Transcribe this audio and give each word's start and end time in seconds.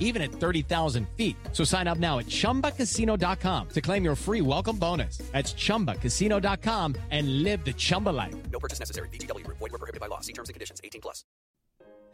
even 0.00 0.22
at 0.22 0.32
30,000 0.32 1.06
feet. 1.16 1.36
So 1.52 1.62
sign 1.62 1.86
up 1.86 1.98
now 1.98 2.18
at 2.18 2.26
ChumbaCasino.com 2.26 3.68
to 3.68 3.80
claim 3.80 4.02
your 4.02 4.16
free 4.16 4.40
welcome 4.40 4.78
bonus. 4.78 5.18
That's 5.32 5.54
ChumbaCasino.com 5.54 6.96
and 7.10 7.42
live 7.42 7.64
the 7.64 7.74
Chumba 7.74 8.10
life. 8.10 8.34
No 8.50 8.58
purchase 8.58 8.80
necessary. 8.80 9.08
VGW. 9.10 9.46
Void 9.46 9.60
were 9.60 9.78
prohibited 9.78 10.00
by 10.00 10.06
law. 10.06 10.20
See 10.20 10.32
terms 10.32 10.48
and 10.48 10.54
conditions. 10.54 10.80
18 10.82 11.02
plus. 11.02 11.24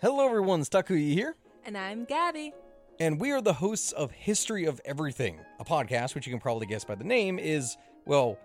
Hello, 0.00 0.26
everyone. 0.26 0.60
Takuya 0.62 1.12
here. 1.12 1.36
And 1.64 1.78
I'm 1.78 2.04
Gabby. 2.04 2.52
And 3.00 3.20
we 3.20 3.32
are 3.32 3.40
the 3.40 3.54
hosts 3.54 3.92
of 3.92 4.10
History 4.12 4.66
of 4.66 4.80
Everything, 4.84 5.40
a 5.58 5.64
podcast 5.64 6.14
which 6.14 6.26
you 6.26 6.32
can 6.32 6.40
probably 6.40 6.66
guess 6.66 6.84
by 6.84 6.94
the 6.94 7.04
name 7.04 7.38
is, 7.38 7.76
well, 8.04 8.38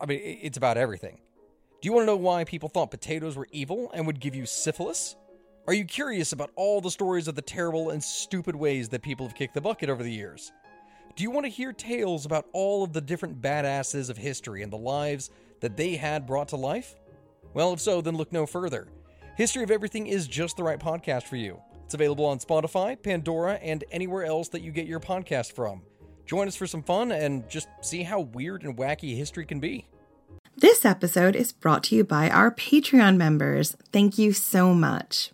I 0.00 0.06
mean, 0.06 0.20
it's 0.22 0.56
about 0.56 0.76
everything. 0.78 1.20
Do 1.80 1.88
you 1.88 1.92
want 1.92 2.02
to 2.02 2.06
know 2.06 2.16
why 2.16 2.44
people 2.44 2.68
thought 2.68 2.90
potatoes 2.90 3.36
were 3.36 3.48
evil 3.50 3.90
and 3.92 4.06
would 4.06 4.20
give 4.20 4.34
you 4.34 4.46
syphilis? 4.46 5.16
Are 5.64 5.74
you 5.74 5.84
curious 5.84 6.32
about 6.32 6.50
all 6.56 6.80
the 6.80 6.90
stories 6.90 7.28
of 7.28 7.36
the 7.36 7.42
terrible 7.42 7.90
and 7.90 8.02
stupid 8.02 8.56
ways 8.56 8.88
that 8.88 9.00
people 9.00 9.24
have 9.28 9.36
kicked 9.36 9.54
the 9.54 9.60
bucket 9.60 9.88
over 9.88 10.02
the 10.02 10.10
years? 10.10 10.50
Do 11.14 11.22
you 11.22 11.30
want 11.30 11.46
to 11.46 11.50
hear 11.50 11.72
tales 11.72 12.26
about 12.26 12.46
all 12.52 12.82
of 12.82 12.92
the 12.92 13.00
different 13.00 13.40
badasses 13.40 14.10
of 14.10 14.16
history 14.16 14.62
and 14.62 14.72
the 14.72 14.76
lives 14.76 15.30
that 15.60 15.76
they 15.76 15.94
had 15.94 16.26
brought 16.26 16.48
to 16.48 16.56
life? 16.56 16.96
Well, 17.54 17.72
if 17.72 17.80
so, 17.80 18.00
then 18.00 18.16
look 18.16 18.32
no 18.32 18.44
further. 18.44 18.88
History 19.36 19.62
of 19.62 19.70
Everything 19.70 20.08
is 20.08 20.26
just 20.26 20.56
the 20.56 20.64
right 20.64 20.80
podcast 20.80 21.24
for 21.24 21.36
you. 21.36 21.60
It's 21.84 21.94
available 21.94 22.26
on 22.26 22.40
Spotify, 22.40 23.00
Pandora, 23.00 23.54
and 23.54 23.84
anywhere 23.92 24.24
else 24.24 24.48
that 24.48 24.62
you 24.62 24.72
get 24.72 24.88
your 24.88 24.98
podcast 24.98 25.52
from. 25.52 25.82
Join 26.26 26.48
us 26.48 26.56
for 26.56 26.66
some 26.66 26.82
fun 26.82 27.12
and 27.12 27.48
just 27.48 27.68
see 27.82 28.02
how 28.02 28.22
weird 28.22 28.64
and 28.64 28.76
wacky 28.76 29.16
history 29.16 29.46
can 29.46 29.60
be. 29.60 29.86
This 30.56 30.84
episode 30.84 31.36
is 31.36 31.52
brought 31.52 31.84
to 31.84 31.94
you 31.94 32.02
by 32.02 32.28
our 32.28 32.50
Patreon 32.50 33.16
members. 33.16 33.76
Thank 33.92 34.18
you 34.18 34.32
so 34.32 34.74
much. 34.74 35.30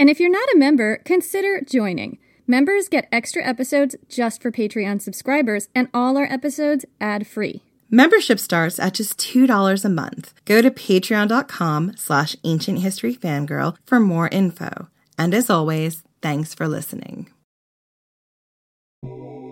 And 0.00 0.08
if 0.08 0.18
you're 0.18 0.30
not 0.30 0.48
a 0.54 0.56
member, 0.56 0.96
consider 1.04 1.60
joining. 1.60 2.16
Members 2.46 2.88
get 2.88 3.06
extra 3.12 3.44
episodes 3.44 3.94
just 4.08 4.40
for 4.40 4.50
Patreon 4.50 5.02
subscribers, 5.02 5.68
and 5.74 5.88
all 5.92 6.16
our 6.16 6.24
episodes 6.24 6.86
ad 7.02 7.26
free. 7.26 7.64
Membership 7.90 8.38
starts 8.38 8.78
at 8.78 8.94
just 8.94 9.18
$2 9.18 9.84
a 9.84 9.88
month. 9.90 10.32
Go 10.46 10.62
to 10.62 10.70
patreon.com 10.70 11.96
slash 11.98 12.34
ancient 12.44 12.78
history 12.78 13.14
fangirl 13.14 13.76
for 13.84 14.00
more 14.00 14.28
info. 14.28 14.88
And 15.18 15.34
as 15.34 15.50
always, 15.50 16.02
thanks 16.22 16.54
for 16.54 16.66
listening. 16.66 17.28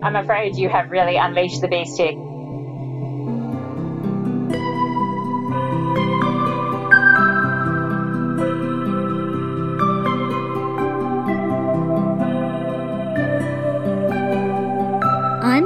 I'm 0.01 0.15
afraid 0.15 0.55
you 0.55 0.67
have 0.69 0.89
really 0.89 1.17
unleashed 1.17 1.61
the 1.61 1.67
beast 1.67 1.95
here. 1.95 2.13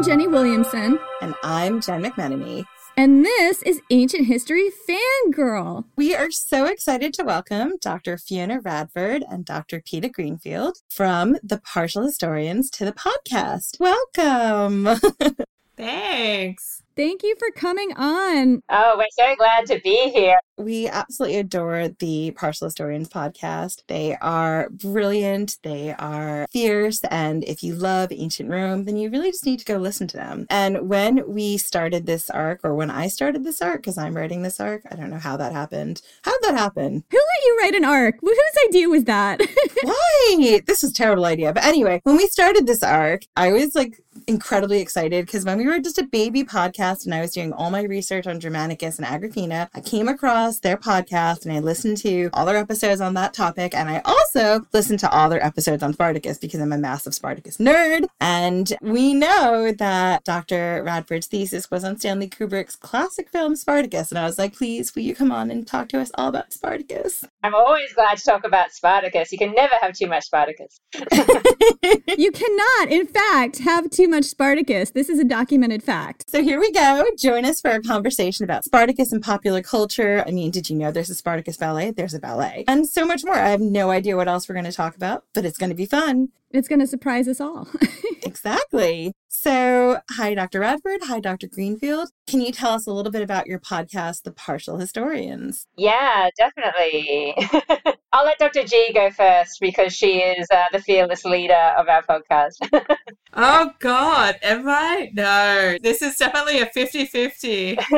I'm 0.03 0.09
Jenny 0.09 0.27
Williamson. 0.27 0.99
And 1.21 1.33
I'm 1.43 1.79
Jen 1.79 2.03
McMenemy. 2.03 2.65
And 2.97 3.23
this 3.23 3.61
is 3.61 3.79
Ancient 3.89 4.27
History 4.27 4.69
Fangirl. 4.85 5.85
We 5.95 6.13
are 6.13 6.29
so 6.29 6.65
excited 6.65 7.13
to 7.13 7.23
welcome 7.23 7.75
Dr. 7.79 8.17
Fiona 8.17 8.59
Radford 8.59 9.23
and 9.31 9.45
Dr. 9.45 9.81
Peta 9.81 10.09
Greenfield 10.09 10.79
from 10.89 11.37
the 11.41 11.57
Partial 11.59 12.03
Historians 12.03 12.69
to 12.71 12.83
the 12.83 12.91
podcast. 12.91 13.79
Welcome. 13.79 14.99
Thanks. 15.77 16.82
Thank 16.95 17.23
you 17.23 17.35
for 17.39 17.49
coming 17.49 17.91
on. 17.95 18.61
Oh, 18.69 18.95
we're 18.97 19.05
so 19.11 19.35
glad 19.35 19.65
to 19.67 19.79
be 19.83 20.11
here. 20.11 20.37
We 20.57 20.87
absolutely 20.87 21.39
adore 21.39 21.87
the 21.87 22.31
Partial 22.31 22.67
Historians 22.67 23.09
podcast. 23.09 23.81
They 23.87 24.15
are 24.21 24.69
brilliant, 24.69 25.57
they 25.63 25.95
are 25.97 26.45
fierce, 26.51 27.03
and 27.05 27.43
if 27.45 27.63
you 27.63 27.73
love 27.73 28.11
ancient 28.11 28.51
Rome, 28.51 28.85
then 28.85 28.95
you 28.95 29.09
really 29.09 29.31
just 29.31 29.47
need 29.47 29.57
to 29.59 29.65
go 29.65 29.77
listen 29.77 30.07
to 30.09 30.17
them. 30.17 30.45
And 30.51 30.87
when 30.87 31.27
we 31.27 31.57
started 31.57 32.05
this 32.05 32.29
arc, 32.29 32.59
or 32.63 32.75
when 32.75 32.91
I 32.91 33.07
started 33.07 33.43
this 33.43 33.63
arc, 33.63 33.81
because 33.81 33.97
I'm 33.97 34.15
writing 34.15 34.43
this 34.43 34.59
arc, 34.59 34.83
I 34.91 34.95
don't 34.95 35.09
know 35.09 35.17
how 35.17 35.35
that 35.37 35.51
happened. 35.51 36.03
How 36.21 36.31
did 36.39 36.43
that 36.43 36.59
happen? 36.59 37.03
Who 37.09 37.17
let 37.17 37.45
you 37.45 37.57
write 37.59 37.75
an 37.75 37.85
arc? 37.85 38.19
Whose 38.21 38.37
idea 38.67 38.87
was 38.87 39.05
that? 39.05 39.41
Why? 39.81 40.61
This 40.67 40.83
is 40.83 40.91
a 40.91 40.93
terrible 40.93 41.25
idea. 41.25 41.53
But 41.53 41.65
anyway, 41.65 42.01
when 42.03 42.17
we 42.17 42.27
started 42.27 42.67
this 42.67 42.83
arc, 42.83 43.23
I 43.35 43.51
was 43.51 43.73
like 43.73 43.99
incredibly 44.27 44.79
excited 44.79 45.25
because 45.25 45.45
when 45.45 45.57
we 45.57 45.65
were 45.65 45.79
just 45.79 45.97
a 45.97 46.03
baby 46.03 46.43
podcast 46.43 47.05
and 47.05 47.13
I 47.13 47.21
was 47.21 47.31
doing 47.31 47.53
all 47.53 47.69
my 47.69 47.83
research 47.83 48.27
on 48.27 48.39
Germanicus 48.39 48.97
and 48.97 49.05
Agrippina, 49.05 49.69
I 49.73 49.81
came 49.81 50.07
across 50.07 50.59
their 50.59 50.77
podcast 50.77 51.45
and 51.45 51.53
I 51.53 51.59
listened 51.59 51.97
to 51.97 52.29
all 52.33 52.45
their 52.45 52.57
episodes 52.57 53.01
on 53.01 53.13
that 53.15 53.33
topic. 53.33 53.73
And 53.73 53.89
I 53.89 54.01
also 54.05 54.65
listened 54.73 54.99
to 54.99 55.11
all 55.11 55.29
their 55.29 55.43
episodes 55.43 55.83
on 55.83 55.93
Spartacus 55.93 56.37
because 56.37 56.59
I'm 56.61 56.71
a 56.71 56.77
massive 56.77 57.13
Spartacus 57.13 57.57
nerd. 57.57 58.05
And 58.21 58.73
we 58.81 59.13
know 59.13 59.71
that 59.71 60.23
Dr. 60.23 60.83
Radford's 60.85 61.27
thesis 61.27 61.69
was 61.69 61.83
on 61.83 61.97
Stanley 61.97 62.29
Kubrick's 62.29 62.75
classic 62.75 63.29
film 63.29 63.55
Spartacus. 63.55 64.11
And 64.11 64.19
I 64.19 64.25
was 64.25 64.37
like, 64.37 64.53
please, 64.55 64.93
will 64.95 65.03
you 65.03 65.15
come 65.15 65.31
on 65.31 65.51
and 65.51 65.67
talk 65.67 65.89
to 65.89 65.99
us 65.99 66.11
all 66.15 66.29
about 66.29 66.53
Spartacus? 66.53 67.23
I'm 67.43 67.55
always 67.55 67.93
glad 67.93 68.17
to 68.17 68.23
talk 68.23 68.45
about 68.45 68.71
Spartacus. 68.71 69.31
You 69.31 69.37
can 69.37 69.53
never 69.53 69.75
have 69.81 69.93
too 69.93 70.07
much 70.07 70.25
Spartacus. 70.25 70.79
you 72.17 72.31
cannot, 72.31 72.89
in 72.89 73.07
fact, 73.07 73.59
have 73.59 73.89
too 73.89 74.07
much 74.07 74.12
Spartacus. 74.21 74.91
This 74.91 75.09
is 75.09 75.17
a 75.17 75.23
documented 75.23 75.81
fact. 75.81 76.29
So 76.29 76.43
here 76.43 76.59
we 76.59 76.71
go. 76.71 77.03
Join 77.17 77.45
us 77.45 77.59
for 77.59 77.71
a 77.71 77.81
conversation 77.81 78.43
about 78.43 78.63
Spartacus 78.63 79.11
and 79.11 79.23
popular 79.23 79.63
culture. 79.63 80.23
I 80.27 80.31
mean, 80.31 80.51
did 80.51 80.69
you 80.69 80.75
know 80.75 80.91
there's 80.91 81.09
a 81.09 81.15
Spartacus 81.15 81.57
ballet? 81.57 81.89
There's 81.91 82.13
a 82.13 82.19
ballet. 82.19 82.65
And 82.67 82.87
so 82.87 83.05
much 83.05 83.23
more. 83.25 83.35
I 83.35 83.49
have 83.49 83.61
no 83.61 83.89
idea 83.89 84.15
what 84.15 84.27
else 84.27 84.47
we're 84.47 84.53
going 84.53 84.65
to 84.65 84.71
talk 84.71 84.95
about, 84.95 85.23
but 85.33 85.45
it's 85.45 85.57
going 85.57 85.71
to 85.71 85.75
be 85.75 85.87
fun. 85.87 86.29
It's 86.51 86.67
going 86.67 86.79
to 86.79 86.87
surprise 86.87 87.27
us 87.27 87.41
all. 87.41 87.67
exactly. 88.21 89.13
So, 89.27 89.99
hi, 90.11 90.35
Dr. 90.35 90.59
Radford. 90.59 90.99
Hi, 91.05 91.19
Dr. 91.19 91.47
Greenfield. 91.47 92.09
Can 92.25 92.39
you 92.39 92.51
tell 92.53 92.71
us 92.71 92.87
a 92.87 92.91
little 92.91 93.11
bit 93.11 93.21
about 93.21 93.47
your 93.47 93.59
podcast, 93.59 94.23
The 94.23 94.31
Partial 94.31 94.77
Historians? 94.77 95.67
Yeah, 95.75 96.29
definitely. 96.37 97.35
I'll 98.13 98.25
let 98.25 98.39
Dr. 98.39 98.63
G 98.63 98.91
go 98.93 99.11
first 99.11 99.59
because 99.59 99.93
she 99.93 100.19
is 100.19 100.47
uh, 100.51 100.63
the 100.71 100.79
fearless 100.79 101.25
leader 101.25 101.73
of 101.77 101.89
our 101.89 102.01
podcast. 102.03 102.53
oh, 103.33 103.71
God. 103.79 104.35
Am 104.41 104.67
I? 104.69 105.11
No. 105.13 105.77
This 105.81 106.01
is 106.01 106.15
definitely 106.15 106.61
a 106.61 106.67
50 106.67 107.05
50. 107.05 107.77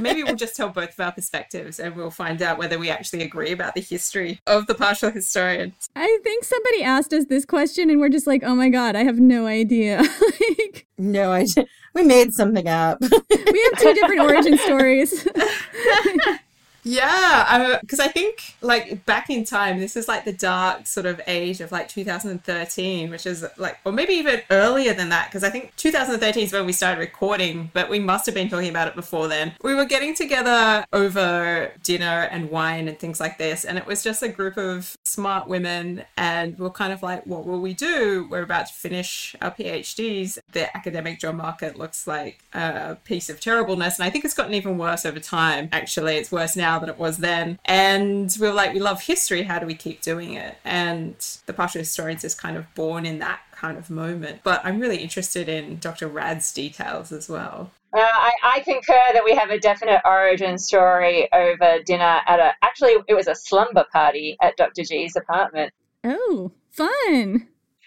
Maybe 0.00 0.22
we'll 0.22 0.36
just 0.36 0.54
tell 0.54 0.68
both 0.68 0.90
of 0.90 1.00
our 1.00 1.12
perspectives 1.12 1.80
and 1.80 1.96
we'll 1.96 2.10
find 2.10 2.42
out 2.42 2.58
whether 2.58 2.78
we 2.78 2.90
actually 2.90 3.22
agree 3.22 3.50
about 3.50 3.74
the 3.74 3.80
history 3.80 4.38
of 4.46 4.66
the 4.66 4.74
partial 4.74 5.10
historians. 5.10 5.88
I 5.96 6.18
think 6.22 6.44
somebody 6.44 6.84
asked 6.84 7.12
us 7.12 7.24
this 7.24 7.44
question 7.44 7.90
and 7.90 7.98
we're 7.98 8.08
just 8.08 8.26
like, 8.26 8.42
oh 8.44 8.54
my 8.54 8.68
God, 8.68 8.94
I 8.94 9.02
have 9.02 9.18
no 9.18 9.46
idea. 9.46 10.02
like, 10.40 10.86
no 10.96 11.32
idea. 11.32 11.64
We 11.94 12.02
made 12.02 12.34
something 12.34 12.68
up. 12.68 12.98
we 13.00 13.08
have 13.08 13.78
two 13.78 13.94
different 13.94 14.20
origin 14.20 14.58
stories. 14.58 15.26
Yeah, 16.84 17.78
because 17.80 17.98
I, 17.98 18.04
I, 18.04 18.08
think 18.08 18.56
like 18.60 19.04
back 19.06 19.30
in 19.30 19.44
time, 19.44 19.80
this 19.80 19.96
is 19.96 20.06
like 20.06 20.24
the 20.24 20.32
dark 20.32 20.86
sort 20.86 21.06
of 21.06 21.20
age 21.26 21.60
of 21.60 21.72
like 21.72 21.88
2013, 21.88 23.10
which 23.10 23.26
is 23.26 23.44
like, 23.56 23.78
or 23.84 23.92
maybe 23.92 24.12
even 24.12 24.42
earlier 24.50 24.92
than 24.92 25.08
that, 25.08 25.28
because 25.28 25.42
I 25.42 25.50
think 25.50 25.74
2013 25.76 26.44
is 26.44 26.52
when 26.52 26.66
we 26.66 26.72
started 26.72 27.00
recording, 27.00 27.70
but 27.72 27.88
we 27.88 27.98
must 27.98 28.26
have 28.26 28.34
been 28.34 28.50
talking 28.50 28.68
about 28.68 28.86
it 28.86 28.94
before 28.94 29.28
then. 29.28 29.54
We 29.62 29.74
were 29.74 29.86
getting 29.86 30.14
together 30.14 30.84
over 30.92 31.72
dinner 31.82 32.28
and 32.30 32.50
wine 32.50 32.86
and 32.86 32.98
things 32.98 33.18
like 33.18 33.38
this, 33.38 33.64
and 33.64 33.78
it 33.78 33.86
was 33.86 34.02
just 34.02 34.22
a 34.22 34.28
group 34.28 34.58
of 34.58 34.96
smart 35.04 35.48
women, 35.48 36.04
and 36.18 36.58
we 36.58 36.66
are 36.66 36.70
kind 36.70 36.92
of 36.92 37.02
like, 37.02 37.26
what 37.26 37.46
will 37.46 37.60
we 37.60 37.72
do? 37.72 38.28
We're 38.30 38.42
about 38.42 38.66
to 38.66 38.74
finish 38.74 39.34
our 39.40 39.50
PhDs. 39.50 40.38
The 40.52 40.74
academic 40.76 41.18
job 41.18 41.36
market 41.36 41.78
looks 41.78 42.06
like 42.06 42.40
a 42.52 42.96
piece 43.04 43.30
of 43.30 43.40
terribleness, 43.40 43.98
and 43.98 44.04
I 44.04 44.10
think 44.10 44.26
it's 44.26 44.34
gotten 44.34 44.52
even 44.52 44.76
worse 44.76 45.06
over 45.06 45.18
time. 45.18 45.70
Actually, 45.72 46.16
it's 46.16 46.30
worse 46.30 46.56
now 46.56 46.73
now 46.74 46.80
than 46.80 46.88
it 46.88 46.98
was 46.98 47.18
then. 47.18 47.58
And 47.64 48.34
we 48.40 48.46
were 48.46 48.52
like, 48.52 48.74
we 48.74 48.80
love 48.80 49.02
history. 49.02 49.42
How 49.42 49.58
do 49.58 49.66
we 49.66 49.74
keep 49.74 50.00
doing 50.00 50.34
it? 50.34 50.56
And 50.64 51.14
the 51.46 51.52
partial 51.52 51.80
historians 51.80 52.24
is 52.24 52.34
kind 52.34 52.56
of 52.56 52.72
born 52.74 53.06
in 53.06 53.18
that 53.20 53.40
kind 53.52 53.78
of 53.78 53.90
moment. 53.90 54.40
But 54.42 54.60
I'm 54.64 54.80
really 54.80 54.98
interested 54.98 55.48
in 55.48 55.78
Dr. 55.78 56.08
Rad's 56.08 56.52
details 56.52 57.12
as 57.12 57.28
well. 57.28 57.70
Uh, 57.96 58.00
I, 58.00 58.32
I, 58.42 58.60
concur 58.60 59.04
that 59.12 59.22
we 59.24 59.36
have 59.36 59.50
a 59.50 59.58
definite 59.58 60.00
origin 60.04 60.58
story 60.58 61.32
over 61.32 61.78
dinner 61.86 62.20
at 62.26 62.40
a. 62.40 62.52
Actually, 62.60 62.96
it 63.06 63.14
was 63.14 63.28
a 63.28 63.36
slumber 63.36 63.84
party 63.92 64.36
at 64.42 64.56
Dr. 64.56 64.82
G's 64.82 65.14
apartment. 65.14 65.72
Oh, 66.02 66.50
fun! 66.72 67.46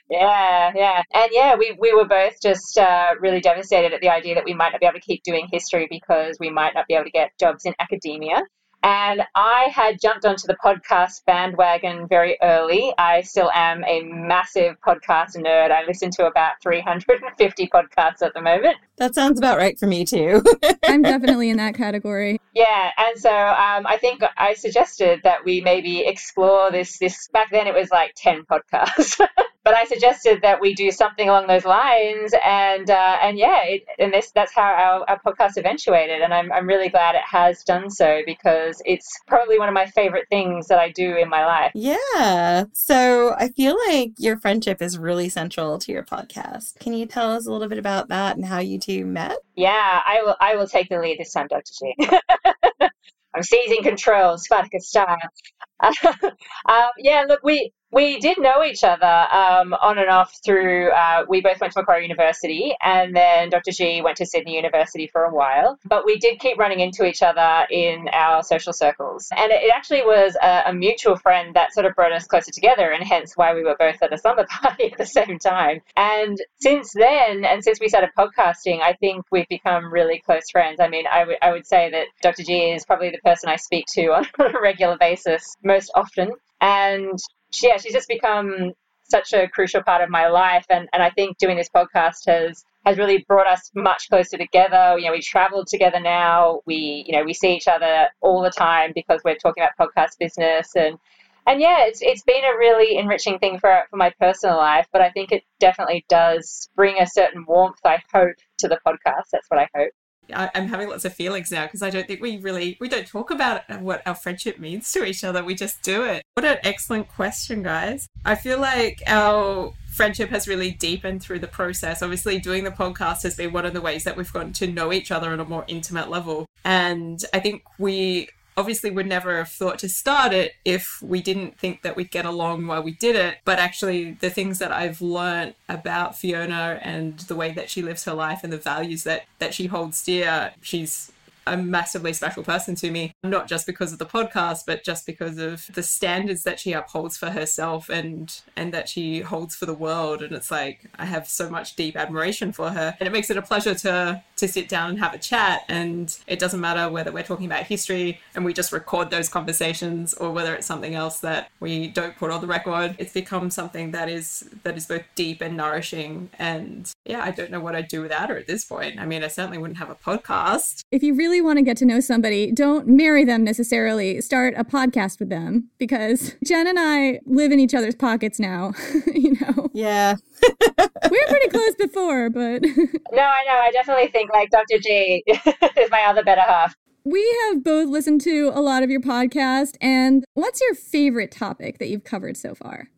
Yeah, 0.10 0.72
yeah. 0.74 1.02
And 1.14 1.30
yeah, 1.34 1.56
we, 1.56 1.76
we 1.78 1.94
were 1.94 2.06
both 2.06 2.42
just 2.42 2.78
uh, 2.78 3.16
really 3.20 3.42
devastated 3.42 3.92
at 3.92 4.00
the 4.00 4.08
idea 4.08 4.36
that 4.36 4.46
we 4.46 4.54
might 4.54 4.72
not 4.72 4.80
be 4.80 4.86
able 4.86 4.94
to 4.94 5.06
keep 5.06 5.24
doing 5.24 5.50
history 5.52 5.88
because 5.90 6.38
we 6.40 6.50
might 6.50 6.74
not 6.74 6.88
be 6.88 6.94
able 6.94 7.04
to 7.04 7.12
get 7.12 7.38
jobs 7.38 7.66
in 7.66 7.74
academia. 7.80 8.44
And 8.88 9.24
I 9.36 9.70
had 9.76 10.00
jumped 10.00 10.24
onto 10.24 10.48
the 10.48 10.56
podcast 10.64 11.26
bandwagon 11.26 12.08
very 12.08 12.38
early. 12.42 12.94
I 12.98 13.20
still 13.20 13.52
am 13.54 13.84
a 13.84 14.02
massive 14.04 14.78
podcast 14.80 15.36
nerd. 15.36 15.72
I 15.72 15.86
listen 15.86 16.10
to 16.12 16.26
about 16.26 16.54
350 16.64 17.68
podcasts 17.68 18.22
at 18.22 18.34
the 18.34 18.42
moment. 18.42 18.78
That 18.96 19.14
sounds 19.14 19.40
about 19.40 19.58
right 19.58 19.78
for 19.78 19.88
me 19.88 20.06
too. 20.06 20.42
I'm 20.86 21.02
definitely 21.02 21.50
in 21.50 21.58
that 21.58 21.76
category. 21.76 22.40
Yeah, 22.56 22.92
and 22.98 23.20
so 23.20 23.30
um, 23.30 23.86
I 23.86 23.98
think 24.00 24.22
I 24.38 24.54
suggested 24.54 25.20
that 25.26 25.44
we 25.44 25.60
maybe 25.60 26.06
explore 26.06 26.72
this. 26.72 26.98
This 26.98 27.28
back 27.34 27.52
then 27.52 27.68
it 27.68 27.74
was 27.74 27.90
like 27.92 28.14
10 28.16 28.46
podcasts. 28.50 29.20
but 29.68 29.76
I 29.76 29.84
suggested 29.84 30.42
that 30.44 30.62
we 30.62 30.74
do 30.74 30.92
something 30.92 31.28
along 31.28 31.48
those 31.48 31.66
lines, 31.66 32.34
and 32.42 32.90
uh, 32.90 33.18
and 33.22 33.38
yeah, 33.38 33.64
it, 33.66 33.84
and 34.00 34.14
this 34.14 34.32
that's 34.32 34.56
how 34.56 34.62
our, 34.62 35.04
our 35.10 35.20
podcast 35.20 35.58
eventuated, 35.58 36.22
and 36.22 36.34
I'm 36.34 36.54
I'm 36.54 36.66
really 36.66 36.88
glad 36.88 37.16
it 37.16 37.22
has 37.30 37.66
done 37.66 37.90
so 37.90 38.22
because 38.26 38.82
it's 38.86 39.20
probably 39.28 39.60
one 39.60 39.68
of 39.68 39.74
my 39.74 39.86
favorite 39.88 40.28
things 40.30 40.68
that 40.68 40.80
I 40.80 40.92
do 40.92 41.18
in 41.18 41.28
my 41.28 41.46
life. 41.46 41.74
yeah. 41.76 42.64
So 42.72 43.36
I 43.38 43.50
feel 43.50 43.76
like 43.90 44.14
your 44.18 44.38
friendship 44.38 44.82
is 44.82 44.98
really 44.98 45.28
central 45.28 45.78
to 45.80 45.92
your 45.92 46.04
podcast. 46.04 46.80
Can 46.80 46.94
you 46.94 47.06
tell 47.06 47.34
us 47.34 47.46
a 47.46 47.52
little 47.52 47.68
bit 47.68 47.78
about 47.78 48.08
that 48.08 48.38
and 48.38 48.46
how 48.46 48.60
you 48.60 48.80
two 48.80 49.06
met? 49.06 49.36
Yeah, 49.58 50.02
I 50.06 50.22
will 50.24 50.38
I 50.40 50.56
will 50.56 50.68
take 50.68 50.88
the 50.88 50.98
lead 50.98 51.20
this 51.20 51.34
time, 51.34 51.48
Dr. 51.48 51.74
G. 51.78 51.94
I'm 53.36 53.44
seizing 53.44 53.84
control, 53.84 54.38
Spartacus 54.38 54.88
style. 54.88 55.18
um, 55.84 56.90
yeah, 56.98 57.26
look, 57.28 57.42
we 57.44 57.74
we 57.92 58.20
did 58.20 58.38
know 58.38 58.64
each 58.64 58.84
other 58.84 59.06
um, 59.06 59.74
on 59.74 59.98
and 59.98 60.10
off 60.10 60.34
through. 60.44 60.92
Uh, 60.92 61.24
we 61.30 61.40
both 61.42 61.62
went 61.62 61.72
to 61.74 61.80
Macquarie 61.80 62.04
University, 62.04 62.76
and 62.82 63.16
then 63.16 63.50
Dr. 63.50 63.72
G 63.72 64.02
went 64.02 64.18
to 64.18 64.26
Sydney 64.26 64.56
University 64.56 65.08
for 65.08 65.24
a 65.24 65.34
while. 65.34 65.80
But 65.86 66.06
we 66.06 66.18
did 66.18 66.40
keep 66.40 66.58
running 66.58 66.82
into 66.82 67.06
each 67.06 67.22
other 67.22 67.66
in 67.72 68.10
our 68.12 68.44
social 68.44 68.74
circles, 68.74 69.30
and 69.36 69.52
it 69.52 69.72
actually 69.74 70.02
was 70.02 70.36
a, 70.42 70.64
a 70.68 70.74
mutual 70.74 71.16
friend 71.16 71.56
that 71.56 71.74
sort 71.74 71.86
of 71.86 71.96
brought 71.96 72.12
us 72.12 72.28
closer 72.28 72.52
together, 72.52 72.92
and 72.92 73.04
hence 73.04 73.34
why 73.36 73.54
we 73.54 73.64
were 73.64 73.78
both 73.80 74.02
at 74.02 74.14
a 74.14 74.18
summer 74.18 74.46
party 74.62 74.92
at 74.92 74.98
the 74.98 75.06
same 75.06 75.40
time. 75.40 75.80
And 75.96 76.38
since 76.60 76.92
then, 76.94 77.46
and 77.46 77.64
since 77.64 77.80
we 77.80 77.88
started 77.88 78.10
podcasting, 78.18 78.82
I 78.82 78.94
think 78.94 79.26
we've 79.32 79.48
become 79.48 79.92
really 79.92 80.22
close 80.26 80.50
friends. 80.52 80.82
I 80.82 80.90
mean, 80.90 81.06
I 81.10 81.24
would 81.24 81.38
I 81.42 81.52
would 81.52 81.66
say 81.66 81.90
that 81.92 82.08
Dr. 82.22 82.44
G 82.44 82.72
is 82.72 82.86
probably 82.86 83.12
the 83.12 83.20
person 83.20 83.50
I 83.50 83.56
speak 83.56 83.86
to 83.94 84.08
on 84.14 84.26
a 84.40 84.60
regular 84.62 84.98
basis 84.98 85.56
most 85.64 85.90
often, 85.96 86.32
and 86.60 87.18
she, 87.52 87.68
yeah, 87.68 87.78
she's 87.78 87.94
just 87.94 88.08
become 88.08 88.74
such 89.10 89.34
a 89.34 89.48
crucial 89.48 89.82
part 89.82 90.02
of 90.02 90.10
my 90.10 90.28
life. 90.28 90.66
And, 90.70 90.90
and 90.94 91.02
I 91.02 91.10
think 91.10 91.38
doing 91.38 91.58
this 91.58 91.70
podcast 91.70 92.26
has 92.28 92.64
has 92.86 92.98
really 92.98 93.26
brought 93.28 93.48
us 93.48 93.70
much 93.76 94.08
closer 94.10 94.38
together. 94.38 94.98
You 94.98 95.08
know, 95.08 95.12
we 95.12 95.22
travel 95.22 95.66
together 95.66 96.00
now. 96.00 96.62
We, 96.66 97.04
you 97.06 97.18
know, 97.18 97.24
we 97.24 97.34
see 97.34 97.54
each 97.54 97.68
other 97.68 98.08
all 98.22 98.42
the 98.42 98.50
time 98.50 98.92
because 98.96 99.22
we're 99.26 99.36
talking 99.36 99.64
about 99.64 99.90
podcast 99.90 100.18
business 100.18 100.76
and 100.76 100.98
and 101.46 101.62
yeah, 101.62 101.86
it's 101.86 102.02
it's 102.02 102.24
been 102.24 102.44
a 102.44 102.58
really 102.58 102.98
enriching 102.98 103.40
thing 103.40 103.60
for 103.60 103.84
for 103.90 103.96
my 103.96 104.12
personal 104.20 104.58
life. 104.58 104.88
But 104.92 105.02
I 105.02 105.12
think 105.12 105.32
it 105.32 105.44
definitely 105.60 106.06
does 106.10 106.70
bring 106.76 107.00
a 107.00 107.08
certain 107.08 107.46
warmth. 107.48 107.80
I 107.86 108.00
hope 108.14 108.36
to 108.60 108.68
the 108.68 108.80
podcast. 108.86 109.30
That's 109.32 109.48
what 109.50 109.60
I 109.60 109.70
hope. 109.74 109.92
I, 110.34 110.50
I'm 110.56 110.68
having 110.68 110.90
lots 110.90 111.06
of 111.06 111.14
feelings 111.14 111.52
now 111.52 111.66
because 111.66 111.82
I 111.82 111.90
don't 111.90 112.08
think 112.08 112.22
we 112.22 112.38
really 112.38 112.78
we 112.80 112.90
don't 112.90 113.08
talk 113.08 113.32
about 113.32 113.62
uh, 113.70 113.78
what 113.78 114.02
our 114.06 114.16
friendship 114.16 114.60
means 114.60 114.92
to 114.94 115.06
each 115.06 115.24
other. 115.24 115.44
We 115.44 115.56
just 115.56 115.82
do 115.84 116.04
it. 116.04 116.24
What 116.34 116.46
an 116.46 116.58
excellent 116.64 117.10
question, 117.10 117.64
guys. 117.64 118.08
I 118.26 118.36
feel 118.36 118.60
like 118.60 119.02
our 119.08 119.74
friendship 119.98 120.30
has 120.30 120.48
really 120.48 120.72
deepened 120.72 121.24
through 121.24 121.40
the 121.40 121.48
process. 121.48 122.02
Obviously, 122.02 122.40
doing 122.40 122.64
the 122.64 122.72
podcast 122.72 123.24
has 123.24 123.36
been 123.36 123.52
one 123.52 123.66
of 123.66 123.74
the 123.74 123.82
ways 123.82 124.04
that 124.04 124.16
we've 124.16 124.32
gotten 124.32 124.54
to 124.54 124.68
know 124.68 124.94
each 124.94 125.12
other 125.12 125.32
on 125.32 125.40
a 125.40 125.46
more 125.46 125.66
intimate 125.68 126.10
level. 126.10 126.46
And 126.64 127.24
I 127.34 127.40
think 127.40 127.64
we 127.80 128.30
obviously 128.58 128.90
would 128.90 129.06
never 129.06 129.38
have 129.38 129.50
thought 129.50 129.80
to 129.80 129.88
start 129.88 130.34
it 130.34 130.54
if 130.66 131.00
we 131.02 131.22
didn't 131.22 131.58
think 131.58 131.84
that 131.84 131.96
we'd 131.96 132.12
get 132.12 132.26
along 132.26 132.66
while 132.66 132.84
we 132.84 132.92
did 132.92 133.16
it. 133.16 133.38
But 133.46 133.60
actually, 133.60 134.14
the 134.14 134.32
things 134.32 134.60
that 134.60 134.72
I've 134.72 135.02
learned 135.02 135.54
about 135.70 136.18
Fiona 136.18 136.80
and 136.82 137.20
the 137.20 137.36
way 137.36 137.52
that 137.54 137.70
she 137.70 137.82
lives 137.82 138.04
her 138.06 138.14
life 138.14 138.40
and 138.44 138.52
the 138.52 138.58
values 138.58 139.04
that, 139.04 139.26
that 139.40 139.54
she 139.54 139.68
holds 139.68 140.04
dear, 140.04 140.54
she's 140.62 141.12
a 141.48 141.58
massively 141.58 142.14
special 142.14 142.44
person 142.44 142.76
to 142.76 142.92
me, 142.92 143.14
not 143.24 143.48
just 143.48 143.66
because 143.66 143.94
of 143.94 144.00
the 144.00 144.06
podcast, 144.06 144.66
but 144.68 144.84
just 144.84 145.06
because 145.06 145.38
of 145.38 145.66
the 145.74 145.84
standards 145.84 146.44
that 146.44 146.60
she 146.60 146.74
upholds 146.74 147.18
for 147.18 147.30
herself 147.30 147.90
and 147.90 148.42
and 148.56 148.74
that 148.74 148.90
she 148.90 149.22
holds 149.22 149.56
for 149.56 149.66
the 149.66 149.74
world. 149.74 150.22
And 150.22 150.34
it's 150.34 150.52
like 150.52 150.90
I 151.00 151.06
have 151.06 151.28
so 151.28 151.50
much 151.50 151.76
deep 151.76 151.96
admiration 151.96 152.52
for 152.52 152.70
her, 152.70 152.96
and 153.00 153.08
it 153.08 153.12
makes 153.12 153.30
it 153.30 153.38
a 153.38 153.42
pleasure 153.42 153.76
to 153.76 154.22
to 154.38 154.48
sit 154.48 154.70
down 154.70 154.92
and 154.92 155.00
have 155.00 155.14
a 155.14 155.18
chat. 155.18 155.64
And 155.68 156.16
it 156.28 156.40
doesn't 156.40 156.60
matter 156.60 156.90
whether 156.90 157.12
we're 157.12 157.24
talking 157.24 157.46
about 157.46 157.64
history 157.64 158.20
and 158.36 158.46
we 158.46 158.54
just 158.54 158.72
record 158.72 159.10
those 159.10 159.30
conversations, 159.30 160.14
or 160.14 160.32
whether 160.32 160.54
it's 160.56 160.68
something 160.68 160.96
else 160.96 161.20
that 161.20 161.50
we 161.60 161.88
don't 161.88 162.16
put 162.18 162.32
on 162.32 162.42
the 162.42 162.48
record. 162.48 162.96
It's 162.98 163.14
become 163.14 163.50
something 163.50 163.92
that 163.92 164.10
is 164.10 164.50
that 164.64 164.78
is 164.78 164.86
both 164.86 165.04
deep 165.16 165.42
and 165.42 165.58
nourishing. 165.58 166.30
And 166.40 166.92
yeah, 167.06 167.24
I 167.24 167.32
don't 167.32 167.52
know 167.52 167.60
what 167.60 167.76
I'd 167.76 167.88
do 167.88 168.02
without 168.02 168.30
her 168.30 168.38
at 168.38 168.48
this 168.48 168.64
point. 168.66 169.00
I 169.00 169.06
mean, 169.06 169.24
I 169.24 169.28
certainly 169.28 169.58
wouldn't 169.58 169.80
have 169.80 169.90
a 169.90 169.96
podcast. 169.96 170.82
If 170.92 171.04
you 171.04 171.14
really 171.16 171.42
want 171.42 171.58
to 171.58 171.64
get 171.64 171.78
to 171.78 171.86
know 171.86 172.00
somebody, 172.00 172.52
don't 172.52 172.88
marry 172.88 173.24
them 173.24 173.44
necessarily. 173.44 174.22
Start 174.22 174.54
a 174.58 174.64
podcast 174.64 175.20
with 175.20 175.30
them 175.30 175.70
because 175.78 176.36
Jen 176.46 176.68
and 176.68 176.78
I 176.80 177.20
live 177.26 177.52
in 177.52 177.60
each 177.60 177.74
other's 177.74 177.96
pockets 177.96 178.40
now. 178.40 178.74
you 179.14 179.38
know, 179.40 179.70
Yeah. 179.74 180.16
we 181.12 181.20
were 181.20 181.28
pretty 181.30 181.48
close 181.50 181.76
before, 181.76 182.30
but 182.30 182.62
No, 183.12 183.22
I 183.22 183.44
know. 183.46 183.54
I 183.54 183.72
definitely 183.72 184.08
think 184.08 184.32
like 184.32 184.50
Dr. 184.50 184.78
G 184.80 185.24
is 185.28 185.92
my 185.92 186.04
other 186.08 186.24
better 186.24 186.42
half. 186.42 186.76
we 187.06 187.38
have 187.46 187.64
both 187.64 187.88
listened 187.90 188.22
to 188.22 188.52
a 188.54 188.62
lot 188.62 188.84
of 188.84 188.90
your 188.90 189.02
podcast. 189.02 189.76
And 189.82 190.26
what's 190.34 190.62
your 190.62 190.76
favorite 190.76 191.32
topic 191.32 191.80
that 191.80 191.88
you've 191.90 192.04
covered 192.04 192.38
so 192.38 192.54
far? 192.56 192.90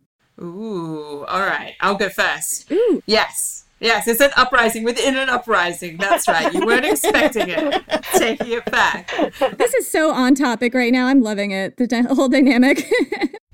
Ooh, 0.42 1.26
all 1.28 1.42
right. 1.42 1.76
I'll 1.82 1.96
go 1.96 2.10
first. 2.10 2.72
Ooh. 2.72 3.04
Yes. 3.06 3.66
Yes, 3.82 4.08
it's 4.10 4.20
an 4.20 4.32
uprising 4.36 4.84
within 4.84 5.16
an 5.16 5.30
uprising. 5.30 5.96
That's 5.98 6.28
right. 6.28 6.54
You 6.54 6.66
weren't 6.66 6.84
expecting 6.86 7.48
it. 7.50 7.82
Taking 8.16 8.52
it 8.52 8.66
back. 8.66 9.10
This 9.58 9.74
is 9.74 9.90
so 9.90 10.12
on 10.12 10.36
topic 10.36 10.74
right 10.74 10.92
now. 10.92 11.08
I'm 11.08 11.22
loving 11.22 11.52
it. 11.52 11.78
The 11.78 11.88
dy- 11.88 12.02
whole 12.02 12.28
dynamic. 12.28 12.86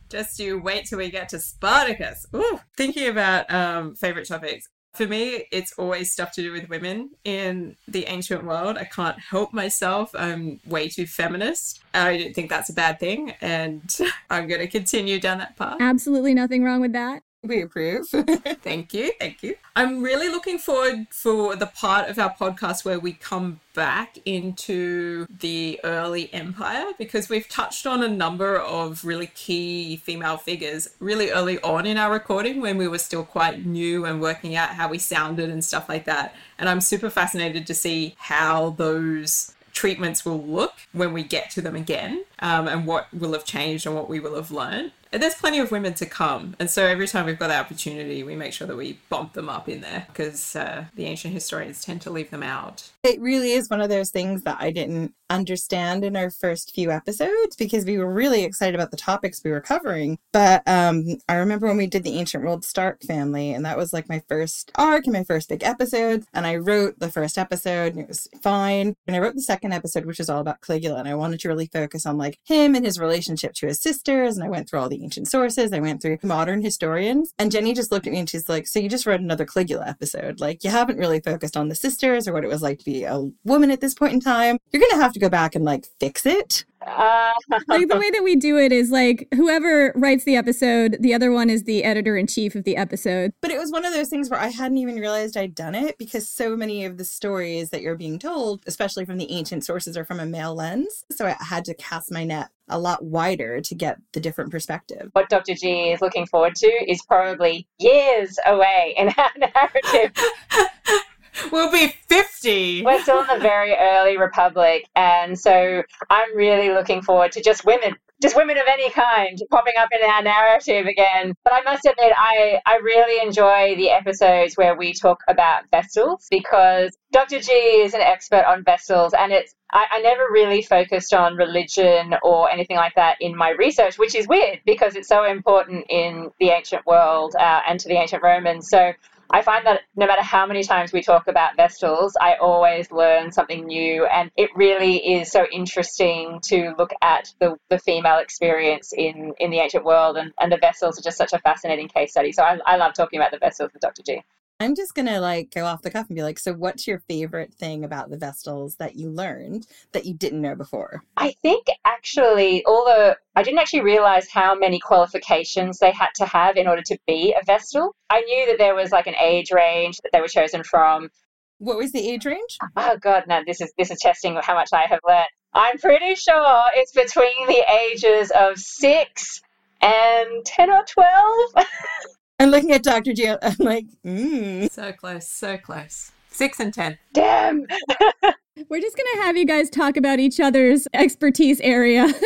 Just 0.10 0.40
you 0.40 0.60
wait 0.60 0.86
till 0.86 1.00
we 1.00 1.10
get 1.10 1.30
to 1.30 1.40
Spartacus. 1.40 2.26
Ooh, 2.36 2.60
thinking 2.78 3.10
about 3.10 3.52
um, 3.52 3.96
favorite 3.96 4.28
topics. 4.28 4.70
For 4.94 5.08
me, 5.08 5.46
it's 5.52 5.74
always 5.78 6.14
stuff 6.14 6.32
to 6.34 6.42
do 6.42 6.54
with 6.54 6.70
women 6.70 7.10
in 7.26 7.76
the 7.86 8.06
ancient 8.06 8.46
world. 8.46 8.78
I 8.78 8.86
can't 8.86 9.20
help 9.20 9.54
myself. 9.54 10.12
I'm 10.14 10.62
way 10.66 10.88
too 10.88 11.06
feminist. 11.06 11.82
I 11.94 12.18
don't 12.18 12.34
think 12.34 12.50
that's 12.50 12.70
a 12.70 12.74
bad 12.74 13.00
thing, 13.00 13.34
and 13.42 13.84
I'm 14.30 14.48
going 14.48 14.62
to 14.62 14.68
continue 14.68 15.20
down 15.20 15.40
that 15.40 15.58
path. 15.58 15.78
Absolutely 15.82 16.34
nothing 16.34 16.64
wrong 16.64 16.80
with 16.80 16.94
that. 16.94 17.24
We 17.46 17.62
approve. 17.62 18.08
Thank 18.10 18.94
you. 18.94 19.12
Thank 19.20 19.44
you. 19.44 19.56
I'm 19.76 20.02
really 20.02 20.30
looking 20.30 20.58
forward 20.58 21.08
for 21.12 21.56
the 21.56 21.68
part 21.68 22.10
of 22.10 22.18
our 22.18 22.34
podcast 22.34 22.86
where 22.86 23.00
we 23.00 23.14
come 23.14 23.60
back 23.74 24.18
into 24.26 25.28
the 25.30 25.80
early 25.84 26.34
empire 26.34 26.86
because 26.98 27.30
we've 27.30 27.48
touched 27.50 27.86
on 27.86 28.02
a 28.02 28.08
number 28.08 28.58
of 28.58 29.04
really 29.06 29.28
key 29.28 29.98
female 29.98 30.38
figures 30.38 30.90
really 31.00 31.30
early 31.30 31.60
on 31.62 31.86
in 31.86 31.98
our 31.98 32.12
recording 32.12 32.62
when 32.62 32.78
we 32.78 32.88
were 32.88 32.98
still 32.98 33.24
quite 33.24 33.66
new 33.66 34.06
and 34.06 34.22
working 34.22 34.56
out 34.56 34.70
how 34.70 34.88
we 34.88 34.98
sounded 34.98 35.50
and 35.50 35.64
stuff 35.64 35.88
like 35.90 36.06
that. 36.06 36.34
And 36.58 36.70
I'm 36.70 36.82
super 36.82 37.10
fascinated 37.10 37.68
to 37.68 37.74
see 37.74 38.16
how 38.18 38.72
those 38.72 39.54
treatments 39.76 40.26
will 40.26 40.42
look 40.42 40.74
when 40.94 41.14
we 41.14 41.22
get 41.22 41.52
to 41.52 41.62
them 41.62 41.76
again 41.76 42.24
um, 42.40 42.68
and 42.68 42.88
what 42.88 43.14
will 43.14 43.34
have 43.34 43.46
changed 43.46 43.86
and 43.86 43.94
what 43.94 44.10
we 44.10 44.20
will 44.20 44.36
have 44.36 44.50
learned. 44.50 44.92
And 45.12 45.22
there's 45.22 45.36
plenty 45.36 45.60
of 45.60 45.72
women 45.72 45.94
to 45.96 46.06
come. 46.06 46.56
And 46.60 46.70
so 46.70 46.86
every 46.86 47.08
time 47.08 47.26
we've 47.26 47.40
got 47.40 47.48
the 47.48 47.58
opportunity, 47.58 48.24
we 48.24 48.36
make 48.36 48.54
sure 48.54 48.68
that 48.68 48.76
we 48.76 49.00
bump 49.10 49.34
them 49.34 49.50
up 49.50 49.70
in 49.70 49.82
there 49.82 50.06
because 50.08 50.56
uh, 50.56 50.86
the 50.96 51.06
ancient 51.06 51.34
historians 51.34 51.84
tend 51.84 52.02
to 52.02 52.10
leave 52.10 52.32
them 52.32 52.44
out. 52.44 52.92
It 53.04 53.22
really 53.22 53.52
is 53.52 53.70
one 53.70 53.82
of 53.82 53.90
those 53.90 54.10
things 54.10 54.44
that 54.44 54.58
I 54.60 54.72
didn't 54.72 55.14
understand 55.30 56.04
in 56.04 56.16
our 56.16 56.30
first 56.30 56.74
few 56.74 56.92
episodes 56.92 57.56
because 57.56 57.86
we 57.86 57.98
were 57.98 58.12
really 58.12 58.44
excited 58.44 58.76
about 58.76 58.92
the 58.92 58.98
topics 58.98 59.42
we 59.44 59.52
were 59.52 59.62
covering. 59.62 60.18
But 60.32 60.64
um, 60.68 61.18
I 61.28 61.36
remember 61.36 61.68
when 61.68 61.78
we 61.78 61.88
did 61.88 62.04
the 62.04 62.18
Ancient 62.18 62.44
World 62.44 62.64
Stark 62.64 63.02
family, 63.04 63.52
and 63.52 63.66
that 63.66 63.78
was 63.78 63.94
like 63.94 64.10
my 64.10 64.22
first 64.28 64.72
arc 64.76 65.06
and 65.06 65.14
my 65.14 65.24
first 65.24 65.50
big 65.50 65.64
episode. 65.64 66.26
And 66.34 66.46
I 66.46 66.58
wrote 66.58 67.00
the 67.00 67.12
first 67.12 67.38
episode, 67.38 67.94
and 67.94 68.02
it 68.02 68.08
was 68.08 68.28
fine. 68.42 68.96
And 69.08 69.16
I 69.16 69.20
wrote 69.20 69.36
the 69.36 69.42
second 69.42 69.74
episode, 69.74 70.06
which 70.06 70.20
was 70.20 70.30
all 70.30 70.42
about 70.42 70.62
Caligula, 70.62 71.00
and 71.00 71.08
I 71.08 71.16
wanted 71.16 71.40
to 71.42 71.48
really 71.48 71.68
focus 71.68 72.06
on 72.06 72.18
like 72.18 72.40
him 72.44 72.76
and 72.76 72.86
his 72.86 73.00
relationship 73.00 73.54
to 73.56 73.68
his 73.68 73.82
sisters. 73.82 74.36
And 74.36 74.46
I 74.46 74.50
went 74.50 74.70
through 74.70 74.80
all 74.80 74.90
the 74.90 74.95
ancient 75.02 75.28
sources. 75.28 75.74
I 75.74 75.80
went 75.80 76.02
through 76.02 76.18
modern 76.24 76.62
historians, 76.62 77.34
and 77.40 77.52
Jenny 77.52 77.74
just 77.74 77.92
looked 77.92 78.08
at 78.08 78.14
me 78.14 78.20
and 78.20 78.30
she's 78.30 78.50
like, 78.50 78.68
"So 78.68 78.80
you 78.80 78.90
just 78.90 79.06
wrote 79.06 79.22
another 79.22 79.46
Caligula 79.46 79.88
episode? 79.88 80.40
Like 80.40 80.64
you 80.64 80.70
haven't 80.70 80.98
really 80.98 81.20
focused 81.20 81.58
on 81.58 81.70
the 81.70 81.76
sisters 81.76 82.28
or 82.28 82.34
what 82.34 82.44
it 82.44 82.50
was 82.50 82.62
like 82.62 82.80
to 82.80 82.86
be 82.86 83.04
a 83.04 83.30
woman 83.44 83.72
at 83.72 83.82
this 83.82 83.94
point 83.94 84.14
in 84.14 84.20
time. 84.20 84.58
You're 84.72 84.82
gonna 84.90 85.02
have 85.02 85.14
to 85.14 85.20
go 85.20 85.30
back 85.30 85.56
and 85.56 85.66
like 85.66 85.88
fix 86.00 86.26
it." 86.26 86.66
Uh, 86.86 87.34
like 87.68 87.88
the 87.88 87.98
way 87.98 88.10
that 88.12 88.24
we 88.24 88.36
do 88.36 88.58
it 88.58 88.72
is 88.72 88.92
like 88.92 89.28
whoever 89.34 89.92
writes 89.96 90.24
the 90.24 90.36
episode, 90.36 90.98
the 91.00 91.14
other 91.14 91.32
one 91.32 91.50
is 91.50 91.64
the 91.64 91.84
editor 91.84 92.16
in 92.18 92.28
chief 92.28 92.56
of 92.56 92.64
the 92.64 92.78
episode. 92.78 93.32
But 93.42 93.52
it 93.52 93.60
was 93.60 93.72
one 93.72 93.86
of 93.86 93.94
those 93.94 94.10
things 94.10 94.30
where 94.30 94.40
I 94.40 94.48
hadn't 94.48 94.78
even 94.78 94.96
realized 94.96 95.38
I'd 95.38 95.56
done 95.56 95.76
it 95.76 95.98
because 95.98 96.30
so 96.30 96.56
many 96.56 96.86
of 96.86 96.98
the 96.98 97.06
stories 97.06 97.70
that 97.70 97.82
you're 97.82 97.96
being 97.96 98.20
told, 98.20 98.64
especially 98.68 99.06
from 99.06 99.18
the 99.18 99.32
ancient 99.32 99.66
sources, 99.66 99.98
are 99.98 100.06
from 100.06 100.20
a 100.20 100.26
male 100.26 100.56
lens. 100.56 101.04
So 101.12 101.26
I 101.26 101.36
had 101.44 101.66
to 101.66 101.74
cast 101.74 102.12
my 102.12 102.24
net 102.24 102.50
a 102.68 102.80
lot 102.80 103.04
wider 103.04 103.62
to 103.62 103.76
get 103.76 103.98
the 104.14 104.20
different 104.20 104.52
perspective. 104.52 105.10
what 105.14 105.30
Dr. 105.30 105.54
G 105.54 105.92
is 105.92 106.02
looking 106.02 106.26
forward 106.26 106.56
to 106.56 106.68
is 106.88 107.02
probably 107.04 107.68
years 107.80 108.40
away 108.46 108.96
in 108.98 109.10
our 109.10 109.32
narrative. 109.38 110.12
We'll 111.52 111.72
be 111.72 111.88
50. 112.10 112.84
We're 112.84 113.02
still 113.02 113.22
in 113.22 113.28
the 113.28 113.40
very 113.40 113.76
early 113.76 114.18
republic, 114.18 114.88
and 114.96 115.38
so 115.38 115.84
I'm 116.10 116.36
really 116.36 116.70
looking 116.70 117.02
forward 117.02 117.32
to 117.34 117.42
just 117.42 117.66
women, 117.66 117.96
just 118.22 118.36
women 118.36 118.58
of 118.58 118.64
any 118.68 118.90
kind, 118.92 119.38
popping 119.52 119.74
up 119.78 119.90
in 119.92 120.10
our 120.10 120.22
narrative 120.22 120.86
again. 120.86 121.34
But 121.44 121.54
I 121.54 121.62
must 121.62 121.86
admit, 121.86 122.14
I 122.16 122.60
I 122.66 122.78
really 122.78 123.26
enjoy 123.26 123.76
the 123.76 123.90
episodes 123.90 124.56
where 124.56 124.76
we 124.76 124.94
talk 124.94 125.20
about 125.28 125.64
vestals 125.72 126.28
because 126.30 126.96
Dr. 127.12 127.40
G 127.40 127.52
is 127.52 127.94
an 127.94 128.02
expert 128.02 128.46
on 128.46 128.64
vestals, 128.64 129.14
and 129.14 129.32
it's 129.32 129.54
I, 129.72 129.86
I 129.92 130.02
never 130.02 130.28
really 130.32 130.62
focused 130.62 131.14
on 131.14 131.36
religion 131.36 132.16
or 132.24 132.50
anything 132.50 132.78
like 132.78 132.96
that 132.96 133.18
in 133.20 133.36
my 133.36 133.50
research, 133.52 133.98
which 133.98 134.16
is 134.16 134.28
weird 134.28 134.62
because 134.66 134.96
it's 134.96 135.08
so 135.08 135.26
important 135.26 135.86
in 135.90 136.32
the 136.40 136.50
ancient 136.50 136.86
world 136.86 137.36
uh, 137.38 137.62
and 137.68 137.80
to 137.80 137.90
the 137.90 137.96
ancient 137.96 138.24
Romans. 138.24 138.70
So 138.70 138.94
I 139.30 139.42
find 139.42 139.66
that 139.66 139.82
no 139.96 140.06
matter 140.06 140.22
how 140.22 140.46
many 140.46 140.64
times 140.64 140.94
we 140.94 141.02
talk 141.02 141.28
about 141.28 141.58
Vestals, 141.58 142.14
I 142.20 142.36
always 142.36 142.92
learn 142.92 143.32
something 143.32 143.66
new. 143.66 144.06
And 144.06 144.32
it 144.38 144.50
really 144.56 144.98
is 145.16 145.32
so 145.32 145.46
interesting 145.52 146.40
to 146.46 146.74
look 146.78 146.92
at 147.02 147.34
the, 147.40 147.58
the 147.70 147.80
female 147.80 148.20
experience 148.20 148.94
in, 148.94 149.34
in 149.40 149.52
the 149.52 149.60
ancient 149.60 149.84
world. 149.84 150.18
And, 150.18 150.32
and 150.40 150.52
the 150.52 150.58
Vestals 150.58 151.00
are 151.00 151.04
just 151.04 151.18
such 151.18 151.34
a 151.34 151.40
fascinating 151.40 151.88
case 151.88 152.12
study. 152.12 152.32
So 152.32 152.44
I, 152.44 152.60
I 152.66 152.78
love 152.78 152.94
talking 152.94 153.20
about 153.20 153.32
the 153.32 153.40
Vestals 153.40 153.74
with 153.74 153.82
Dr. 153.82 154.04
G. 154.06 154.22
I'm 154.60 154.74
just 154.74 154.96
gonna 154.96 155.20
like 155.20 155.52
go 155.52 155.66
off 155.66 155.82
the 155.82 155.92
cuff 155.92 156.08
and 156.08 156.16
be 156.16 156.24
like, 156.24 156.40
so 156.40 156.54
what's 156.54 156.88
your 156.88 157.00
favorite 157.00 157.54
thing 157.54 157.84
about 157.84 158.10
the 158.10 158.18
Vestals 158.18 158.78
that 158.78 158.96
you 158.96 159.10
learned 159.10 159.68
that 159.92 160.06
you 160.06 160.14
didn't 160.14 160.42
know 160.42 160.56
before? 160.56 161.04
I 161.18 161.34
think 161.42 161.68
actually, 161.84 162.66
although 162.66 163.16
I 163.36 163.44
didn't 163.44 163.60
actually 163.60 163.82
realize 163.82 164.30
how 164.30 164.56
many 164.56 164.80
qualifications 164.80 165.80
they 165.80 165.92
had 165.92 166.10
to 166.16 166.26
have 166.26 166.56
in 166.56 166.68
order 166.68 166.84
to 166.84 166.98
be 167.06 167.36
a 167.40 167.44
Vestal. 167.44 167.94
I 168.10 168.22
knew 168.22 168.46
that 168.46 168.58
there 168.58 168.76
was 168.76 168.92
like 168.92 169.08
an 169.08 169.16
age 169.16 169.52
range 169.52 169.98
that 170.04 170.12
they 170.14 170.22
were 170.22 170.30
chosen 170.30 170.64
from. 170.64 171.10
What 171.58 171.78
was 171.78 171.92
the 171.92 172.10
age 172.10 172.26
range? 172.26 172.58
Oh 172.78 172.98
god, 173.02 173.26
no, 173.28 173.42
this 173.46 173.60
is 173.60 173.74
this 173.78 173.92
is 173.92 174.00
testing 174.00 174.40
how 174.42 174.54
much 174.54 174.70
I 174.72 174.86
have 174.88 175.02
learned. 175.06 175.28
I'm 175.54 175.78
pretty 175.80 176.16
sure 176.16 176.64
it's 176.76 176.94
between 176.94 177.48
the 177.48 177.64
ages 177.92 178.32
of 178.32 178.58
six 178.58 179.42
and 179.82 180.46
ten 180.46 180.70
or 180.70 180.84
twelve. 180.86 181.68
I'm 182.40 182.50
looking 182.50 182.72
at 182.72 182.84
Dr. 182.84 183.14
G. 183.14 183.28
I'm 183.42 183.56
like, 183.60 183.86
mm. 184.06 184.70
So 184.72 184.92
close, 184.92 185.28
so 185.28 185.58
close. 185.58 186.12
Six 186.30 186.60
and 186.60 186.74
ten. 186.74 186.98
Damn. 187.14 187.66
We're 188.70 188.82
just 188.82 188.98
going 188.98 189.08
to 189.16 189.22
have 189.24 189.38
you 189.38 189.46
guys 189.46 189.70
talk 189.70 189.98
about 189.98 190.20
each 190.20 190.40
other's 190.40 190.88
expertise 190.94 191.60
area. 191.62 192.14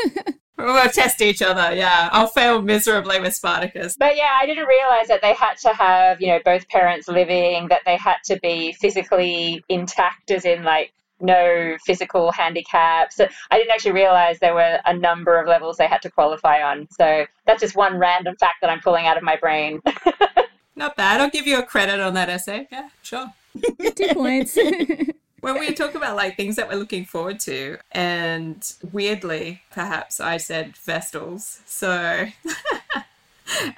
We'll 0.59 0.89
test 0.89 1.21
each 1.21 1.41
other, 1.41 1.73
yeah. 1.73 2.09
I'll 2.11 2.27
fail 2.27 2.61
miserably 2.61 3.21
with 3.21 3.33
Spartacus. 3.33 3.95
But 3.97 4.17
yeah, 4.17 4.37
I 4.41 4.45
didn't 4.45 4.65
realize 4.65 5.07
that 5.07 5.21
they 5.21 5.33
had 5.33 5.55
to 5.59 5.69
have, 5.69 6.19
you 6.19 6.27
know, 6.27 6.39
both 6.43 6.67
parents 6.67 7.07
living, 7.07 7.69
that 7.69 7.83
they 7.85 7.95
had 7.95 8.17
to 8.25 8.37
be 8.41 8.73
physically 8.73 9.63
intact, 9.69 10.31
as 10.31 10.43
in 10.43 10.63
like 10.63 10.91
no 11.19 11.77
physical 11.85 12.31
handicaps. 12.31 13.19
I 13.19 13.57
didn't 13.57 13.71
actually 13.71 13.91
realize 13.91 14.39
there 14.39 14.53
were 14.53 14.79
a 14.85 14.93
number 14.93 15.39
of 15.39 15.47
levels 15.47 15.77
they 15.77 15.87
had 15.87 16.01
to 16.03 16.11
qualify 16.11 16.61
on. 16.61 16.87
So 16.91 17.25
that's 17.45 17.61
just 17.61 17.75
one 17.75 17.97
random 17.97 18.35
fact 18.37 18.57
that 18.61 18.69
I'm 18.69 18.79
pulling 18.79 19.05
out 19.05 19.17
of 19.17 19.23
my 19.23 19.35
brain. 19.35 19.81
Not 20.75 20.95
bad. 20.95 21.19
I'll 21.19 21.29
give 21.29 21.45
you 21.45 21.59
a 21.59 21.63
credit 21.63 21.99
on 21.99 22.13
that 22.13 22.29
essay. 22.29 22.67
Yeah, 22.71 22.89
sure. 23.01 23.33
Two 23.95 24.13
points. 24.13 24.57
when 25.41 25.59
we 25.59 25.73
talk 25.73 25.95
about 25.95 26.15
like 26.15 26.37
things 26.37 26.55
that 26.55 26.69
we're 26.69 26.75
looking 26.75 27.05
forward 27.05 27.39
to, 27.41 27.77
and 27.91 28.73
weirdly, 28.91 29.61
perhaps 29.71 30.19
I 30.19 30.37
said 30.37 30.75
Vestals, 30.75 31.59
so 31.65 32.27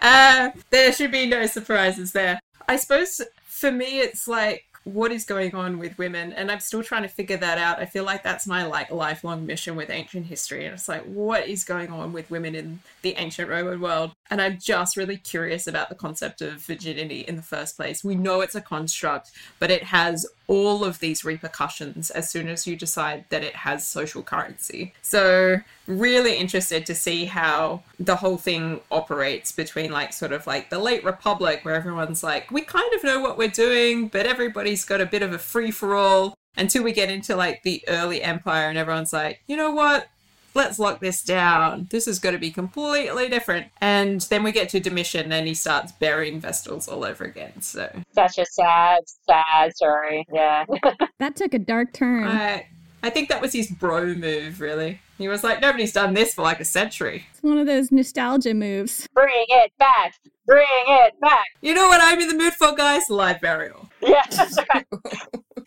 uh, 0.01 0.50
there 0.69 0.93
should 0.93 1.12
be 1.12 1.25
no 1.25 1.45
surprises 1.48 2.12
there. 2.12 2.39
I 2.67 2.75
suppose 2.75 3.21
for 3.45 3.71
me, 3.71 4.00
it's 4.00 4.27
like 4.27 4.65
what 4.83 5.11
is 5.11 5.25
going 5.25 5.53
on 5.53 5.77
with 5.77 5.97
women 5.97 6.33
and 6.33 6.51
i'm 6.51 6.59
still 6.59 6.81
trying 6.81 7.03
to 7.03 7.07
figure 7.07 7.38
that 7.38 7.57
out. 7.57 7.79
I 7.79 7.85
feel 7.85 8.03
like 8.03 8.23
that's 8.23 8.47
my 8.47 8.65
like 8.65 8.91
lifelong 8.91 9.45
mission 9.45 9.75
with 9.75 9.89
ancient 9.89 10.25
history 10.25 10.65
and 10.65 10.73
it's 10.73 10.88
like 10.88 11.03
what 11.03 11.47
is 11.47 11.63
going 11.63 11.89
on 11.91 12.13
with 12.13 12.31
women 12.31 12.55
in 12.55 12.79
the 13.01 13.13
ancient 13.13 13.50
roman 13.50 13.79
world 13.79 14.11
and 14.31 14.41
i'm 14.41 14.57
just 14.57 14.97
really 14.97 15.17
curious 15.17 15.67
about 15.67 15.89
the 15.89 15.95
concept 15.95 16.41
of 16.41 16.53
virginity 16.53 17.19
in 17.27 17.35
the 17.35 17.41
first 17.41 17.75
place. 17.75 18.03
We 18.03 18.15
know 18.15 18.41
it's 18.41 18.55
a 18.55 18.61
construct 18.61 19.31
but 19.59 19.69
it 19.69 19.83
has 19.83 20.25
all 20.47 20.83
of 20.83 21.00
these 21.00 21.23
repercussions 21.23 22.09
as 22.09 22.29
soon 22.29 22.47
as 22.47 22.65
you 22.65 22.75
decide 22.75 23.25
that 23.29 23.43
it 23.43 23.55
has 23.55 23.88
social 23.88 24.23
currency. 24.23 24.93
So 25.01 25.57
really 25.88 26.38
interested 26.38 26.85
to 26.85 26.95
see 26.95 27.25
how 27.25 27.83
the 28.00 28.15
whole 28.15 28.38
thing 28.38 28.81
operates 28.91 29.51
between 29.51 29.91
like 29.91 30.13
sort 30.13 30.31
of 30.31 30.47
like 30.47 30.69
the 30.69 30.79
late 30.79 31.03
republic 31.03 31.59
where 31.63 31.75
everyone's 31.75 32.23
like 32.23 32.50
we 32.51 32.61
kind 32.61 32.93
of 32.93 33.03
know 33.03 33.19
what 33.19 33.38
we're 33.38 33.47
doing 33.50 34.07
but 34.07 34.25
everybody's 34.25 34.85
got 34.85 35.01
a 35.01 35.05
bit 35.05 35.21
of 35.21 35.33
a 35.33 35.38
free 35.38 35.71
for 35.71 35.95
all 35.95 36.33
until 36.55 36.83
we 36.83 36.91
get 36.91 37.09
into 37.09 37.35
like 37.35 37.61
the 37.63 37.83
early 37.88 38.21
empire 38.21 38.69
and 38.69 38.77
everyone's 38.77 39.11
like 39.11 39.41
you 39.47 39.57
know 39.57 39.71
what 39.71 40.07
let's 40.53 40.79
lock 40.79 41.00
this 41.00 41.24
down 41.24 41.88
this 41.91 42.08
is 42.08 42.20
going 42.20 42.34
to 42.34 42.39
be 42.39 42.51
completely 42.51 43.29
different 43.29 43.67
and 43.79 44.22
then 44.22 44.43
we 44.43 44.51
get 44.51 44.70
to 44.70 44.79
domitian 44.79 45.31
and 45.31 45.48
he 45.48 45.53
starts 45.53 45.91
burying 45.93 46.39
vestals 46.39 46.88
all 46.88 47.03
over 47.05 47.24
again 47.24 47.62
so 47.62 47.89
Such 48.13 48.38
a 48.38 48.46
sad, 48.46 49.00
sad 49.27 49.75
story. 49.75 50.25
Yeah. 50.34 50.65
that 51.20 51.36
took 51.36 51.53
a 51.53 51.60
dark 51.60 51.93
turn. 51.93 52.25
i 52.27 52.67
i 53.03 53.10
think 53.10 53.29
that 53.29 53.41
was 53.41 53.53
his 53.53 53.70
bro 53.72 54.13
move 54.13 54.60
really 54.62 55.00
he 55.17 55.27
was 55.27 55.43
like 55.43 55.62
nobody's 55.62 55.93
done 55.93 56.13
this 56.15 56.34
for 56.34 56.41
like 56.41 56.60
a 56.60 56.65
century 56.65 57.25
It's 57.31 57.43
one 57.43 57.58
of 57.60 57.67
those 57.67 57.91
nostalgia 57.91 58.53
moves. 58.55 59.08
Bring 59.13 59.46
it 59.50 59.72
back. 59.77 60.15
Bring 60.48 60.65
it 60.88 61.20
back. 61.22 61.46
You 61.62 61.75
know 61.75 61.88
what 61.89 62.01
I'm 62.01 62.20
in 62.20 62.27
the 62.27 62.34
mood 62.36 62.53
for, 62.53 62.74
guys? 62.75 63.08
Live 63.08 63.39
burial. 63.39 63.90
Yeah. 64.08 64.24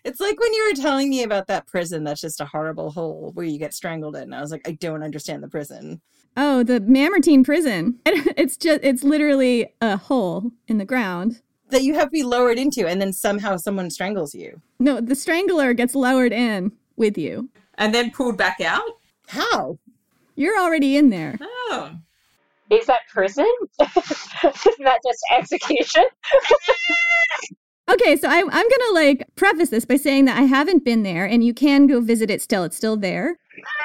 It's 0.05 0.21
like 0.21 0.39
when 0.39 0.53
you 0.53 0.69
were 0.69 0.83
telling 0.83 1.09
me 1.09 1.23
about 1.23 1.47
that 1.47 1.67
prison 1.67 2.05
that's 2.05 2.21
just 2.21 2.41
a 2.41 2.45
horrible 2.45 2.91
hole 2.91 3.31
where 3.33 3.47
you 3.47 3.59
get 3.59 3.73
strangled 3.73 4.17
in. 4.17 4.35
I 4.35 4.43
was 4.43 4.51
like, 4.53 4.69
I 4.69 4.73
don't 4.73 5.03
understand 5.03 5.43
the 5.43 5.49
prison. 5.49 6.03
Oh, 6.37 6.63
the 6.63 6.81
Mamertine 6.81 7.43
prison. 7.43 7.99
It's 8.07 8.59
just 8.59 8.81
it's 8.83 9.03
literally 9.03 9.73
a 9.81 9.97
hole 9.97 10.53
in 10.69 10.77
the 10.77 10.85
ground. 10.85 11.41
That 11.71 11.85
you 11.85 11.95
have 11.95 12.05
to 12.05 12.11
be 12.11 12.23
lowered 12.23 12.59
into 12.59 12.87
and 12.87 13.01
then 13.01 13.15
somehow 13.15 13.57
someone 13.57 13.91
strangles 13.91 14.35
you. 14.35 14.61
No, 14.79 15.01
the 15.01 15.15
strangler 15.15 15.73
gets 15.73 15.95
lowered 15.95 16.33
in 16.33 16.73
with 16.97 17.17
you. 17.17 17.49
And 17.79 17.95
then 17.95 18.11
pulled 18.11 18.37
back 18.37 18.61
out? 18.61 18.85
How? 19.29 19.79
You're 20.37 20.61
already 20.61 20.97
in 20.97 21.09
there. 21.09 21.39
Oh. 21.41 21.93
Is 22.71 22.87
that 22.87 23.01
prison? 23.13 23.51
Isn't 23.81 24.85
that 24.85 25.01
just 25.05 25.25
execution? 25.33 26.05
Okay, 27.91 28.17
so 28.17 28.29
I, 28.29 28.39
I'm 28.39 28.47
gonna 28.49 28.95
like 28.95 29.27
preface 29.37 29.69
this 29.69 29.85
by 29.85 29.97
saying 29.97 30.25
that 30.25 30.39
I 30.39 30.43
haven't 30.43 30.85
been 30.85 31.03
there, 31.03 31.27
and 31.27 31.45
you 31.45 31.53
can 31.53 31.87
go 31.87 32.01
visit 32.01 32.31
it 32.31 32.41
still. 32.41 32.65
It's 32.65 32.77
still 32.77 32.97
there. 32.97 33.37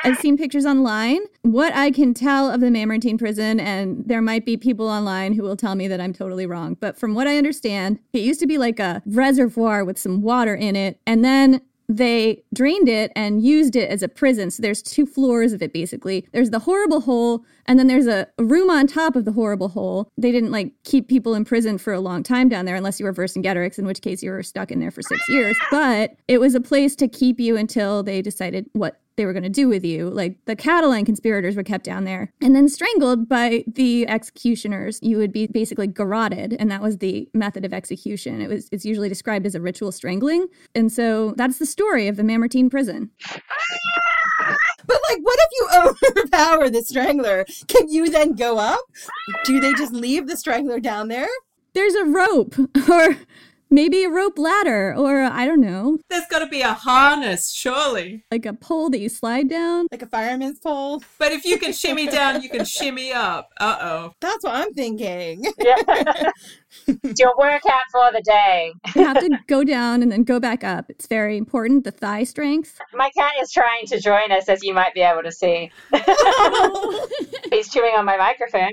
I've 0.03 0.17
seen 0.17 0.37
pictures 0.37 0.65
online. 0.65 1.19
What 1.41 1.73
I 1.75 1.91
can 1.91 2.13
tell 2.13 2.49
of 2.49 2.61
the 2.61 2.71
Mamertine 2.71 3.17
prison, 3.17 3.59
and 3.59 4.03
there 4.05 4.21
might 4.21 4.45
be 4.45 4.57
people 4.57 4.87
online 4.87 5.33
who 5.33 5.43
will 5.43 5.57
tell 5.57 5.75
me 5.75 5.87
that 5.89 5.99
I'm 5.99 6.13
totally 6.13 6.45
wrong, 6.45 6.77
but 6.79 6.97
from 6.97 7.13
what 7.13 7.27
I 7.27 7.37
understand, 7.37 7.99
it 8.13 8.21
used 8.21 8.39
to 8.39 8.47
be 8.47 8.57
like 8.57 8.79
a 8.79 9.03
reservoir 9.05 9.83
with 9.83 9.97
some 9.97 10.21
water 10.21 10.55
in 10.55 10.75
it, 10.75 10.99
and 11.05 11.23
then 11.23 11.61
they 11.89 12.43
drained 12.53 12.87
it 12.87 13.11
and 13.15 13.43
used 13.43 13.75
it 13.75 13.89
as 13.89 14.03
a 14.03 14.07
prison. 14.07 14.51
So 14.51 14.61
there's 14.61 14.83
two 14.83 15.07
floors 15.07 15.51
of 15.51 15.61
it 15.63 15.73
basically. 15.73 16.27
There's 16.31 16.51
the 16.51 16.59
horrible 16.59 17.01
hole, 17.01 17.43
and 17.65 17.79
then 17.79 17.87
there's 17.87 18.07
a, 18.07 18.27
room 18.37 18.69
on 18.69 18.87
top 18.87 19.15
of 19.15 19.25
the 19.25 19.31
horrible 19.31 19.69
hole. 19.69 20.09
They 20.17 20.31
didn't 20.31 20.51
like 20.51 20.71
keep 20.83 21.07
people 21.07 21.33
in 21.33 21.45
prison 21.45 21.77
for 21.77 21.93
a 21.93 21.99
long 21.99 22.21
time 22.23 22.47
down 22.47 22.65
there 22.65 22.75
unless 22.75 22.99
you 22.99 23.05
were 23.05 23.13
Vercingetorix, 23.13 23.79
in 23.79 23.85
which 23.85 24.01
case 24.01 24.21
you 24.21 24.29
were 24.29 24.43
stuck 24.43 24.71
in 24.71 24.79
there 24.79 24.91
for 24.91 25.01
six 25.01 25.27
years. 25.29 25.57
But 25.71 26.15
it 26.27 26.39
was 26.39 26.53
a 26.55 26.61
place 26.61 26.95
to 26.97 27.07
keep 27.07 27.39
you 27.39 27.57
until 27.57 28.03
they 28.03 28.21
decided 28.21 28.69
what 28.73 29.01
they 29.19 29.25
were 29.25 29.33
going 29.33 29.43
to 29.43 29.49
do 29.49 29.67
with 29.67 29.83
you. 29.83 30.09
Like 30.09 30.37
the 30.45 30.55
Catiline 30.55 31.05
conspirators 31.05 31.57
were 31.57 31.63
kept 31.63 31.83
down 31.83 32.05
there 32.05 32.31
and 32.41 32.55
then 32.55 32.69
strangled 32.69 33.27
by 33.27 33.65
the 33.67 34.07
executioners. 34.07 34.97
You 35.01 35.17
would 35.17 35.33
be 35.33 35.45
basically 35.45 35.87
garroted, 35.87 36.55
and 36.57 36.71
that 36.71 36.81
was 36.81 36.99
the 36.99 37.27
method 37.33 37.65
of 37.65 37.73
execution. 37.73 38.39
It 38.39 38.47
was 38.47 38.69
it's 38.71 38.85
usually 38.85 39.09
described 39.09 39.45
as 39.45 39.55
a 39.55 39.61
ritual 39.61 39.91
strangling, 39.91 40.47
and 40.73 40.89
so 40.89 41.33
that's 41.35 41.59
the 41.59 41.65
story 41.65 42.07
of 42.07 42.15
the 42.15 42.23
Mamertine 42.23 42.69
prison. 42.69 43.11
But 44.87 44.99
like, 45.09 45.19
what 45.21 45.37
if 45.37 45.51
you 45.51 45.67
overpower 46.15 46.69
the 46.69 46.81
strangler? 46.81 47.45
Can 47.67 47.89
you 47.89 48.09
then 48.09 48.35
go 48.35 48.57
up? 48.57 48.79
Do 49.43 49.59
they 49.59 49.73
just 49.73 49.91
leave 49.91 50.27
the 50.27 50.37
strangler 50.37 50.79
down 50.79 51.09
there? 51.09 51.27
There's 51.73 51.93
a 51.93 52.05
rope 52.05 52.55
or 52.89 53.17
Maybe 53.71 54.03
a 54.03 54.09
rope 54.09 54.39
ladder, 54.39 54.95
or 54.97 55.21
I 55.21 55.45
don't 55.45 55.61
know, 55.61 55.99
There's 56.09 56.25
got 56.29 56.39
to 56.39 56.47
be 56.47 56.61
a 56.61 56.73
harness, 56.73 57.51
surely. 57.51 58.23
like 58.31 58.45
a 58.47 58.53
pole 58.53 58.89
that 58.89 58.99
you 58.99 59.09
slide 59.09 59.47
down. 59.47 59.87
Like 59.91 60.01
a 60.01 60.07
fireman's 60.07 60.59
pole. 60.59 61.03
But 61.19 61.31
if 61.31 61.45
you 61.45 61.57
can 61.59 61.71
shimmy 61.73 62.07
down, 62.07 62.41
you 62.41 62.49
can 62.49 62.65
shimmy 62.77 63.11
up. 63.13 63.51
Uh 63.59 63.77
oh. 63.79 64.13
That's 64.21 64.43
what 64.43 64.55
I'm 64.55 64.73
thinking. 64.73 65.43
Yeah. 65.59 65.75
it's 66.87 67.19
your 67.19 67.33
workout 67.37 67.81
for 67.91 68.11
the 68.11 68.21
day. 68.23 68.73
You 68.95 69.05
have 69.05 69.19
to 69.19 69.37
go 69.47 69.63
down 69.63 70.01
and 70.01 70.11
then 70.11 70.23
go 70.23 70.39
back 70.39 70.63
up. 70.63 70.85
It's 70.89 71.05
very 71.07 71.37
important. 71.37 71.83
The 71.83 71.91
thigh 71.91 72.23
strength. 72.23 72.79
My 72.93 73.09
cat 73.15 73.33
is 73.41 73.51
trying 73.51 73.85
to 73.87 73.99
join 73.99 74.31
us, 74.31 74.49
as 74.49 74.63
you 74.63 74.73
might 74.73 74.93
be 74.95 75.01
able 75.01 75.21
to 75.23 75.31
see. 75.31 75.71
He's 77.51 77.69
chewing 77.71 77.93
on 77.95 78.05
my 78.05 78.17
microphone. 78.17 78.71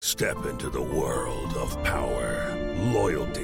Step 0.00 0.44
into 0.44 0.68
the 0.70 0.82
world 0.82 1.54
of 1.56 1.82
power, 1.84 2.54
loyalty, 2.92 3.43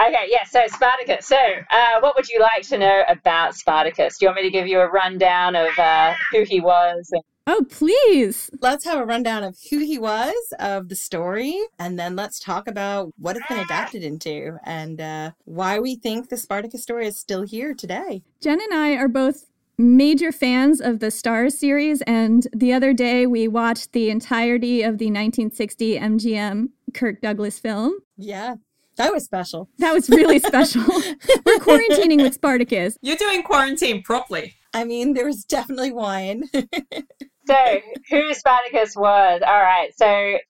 Okay, 0.00 0.26
yeah, 0.28 0.44
so 0.44 0.60
Spartacus. 0.66 1.26
So, 1.26 1.36
uh, 1.70 2.00
what 2.00 2.16
would 2.16 2.28
you 2.28 2.40
like 2.40 2.66
to 2.68 2.78
know 2.78 3.04
about 3.08 3.54
Spartacus? 3.54 4.18
Do 4.18 4.26
you 4.26 4.28
want 4.28 4.36
me 4.36 4.42
to 4.42 4.50
give 4.50 4.66
you 4.66 4.80
a 4.80 4.88
rundown 4.90 5.54
of 5.54 5.78
uh, 5.78 6.14
who 6.32 6.42
he 6.42 6.60
was? 6.60 7.08
And- 7.12 7.22
Oh, 7.46 7.64
please. 7.70 8.50
Let's 8.62 8.86
have 8.86 8.98
a 8.98 9.04
rundown 9.04 9.44
of 9.44 9.54
who 9.70 9.78
he 9.78 9.98
was, 9.98 10.34
of 10.58 10.88
the 10.88 10.96
story, 10.96 11.54
and 11.78 11.98
then 11.98 12.16
let's 12.16 12.40
talk 12.40 12.66
about 12.66 13.12
what 13.18 13.36
it's 13.36 13.46
been 13.48 13.58
adapted 13.58 14.02
into 14.02 14.56
and 14.64 14.98
uh, 14.98 15.30
why 15.44 15.78
we 15.78 15.94
think 15.96 16.30
the 16.30 16.38
Spartacus 16.38 16.82
story 16.82 17.06
is 17.06 17.18
still 17.18 17.42
here 17.42 17.74
today. 17.74 18.22
Jen 18.40 18.60
and 18.62 18.72
I 18.72 18.92
are 18.96 19.08
both 19.08 19.44
major 19.76 20.32
fans 20.32 20.80
of 20.80 21.00
the 21.00 21.08
Starz 21.08 21.52
series, 21.52 22.00
and 22.06 22.48
the 22.56 22.72
other 22.72 22.94
day 22.94 23.26
we 23.26 23.46
watched 23.46 23.92
the 23.92 24.08
entirety 24.08 24.80
of 24.82 24.96
the 24.96 25.06
1960 25.06 25.98
MGM 25.98 26.70
Kirk 26.94 27.20
Douglas 27.20 27.58
film. 27.58 27.92
Yeah. 28.16 28.54
That 28.96 29.12
was 29.12 29.24
special. 29.24 29.68
That 29.78 29.92
was 29.92 30.08
really 30.08 30.38
special. 30.38 30.82
We're 31.46 31.58
quarantining 31.58 32.22
with 32.22 32.34
Spartacus. 32.34 32.96
You're 33.02 33.16
doing 33.16 33.42
quarantine 33.42 34.02
properly. 34.02 34.54
I 34.72 34.84
mean, 34.84 35.14
there 35.14 35.26
was 35.26 35.44
definitely 35.44 35.92
wine. 35.92 36.44
so, 37.46 37.80
who 38.10 38.34
Spartacus 38.34 38.96
was? 38.96 39.42
All 39.46 39.62
right. 39.62 39.90
So, 39.96 40.04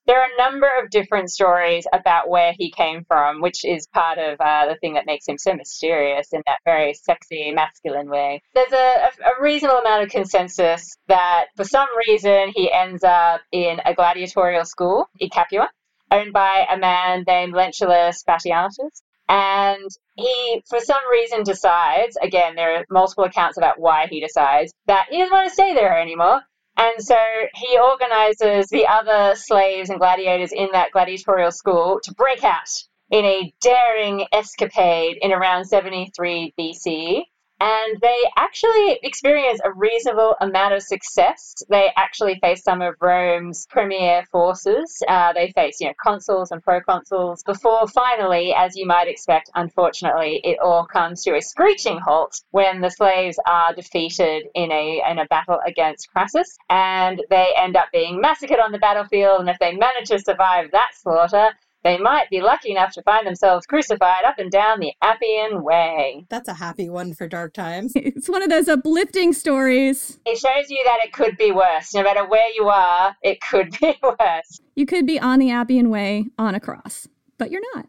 there 0.07 0.21
are 0.21 0.29
a 0.35 0.37
number 0.39 0.69
of 0.83 0.91
different 0.91 1.31
stories 1.31 1.87
about 1.93 2.29
where 2.29 2.55
he 2.59 2.71
came 2.71 3.05
from, 3.05 3.43
which 3.43 3.65
is 3.65 3.87
part 3.89 4.19
of 4.19 4.41
uh, 4.41 4.67
the 4.67 4.77
thing 4.81 4.95
that 4.95 5.05
makes 5.07 5.27
him 5.29 5.37
so 5.37 5.55
mysterious 5.55 6.33
in 6.33 6.43
that 6.47 6.59
very 6.65 6.95
sexy, 6.95 7.51
masculine 7.51 8.09
way. 8.09 8.43
There's 8.55 8.73
a, 8.73 9.11
a, 9.25 9.43
reasonable 9.43 9.79
amount 9.79 10.05
of 10.05 10.11
consensus 10.11 10.97
that 11.09 11.47
for 11.57 11.65
some 11.65 11.89
reason 12.09 12.51
he 12.55 12.73
ends 12.73 13.05
up 13.05 13.43
in 13.53 13.81
a 13.85 13.95
gladiatorial 13.95 14.65
school 14.65 15.07
in 15.19 15.29
Capua 15.29 15.69
owned 16.11 16.33
by 16.33 16.67
a 16.71 16.79
man 16.79 17.25
named 17.27 17.55
Lentulus 17.55 18.25
Batiatus. 18.25 19.03
And 19.29 19.89
he, 20.17 20.63
for 20.69 20.81
some 20.81 21.09
reason, 21.11 21.45
decides 21.45 22.17
again, 22.21 22.55
there 22.55 22.77
are 22.77 22.85
multiple 22.91 23.25
accounts 23.25 23.57
about 23.57 23.81
why 23.81 24.07
he 24.11 24.21
decides 24.21 24.73
that 24.87 25.07
he 25.11 25.19
doesn't 25.19 25.33
want 25.33 25.49
to 25.49 25.55
stay 25.55 25.75
there 25.75 25.99
anymore. 25.99 26.43
And 26.77 27.03
so 27.03 27.17
he 27.55 27.79
organizes 27.79 28.67
the 28.69 28.87
other 28.87 29.37
slaves 29.37 29.91
and 29.91 29.99
gladiators 29.99 30.53
in 30.53 30.69
that 30.73 30.91
gladiatorial 30.91 31.53
school 31.53 32.01
to 32.03 32.15
break 32.15 32.43
out 32.45 32.69
in 33.11 33.25
a 33.25 33.53
daring 33.61 34.27
escapade 34.33 35.19
in 35.23 35.33
around 35.33 35.67
73 35.67 36.53
BC 36.59 37.23
and 37.65 37.99
they 38.03 38.19
actually 38.37 38.99
experience 39.03 39.59
a 39.65 39.73
reasonable 39.73 40.37
amount 40.43 40.75
of 40.75 40.83
success. 40.83 41.55
They 41.71 41.89
actually 41.97 42.39
face 42.41 42.63
some 42.63 42.83
of 42.83 42.95
Rome's 43.01 43.67
premier 43.71 44.23
forces. 44.31 45.03
Uh, 45.09 45.33
they 45.33 45.51
face, 45.53 45.81
you 45.81 45.87
know, 45.87 45.95
consuls 46.03 46.51
and 46.51 46.63
proconsuls 46.63 47.43
before 47.47 47.89
finally, 47.89 48.53
as 48.55 48.77
you 48.77 48.87
might 48.87 49.09
expect, 49.09 49.51
unfortunately, 49.55 50.43
it 50.45 50.59
all 50.63 50.85
comes 50.85 51.23
to 51.25 51.37
a 51.37 51.41
screeching 51.41 51.99
halt 51.99 52.39
when 52.51 52.83
the 52.83 52.91
slaves 52.91 53.39
are 53.47 53.75
defeated 53.75 54.45
in 54.55 54.71
a 54.71 55.03
in 55.11 55.19
a 55.19 55.27
battle 55.27 55.59
against 55.67 56.11
Crassus, 56.11 56.59
and 56.69 57.23
they 57.31 57.49
end 57.57 57.77
up 57.77 57.89
being 57.93 58.21
massacred 58.21 58.61
on 58.61 58.73
the 58.73 58.79
battlefield. 58.79 59.41
And 59.41 59.49
if 59.49 59.59
they 59.59 59.75
manage 59.75 60.09
to 60.09 60.19
survive 60.19 60.71
that 60.73 60.91
slaughter, 60.93 61.49
they 61.85 61.99
might 61.99 62.31
be 62.31 62.41
lucky 62.41 62.71
enough 62.71 62.93
to 62.95 63.03
find 63.03 63.27
themselves 63.27 63.67
crucified 63.67 64.25
up 64.25 64.39
and 64.39 64.51
down 64.51 64.81
the 64.81 64.93
Appian 65.03 65.63
Way. 65.63 66.25
That's 66.31 66.49
a 66.49 66.55
happy 66.55 66.89
one 66.89 67.13
for 67.15 67.29
dark 67.29 67.53
times. 67.53 67.93
It's 68.15 68.29
one 68.29 68.43
of 68.43 68.49
those 68.49 68.69
uplifting 68.69 69.33
stories. 69.33 70.19
It 70.25 70.39
shows 70.39 70.71
you 70.71 70.83
that 70.85 70.99
it 71.05 71.13
could 71.13 71.37
be 71.37 71.53
worse. 71.53 71.93
No 71.95 72.03
matter 72.03 72.27
where 72.27 72.49
you 72.55 72.69
are, 72.69 73.15
it 73.23 73.41
could 73.41 73.77
be 73.81 73.99
worse. 74.03 74.61
You 74.77 74.87
could 74.87 75.07
be 75.07 75.19
on 75.19 75.39
the 75.39 75.51
Appian 75.51 75.91
Way 75.91 76.27
on 76.39 76.55
a 76.55 76.61
cross, 76.61 77.09
but 77.39 77.51
you're 77.51 77.63
not. 77.75 77.87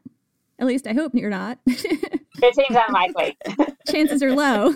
At 0.60 0.67
least 0.67 0.88
I 0.88 0.93
hope 0.93 1.13
you're 1.13 1.29
not. 1.29 1.60
it 1.65 2.55
seems 2.55 2.77
unlikely. 2.88 3.38
Chances 3.89 4.23
are 4.23 4.34
low. 4.34 4.73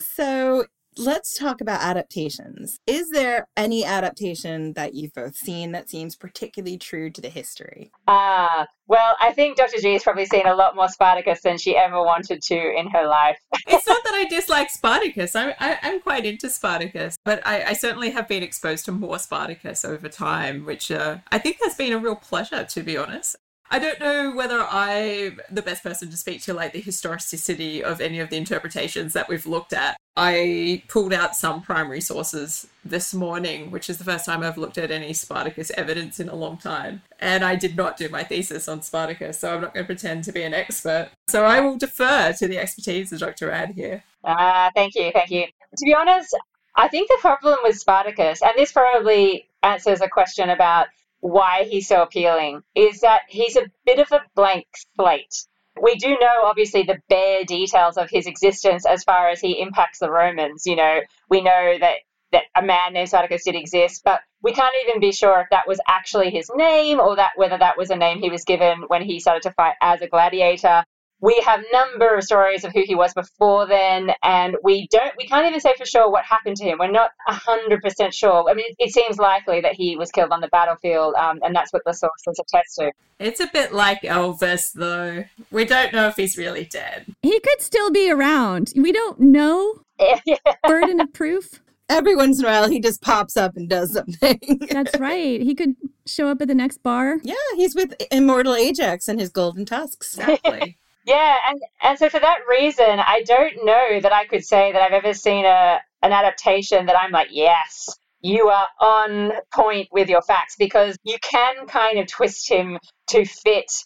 so, 0.00 0.66
let's 0.98 1.36
talk 1.38 1.60
about 1.60 1.80
adaptations. 1.82 2.78
Is 2.86 3.10
there 3.10 3.46
any 3.56 3.84
adaptation 3.84 4.72
that 4.74 4.94
you've 4.94 5.14
both 5.14 5.36
seen 5.36 5.72
that 5.72 5.88
seems 5.88 6.16
particularly 6.16 6.78
true 6.78 7.10
to 7.10 7.20
the 7.20 7.28
history? 7.28 7.90
Ah, 8.06 8.62
uh, 8.62 8.66
well, 8.86 9.16
I 9.18 9.32
think 9.32 9.56
Dr. 9.56 9.80
G 9.80 9.94
has 9.94 10.02
probably 10.02 10.26
seen 10.26 10.46
a 10.46 10.54
lot 10.54 10.76
more 10.76 10.88
Spartacus 10.88 11.40
than 11.40 11.56
she 11.56 11.76
ever 11.76 12.02
wanted 12.02 12.42
to 12.42 12.54
in 12.54 12.88
her 12.90 13.06
life. 13.06 13.38
it's 13.66 13.86
not 13.86 14.04
that 14.04 14.14
I 14.14 14.24
dislike 14.28 14.70
Spartacus. 14.70 15.34
I, 15.34 15.54
I, 15.58 15.78
am 15.82 16.00
quite 16.00 16.26
into 16.26 16.50
Spartacus, 16.50 17.16
but 17.24 17.44
I, 17.46 17.64
I, 17.64 17.72
certainly 17.72 18.10
have 18.10 18.28
been 18.28 18.42
exposed 18.42 18.84
to 18.84 18.92
more 18.92 19.18
Spartacus 19.18 19.84
over 19.84 20.08
time, 20.08 20.66
which 20.66 20.90
uh, 20.90 21.18
I 21.32 21.38
think 21.38 21.58
has 21.64 21.74
been 21.74 21.94
a 21.94 21.98
real 21.98 22.16
pleasure, 22.16 22.64
to 22.64 22.82
be 22.82 22.96
honest. 22.98 23.36
I 23.74 23.80
don't 23.80 23.98
know 23.98 24.30
whether 24.30 24.60
I'm 24.60 25.40
the 25.50 25.60
best 25.60 25.82
person 25.82 26.08
to 26.08 26.16
speak 26.16 26.40
to 26.42 26.54
like 26.54 26.72
the 26.72 26.80
historicity 26.80 27.82
of 27.82 28.00
any 28.00 28.20
of 28.20 28.30
the 28.30 28.36
interpretations 28.36 29.14
that 29.14 29.28
we've 29.28 29.46
looked 29.46 29.72
at. 29.72 29.96
I 30.16 30.84
pulled 30.86 31.12
out 31.12 31.34
some 31.34 31.60
primary 31.60 32.00
sources 32.00 32.68
this 32.84 33.12
morning, 33.12 33.72
which 33.72 33.90
is 33.90 33.98
the 33.98 34.04
first 34.04 34.26
time 34.26 34.44
I've 34.44 34.58
looked 34.58 34.78
at 34.78 34.92
any 34.92 35.12
Spartacus 35.12 35.72
evidence 35.72 36.20
in 36.20 36.28
a 36.28 36.36
long 36.36 36.56
time. 36.56 37.02
And 37.18 37.44
I 37.44 37.56
did 37.56 37.76
not 37.76 37.96
do 37.96 38.08
my 38.08 38.22
thesis 38.22 38.68
on 38.68 38.80
Spartacus, 38.80 39.40
so 39.40 39.52
I'm 39.52 39.62
not 39.62 39.74
going 39.74 39.82
to 39.82 39.88
pretend 39.88 40.22
to 40.22 40.32
be 40.32 40.44
an 40.44 40.54
expert. 40.54 41.10
So 41.26 41.44
I 41.44 41.58
will 41.58 41.76
defer 41.76 42.32
to 42.32 42.46
the 42.46 42.58
expertise 42.58 43.10
of 43.10 43.18
Dr. 43.18 43.48
Rad 43.48 43.70
here. 43.70 44.04
Ah, 44.22 44.70
thank 44.76 44.94
you, 44.94 45.10
thank 45.12 45.32
you. 45.32 45.46
To 45.46 45.84
be 45.84 45.92
honest, 45.92 46.32
I 46.76 46.86
think 46.86 47.08
the 47.08 47.18
problem 47.20 47.58
with 47.64 47.76
Spartacus, 47.76 48.40
and 48.40 48.52
this 48.56 48.70
probably 48.70 49.48
answers 49.64 50.00
a 50.00 50.08
question 50.08 50.50
about 50.50 50.86
why 51.24 51.64
he's 51.64 51.88
so 51.88 52.02
appealing, 52.02 52.60
is 52.74 53.00
that 53.00 53.22
he's 53.28 53.56
a 53.56 53.66
bit 53.86 53.98
of 53.98 54.12
a 54.12 54.20
blank 54.36 54.66
slate. 54.94 55.34
We 55.80 55.94
do 55.94 56.18
know, 56.18 56.42
obviously, 56.44 56.82
the 56.82 56.98
bare 57.08 57.44
details 57.44 57.96
of 57.96 58.10
his 58.10 58.26
existence 58.26 58.84
as 58.84 59.04
far 59.04 59.30
as 59.30 59.40
he 59.40 59.58
impacts 59.58 60.00
the 60.00 60.10
Romans. 60.10 60.64
You 60.66 60.76
know, 60.76 61.00
we 61.30 61.40
know 61.40 61.78
that, 61.80 61.94
that 62.32 62.42
a 62.54 62.62
man 62.62 62.92
named 62.92 63.08
Spartacus 63.08 63.44
did 63.44 63.54
exist, 63.54 64.02
but 64.04 64.20
we 64.42 64.52
can't 64.52 64.74
even 64.86 65.00
be 65.00 65.12
sure 65.12 65.40
if 65.40 65.46
that 65.50 65.66
was 65.66 65.80
actually 65.88 66.28
his 66.28 66.50
name 66.54 67.00
or 67.00 67.16
that 67.16 67.32
whether 67.36 67.56
that 67.56 67.78
was 67.78 67.88
a 67.88 67.96
name 67.96 68.20
he 68.20 68.28
was 68.28 68.44
given 68.44 68.82
when 68.88 69.00
he 69.00 69.18
started 69.18 69.44
to 69.44 69.52
fight 69.52 69.76
as 69.80 70.02
a 70.02 70.08
gladiator 70.08 70.84
we 71.20 71.40
have 71.44 71.62
number 71.72 72.14
of 72.16 72.24
stories 72.24 72.64
of 72.64 72.72
who 72.72 72.82
he 72.84 72.94
was 72.94 73.14
before 73.14 73.66
then 73.66 74.10
and 74.22 74.56
we 74.62 74.86
don't 74.90 75.12
we 75.16 75.26
can't 75.26 75.46
even 75.46 75.60
say 75.60 75.74
for 75.76 75.86
sure 75.86 76.10
what 76.10 76.24
happened 76.24 76.56
to 76.56 76.64
him 76.64 76.78
we're 76.78 76.90
not 76.90 77.10
100% 77.28 78.12
sure 78.12 78.48
i 78.48 78.54
mean 78.54 78.66
it, 78.68 78.76
it 78.78 78.92
seems 78.92 79.18
likely 79.18 79.60
that 79.60 79.74
he 79.74 79.96
was 79.96 80.10
killed 80.10 80.32
on 80.32 80.40
the 80.40 80.48
battlefield 80.48 81.14
um, 81.14 81.40
and 81.42 81.54
that's 81.54 81.72
what 81.72 81.82
the 81.84 81.92
sources 81.92 82.38
attest 82.38 82.76
to 82.76 82.92
It's 83.18 83.40
a 83.40 83.48
bit 83.52 83.72
like 83.72 84.02
Elvis, 84.02 84.72
though. 84.72 85.24
We 85.50 85.64
don't 85.64 85.92
know 85.92 86.08
if 86.08 86.16
he's 86.16 86.36
really 86.36 86.64
dead. 86.64 87.06
He 87.22 87.38
could 87.40 87.60
still 87.60 87.90
be 87.90 88.10
around. 88.10 88.72
We 88.76 88.92
don't 88.92 89.20
know. 89.20 89.76
Burden 90.66 91.00
of 91.00 91.12
proof. 91.12 91.60
Every 91.88 92.16
once 92.16 92.38
in 92.38 92.46
a 92.46 92.48
while, 92.48 92.68
he 92.68 92.80
just 92.80 93.02
pops 93.02 93.36
up 93.36 93.56
and 93.56 93.68
does 93.68 93.92
something. 93.92 94.40
That's 94.70 94.98
right. 94.98 95.40
He 95.40 95.54
could 95.54 95.76
show 96.06 96.28
up 96.28 96.40
at 96.40 96.48
the 96.48 96.54
next 96.54 96.82
bar. 96.82 97.18
Yeah, 97.22 97.34
he's 97.56 97.74
with 97.74 97.94
Immortal 98.10 98.54
Ajax 98.54 99.06
and 99.06 99.20
his 99.20 99.28
golden 99.28 99.64
tusks. 99.64 100.16
Exactly. 100.18 100.78
Yeah, 101.04 101.36
and 101.48 101.60
and 101.82 101.98
so 101.98 102.08
for 102.08 102.20
that 102.20 102.40
reason, 102.48 102.98
I 102.98 103.22
don't 103.26 103.64
know 103.64 104.00
that 104.00 104.12
I 104.12 104.26
could 104.26 104.44
say 104.44 104.72
that 104.72 104.80
I've 104.82 104.92
ever 104.92 105.14
seen 105.14 105.44
a 105.44 105.80
an 106.02 106.12
adaptation 106.12 106.86
that 106.86 106.98
I'm 106.98 107.10
like, 107.10 107.28
yes, 107.30 107.88
you 108.20 108.48
are 108.48 108.68
on 108.80 109.32
point 109.52 109.88
with 109.92 110.08
your 110.08 110.22
facts 110.22 110.56
because 110.56 110.96
you 111.04 111.16
can 111.22 111.66
kind 111.66 111.98
of 111.98 112.06
twist 112.06 112.48
him 112.48 112.78
to 113.08 113.24
fit 113.24 113.84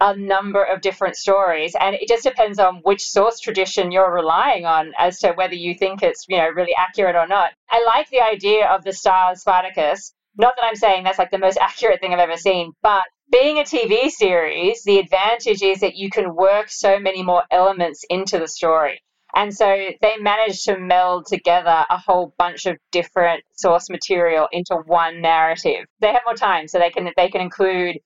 a 0.00 0.16
number 0.16 0.62
of 0.64 0.80
different 0.80 1.14
stories 1.16 1.76
and 1.78 1.94
it 1.94 2.08
just 2.08 2.22
depends 2.24 2.58
on 2.58 2.76
which 2.84 3.02
source 3.02 3.38
tradition 3.40 3.92
you're 3.92 4.12
relying 4.12 4.64
on 4.64 4.92
as 4.98 5.18
to 5.18 5.32
whether 5.32 5.54
you 5.54 5.74
think 5.74 6.02
it's 6.02 6.24
you 6.28 6.38
know 6.38 6.48
really 6.48 6.74
accurate 6.74 7.16
or 7.16 7.26
not. 7.26 7.52
I 7.70 7.84
like 7.84 8.08
the 8.10 8.20
idea 8.22 8.66
of 8.68 8.82
the 8.84 8.92
star 8.92 9.32
of 9.32 9.38
spartacus 9.38 10.14
not 10.36 10.54
that 10.56 10.64
i'm 10.64 10.76
saying 10.76 11.04
that's 11.04 11.18
like 11.18 11.30
the 11.30 11.38
most 11.38 11.58
accurate 11.58 12.00
thing 12.00 12.12
i've 12.12 12.18
ever 12.18 12.36
seen 12.36 12.72
but 12.82 13.02
being 13.30 13.58
a 13.58 13.62
TV 13.62 14.10
series, 14.10 14.82
the 14.82 14.98
advantage 14.98 15.62
is 15.62 15.80
that 15.80 15.96
you 15.96 16.10
can 16.10 16.34
work 16.34 16.68
so 16.68 16.98
many 16.98 17.22
more 17.22 17.44
elements 17.50 18.04
into 18.10 18.38
the 18.38 18.48
story. 18.48 19.02
And 19.34 19.54
so 19.54 19.64
they 20.00 20.16
managed 20.18 20.64
to 20.64 20.78
meld 20.78 21.26
together 21.26 21.86
a 21.88 21.96
whole 21.96 22.34
bunch 22.36 22.66
of 22.66 22.76
different 22.90 23.44
source 23.52 23.88
material 23.88 24.48
into 24.50 24.74
one 24.86 25.20
narrative. 25.20 25.86
They 26.00 26.08
have 26.08 26.22
more 26.26 26.34
time, 26.34 26.66
so 26.66 26.80
they 26.80 26.90
can 26.90 27.08
they 27.16 27.28
can 27.28 27.40
include 27.40 27.98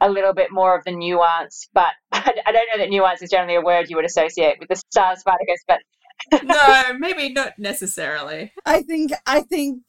a 0.00 0.10
little 0.10 0.34
bit 0.34 0.50
more 0.50 0.76
of 0.76 0.84
the 0.84 0.90
nuance. 0.90 1.68
But 1.72 1.92
I, 2.12 2.34
I 2.46 2.50
don't 2.50 2.68
know 2.72 2.78
that 2.78 2.90
nuance 2.90 3.22
is 3.22 3.30
generally 3.30 3.54
a 3.54 3.60
word 3.60 3.90
you 3.90 3.96
would 3.96 4.04
associate 4.04 4.56
with 4.58 4.70
the 4.70 4.74
Starz 4.74 5.18
Spartacus. 5.18 5.60
But 5.68 5.78
no, 6.42 6.94
maybe 6.98 7.32
not 7.32 7.52
necessarily. 7.58 8.52
I 8.66 8.82
think 8.82 9.12
I 9.24 9.42
think 9.42 9.82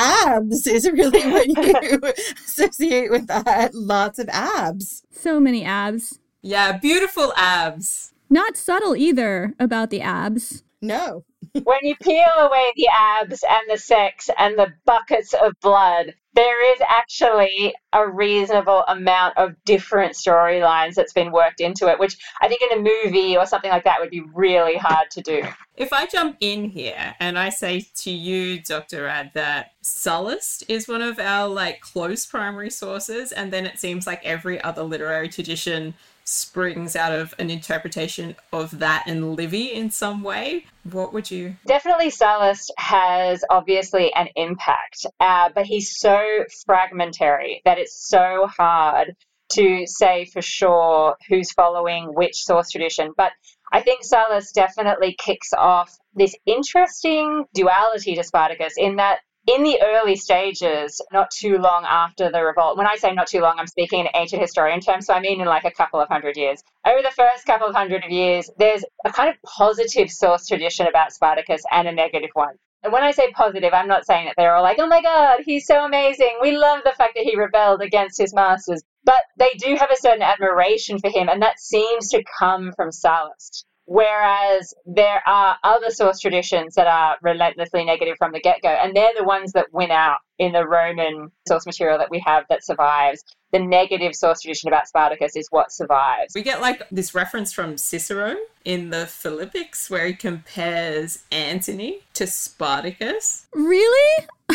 abs 0.00 0.66
is 0.66 0.90
really 0.90 1.30
what 1.30 1.46
you 1.48 2.00
associate 2.44 3.10
with 3.10 3.26
that. 3.26 3.74
Lots 3.74 4.18
of 4.18 4.28
abs. 4.30 5.02
So 5.10 5.38
many 5.38 5.64
abs. 5.64 6.18
Yeah, 6.42 6.78
beautiful 6.78 7.32
abs. 7.36 8.12
Not 8.30 8.56
subtle 8.56 8.96
either 8.96 9.54
about 9.58 9.90
the 9.90 10.00
abs. 10.00 10.62
No. 10.80 11.24
When 11.52 11.78
you 11.82 11.96
peel 11.96 12.24
away 12.38 12.72
the 12.76 12.88
abs 12.92 13.42
and 13.48 13.62
the 13.68 13.78
sex 13.78 14.30
and 14.38 14.58
the 14.58 14.72
buckets 14.84 15.34
of 15.34 15.54
blood, 15.60 16.14
there 16.34 16.74
is 16.74 16.80
actually 16.88 17.74
a 17.92 18.08
reasonable 18.08 18.84
amount 18.86 19.36
of 19.36 19.54
different 19.64 20.12
storylines 20.12 20.94
that's 20.94 21.12
been 21.12 21.32
worked 21.32 21.60
into 21.60 21.88
it, 21.88 21.98
which 21.98 22.16
I 22.40 22.48
think 22.48 22.62
in 22.62 22.78
a 22.78 22.82
movie 22.82 23.36
or 23.36 23.46
something 23.46 23.70
like 23.70 23.84
that 23.84 24.00
would 24.00 24.10
be 24.10 24.22
really 24.32 24.76
hard 24.76 25.10
to 25.12 25.22
do. 25.22 25.42
If 25.76 25.92
I 25.92 26.06
jump 26.06 26.36
in 26.40 26.64
here 26.64 27.16
and 27.18 27.38
I 27.38 27.48
say 27.48 27.86
to 27.96 28.10
you, 28.10 28.60
Dr. 28.62 29.04
Rad, 29.04 29.32
that 29.34 29.72
Sallust 29.82 30.62
is 30.68 30.86
one 30.86 31.02
of 31.02 31.18
our 31.18 31.48
like 31.48 31.80
close 31.80 32.26
primary 32.26 32.70
sources, 32.70 33.32
and 33.32 33.52
then 33.52 33.66
it 33.66 33.78
seems 33.78 34.06
like 34.06 34.24
every 34.24 34.60
other 34.62 34.82
literary 34.82 35.28
tradition 35.28 35.94
springs 36.30 36.94
out 36.94 37.12
of 37.12 37.34
an 37.38 37.50
interpretation 37.50 38.36
of 38.52 38.78
that 38.78 39.04
and 39.06 39.34
Livy 39.34 39.72
in 39.72 39.90
some 39.90 40.22
way, 40.22 40.64
what 40.90 41.12
would 41.12 41.30
you? 41.30 41.56
Definitely, 41.66 42.10
Sallust 42.10 42.70
has 42.78 43.44
obviously 43.50 44.12
an 44.14 44.28
impact, 44.36 45.06
uh, 45.18 45.50
but 45.54 45.66
he's 45.66 45.98
so 45.98 46.44
fragmentary 46.64 47.62
that 47.64 47.78
it's 47.78 48.08
so 48.08 48.46
hard 48.56 49.14
to 49.50 49.84
say 49.86 50.26
for 50.26 50.40
sure 50.40 51.16
who's 51.28 51.50
following 51.52 52.06
which 52.14 52.36
source 52.36 52.70
tradition. 52.70 53.12
But 53.16 53.32
I 53.72 53.80
think 53.80 54.04
Sallust 54.04 54.52
definitely 54.54 55.16
kicks 55.18 55.52
off 55.56 55.96
this 56.14 56.34
interesting 56.46 57.44
duality 57.54 58.14
to 58.14 58.24
Spartacus 58.24 58.74
in 58.76 58.96
that 58.96 59.20
in 59.54 59.64
the 59.64 59.80
early 59.82 60.14
stages, 60.14 61.00
not 61.12 61.30
too 61.30 61.58
long 61.58 61.84
after 61.84 62.30
the 62.30 62.42
revolt, 62.42 62.76
when 62.76 62.86
I 62.86 62.96
say 62.96 63.12
not 63.12 63.26
too 63.26 63.40
long, 63.40 63.58
I'm 63.58 63.66
speaking 63.66 64.00
in 64.00 64.08
ancient 64.14 64.40
historian 64.40 64.80
terms, 64.80 65.06
so 65.06 65.14
I 65.14 65.20
mean 65.20 65.40
in 65.40 65.46
like 65.46 65.64
a 65.64 65.72
couple 65.72 66.00
of 66.00 66.08
hundred 66.08 66.36
years. 66.36 66.62
Over 66.86 67.02
the 67.02 67.10
first 67.10 67.46
couple 67.46 67.66
of 67.66 67.74
hundred 67.74 68.04
of 68.04 68.10
years, 68.10 68.48
there's 68.58 68.84
a 69.04 69.10
kind 69.10 69.28
of 69.28 69.36
positive 69.42 70.10
source 70.10 70.46
tradition 70.46 70.86
about 70.86 71.12
Spartacus 71.12 71.62
and 71.70 71.88
a 71.88 71.92
negative 71.92 72.30
one. 72.34 72.54
And 72.82 72.92
when 72.92 73.02
I 73.02 73.10
say 73.10 73.32
positive, 73.32 73.74
I'm 73.74 73.88
not 73.88 74.06
saying 74.06 74.26
that 74.26 74.34
they're 74.36 74.54
all 74.54 74.62
like, 74.62 74.78
oh 74.78 74.86
my 74.86 75.02
god, 75.02 75.40
he's 75.44 75.66
so 75.66 75.84
amazing. 75.84 76.38
We 76.40 76.56
love 76.56 76.82
the 76.84 76.92
fact 76.92 77.14
that 77.16 77.24
he 77.24 77.36
rebelled 77.36 77.82
against 77.82 78.18
his 78.18 78.32
masters. 78.32 78.82
But 79.04 79.22
they 79.36 79.50
do 79.58 79.74
have 79.76 79.90
a 79.90 79.96
certain 79.96 80.22
admiration 80.22 80.98
for 80.98 81.10
him, 81.10 81.28
and 81.28 81.42
that 81.42 81.58
seems 81.58 82.08
to 82.10 82.22
come 82.38 82.72
from 82.76 82.90
Sallust. 82.90 83.64
Whereas 83.90 84.72
there 84.86 85.20
are 85.26 85.56
other 85.64 85.90
source 85.90 86.20
traditions 86.20 86.76
that 86.76 86.86
are 86.86 87.16
relentlessly 87.22 87.84
negative 87.84 88.14
from 88.18 88.30
the 88.30 88.38
get 88.38 88.62
go, 88.62 88.68
and 88.68 88.94
they're 88.94 89.10
the 89.18 89.24
ones 89.24 89.50
that 89.54 89.66
win 89.72 89.90
out 89.90 90.18
in 90.38 90.52
the 90.52 90.64
Roman 90.64 91.32
source 91.48 91.66
material 91.66 91.98
that 91.98 92.08
we 92.08 92.22
have 92.24 92.44
that 92.50 92.64
survives. 92.64 93.24
The 93.52 93.58
negative 93.58 94.14
source 94.14 94.42
tradition 94.42 94.68
about 94.68 94.86
Spartacus 94.86 95.34
is 95.34 95.48
what 95.50 95.72
survives. 95.72 96.36
We 96.36 96.42
get 96.42 96.60
like 96.60 96.88
this 96.92 97.16
reference 97.16 97.52
from 97.52 97.76
Cicero 97.76 98.36
in 98.64 98.90
the 98.90 99.08
Philippics 99.08 99.90
where 99.90 100.06
he 100.06 100.14
compares 100.14 101.24
Antony 101.32 101.98
to 102.14 102.28
Spartacus. 102.28 103.48
Really? 103.52 104.26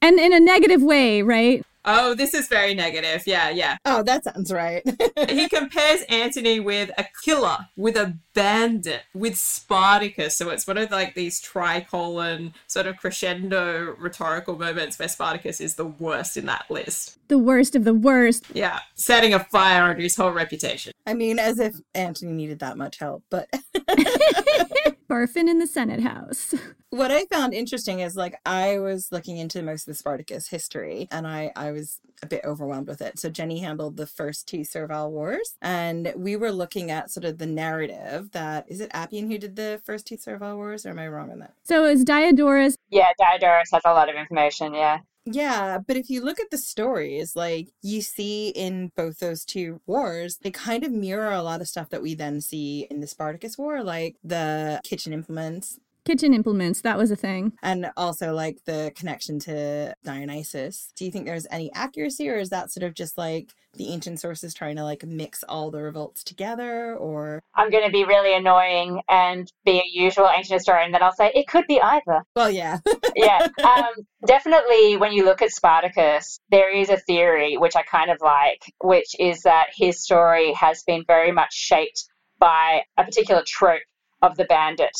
and 0.00 0.18
in 0.18 0.32
a 0.32 0.40
negative 0.40 0.82
way, 0.82 1.20
right? 1.20 1.62
Oh, 1.84 2.14
this 2.14 2.34
is 2.34 2.48
very 2.48 2.74
negative. 2.74 3.24
Yeah, 3.26 3.50
yeah. 3.50 3.76
Oh, 3.84 4.02
that 4.02 4.24
sounds 4.24 4.52
right. 4.52 4.82
he 5.28 5.48
compares 5.48 6.02
Antony 6.08 6.60
with 6.60 6.90
a 6.96 7.06
killer, 7.24 7.68
with 7.76 7.96
a 7.96 8.16
bandit, 8.34 9.02
with 9.14 9.36
Spartacus. 9.36 10.36
So 10.36 10.50
it's 10.50 10.66
one 10.66 10.78
of 10.78 10.90
like 10.90 11.14
these 11.14 11.40
tricolon 11.40 12.54
sort 12.66 12.86
of 12.86 12.96
crescendo 12.96 13.96
rhetorical 13.98 14.56
moments 14.56 14.98
where 14.98 15.08
Spartacus 15.08 15.60
is 15.60 15.74
the 15.74 15.86
worst 15.86 16.36
in 16.36 16.46
that 16.46 16.70
list. 16.70 17.18
The 17.28 17.38
worst 17.38 17.74
of 17.74 17.84
the 17.84 17.94
worst. 17.94 18.44
Yeah, 18.52 18.80
setting 18.94 19.34
a 19.34 19.40
fire 19.44 19.84
under 19.84 20.02
his 20.02 20.16
whole 20.16 20.30
reputation. 20.30 20.92
I 21.06 21.14
mean, 21.14 21.38
as 21.38 21.58
if 21.58 21.74
Antony 21.94 22.32
needed 22.32 22.60
that 22.60 22.76
much 22.76 22.98
help, 22.98 23.24
but 23.30 23.48
Barfin 25.08 25.48
in 25.48 25.58
the 25.58 25.66
Senate 25.66 26.00
House. 26.00 26.54
What 26.92 27.10
I 27.10 27.24
found 27.24 27.54
interesting 27.54 28.00
is 28.00 28.16
like 28.16 28.38
I 28.44 28.78
was 28.78 29.08
looking 29.10 29.38
into 29.38 29.62
most 29.62 29.88
of 29.88 29.94
the 29.94 29.98
Spartacus 29.98 30.48
history 30.48 31.08
and 31.10 31.26
I 31.26 31.50
I 31.56 31.70
was 31.70 31.98
a 32.22 32.26
bit 32.26 32.44
overwhelmed 32.44 32.86
with 32.86 33.00
it. 33.00 33.18
So 33.18 33.30
Jenny 33.30 33.60
handled 33.60 33.96
the 33.96 34.06
first 34.06 34.46
two 34.46 34.62
Servile 34.62 35.10
Wars 35.10 35.56
and 35.62 36.12
we 36.14 36.36
were 36.36 36.52
looking 36.52 36.90
at 36.90 37.10
sort 37.10 37.24
of 37.24 37.38
the 37.38 37.46
narrative 37.46 38.32
that 38.32 38.66
is 38.68 38.82
it 38.82 38.90
Appian 38.92 39.30
who 39.30 39.38
did 39.38 39.56
the 39.56 39.80
first 39.86 40.06
two 40.06 40.18
Servile 40.18 40.56
Wars 40.56 40.84
or 40.84 40.90
am 40.90 40.98
I 40.98 41.08
wrong 41.08 41.32
on 41.32 41.38
that? 41.38 41.54
So 41.64 41.86
is 41.86 42.04
Diodorus 42.04 42.76
Yeah, 42.90 43.08
Diodorus 43.18 43.70
has 43.72 43.82
a 43.86 43.94
lot 43.94 44.10
of 44.10 44.14
information, 44.14 44.74
yeah. 44.74 44.98
Yeah, 45.24 45.78
but 45.78 45.96
if 45.96 46.10
you 46.10 46.22
look 46.22 46.40
at 46.40 46.50
the 46.50 46.58
stories, 46.58 47.36
like 47.36 47.68
you 47.80 48.02
see 48.02 48.48
in 48.48 48.90
both 48.96 49.20
those 49.20 49.44
two 49.44 49.80
wars, 49.86 50.38
they 50.42 50.50
kind 50.50 50.82
of 50.82 50.90
mirror 50.90 51.30
a 51.30 51.42
lot 51.42 51.60
of 51.60 51.68
stuff 51.68 51.90
that 51.90 52.02
we 52.02 52.14
then 52.14 52.40
see 52.40 52.88
in 52.90 53.00
the 53.00 53.06
Spartacus 53.06 53.56
War, 53.56 53.84
like 53.84 54.16
the 54.24 54.80
kitchen 54.82 55.12
implements 55.12 55.78
Kitchen 56.04 56.34
implements, 56.34 56.80
that 56.80 56.98
was 56.98 57.10
a 57.10 57.16
thing. 57.16 57.52
And 57.62 57.90
also 57.96 58.32
like 58.32 58.64
the 58.64 58.92
connection 58.96 59.38
to 59.40 59.94
Dionysus. 60.04 60.92
Do 60.96 61.04
you 61.04 61.12
think 61.12 61.26
there's 61.26 61.46
any 61.50 61.72
accuracy 61.72 62.28
or 62.28 62.36
is 62.36 62.50
that 62.50 62.72
sort 62.72 62.82
of 62.82 62.94
just 62.94 63.16
like 63.16 63.52
the 63.74 63.88
ancient 63.88 64.20
sources 64.20 64.52
trying 64.52 64.76
to 64.76 64.84
like 64.84 65.04
mix 65.06 65.42
all 65.48 65.70
the 65.70 65.80
revolts 65.80 66.24
together 66.24 66.96
or 66.96 67.42
I'm 67.54 67.70
going 67.70 67.86
to 67.86 67.92
be 67.92 68.04
really 68.04 68.36
annoying 68.36 69.00
and 69.08 69.50
be 69.64 69.78
a 69.78 69.84
usual 69.92 70.28
ancient 70.28 70.58
historian 70.58 70.92
that 70.92 71.02
I'll 71.02 71.14
say 71.14 71.30
it 71.34 71.46
could 71.46 71.66
be 71.68 71.80
either. 71.80 72.22
Well, 72.34 72.50
yeah. 72.50 72.78
yeah. 73.16 73.46
Um, 73.62 74.06
definitely, 74.26 74.96
when 74.96 75.12
you 75.12 75.24
look 75.24 75.40
at 75.40 75.50
Spartacus, 75.50 76.40
there 76.50 76.74
is 76.74 76.90
a 76.90 76.96
theory 76.96 77.56
which 77.56 77.76
I 77.76 77.82
kind 77.82 78.10
of 78.10 78.18
like, 78.20 78.60
which 78.82 79.14
is 79.18 79.42
that 79.42 79.68
his 79.74 80.02
story 80.02 80.52
has 80.54 80.82
been 80.82 81.04
very 81.06 81.32
much 81.32 81.54
shaped 81.54 82.04
by 82.38 82.82
a 82.98 83.04
particular 83.04 83.42
trope 83.46 83.82
of 84.20 84.36
the 84.36 84.44
bandit. 84.44 84.96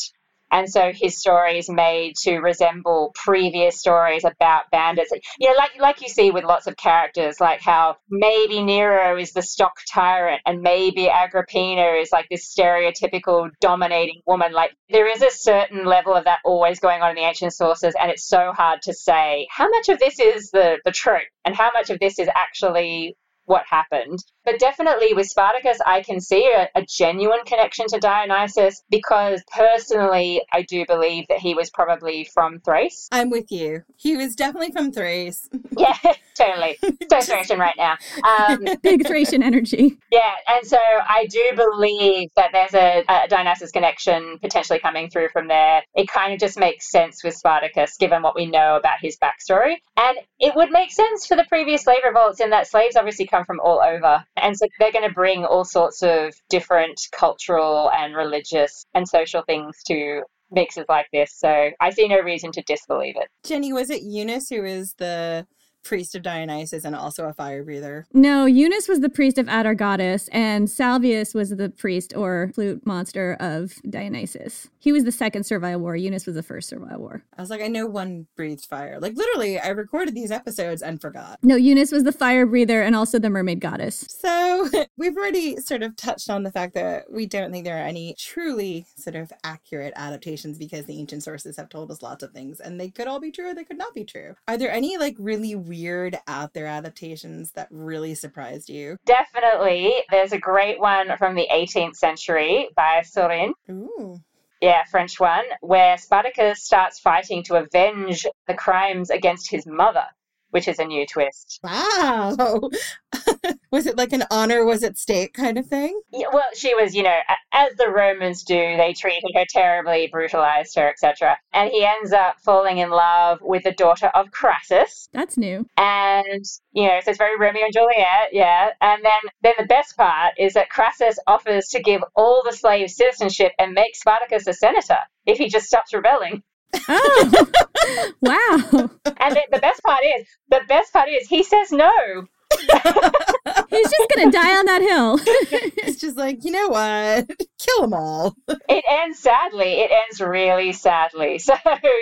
And 0.53 0.69
so 0.69 0.91
his 0.93 1.17
story 1.17 1.57
is 1.57 1.67
made 1.67 2.15
to 2.17 2.37
resemble 2.37 3.11
previous 3.15 3.79
stories 3.79 4.23
about 4.23 4.69
bandits. 4.71 5.11
Know, 5.11 5.51
like 5.57 5.71
like 5.79 6.01
you 6.01 6.07
see 6.07 6.29
with 6.29 6.43
lots 6.43 6.67
of 6.67 6.77
characters, 6.77 7.39
like 7.39 7.59
how 7.59 7.97
maybe 8.07 8.61
Nero 8.61 9.17
is 9.17 9.31
the 9.31 9.41
stock 9.41 9.73
tyrant 9.91 10.43
and 10.45 10.61
maybe 10.61 11.09
Agrippina 11.09 11.99
is 11.99 12.11
like 12.11 12.27
this 12.29 12.53
stereotypical 12.53 13.49
dominating 13.61 14.21
woman. 14.27 14.53
Like 14.53 14.75
there 14.89 15.07
is 15.07 15.23
a 15.23 15.31
certain 15.31 15.85
level 15.85 16.13
of 16.13 16.25
that 16.25 16.39
always 16.45 16.79
going 16.79 17.01
on 17.01 17.09
in 17.09 17.15
the 17.15 17.23
ancient 17.23 17.53
sources, 17.53 17.95
and 17.99 18.11
it's 18.11 18.27
so 18.27 18.51
hard 18.53 18.83
to 18.83 18.93
say 18.93 19.47
how 19.49 19.67
much 19.67 19.89
of 19.89 19.97
this 19.97 20.19
is 20.19 20.51
the, 20.51 20.77
the 20.85 20.91
trope 20.91 21.23
and 21.45 21.55
how 21.55 21.71
much 21.73 21.89
of 21.89 21.99
this 21.99 22.19
is 22.19 22.29
actually 22.35 23.17
what 23.45 23.63
happened. 23.69 24.23
But 24.45 24.59
definitely 24.59 25.13
with 25.13 25.27
Spartacus, 25.27 25.79
I 25.85 26.01
can 26.01 26.19
see 26.19 26.51
a, 26.55 26.69
a, 26.75 26.85
genuine 26.85 27.43
connection 27.45 27.87
to 27.87 27.99
Dionysus 27.99 28.83
because 28.89 29.41
personally, 29.55 30.41
I 30.51 30.63
do 30.63 30.85
believe 30.85 31.25
that 31.29 31.39
he 31.39 31.53
was 31.53 31.69
probably 31.69 32.27
from 32.33 32.59
Thrace. 32.59 33.07
I'm 33.11 33.29
with 33.29 33.51
you. 33.51 33.83
He 33.95 34.17
was 34.17 34.35
definitely 34.35 34.71
from 34.71 34.91
Thrace. 34.91 35.49
yeah, 35.77 35.97
totally. 36.37 36.77
So 37.11 37.21
Thracian 37.21 37.59
right 37.59 37.75
now. 37.77 37.95
Um, 38.23 38.65
Big 38.81 39.05
Thracian 39.05 39.43
energy. 39.43 39.97
Yeah, 40.11 40.31
and 40.47 40.65
so 40.65 40.77
I 40.77 41.27
do 41.27 41.51
believe 41.55 42.29
that 42.35 42.49
there's 42.51 42.73
a, 42.73 43.03
a 43.07 43.27
Dionysus 43.27 43.71
connection 43.71 44.39
potentially 44.41 44.79
coming 44.79 45.09
through 45.09 45.29
from 45.29 45.47
there. 45.47 45.83
It 45.93 46.07
kind 46.07 46.33
of 46.33 46.39
just 46.39 46.57
makes 46.57 46.89
sense 46.89 47.23
with 47.23 47.35
Spartacus 47.35 47.97
given 47.97 48.23
what 48.23 48.35
we 48.35 48.47
know 48.47 48.77
about 48.77 48.97
his 48.99 49.17
backstory. 49.17 49.75
And 49.95 50.17
it 50.39 50.55
would 50.55 50.71
make 50.71 50.91
sense 50.91 51.27
for 51.27 51.35
the 51.35 51.45
previous 51.49 51.83
slave 51.83 51.99
revolts 52.03 52.39
in 52.39 52.49
that 52.49 52.67
slaves 52.67 52.95
obviously 52.95 53.27
come 53.27 53.45
from 53.45 53.59
all 53.59 53.81
over. 53.81 54.23
And 54.37 54.57
so 54.57 54.65
they're 54.79 54.91
going 54.91 55.07
to 55.07 55.13
bring 55.13 55.45
all 55.45 55.65
sorts 55.65 56.01
of 56.01 56.33
different 56.49 56.99
cultural 57.11 57.91
and 57.91 58.15
religious 58.15 58.85
and 58.95 59.07
social 59.07 59.43
things 59.43 59.77
to 59.87 60.23
mixes 60.53 60.85
like 60.87 61.07
this. 61.11 61.33
So 61.35 61.71
I 61.79 61.89
see 61.89 62.07
no 62.07 62.19
reason 62.19 62.51
to 62.53 62.61
disbelieve 62.63 63.15
it. 63.17 63.27
Jenny, 63.45 63.73
was 63.73 63.89
it 63.89 64.03
Eunus 64.03 64.49
who 64.49 64.63
is 64.63 64.93
the 64.97 65.45
priest 65.83 66.15
of 66.15 66.23
Dionysus 66.23 66.85
and 66.85 66.95
also 66.95 67.25
a 67.25 67.33
fire 67.33 67.63
breather. 67.63 68.07
No, 68.13 68.45
Eunus 68.45 68.87
was 68.87 69.01
the 69.01 69.09
priest 69.09 69.37
of 69.37 69.47
Atargatis, 69.47 70.29
and 70.31 70.67
Salvius 70.67 71.33
was 71.33 71.49
the 71.51 71.69
priest 71.69 72.13
or 72.15 72.51
flute 72.53 72.85
monster 72.85 73.37
of 73.39 73.75
Dionysus. 73.89 74.69
He 74.79 74.91
was 74.91 75.03
the 75.03 75.11
second 75.11 75.45
Servile 75.45 75.79
War. 75.79 75.95
Eunus 75.95 76.25
was 76.25 76.35
the 76.35 76.43
first 76.43 76.69
Servile 76.69 76.99
War. 76.99 77.23
I 77.37 77.41
was 77.41 77.49
like, 77.49 77.61
I 77.61 77.67
know 77.67 77.85
one 77.85 78.27
breathed 78.35 78.65
fire. 78.65 78.99
Like 78.99 79.15
literally, 79.15 79.59
I 79.59 79.69
recorded 79.69 80.15
these 80.15 80.31
episodes 80.31 80.81
and 80.81 80.99
forgot. 80.99 81.39
No, 81.41 81.55
Eunus 81.55 81.91
was 81.91 82.03
the 82.03 82.11
fire 82.11 82.45
breather 82.45 82.81
and 82.81 82.95
also 82.95 83.19
the 83.19 83.29
mermaid 83.29 83.59
goddess. 83.59 84.05
So 84.09 84.69
we've 84.97 85.15
already 85.15 85.57
sort 85.57 85.83
of 85.83 85.95
touched 85.95 86.29
on 86.29 86.43
the 86.43 86.51
fact 86.51 86.73
that 86.73 87.11
we 87.11 87.25
don't 87.25 87.51
think 87.51 87.65
there 87.65 87.77
are 87.77 87.87
any 87.87 88.15
truly 88.17 88.85
sort 88.95 89.15
of 89.15 89.31
accurate 89.43 89.93
adaptations 89.95 90.57
because 90.57 90.85
the 90.85 90.99
ancient 90.99 91.23
sources 91.23 91.57
have 91.57 91.69
told 91.69 91.91
us 91.91 92.01
lots 92.01 92.23
of 92.23 92.31
things 92.31 92.59
and 92.59 92.79
they 92.79 92.89
could 92.89 93.07
all 93.07 93.19
be 93.19 93.31
true 93.31 93.51
or 93.51 93.55
they 93.55 93.63
could 93.63 93.77
not 93.77 93.93
be 93.93 94.03
true. 94.03 94.35
Are 94.47 94.57
there 94.57 94.71
any 94.71 94.97
like 94.97 95.15
really 95.19 95.55
weird 95.73 96.19
out 96.27 96.53
there 96.53 96.67
adaptations 96.67 97.51
that 97.51 97.67
really 97.71 98.13
surprised 98.15 98.69
you? 98.69 98.97
Definitely. 99.05 99.93
There's 100.11 100.31
a 100.31 100.37
great 100.37 100.79
one 100.79 101.17
from 101.17 101.35
the 101.35 101.47
18th 101.51 101.95
century 101.95 102.69
by 102.75 103.01
Saurin. 103.03 103.53
Ooh. 103.69 104.19
Yeah, 104.61 104.83
French 104.89 105.19
one, 105.19 105.43
where 105.61 105.97
Spartacus 105.97 106.63
starts 106.63 106.99
fighting 106.99 107.43
to 107.43 107.55
avenge 107.55 108.25
the 108.47 108.53
crimes 108.53 109.09
against 109.09 109.49
his 109.49 109.65
mother, 109.65 110.05
which 110.53 110.67
is 110.67 110.77
a 110.77 110.85
new 110.85 111.03
twist. 111.07 111.59
Wow. 111.63 112.69
was 113.71 113.87
it 113.87 113.97
like 113.97 114.13
an 114.13 114.23
honor 114.29 114.63
was 114.63 114.83
at 114.83 114.99
stake 114.99 115.33
kind 115.33 115.57
of 115.57 115.65
thing? 115.65 115.99
Yeah, 116.11 116.27
well, 116.31 116.45
she 116.53 116.75
was, 116.75 116.93
you 116.93 117.01
know, 117.01 117.17
as 117.51 117.73
the 117.75 117.89
Romans 117.89 118.43
do, 118.43 118.77
they 118.77 118.93
treated 118.93 119.31
her 119.35 119.45
terribly, 119.49 120.09
brutalized 120.11 120.75
her, 120.75 120.87
etc. 120.87 121.39
And 121.53 121.71
he 121.71 121.83
ends 121.83 122.13
up 122.13 122.39
falling 122.41 122.77
in 122.77 122.91
love 122.91 123.39
with 123.41 123.63
the 123.63 123.71
daughter 123.71 124.11
of 124.13 124.29
Crassus. 124.29 125.09
That's 125.11 125.37
new. 125.37 125.65
And, 125.75 126.45
you 126.71 126.87
know, 126.87 126.99
so 127.03 127.09
it's 127.09 127.17
very 127.17 127.39
Romeo 127.39 127.63
and 127.63 127.73
Juliet, 127.73 128.29
yeah. 128.31 128.69
And 128.79 129.03
then, 129.03 129.31
then 129.41 129.53
the 129.57 129.65
best 129.65 129.97
part 129.97 130.35
is 130.37 130.53
that 130.53 130.69
Crassus 130.69 131.17
offers 131.25 131.69
to 131.69 131.81
give 131.81 132.03
all 132.15 132.43
the 132.45 132.55
slaves 132.55 132.95
citizenship 132.95 133.53
and 133.57 133.73
make 133.73 133.95
Spartacus 133.95 134.45
a 134.45 134.53
senator 134.53 134.99
if 135.25 135.39
he 135.39 135.49
just 135.49 135.65
stops 135.65 135.95
rebelling. 135.95 136.43
Oh, 136.87 137.47
wow. 138.21 138.89
And 139.17 139.35
the, 139.35 139.41
the 139.51 139.59
best 139.59 139.81
part 139.83 140.01
is, 140.17 140.27
the 140.49 140.61
best 140.67 140.93
part 140.93 141.09
is 141.09 141.27
he 141.27 141.43
says 141.43 141.71
no. 141.71 141.89
He's 143.69 143.89
just 143.89 144.11
gonna 144.15 144.31
die 144.31 144.57
on 144.57 144.65
that 144.65 144.81
hill. 144.81 145.19
it's 145.23 145.97
just 145.99 146.17
like, 146.17 146.43
you 146.43 146.51
know 146.51 146.69
what? 146.69 147.29
Kill 147.59 147.81
them 147.81 147.93
all. 147.93 148.35
it 148.47 148.85
ends 148.87 149.19
sadly. 149.19 149.73
It 149.81 149.91
ends 149.91 150.21
really 150.21 150.71
sadly. 150.73 151.39
So 151.39 151.55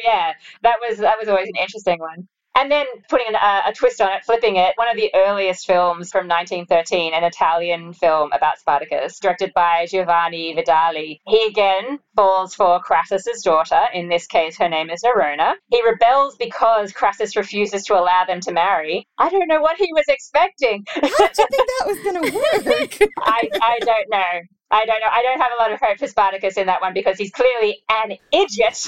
yeah, 0.03 0.33
that 0.63 0.77
was 0.87 0.97
that 0.99 1.17
was 1.19 1.29
always 1.29 1.47
an 1.47 1.55
interesting 1.61 1.99
one. 1.99 2.27
And 2.55 2.71
then 2.71 2.85
putting 3.09 3.33
a, 3.33 3.37
uh, 3.37 3.61
a, 3.67 3.73
twist 3.73 4.01
on 4.01 4.11
it, 4.11 4.25
flipping 4.25 4.57
it, 4.57 4.73
one 4.75 4.89
of 4.89 4.97
the 4.97 5.09
earliest 5.15 5.65
films 5.65 6.11
from 6.11 6.27
1913, 6.27 7.13
an 7.13 7.23
Italian 7.23 7.93
film 7.93 8.31
about 8.33 8.59
Spartacus, 8.59 9.19
directed 9.19 9.53
by 9.53 9.85
Giovanni 9.89 10.53
Vidali. 10.55 11.19
He 11.25 11.45
again 11.47 11.99
falls 12.15 12.53
for 12.53 12.79
Crassus's 12.81 13.41
daughter. 13.41 13.81
In 13.93 14.09
this 14.09 14.27
case, 14.27 14.57
her 14.57 14.67
name 14.67 14.89
is 14.89 15.01
Nerona. 15.03 15.53
He 15.69 15.81
rebels 15.83 16.35
because 16.37 16.91
Crassus 16.91 17.35
refuses 17.35 17.83
to 17.83 17.97
allow 17.97 18.25
them 18.25 18.41
to 18.41 18.51
marry. 18.51 19.07
I 19.17 19.29
don't 19.29 19.47
know 19.47 19.61
what 19.61 19.77
he 19.77 19.91
was 19.93 20.05
expecting. 20.09 20.83
How 20.87 21.01
did 21.01 21.37
you 21.37 21.47
think 21.49 21.67
that 21.67 21.87
was 21.87 21.99
going 21.99 22.21
to 22.21 22.35
work? 22.35 23.09
I, 23.19 23.49
I 23.61 23.79
don't 23.79 24.09
know. 24.09 24.41
I 24.71 24.85
don't 24.85 25.01
know. 25.01 25.07
I 25.11 25.21
don't 25.21 25.39
have 25.41 25.51
a 25.57 25.61
lot 25.61 25.71
of 25.73 25.79
hope 25.81 25.99
for 25.99 26.07
Spartacus 26.07 26.55
in 26.55 26.67
that 26.67 26.79
one 26.79 26.93
because 26.93 27.17
he's 27.17 27.31
clearly 27.31 27.83
an 27.89 28.17
idiot. 28.31 28.87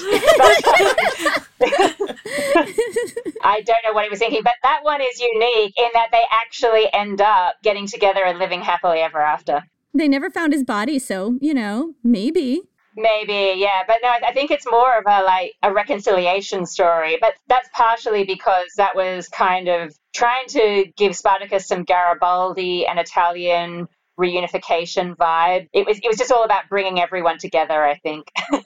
I 3.42 3.60
don't 3.60 3.84
know 3.84 3.92
what 3.92 4.04
he 4.04 4.10
was 4.10 4.18
thinking, 4.18 4.40
but 4.42 4.54
that 4.62 4.80
one 4.82 5.02
is 5.02 5.20
unique 5.20 5.74
in 5.76 5.88
that 5.92 6.08
they 6.10 6.24
actually 6.30 6.90
end 6.92 7.20
up 7.20 7.56
getting 7.62 7.86
together 7.86 8.24
and 8.24 8.38
living 8.38 8.62
happily 8.62 9.00
ever 9.00 9.20
after. 9.20 9.62
They 9.92 10.08
never 10.08 10.30
found 10.30 10.54
his 10.54 10.64
body, 10.64 10.98
so, 10.98 11.38
you 11.40 11.52
know, 11.52 11.94
maybe. 12.02 12.62
Maybe, 12.96 13.60
yeah, 13.60 13.82
but 13.86 13.96
no, 14.02 14.08
I 14.08 14.32
think 14.32 14.50
it's 14.50 14.66
more 14.70 14.98
of 14.98 15.04
a 15.06 15.22
like 15.24 15.54
a 15.62 15.72
reconciliation 15.72 16.64
story. 16.64 17.18
But 17.20 17.34
that's 17.48 17.68
partially 17.72 18.24
because 18.24 18.66
that 18.76 18.94
was 18.94 19.28
kind 19.28 19.68
of 19.68 19.94
trying 20.14 20.46
to 20.48 20.86
give 20.96 21.16
Spartacus 21.16 21.66
some 21.66 21.84
Garibaldi 21.84 22.86
and 22.86 22.98
Italian 22.98 23.88
reunification 24.18 25.16
vibe. 25.16 25.68
It 25.72 25.86
was 25.86 25.98
it 25.98 26.08
was 26.08 26.16
just 26.16 26.32
all 26.32 26.44
about 26.44 26.68
bringing 26.68 27.00
everyone 27.00 27.38
together, 27.38 27.84
I 27.84 27.96
think. 27.96 28.30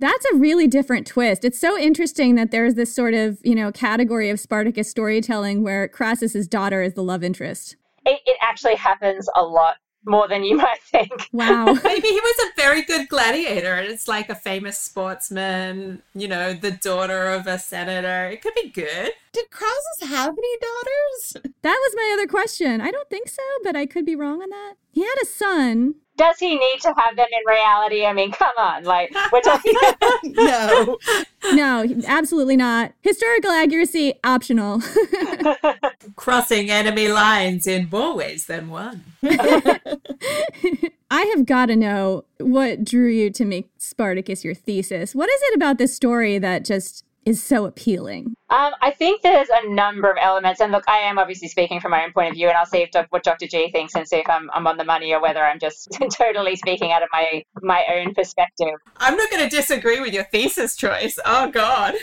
That's 0.00 0.24
a 0.32 0.36
really 0.36 0.66
different 0.66 1.06
twist. 1.06 1.44
It's 1.44 1.58
so 1.58 1.78
interesting 1.78 2.34
that 2.36 2.50
there's 2.50 2.74
this 2.74 2.94
sort 2.94 3.12
of, 3.12 3.38
you 3.44 3.54
know, 3.54 3.70
category 3.70 4.30
of 4.30 4.40
Spartacus 4.40 4.88
storytelling 4.88 5.62
where 5.62 5.88
Crassus's 5.88 6.48
daughter 6.48 6.80
is 6.80 6.94
the 6.94 7.02
love 7.02 7.22
interest. 7.22 7.76
It, 8.06 8.20
it 8.24 8.38
actually 8.40 8.76
happens 8.76 9.28
a 9.36 9.42
lot 9.42 9.76
more 10.04 10.28
than 10.28 10.44
you 10.44 10.56
might 10.56 10.82
think. 10.82 11.28
Wow. 11.32 11.72
Maybe 11.84 12.08
he 12.08 12.20
was 12.20 12.46
a 12.46 12.60
very 12.60 12.82
good 12.82 13.08
gladiator 13.08 13.74
and 13.74 13.88
it's 13.88 14.08
like 14.08 14.28
a 14.28 14.34
famous 14.34 14.78
sportsman, 14.78 16.02
you 16.14 16.28
know, 16.28 16.52
the 16.52 16.70
daughter 16.70 17.28
of 17.28 17.46
a 17.46 17.58
senator. 17.58 18.28
It 18.28 18.42
could 18.42 18.54
be 18.54 18.70
good. 18.70 19.12
Did 19.32 19.50
Crassus 19.50 20.08
have 20.08 20.34
any 20.36 20.58
daughters? 20.60 21.52
That 21.62 21.78
was 21.78 21.92
my 21.94 22.10
other 22.14 22.26
question. 22.26 22.80
I 22.80 22.90
don't 22.90 23.08
think 23.08 23.28
so, 23.28 23.42
but 23.62 23.76
I 23.76 23.86
could 23.86 24.04
be 24.04 24.16
wrong 24.16 24.42
on 24.42 24.50
that. 24.50 24.74
He 24.90 25.02
had 25.02 25.16
a 25.22 25.26
son. 25.26 25.96
Does 26.20 26.38
he 26.38 26.58
need 26.58 26.80
to 26.82 26.92
have 26.98 27.16
them 27.16 27.28
in 27.32 27.50
reality? 27.50 28.04
I 28.04 28.12
mean, 28.12 28.30
come 28.30 28.52
on. 28.58 28.84
Like, 28.84 29.10
we're 29.32 29.40
talking. 29.40 29.72
no. 30.24 30.98
No, 31.54 31.86
absolutely 32.06 32.58
not. 32.58 32.92
Historical 33.00 33.50
accuracy, 33.50 34.12
optional. 34.22 34.82
Crossing 36.16 36.70
enemy 36.70 37.08
lines 37.08 37.66
in 37.66 37.88
more 37.90 38.14
ways 38.14 38.44
than 38.44 38.68
one. 38.68 39.02
I 41.10 41.22
have 41.34 41.46
got 41.46 41.66
to 41.66 41.76
know 41.76 42.26
what 42.38 42.84
drew 42.84 43.08
you 43.08 43.30
to 43.30 43.46
make 43.46 43.70
Spartacus 43.78 44.44
your 44.44 44.54
thesis. 44.54 45.14
What 45.14 45.30
is 45.30 45.40
it 45.44 45.56
about 45.56 45.78
this 45.78 45.96
story 45.96 46.38
that 46.38 46.66
just 46.66 47.02
is 47.24 47.42
so 47.42 47.66
appealing? 47.66 48.34
Um, 48.48 48.72
I 48.80 48.90
think 48.90 49.22
there's 49.22 49.48
a 49.52 49.68
number 49.68 50.10
of 50.10 50.16
elements, 50.20 50.60
and 50.60 50.72
look, 50.72 50.84
I 50.88 50.98
am 50.98 51.18
obviously 51.18 51.48
speaking 51.48 51.80
from 51.80 51.92
my 51.92 52.04
own 52.04 52.12
point 52.12 52.30
of 52.30 52.34
view, 52.34 52.48
and 52.48 52.56
I'll 52.56 52.66
see 52.66 52.78
if 52.78 52.90
what 53.10 53.22
Dr. 53.22 53.46
G 53.46 53.70
thinks 53.70 53.94
and 53.94 54.06
see 54.08 54.16
if 54.16 54.28
I'm, 54.28 54.50
I'm 54.52 54.66
on 54.66 54.76
the 54.76 54.84
money 54.84 55.12
or 55.12 55.20
whether 55.20 55.44
I'm 55.44 55.58
just 55.58 55.88
totally 56.12 56.56
speaking 56.56 56.92
out 56.92 57.02
of 57.02 57.08
my 57.12 57.42
my 57.62 57.84
own 57.94 58.14
perspective. 58.14 58.74
I'm 58.96 59.16
not 59.16 59.30
going 59.30 59.48
to 59.48 59.54
disagree 59.54 60.00
with 60.00 60.12
your 60.12 60.24
thesis 60.24 60.76
choice. 60.76 61.18
Oh 61.24 61.50
God. 61.50 61.94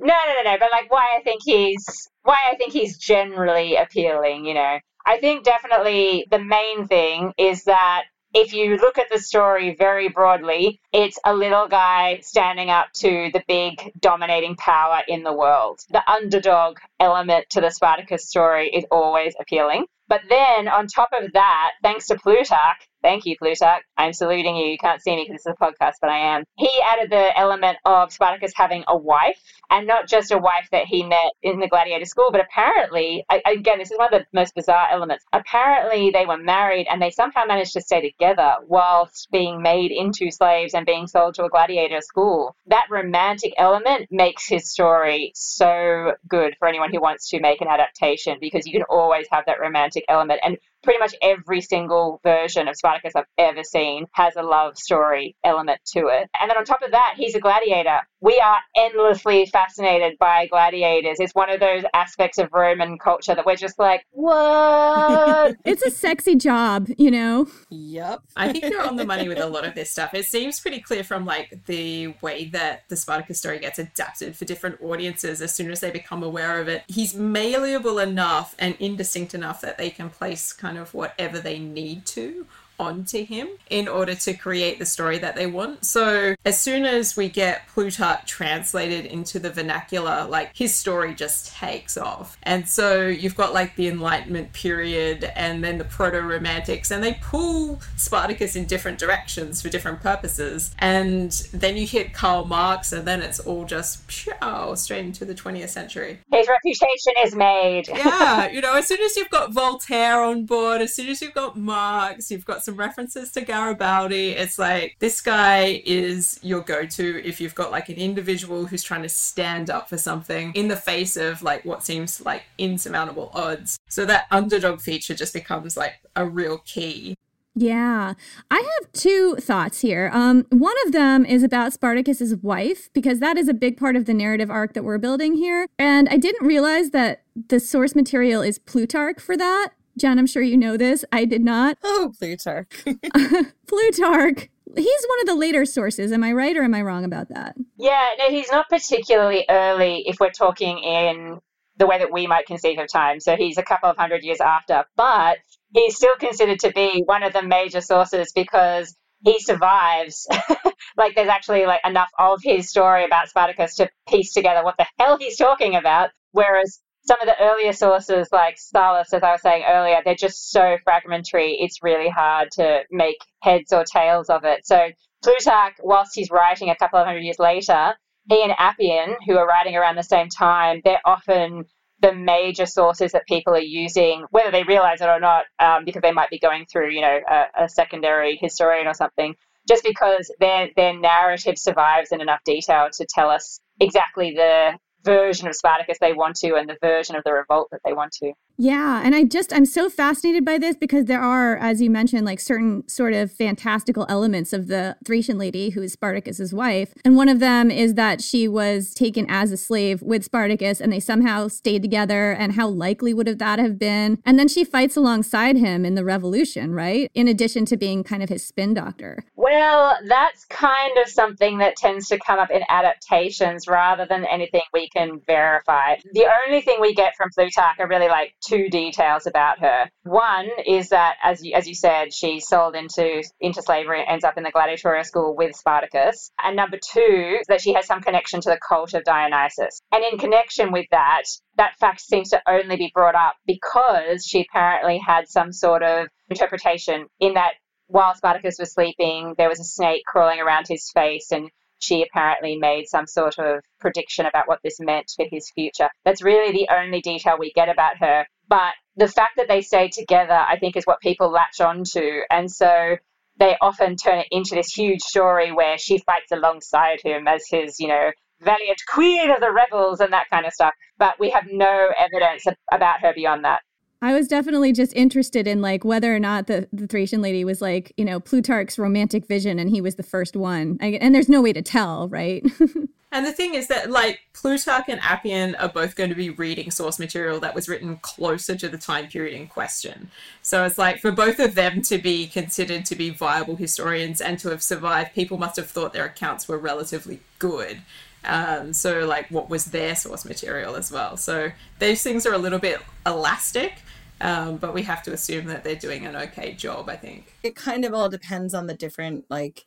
No, 0.00 0.14
no, 0.14 0.42
no, 0.42 0.52
no. 0.52 0.56
But 0.58 0.68
like, 0.70 0.90
why 0.90 1.16
I 1.18 1.22
think 1.22 1.42
he's 1.44 1.84
why 2.22 2.36
I 2.50 2.56
think 2.56 2.72
he's 2.72 2.96
generally 2.98 3.76
appealing. 3.76 4.44
You 4.44 4.54
know, 4.54 4.78
I 5.06 5.18
think 5.18 5.44
definitely 5.44 6.26
the 6.30 6.38
main 6.38 6.86
thing 6.86 7.32
is 7.38 7.64
that 7.64 8.04
if 8.34 8.52
you 8.52 8.76
look 8.76 8.98
at 8.98 9.10
the 9.10 9.18
story 9.18 9.74
very 9.74 10.08
broadly, 10.08 10.80
it's 10.92 11.18
a 11.24 11.34
little 11.34 11.68
guy 11.68 12.20
standing 12.22 12.70
up 12.70 12.92
to 12.94 13.30
the 13.32 13.42
big 13.48 13.92
dominating 14.00 14.56
power 14.56 15.02
in 15.08 15.22
the 15.22 15.32
world. 15.32 15.80
The 15.90 16.02
underdog 16.10 16.78
element 17.00 17.46
to 17.50 17.60
the 17.60 17.70
Spartacus 17.70 18.28
story 18.28 18.70
is 18.70 18.84
always 18.90 19.34
appealing. 19.40 19.86
But 20.08 20.22
then 20.28 20.68
on 20.68 20.86
top 20.86 21.10
of 21.12 21.32
that, 21.34 21.72
thanks 21.82 22.06
to 22.06 22.16
Plutarch, 22.16 22.88
thank 23.02 23.26
you, 23.26 23.36
Plutarch, 23.38 23.82
I'm 23.96 24.14
saluting 24.14 24.56
you. 24.56 24.66
You 24.66 24.78
can't 24.78 25.02
see 25.02 25.14
me 25.14 25.26
because 25.28 25.42
is 25.42 25.46
a 25.46 25.62
podcast, 25.62 25.94
but 26.00 26.08
I 26.10 26.34
am. 26.34 26.44
He 26.56 26.70
added 26.82 27.10
the 27.10 27.38
element 27.38 27.76
of 27.84 28.10
Spartacus 28.10 28.52
having 28.56 28.84
a 28.88 28.96
wife, 28.96 29.38
and 29.70 29.86
not 29.86 30.08
just 30.08 30.32
a 30.32 30.38
wife 30.38 30.66
that 30.72 30.86
he 30.86 31.04
met 31.04 31.32
in 31.42 31.60
the 31.60 31.68
gladiator 31.68 32.06
school, 32.06 32.30
but 32.32 32.40
apparently, 32.40 33.24
again, 33.46 33.78
this 33.78 33.90
is 33.90 33.98
one 33.98 34.12
of 34.12 34.20
the 34.20 34.26
most 34.32 34.54
bizarre 34.54 34.88
elements. 34.90 35.24
Apparently, 35.32 36.10
they 36.10 36.24
were 36.24 36.38
married 36.38 36.86
and 36.90 37.02
they 37.02 37.10
somehow 37.10 37.44
managed 37.44 37.74
to 37.74 37.82
stay 37.82 38.00
together 38.00 38.54
whilst 38.66 39.28
being 39.30 39.60
made 39.60 39.90
into 39.90 40.30
slaves 40.30 40.72
and 40.72 40.86
being 40.86 41.06
sold 41.06 41.34
to 41.34 41.44
a 41.44 41.50
gladiator 41.50 42.00
school. 42.00 42.56
That 42.66 42.86
romantic 42.90 43.52
element 43.58 44.08
makes 44.10 44.48
his 44.48 44.70
story 44.70 45.32
so 45.34 46.14
good 46.26 46.56
for 46.58 46.66
anyone 46.66 46.87
who 46.90 47.00
wants 47.00 47.28
to 47.30 47.40
make 47.40 47.60
an 47.60 47.68
adaptation 47.68 48.38
because 48.40 48.66
you 48.66 48.72
can 48.72 48.82
always 48.88 49.26
have 49.30 49.44
that 49.46 49.60
romantic 49.60 50.04
element. 50.08 50.40
And 50.44 50.56
pretty 50.82 50.98
much 50.98 51.14
every 51.22 51.60
single 51.60 52.20
version 52.22 52.68
of 52.68 52.76
Spartacus 52.76 53.12
I've 53.16 53.24
ever 53.36 53.64
seen 53.64 54.06
has 54.12 54.34
a 54.36 54.42
love 54.42 54.76
story 54.78 55.36
element 55.44 55.80
to 55.94 56.08
it. 56.08 56.28
And 56.40 56.50
then 56.50 56.56
on 56.56 56.64
top 56.64 56.82
of 56.82 56.92
that, 56.92 57.14
he's 57.16 57.34
a 57.34 57.40
gladiator. 57.40 58.00
We 58.20 58.40
are 58.44 58.58
endlessly 58.76 59.46
fascinated 59.46 60.18
by 60.18 60.46
gladiators. 60.48 61.18
It's 61.20 61.34
one 61.34 61.50
of 61.50 61.60
those 61.60 61.84
aspects 61.94 62.38
of 62.38 62.48
Roman 62.52 62.98
culture 62.98 63.34
that 63.34 63.46
we're 63.46 63.56
just 63.56 63.78
like, 63.78 64.04
what? 64.10 65.56
it's 65.64 65.82
a 65.82 65.90
sexy 65.90 66.34
job, 66.34 66.88
you 66.96 67.10
know? 67.10 67.46
Yep. 67.70 68.20
I 68.36 68.52
think 68.52 68.64
you're 68.64 68.86
on 68.86 68.96
the 68.96 69.06
money 69.06 69.28
with 69.28 69.38
a 69.38 69.46
lot 69.46 69.64
of 69.64 69.74
this 69.74 69.90
stuff. 69.90 70.14
It 70.14 70.26
seems 70.26 70.58
pretty 70.58 70.80
clear 70.80 71.04
from 71.04 71.24
like 71.24 71.64
the 71.66 72.08
way 72.20 72.46
that 72.46 72.88
the 72.88 72.96
Spartacus 72.96 73.38
story 73.38 73.58
gets 73.60 73.78
adapted 73.78 74.36
for 74.36 74.44
different 74.44 74.82
audiences 74.82 75.40
as 75.40 75.54
soon 75.54 75.70
as 75.70 75.80
they 75.80 75.90
become 75.90 76.22
aware 76.22 76.60
of 76.60 76.68
it. 76.68 76.82
He's 76.88 77.14
malleable 77.14 77.98
enough 77.98 78.54
and 78.58 78.76
indistinct 78.80 79.34
enough 79.34 79.60
that 79.60 79.78
they 79.78 79.90
can 79.90 80.10
place 80.10 80.52
kind 80.52 80.67
of 80.76 80.92
whatever 80.94 81.38
they 81.38 81.58
need 81.58 82.04
to 82.06 82.46
onto 82.78 83.24
him 83.24 83.48
in 83.70 83.88
order 83.88 84.14
to 84.14 84.34
create 84.34 84.78
the 84.78 84.86
story 84.86 85.18
that 85.18 85.36
they 85.36 85.46
want. 85.46 85.84
So 85.84 86.34
as 86.44 86.58
soon 86.58 86.84
as 86.84 87.16
we 87.16 87.28
get 87.28 87.66
Plutarch 87.68 88.26
translated 88.26 89.06
into 89.06 89.38
the 89.38 89.50
vernacular, 89.50 90.26
like 90.28 90.56
his 90.56 90.74
story 90.74 91.14
just 91.14 91.52
takes 91.52 91.96
off. 91.96 92.36
And 92.42 92.68
so 92.68 93.06
you've 93.06 93.36
got 93.36 93.52
like 93.52 93.76
the 93.76 93.88
Enlightenment 93.88 94.52
period 94.52 95.30
and 95.34 95.62
then 95.62 95.78
the 95.78 95.84
proto 95.84 96.20
romantics, 96.20 96.90
and 96.90 97.02
they 97.02 97.18
pull 97.20 97.80
Spartacus 97.96 98.56
in 98.56 98.66
different 98.66 98.98
directions 98.98 99.62
for 99.62 99.68
different 99.68 100.00
purposes. 100.00 100.74
And 100.78 101.32
then 101.52 101.76
you 101.76 101.86
hit 101.86 102.12
Karl 102.12 102.44
Marx, 102.44 102.92
and 102.92 103.06
then 103.06 103.22
it's 103.22 103.40
all 103.40 103.64
just 103.64 104.06
pshow, 104.08 104.76
straight 104.76 105.04
into 105.04 105.24
the 105.24 105.34
20th 105.34 105.70
century. 105.70 106.20
His 106.32 106.48
reputation 106.48 107.12
is 107.24 107.34
made. 107.34 107.88
yeah, 107.88 108.48
you 108.50 108.60
know, 108.60 108.74
as 108.74 108.86
soon 108.86 109.00
as 109.00 109.16
you've 109.16 109.30
got 109.30 109.52
Voltaire 109.52 110.20
on 110.20 110.46
board, 110.46 110.80
as 110.80 110.94
soon 110.94 111.08
as 111.08 111.20
you've 111.20 111.34
got 111.34 111.56
Marx, 111.56 112.30
you've 112.30 112.44
got 112.44 112.62
some 112.68 112.76
references 112.76 113.32
to 113.32 113.40
Garibaldi. 113.40 114.32
It's 114.32 114.58
like 114.58 114.94
this 114.98 115.22
guy 115.22 115.82
is 115.86 116.38
your 116.42 116.60
go 116.60 116.84
to 116.84 117.26
if 117.26 117.40
you've 117.40 117.54
got 117.54 117.70
like 117.70 117.88
an 117.88 117.96
individual 117.96 118.66
who's 118.66 118.82
trying 118.82 119.02
to 119.02 119.08
stand 119.08 119.70
up 119.70 119.88
for 119.88 119.96
something 119.96 120.52
in 120.52 120.68
the 120.68 120.76
face 120.76 121.16
of 121.16 121.42
like 121.42 121.64
what 121.64 121.82
seems 121.82 122.20
like 122.26 122.42
insurmountable 122.58 123.30
odds. 123.32 123.78
So 123.88 124.04
that 124.04 124.26
underdog 124.30 124.82
feature 124.82 125.14
just 125.14 125.32
becomes 125.32 125.78
like 125.78 125.94
a 126.14 126.26
real 126.26 126.58
key. 126.58 127.14
Yeah, 127.54 128.12
I 128.50 128.56
have 128.56 128.92
two 128.92 129.34
thoughts 129.36 129.80
here. 129.80 130.10
Um, 130.12 130.46
one 130.50 130.76
of 130.86 130.92
them 130.92 131.24
is 131.24 131.42
about 131.42 131.72
Spartacus's 131.72 132.36
wife 132.36 132.88
because 132.92 133.18
that 133.18 133.36
is 133.36 133.48
a 133.48 133.54
big 133.54 133.76
part 133.76 133.96
of 133.96 134.04
the 134.04 134.14
narrative 134.14 134.48
arc 134.48 134.74
that 134.74 134.84
we're 134.84 134.98
building 134.98 135.34
here, 135.34 135.66
and 135.76 136.08
I 136.08 136.18
didn't 136.18 136.46
realize 136.46 136.90
that 136.90 137.22
the 137.48 137.58
source 137.58 137.96
material 137.96 138.42
is 138.42 138.60
Plutarch 138.60 139.18
for 139.18 139.36
that. 139.36 139.70
Jen, 139.98 140.18
I'm 140.18 140.26
sure 140.26 140.42
you 140.42 140.56
know 140.56 140.76
this. 140.76 141.04
I 141.12 141.24
did 141.24 141.42
not. 141.42 141.76
Oh, 141.90 142.12
Plutarch. 142.18 142.84
Plutarch. 143.66 144.48
He's 144.76 145.06
one 145.08 145.20
of 145.20 145.26
the 145.26 145.34
later 145.34 145.64
sources. 145.64 146.12
Am 146.12 146.22
I 146.22 146.32
right 146.32 146.56
or 146.56 146.62
am 146.62 146.74
I 146.74 146.82
wrong 146.82 147.04
about 147.04 147.28
that? 147.30 147.56
Yeah, 147.76 148.10
no, 148.18 148.28
he's 148.28 148.50
not 148.52 148.68
particularly 148.68 149.44
early 149.48 150.04
if 150.06 150.20
we're 150.20 150.30
talking 150.30 150.78
in 150.78 151.40
the 151.76 151.86
way 151.86 151.98
that 151.98 152.12
we 152.12 152.26
might 152.26 152.46
conceive 152.46 152.78
of 152.78 152.88
time. 152.88 153.20
So 153.20 153.36
he's 153.36 153.58
a 153.58 153.62
couple 153.62 153.88
of 153.88 153.96
hundred 153.96 154.22
years 154.22 154.40
after, 154.40 154.84
but 154.96 155.38
he's 155.72 155.96
still 155.96 156.14
considered 156.16 156.60
to 156.60 156.72
be 156.72 157.02
one 157.04 157.22
of 157.22 157.32
the 157.32 157.42
major 157.42 157.80
sources 157.80 158.32
because 158.32 158.94
he 159.24 159.40
survives. 159.40 160.28
like 160.96 161.14
there's 161.14 161.28
actually 161.28 161.66
like 161.66 161.80
enough 161.84 162.10
of 162.18 162.40
his 162.42 162.68
story 162.68 163.04
about 163.04 163.28
Spartacus 163.28 163.76
to 163.76 163.88
piece 164.08 164.32
together 164.32 164.62
what 164.62 164.76
the 164.78 164.86
hell 164.98 165.18
he's 165.18 165.36
talking 165.36 165.74
about. 165.74 166.10
Whereas 166.32 166.80
some 167.08 167.20
of 167.22 167.26
the 167.26 167.42
earlier 167.42 167.72
sources, 167.72 168.28
like 168.32 168.56
Sallust, 168.58 169.14
as 169.14 169.22
I 169.22 169.32
was 169.32 169.40
saying 169.40 169.64
earlier, 169.66 170.02
they're 170.04 170.14
just 170.14 170.50
so 170.50 170.76
fragmentary. 170.84 171.56
It's 171.58 171.82
really 171.82 172.10
hard 172.10 172.50
to 172.52 172.82
make 172.90 173.16
heads 173.40 173.72
or 173.72 173.82
tails 173.82 174.28
of 174.28 174.44
it. 174.44 174.66
So 174.66 174.90
Plutarch, 175.24 175.76
whilst 175.82 176.12
he's 176.14 176.30
writing 176.30 176.68
a 176.68 176.76
couple 176.76 176.98
of 176.98 177.06
hundred 177.06 177.20
years 177.20 177.38
later, 177.38 177.94
he 178.28 178.42
and 178.42 178.52
Appian, 178.58 179.16
who 179.26 179.38
are 179.38 179.46
writing 179.46 179.74
around 179.74 179.96
the 179.96 180.02
same 180.02 180.28
time, 180.28 180.82
they're 180.84 181.00
often 181.06 181.64
the 182.00 182.12
major 182.12 182.66
sources 182.66 183.12
that 183.12 183.26
people 183.26 183.54
are 183.54 183.58
using, 183.58 184.26
whether 184.30 184.50
they 184.50 184.62
realize 184.64 185.00
it 185.00 185.08
or 185.08 185.18
not, 185.18 185.46
um, 185.58 185.86
because 185.86 186.02
they 186.02 186.12
might 186.12 186.28
be 186.28 186.38
going 186.38 186.66
through, 186.70 186.90
you 186.90 187.00
know, 187.00 187.20
a, 187.28 187.64
a 187.64 187.68
secondary 187.70 188.36
historian 188.36 188.86
or 188.86 188.92
something, 188.92 189.34
just 189.66 189.82
because 189.82 190.30
their 190.40 190.68
their 190.76 190.96
narrative 190.96 191.56
survives 191.56 192.12
in 192.12 192.20
enough 192.20 192.40
detail 192.44 192.88
to 192.92 193.06
tell 193.08 193.30
us 193.30 193.60
exactly 193.80 194.32
the 194.32 194.78
version 195.08 195.48
of 195.48 195.56
Spartacus 195.56 195.98
they 196.00 196.12
want 196.12 196.36
to 196.36 196.54
and 196.56 196.68
the 196.68 196.76
version 196.80 197.16
of 197.16 197.24
the 197.24 197.32
revolt 197.32 197.68
that 197.72 197.80
they 197.84 197.94
want 197.94 198.12
to. 198.22 198.32
Yeah, 198.60 199.02
and 199.04 199.14
I 199.14 199.22
just 199.22 199.52
I'm 199.52 199.64
so 199.64 199.88
fascinated 199.88 200.44
by 200.44 200.58
this 200.58 200.74
because 200.74 201.04
there 201.04 201.22
are, 201.22 201.56
as 201.58 201.80
you 201.80 201.90
mentioned, 201.90 202.26
like 202.26 202.40
certain 202.40 202.86
sort 202.88 203.12
of 203.12 203.30
fantastical 203.30 204.04
elements 204.08 204.52
of 204.52 204.66
the 204.66 204.96
Thracian 205.04 205.38
lady 205.38 205.70
who 205.70 205.80
is 205.80 205.92
Spartacus's 205.92 206.52
wife, 206.52 206.92
and 207.04 207.14
one 207.14 207.28
of 207.28 207.38
them 207.38 207.70
is 207.70 207.94
that 207.94 208.20
she 208.20 208.48
was 208.48 208.94
taken 208.94 209.26
as 209.28 209.52
a 209.52 209.56
slave 209.56 210.02
with 210.02 210.24
Spartacus, 210.24 210.80
and 210.80 210.92
they 210.92 210.98
somehow 210.98 211.46
stayed 211.46 211.82
together. 211.82 212.32
And 212.32 212.54
how 212.54 212.66
likely 212.66 213.14
would 213.14 213.28
have 213.28 213.38
that 213.38 213.60
have 213.60 213.78
been? 213.78 214.18
And 214.26 214.40
then 214.40 214.48
she 214.48 214.64
fights 214.64 214.96
alongside 214.96 215.56
him 215.56 215.84
in 215.84 215.94
the 215.94 216.04
revolution, 216.04 216.74
right? 216.74 217.12
In 217.14 217.28
addition 217.28 217.64
to 217.66 217.76
being 217.76 218.02
kind 218.02 218.24
of 218.24 218.28
his 218.28 218.44
spin 218.44 218.74
doctor. 218.74 219.24
Well, 219.36 219.96
that's 220.04 220.44
kind 220.46 220.98
of 220.98 221.08
something 221.08 221.58
that 221.58 221.76
tends 221.76 222.08
to 222.08 222.18
come 222.18 222.40
up 222.40 222.50
in 222.50 222.62
adaptations 222.68 223.68
rather 223.68 224.04
than 224.04 224.24
anything 224.24 224.62
we 224.74 224.88
can 224.88 225.20
verify. 225.28 225.94
The 226.12 226.26
only 226.44 226.60
thing 226.60 226.80
we 226.80 226.92
get 226.92 227.14
from 227.16 227.30
Plutarch 227.30 227.78
are 227.78 227.86
really 227.86 228.08
like 228.08 228.34
two 228.48 228.68
details 228.68 229.26
about 229.26 229.58
her. 229.60 229.90
One 230.04 230.48
is 230.66 230.88
that, 230.90 231.16
as 231.22 231.44
you, 231.44 231.54
as 231.54 231.68
you 231.68 231.74
said, 231.74 232.12
she's 232.12 232.46
sold 232.46 232.74
into 232.74 233.22
into 233.40 233.62
slavery 233.62 234.00
and 234.00 234.08
ends 234.08 234.24
up 234.24 234.36
in 234.36 234.42
the 234.42 234.50
gladiatorial 234.50 235.04
school 235.04 235.36
with 235.36 235.56
Spartacus. 235.56 236.30
And 236.42 236.56
number 236.56 236.78
two, 236.78 237.38
that 237.48 237.60
she 237.60 237.74
has 237.74 237.86
some 237.86 238.00
connection 238.00 238.40
to 238.40 238.50
the 238.50 238.58
cult 238.66 238.94
of 238.94 239.04
Dionysus. 239.04 239.80
And 239.92 240.04
in 240.04 240.18
connection 240.18 240.72
with 240.72 240.86
that, 240.90 241.22
that 241.56 241.76
fact 241.78 242.00
seems 242.00 242.30
to 242.30 242.42
only 242.48 242.76
be 242.76 242.90
brought 242.94 243.14
up 243.14 243.34
because 243.46 244.24
she 244.24 244.46
apparently 244.48 244.98
had 244.98 245.28
some 245.28 245.52
sort 245.52 245.82
of 245.82 246.08
interpretation 246.30 247.06
in 247.20 247.34
that 247.34 247.52
while 247.88 248.14
Spartacus 248.14 248.58
was 248.58 248.72
sleeping, 248.72 249.34
there 249.38 249.48
was 249.48 249.60
a 249.60 249.64
snake 249.64 250.02
crawling 250.06 250.40
around 250.40 250.66
his 250.68 250.90
face 250.90 251.32
and 251.32 251.50
she 251.78 252.02
apparently 252.02 252.56
made 252.56 252.88
some 252.88 253.06
sort 253.06 253.38
of 253.38 253.62
prediction 253.80 254.26
about 254.26 254.48
what 254.48 254.60
this 254.62 254.80
meant 254.80 255.12
for 255.14 255.26
his 255.30 255.50
future. 255.50 255.88
That's 256.04 256.22
really 256.22 256.52
the 256.52 256.68
only 256.74 257.00
detail 257.00 257.36
we 257.38 257.52
get 257.52 257.68
about 257.68 257.98
her. 257.98 258.26
But 258.48 258.72
the 258.96 259.08
fact 259.08 259.36
that 259.36 259.48
they 259.48 259.60
stay 259.60 259.88
together, 259.88 260.34
I 260.34 260.58
think, 260.58 260.76
is 260.76 260.84
what 260.84 261.00
people 261.00 261.30
latch 261.30 261.60
on 261.60 261.84
to. 261.92 262.22
And 262.30 262.50
so 262.50 262.96
they 263.38 263.56
often 263.60 263.96
turn 263.96 264.18
it 264.18 264.28
into 264.30 264.54
this 264.54 264.72
huge 264.72 265.00
story 265.00 265.52
where 265.52 265.78
she 265.78 265.98
fights 265.98 266.32
alongside 266.32 267.00
him 267.02 267.28
as 267.28 267.44
his, 267.48 267.78
you 267.78 267.88
know, 267.88 268.10
valiant 268.40 268.80
queen 268.88 269.30
of 269.30 269.40
the 269.40 269.52
rebels 269.52 270.00
and 270.00 270.12
that 270.12 270.28
kind 270.30 270.46
of 270.46 270.52
stuff. 270.52 270.74
But 270.98 271.18
we 271.20 271.30
have 271.30 271.44
no 271.50 271.90
evidence 271.98 272.44
about 272.72 273.00
her 273.00 273.12
beyond 273.14 273.44
that. 273.44 273.60
I 274.00 274.14
was 274.14 274.28
definitely 274.28 274.72
just 274.72 274.94
interested 274.94 275.46
in 275.46 275.60
like 275.60 275.84
whether 275.84 276.14
or 276.14 276.20
not 276.20 276.46
the, 276.46 276.68
the 276.72 276.86
Thracian 276.86 277.20
lady 277.20 277.44
was 277.44 277.60
like, 277.60 277.92
you 277.96 278.04
know, 278.04 278.20
Plutarch's 278.20 278.78
romantic 278.78 279.26
vision 279.26 279.58
and 279.58 279.68
he 279.68 279.80
was 279.80 279.96
the 279.96 280.02
first 280.02 280.36
one. 280.36 280.78
I, 280.80 280.98
and 281.00 281.14
there's 281.14 281.28
no 281.28 281.42
way 281.42 281.52
to 281.52 281.62
tell, 281.62 282.08
right? 282.08 282.44
And 283.10 283.24
the 283.24 283.32
thing 283.32 283.54
is 283.54 283.68
that, 283.68 283.90
like, 283.90 284.20
Plutarch 284.34 284.84
and 284.88 285.00
Appian 285.00 285.54
are 285.54 285.68
both 285.68 285.96
going 285.96 286.10
to 286.10 286.16
be 286.16 286.28
reading 286.28 286.70
source 286.70 286.98
material 286.98 287.40
that 287.40 287.54
was 287.54 287.68
written 287.68 287.96
closer 288.02 288.54
to 288.56 288.68
the 288.68 288.76
time 288.76 289.06
period 289.06 289.34
in 289.34 289.46
question. 289.46 290.10
So 290.42 290.64
it's 290.64 290.76
like 290.76 291.00
for 291.00 291.10
both 291.10 291.38
of 291.38 291.54
them 291.54 291.80
to 291.82 291.96
be 291.96 292.26
considered 292.26 292.84
to 292.84 292.94
be 292.94 293.08
viable 293.08 293.56
historians 293.56 294.20
and 294.20 294.38
to 294.40 294.50
have 294.50 294.62
survived, 294.62 295.14
people 295.14 295.38
must 295.38 295.56
have 295.56 295.70
thought 295.70 295.94
their 295.94 296.04
accounts 296.04 296.48
were 296.48 296.58
relatively 296.58 297.20
good. 297.38 297.80
Um, 298.28 298.72
so, 298.72 299.06
like, 299.06 299.28
what 299.30 299.48
was 299.48 299.66
their 299.66 299.96
source 299.96 300.24
material 300.24 300.76
as 300.76 300.92
well? 300.92 301.16
So, 301.16 301.50
those 301.78 302.02
things 302.02 302.26
are 302.26 302.34
a 302.34 302.38
little 302.38 302.58
bit 302.58 302.80
elastic, 303.06 303.82
um, 304.20 304.58
but 304.58 304.74
we 304.74 304.82
have 304.82 305.02
to 305.04 305.12
assume 305.12 305.46
that 305.46 305.64
they're 305.64 305.74
doing 305.74 306.06
an 306.06 306.14
okay 306.14 306.52
job, 306.52 306.88
I 306.88 306.96
think. 306.96 307.34
It 307.42 307.56
kind 307.56 307.84
of 307.84 307.94
all 307.94 308.08
depends 308.08 308.52
on 308.52 308.66
the 308.66 308.74
different, 308.74 309.24
like, 309.30 309.64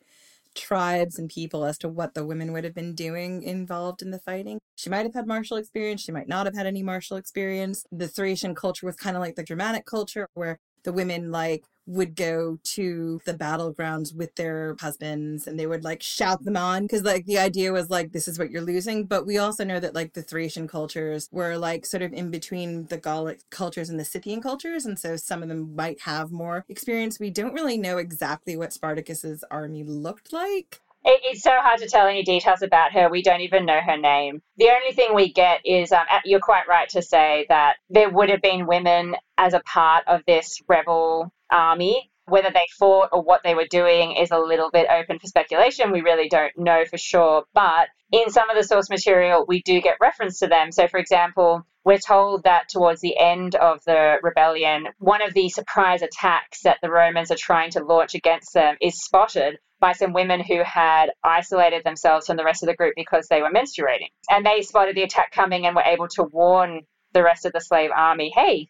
tribes 0.54 1.18
and 1.18 1.28
people 1.28 1.64
as 1.64 1.78
to 1.78 1.88
what 1.88 2.14
the 2.14 2.24
women 2.24 2.52
would 2.52 2.64
have 2.64 2.74
been 2.74 2.94
doing 2.94 3.42
involved 3.42 4.02
in 4.02 4.10
the 4.10 4.18
fighting. 4.18 4.58
She 4.76 4.90
might 4.90 5.04
have 5.04 5.14
had 5.14 5.26
martial 5.26 5.56
experience, 5.56 6.02
she 6.02 6.12
might 6.12 6.28
not 6.28 6.46
have 6.46 6.54
had 6.54 6.66
any 6.66 6.82
martial 6.82 7.16
experience. 7.16 7.84
The 7.90 8.08
Thracian 8.08 8.54
culture 8.54 8.86
was 8.86 8.96
kind 8.96 9.16
of 9.16 9.22
like 9.22 9.36
the 9.36 9.42
Germanic 9.42 9.86
culture 9.86 10.28
where 10.34 10.58
the 10.84 10.92
women 10.92 11.30
like 11.30 11.64
would 11.86 12.14
go 12.14 12.58
to 12.62 13.20
the 13.24 13.34
battlegrounds 13.34 14.14
with 14.14 14.34
their 14.36 14.76
husbands 14.80 15.46
and 15.46 15.58
they 15.58 15.66
would 15.66 15.82
like 15.82 16.02
shout 16.02 16.44
them 16.44 16.56
on 16.56 16.82
because 16.82 17.02
like 17.02 17.26
the 17.26 17.38
idea 17.38 17.72
was 17.72 17.90
like 17.90 18.12
this 18.12 18.28
is 18.28 18.38
what 18.38 18.50
you're 18.50 18.62
losing. 18.62 19.04
But 19.04 19.26
we 19.26 19.38
also 19.38 19.64
know 19.64 19.80
that 19.80 19.94
like 19.94 20.12
the 20.12 20.22
thracian 20.22 20.68
cultures 20.68 21.28
were 21.32 21.56
like 21.56 21.84
sort 21.84 22.02
of 22.02 22.12
in 22.12 22.30
between 22.30 22.86
the 22.86 22.98
gallic 22.98 23.40
cultures 23.50 23.90
and 23.90 23.98
the 23.98 24.04
scythian 24.04 24.40
cultures 24.40 24.86
and 24.86 24.98
so 24.98 25.16
some 25.16 25.42
of 25.42 25.48
them 25.48 25.74
might 25.74 26.00
have 26.02 26.30
more 26.30 26.64
experience. 26.68 27.18
We 27.18 27.30
don't 27.30 27.54
really 27.54 27.78
know 27.78 27.98
exactly 27.98 28.56
what 28.56 28.72
spartacus's 28.72 29.44
army 29.50 29.82
looked 29.82 30.32
like 30.32 30.80
it, 31.04 31.20
it's 31.24 31.42
so 31.42 31.50
hard 31.52 31.80
to 31.80 31.88
tell 31.88 32.06
any 32.06 32.22
details 32.22 32.62
about 32.62 32.92
her. 32.92 33.08
We 33.10 33.22
don't 33.22 33.40
even 33.40 33.66
know 33.66 33.80
her 33.80 33.96
name. 33.96 34.40
The 34.56 34.70
only 34.70 34.92
thing 34.92 35.14
we 35.14 35.32
get 35.32 35.60
is 35.64 35.92
um, 35.92 36.06
you're 36.24 36.40
quite 36.40 36.68
right 36.68 36.88
to 36.90 37.02
say 37.02 37.46
that 37.48 37.76
there 37.90 38.10
would 38.10 38.30
have 38.30 38.42
been 38.42 38.66
women 38.66 39.16
as 39.38 39.54
a 39.54 39.60
part 39.60 40.04
of 40.06 40.22
this 40.26 40.60
rebel 40.68 41.32
army. 41.50 42.10
Whether 42.26 42.50
they 42.50 42.66
fought 42.78 43.08
or 43.12 43.22
what 43.22 43.42
they 43.42 43.56
were 43.56 43.66
doing 43.68 44.12
is 44.12 44.30
a 44.30 44.38
little 44.38 44.70
bit 44.70 44.86
open 44.88 45.18
for 45.18 45.26
speculation. 45.26 45.90
We 45.90 46.02
really 46.02 46.28
don't 46.28 46.52
know 46.56 46.84
for 46.88 46.96
sure. 46.96 47.42
But 47.52 47.88
in 48.12 48.30
some 48.30 48.48
of 48.48 48.56
the 48.56 48.62
source 48.62 48.88
material, 48.88 49.44
we 49.48 49.60
do 49.62 49.80
get 49.80 49.96
reference 50.00 50.38
to 50.38 50.46
them. 50.46 50.70
So, 50.70 50.86
for 50.86 50.98
example, 51.00 51.66
we're 51.84 51.98
told 51.98 52.44
that 52.44 52.68
towards 52.68 53.00
the 53.00 53.16
end 53.18 53.54
of 53.56 53.80
the 53.84 54.16
rebellion, 54.22 54.88
one 54.98 55.22
of 55.22 55.34
the 55.34 55.48
surprise 55.48 56.02
attacks 56.02 56.62
that 56.62 56.78
the 56.82 56.90
Romans 56.90 57.30
are 57.30 57.36
trying 57.36 57.70
to 57.72 57.84
launch 57.84 58.14
against 58.14 58.54
them 58.54 58.76
is 58.80 59.02
spotted 59.02 59.58
by 59.80 59.92
some 59.92 60.12
women 60.12 60.40
who 60.40 60.62
had 60.62 61.10
isolated 61.24 61.82
themselves 61.84 62.26
from 62.26 62.36
the 62.36 62.44
rest 62.44 62.62
of 62.62 62.68
the 62.68 62.76
group 62.76 62.94
because 62.94 63.26
they 63.28 63.42
were 63.42 63.50
menstruating. 63.50 64.10
And 64.30 64.46
they 64.46 64.62
spotted 64.62 64.96
the 64.96 65.02
attack 65.02 65.32
coming 65.32 65.66
and 65.66 65.74
were 65.74 65.82
able 65.82 66.06
to 66.08 66.22
warn 66.22 66.82
the 67.12 67.22
rest 67.22 67.44
of 67.44 67.52
the 67.52 67.60
slave 67.60 67.90
army, 67.94 68.32
hey, 68.34 68.68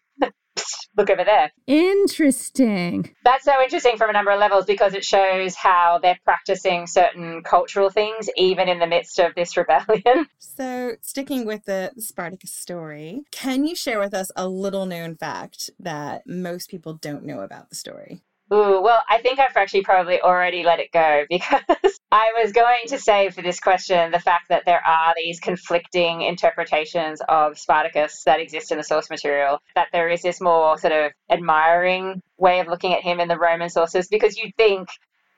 look 0.96 1.10
over 1.10 1.24
there. 1.24 1.52
Interesting. 1.66 3.14
That's 3.24 3.44
so 3.44 3.52
interesting 3.62 3.96
from 3.96 4.10
a 4.10 4.12
number 4.12 4.30
of 4.30 4.38
levels 4.38 4.66
because 4.66 4.94
it 4.94 5.04
shows 5.04 5.54
how 5.54 5.98
they're 6.02 6.18
practicing 6.24 6.86
certain 6.86 7.42
cultural 7.42 7.90
things 7.90 8.28
even 8.36 8.68
in 8.68 8.78
the 8.78 8.86
midst 8.86 9.18
of 9.18 9.34
this 9.34 9.56
rebellion. 9.56 10.26
So, 10.38 10.96
sticking 11.00 11.46
with 11.46 11.64
the 11.64 11.92
Spartacus 11.98 12.52
story, 12.52 13.22
can 13.30 13.64
you 13.64 13.74
share 13.74 13.98
with 13.98 14.14
us 14.14 14.30
a 14.36 14.48
little 14.48 14.86
known 14.86 15.16
fact 15.16 15.70
that 15.78 16.26
most 16.26 16.70
people 16.70 16.94
don't 16.94 17.24
know 17.24 17.40
about 17.40 17.70
the 17.70 17.76
story? 17.76 18.22
Ooh, 18.52 18.82
well, 18.82 19.00
I 19.08 19.18
think 19.22 19.38
I've 19.38 19.56
actually 19.56 19.82
probably 19.82 20.20
already 20.20 20.62
let 20.62 20.78
it 20.78 20.92
go 20.92 21.24
because 21.30 21.98
I 22.10 22.32
was 22.42 22.52
going 22.52 22.88
to 22.88 22.98
say 22.98 23.30
for 23.30 23.40
this 23.40 23.60
question 23.60 24.10
the 24.10 24.18
fact 24.18 24.50
that 24.50 24.64
there 24.66 24.84
are 24.86 25.14
these 25.16 25.40
conflicting 25.40 26.20
interpretations 26.20 27.22
of 27.28 27.58
Spartacus 27.58 28.24
that 28.26 28.40
exist 28.40 28.70
in 28.70 28.78
the 28.78 28.84
source 28.84 29.08
material, 29.08 29.58
that 29.74 29.88
there 29.92 30.08
is 30.10 30.20
this 30.20 30.40
more 30.40 30.76
sort 30.76 30.92
of 30.92 31.12
admiring 31.30 32.20
way 32.36 32.60
of 32.60 32.68
looking 32.68 32.92
at 32.92 33.02
him 33.02 33.20
in 33.20 33.28
the 33.28 33.38
Roman 33.38 33.70
sources 33.70 34.08
because 34.08 34.36
you 34.36 34.50
think 34.58 34.88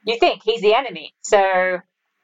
you 0.06 0.18
think 0.18 0.42
he's 0.44 0.60
the 0.60 0.74
enemy. 0.74 1.14
So, 1.22 1.78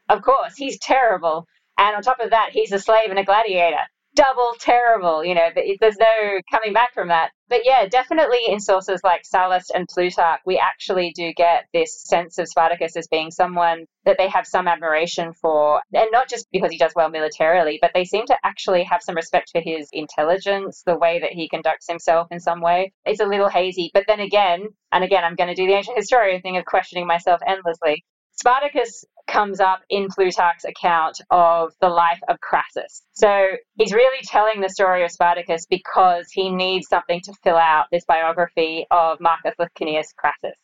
of 0.08 0.22
course, 0.22 0.54
he's 0.56 0.78
terrible. 0.80 1.46
And 1.78 1.96
on 1.96 2.02
top 2.02 2.20
of 2.20 2.30
that, 2.30 2.50
he's 2.52 2.72
a 2.72 2.78
slave 2.78 3.08
and 3.10 3.18
a 3.18 3.24
gladiator 3.24 3.86
double 4.14 4.54
terrible. 4.58 5.24
You 5.24 5.34
know, 5.34 5.48
there's 5.54 5.96
no 5.98 6.40
coming 6.50 6.72
back 6.72 6.94
from 6.94 7.08
that. 7.08 7.30
But 7.48 7.60
yeah, 7.64 7.86
definitely 7.86 8.40
in 8.48 8.60
sources 8.60 9.00
like 9.02 9.22
Sallust 9.22 9.70
and 9.74 9.88
Plutarch, 9.88 10.40
we 10.46 10.58
actually 10.58 11.12
do 11.16 11.32
get 11.36 11.66
this 11.72 12.00
sense 12.04 12.38
of 12.38 12.48
Spartacus 12.48 12.96
as 12.96 13.08
being 13.08 13.30
someone 13.30 13.86
that 14.04 14.16
they 14.18 14.28
have 14.28 14.46
some 14.46 14.68
admiration 14.68 15.32
for. 15.32 15.80
And 15.92 16.08
not 16.12 16.28
just 16.28 16.46
because 16.52 16.70
he 16.70 16.78
does 16.78 16.92
well 16.94 17.10
militarily, 17.10 17.78
but 17.82 17.90
they 17.92 18.04
seem 18.04 18.26
to 18.26 18.38
actually 18.44 18.84
have 18.84 19.02
some 19.02 19.16
respect 19.16 19.50
for 19.50 19.60
his 19.60 19.88
intelligence, 19.92 20.82
the 20.86 20.96
way 20.96 21.18
that 21.20 21.32
he 21.32 21.48
conducts 21.48 21.88
himself 21.88 22.28
in 22.30 22.40
some 22.40 22.60
way. 22.60 22.92
It's 23.04 23.20
a 23.20 23.26
little 23.26 23.48
hazy. 23.48 23.90
But 23.92 24.04
then 24.06 24.20
again, 24.20 24.68
and 24.92 25.02
again, 25.02 25.24
I'm 25.24 25.36
going 25.36 25.48
to 25.48 25.60
do 25.60 25.66
the 25.66 25.74
ancient 25.74 25.96
historian 25.96 26.40
thing 26.40 26.56
of 26.56 26.64
questioning 26.64 27.06
myself 27.06 27.40
endlessly. 27.46 28.04
Spartacus 28.40 29.04
comes 29.28 29.60
up 29.60 29.82
in 29.90 30.08
Plutarch's 30.08 30.64
account 30.64 31.20
of 31.30 31.74
the 31.82 31.90
life 31.90 32.20
of 32.26 32.40
Crassus. 32.40 33.02
So 33.12 33.48
he's 33.74 33.92
really 33.92 34.24
telling 34.24 34.62
the 34.62 34.70
story 34.70 35.04
of 35.04 35.10
Spartacus 35.10 35.66
because 35.68 36.30
he 36.32 36.50
needs 36.50 36.88
something 36.88 37.20
to 37.24 37.34
fill 37.44 37.58
out 37.58 37.88
this 37.92 38.06
biography 38.06 38.86
of 38.90 39.20
Marcus 39.20 39.54
Licinius 39.58 40.14
Crassus, 40.16 40.56